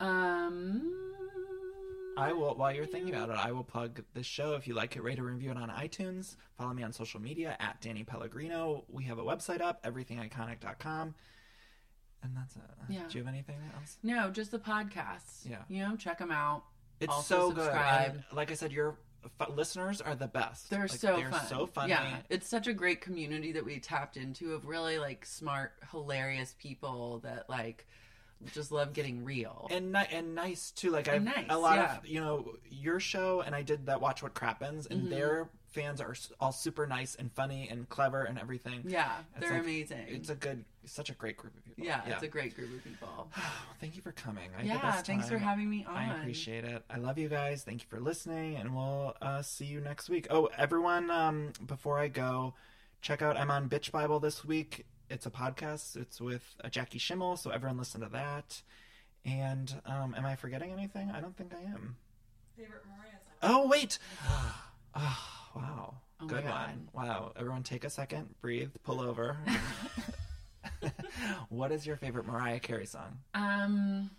Um 0.00 0.94
I 2.16 2.32
will, 2.32 2.56
while 2.56 2.74
you're 2.74 2.84
thinking 2.84 3.14
about 3.14 3.30
it, 3.30 3.36
I 3.36 3.52
will 3.52 3.62
plug 3.62 4.02
the 4.12 4.24
show. 4.24 4.54
If 4.54 4.66
you 4.66 4.74
like 4.74 4.96
it, 4.96 5.04
rate 5.04 5.20
or 5.20 5.24
review 5.24 5.52
it 5.52 5.56
on 5.56 5.68
iTunes. 5.70 6.34
Follow 6.56 6.74
me 6.74 6.82
on 6.82 6.92
social 6.92 7.20
media 7.20 7.56
at 7.60 7.80
Danny 7.80 8.02
Pellegrino. 8.02 8.84
We 8.88 9.04
have 9.04 9.20
a 9.20 9.22
website 9.22 9.60
up, 9.60 9.84
everythingiconic.com. 9.84 11.14
And 12.22 12.36
that's 12.36 12.56
it. 12.56 12.62
Yeah. 12.88 13.02
Do 13.08 13.18
you 13.18 13.24
have 13.24 13.32
anything 13.32 13.56
else? 13.76 13.96
No, 14.02 14.30
just 14.30 14.50
the 14.50 14.58
podcasts. 14.58 15.44
Yeah. 15.48 15.58
You 15.68 15.86
know, 15.86 15.96
check 15.96 16.18
them 16.18 16.30
out. 16.30 16.64
It's 17.00 17.12
Also 17.12 17.50
so 17.50 17.52
good. 17.54 17.72
And 17.72 18.24
like 18.32 18.50
I 18.50 18.54
said, 18.54 18.72
your 18.72 18.96
f- 19.40 19.48
listeners 19.50 20.00
are 20.00 20.16
the 20.16 20.26
best. 20.26 20.68
They're 20.70 20.80
Like, 20.80 20.90
so 20.90 21.16
they're 21.16 21.30
fun. 21.30 21.46
so 21.46 21.66
funny. 21.66 21.90
Yeah, 21.90 22.16
it's 22.28 22.48
such 22.48 22.66
a 22.66 22.72
great 22.72 23.00
community 23.00 23.52
that 23.52 23.64
we 23.64 23.78
tapped 23.78 24.16
into 24.16 24.54
of 24.54 24.66
really 24.66 24.98
like 24.98 25.24
smart, 25.24 25.74
hilarious 25.92 26.54
people 26.58 27.20
that 27.20 27.48
like 27.48 27.86
just 28.52 28.72
love 28.72 28.92
getting 28.94 29.24
real. 29.24 29.68
and 29.70 29.92
ni- 29.92 30.06
and 30.10 30.34
nice 30.34 30.72
too. 30.72 30.90
Like 30.90 31.06
I've 31.08 31.22
nice, 31.22 31.46
a 31.50 31.58
lot 31.58 31.76
yeah. 31.76 31.98
of 31.98 32.06
you 32.06 32.20
know 32.20 32.54
your 32.68 32.98
show, 32.98 33.40
and 33.42 33.54
I 33.54 33.62
did 33.62 33.86
that 33.86 34.00
Watch 34.00 34.22
What 34.22 34.34
Crappens, 34.34 34.86
and 34.90 35.02
Mm-hmm. 35.02 35.10
their 35.10 35.48
fans 35.70 36.00
are 36.00 36.14
all 36.40 36.52
super 36.52 36.86
nice 36.86 37.14
and 37.14 37.32
funny 37.32 37.68
and 37.70 37.88
clever 37.88 38.22
and 38.24 38.38
everything. 38.38 38.82
yeah, 38.86 39.18
It's 39.36 39.40
they're 39.40 39.52
like- 39.54 39.62
amazing. 39.62 40.04
It's 40.08 40.30
a 40.30 40.34
good, 40.34 40.64
such 40.84 41.10
a 41.10 41.12
great 41.14 41.36
group 41.36 41.56
of 41.56 41.64
people. 41.64 41.84
yeah, 41.84 42.02
it's 42.06 42.22
a 42.22 42.28
great 42.28 42.56
group 42.56 42.72
of 42.74 42.82
people. 42.84 43.30
Thank 43.80 43.94
you 43.96 44.02
for 44.02 44.12
coming. 44.12 44.48
I 44.58 44.62
yeah, 44.62 44.80
best 44.80 45.06
thanks 45.06 45.28
for 45.28 45.38
having 45.38 45.68
me 45.68 45.84
on. 45.88 45.94
I 45.96 46.18
appreciate 46.20 46.64
it. 46.64 46.82
I 46.90 46.96
love 46.98 47.18
you 47.18 47.28
guys. 47.28 47.62
Thank 47.62 47.82
you 47.82 47.88
for 47.88 48.00
listening, 48.00 48.56
and 48.56 48.74
we'll 48.74 49.14
uh, 49.22 49.42
see 49.42 49.66
you 49.66 49.80
next 49.80 50.08
week. 50.08 50.26
Oh, 50.30 50.48
everyone! 50.56 51.10
Um, 51.10 51.52
before 51.66 51.98
I 51.98 52.08
go, 52.08 52.54
check 53.02 53.20
out 53.22 53.36
I'm 53.36 53.50
on 53.50 53.68
Bitch 53.68 53.90
Bible 53.92 54.18
this 54.20 54.44
week. 54.44 54.86
It's 55.10 55.26
a 55.26 55.30
podcast. 55.30 55.96
It's 55.96 56.20
with 56.20 56.54
uh, 56.64 56.68
Jackie 56.68 56.98
Schimmel, 56.98 57.36
so 57.36 57.50
everyone 57.50 57.78
listen 57.78 58.00
to 58.00 58.08
that. 58.08 58.62
And 59.24 59.80
um, 59.86 60.14
am 60.16 60.24
I 60.24 60.34
forgetting 60.36 60.72
anything? 60.72 61.10
I 61.10 61.20
don't 61.20 61.36
think 61.36 61.52
I 61.54 61.62
am. 61.70 61.96
Favorite 62.56 62.82
Mariah 62.86 63.18
song? 63.42 63.62
Oh 63.64 63.68
wait! 63.68 63.98
wow. 65.58 65.94
Oh 66.20 66.26
Good 66.26 66.44
one. 66.44 66.88
Wow. 66.92 67.32
Everyone 67.36 67.62
take 67.62 67.84
a 67.84 67.90
second, 67.90 68.34
breathe, 68.40 68.70
pull 68.82 69.00
over. 69.00 69.36
what 71.48 71.72
is 71.72 71.86
your 71.86 71.96
favorite 71.96 72.26
Mariah 72.26 72.60
Carey 72.60 72.86
song? 72.86 73.18
Um, 73.34 74.10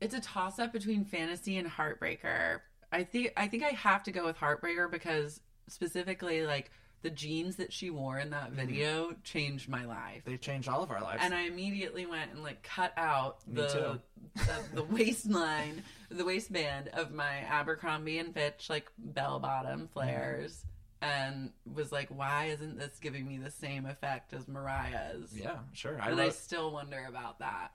it's 0.00 0.14
a 0.14 0.20
toss 0.20 0.58
up 0.58 0.72
between 0.72 1.04
fantasy 1.04 1.58
and 1.58 1.68
heartbreaker. 1.68 2.60
I 2.92 3.04
think 3.04 3.32
I 3.36 3.48
think 3.48 3.62
I 3.64 3.70
have 3.70 4.02
to 4.04 4.12
go 4.12 4.24
with 4.24 4.36
heartbreaker 4.36 4.90
because 4.90 5.40
specifically 5.68 6.46
like 6.46 6.70
the 7.02 7.10
jeans 7.10 7.56
that 7.56 7.72
she 7.72 7.90
wore 7.90 8.18
in 8.18 8.30
Mm-hmm. 8.30 8.40
that 8.40 8.50
video 8.52 9.14
changed 9.24 9.68
my 9.68 9.84
life. 9.84 10.22
They 10.24 10.36
changed 10.36 10.68
all 10.68 10.82
of 10.82 10.90
our 10.90 11.00
lives. 11.00 11.20
and 11.22 11.32
I 11.34 11.42
immediately 11.42 12.06
went 12.06 12.32
and 12.32 12.42
like 12.42 12.62
cut 12.62 12.92
out 12.96 13.46
Me 13.46 13.54
the 13.62 14.00
the, 14.34 14.54
the 14.74 14.82
waistline, 14.90 15.82
the 16.10 16.24
waistband 16.24 16.88
of 16.94 17.12
my 17.12 17.38
Abercrombie 17.48 18.18
and 18.18 18.32
Fitch 18.34 18.68
like 18.68 18.90
bell 18.98 19.38
bottom 19.38 19.88
flares, 19.92 20.64
and 21.00 21.50
was 21.72 21.92
like, 21.92 22.08
why 22.08 22.46
isn't 22.46 22.78
this 22.78 22.98
giving 23.00 23.26
me 23.26 23.38
the 23.38 23.50
same 23.50 23.86
effect 23.86 24.32
as 24.32 24.48
Mariah's? 24.48 25.32
yeah, 25.36 25.58
sure. 25.72 25.98
I 26.00 26.10
and 26.10 26.20
I 26.20 26.30
still 26.30 26.72
wonder 26.72 27.04
about 27.08 27.38
that. 27.38 27.70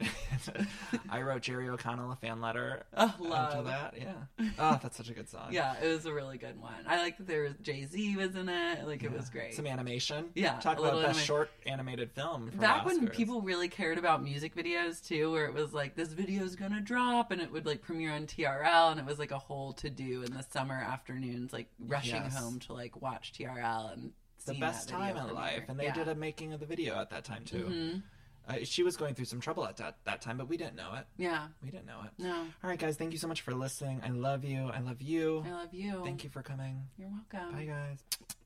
I 1.10 1.22
wrote 1.22 1.42
Jerry 1.42 1.70
O'Connell 1.70 2.12
a 2.12 2.16
fan 2.16 2.42
letter 2.42 2.84
Oh, 2.96 3.14
love. 3.20 3.66
that. 3.66 3.94
Yeah. 3.98 4.46
Oh, 4.60 4.80
that's 4.82 4.98
such 4.98 5.10
a 5.10 5.14
good 5.14 5.30
song. 5.30 5.50
Yeah, 5.52 5.76
it 5.82 5.88
was 5.88 6.06
a 6.06 6.14
really 6.14 6.38
good 6.38 6.60
one. 6.60 6.74
I 6.88 6.98
like 7.02 7.18
that 7.18 7.28
there 7.28 7.44
was 7.44 7.54
Jay 7.62 7.86
Z 7.86 8.16
was 8.18 8.36
in 8.36 8.50
it. 8.50 8.86
Like 8.86 9.04
it 9.04 9.12
was 9.12 9.30
great. 9.30 9.54
Some 9.54 9.68
animation. 9.68 10.26
Yeah, 10.36 10.60
Talk 10.60 10.80
about 10.80 10.94
best 10.94 11.06
anima- 11.10 11.20
short 11.20 11.52
animated 11.66 12.12
film. 12.12 12.52
Back 12.56 12.86
when 12.86 13.08
people 13.08 13.42
really 13.42 13.68
cared 13.70 13.98
about 13.98 14.24
music 14.24 14.56
videos 14.56 15.06
too, 15.06 15.32
where 15.32 15.46
it 15.46 15.54
was 15.54 15.74
like 15.74 15.96
this 15.96 16.10
video's 16.14 16.56
gonna 16.56 16.82
drop 16.82 17.32
and 17.32 17.42
it 17.42 17.52
would 17.52 17.66
like 17.66 17.82
premiere 17.82 18.12
on 18.12 18.26
TRL 18.28 18.92
and 18.92 19.00
it 19.00 19.06
was 19.06 19.20
like 19.20 19.32
a 19.32 19.40
whole 19.40 19.74
to 19.74 19.90
do 19.90 20.24
in 20.24 20.34
the 20.34 20.44
summer 20.52 20.76
afternoons, 20.76 21.54
like 21.54 21.68
rushing 21.80 22.16
Yes. 22.24 22.38
home 22.38 22.60
to 22.60 22.74
like 22.74 23.02
watch 23.02 23.13
TRL 23.22 23.94
and 23.94 24.12
the 24.46 24.56
best 24.56 24.90
time 24.90 25.16
in 25.16 25.34
life, 25.34 25.64
and 25.70 25.80
they 25.80 25.86
Yeah. 25.86 25.92
Mm-hmm. 25.92 26.00
did 26.00 26.08
a 26.10 26.16
making 26.16 26.54
of 26.54 26.60
the 26.60 26.66
video 26.66 26.96
at 27.00 27.10
that 27.12 27.24
time 27.24 27.46
too. 27.46 28.02
Uh, 28.46 28.56
she 28.64 28.84
was 28.84 28.98
going 28.98 29.16
through 29.16 29.24
some 29.24 29.40
trouble 29.40 29.66
at 29.66 29.78
that, 29.78 29.96
that 30.04 30.22
time, 30.22 30.38
but 30.38 30.50
we 30.50 30.58
didn't 30.58 30.76
know 30.76 30.94
it. 30.96 31.06
Yeah. 31.16 31.48
We 31.64 31.70
didn't 31.72 31.86
know 31.86 32.02
it. 32.04 32.12
No. 32.22 32.34
All 32.36 32.70
right, 32.70 32.78
guys. 32.78 32.98
Thank 32.98 33.14
you 33.14 33.18
so 33.18 33.28
much 33.30 33.40
for 33.40 33.54
listening. 33.54 34.02
I 34.04 34.10
love 34.10 34.44
you. 34.44 34.70
I 34.74 34.80
love 34.82 35.02
you. 35.02 35.46
I 35.48 35.52
love 35.52 35.74
you. 35.74 36.02
Thank 36.04 36.26
you 36.26 36.30
for 36.30 36.42
coming. 36.42 36.82
You're 36.98 37.08
welcome. 37.10 37.54
Bye, 37.56 37.64
guys. 37.66 38.04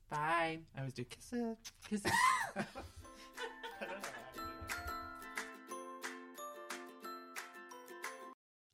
Bye. 0.08 0.58
I 0.76 0.78
always 0.78 0.92
do 0.94 1.02
kisses. 1.04 1.56
Kisses. 1.88 2.12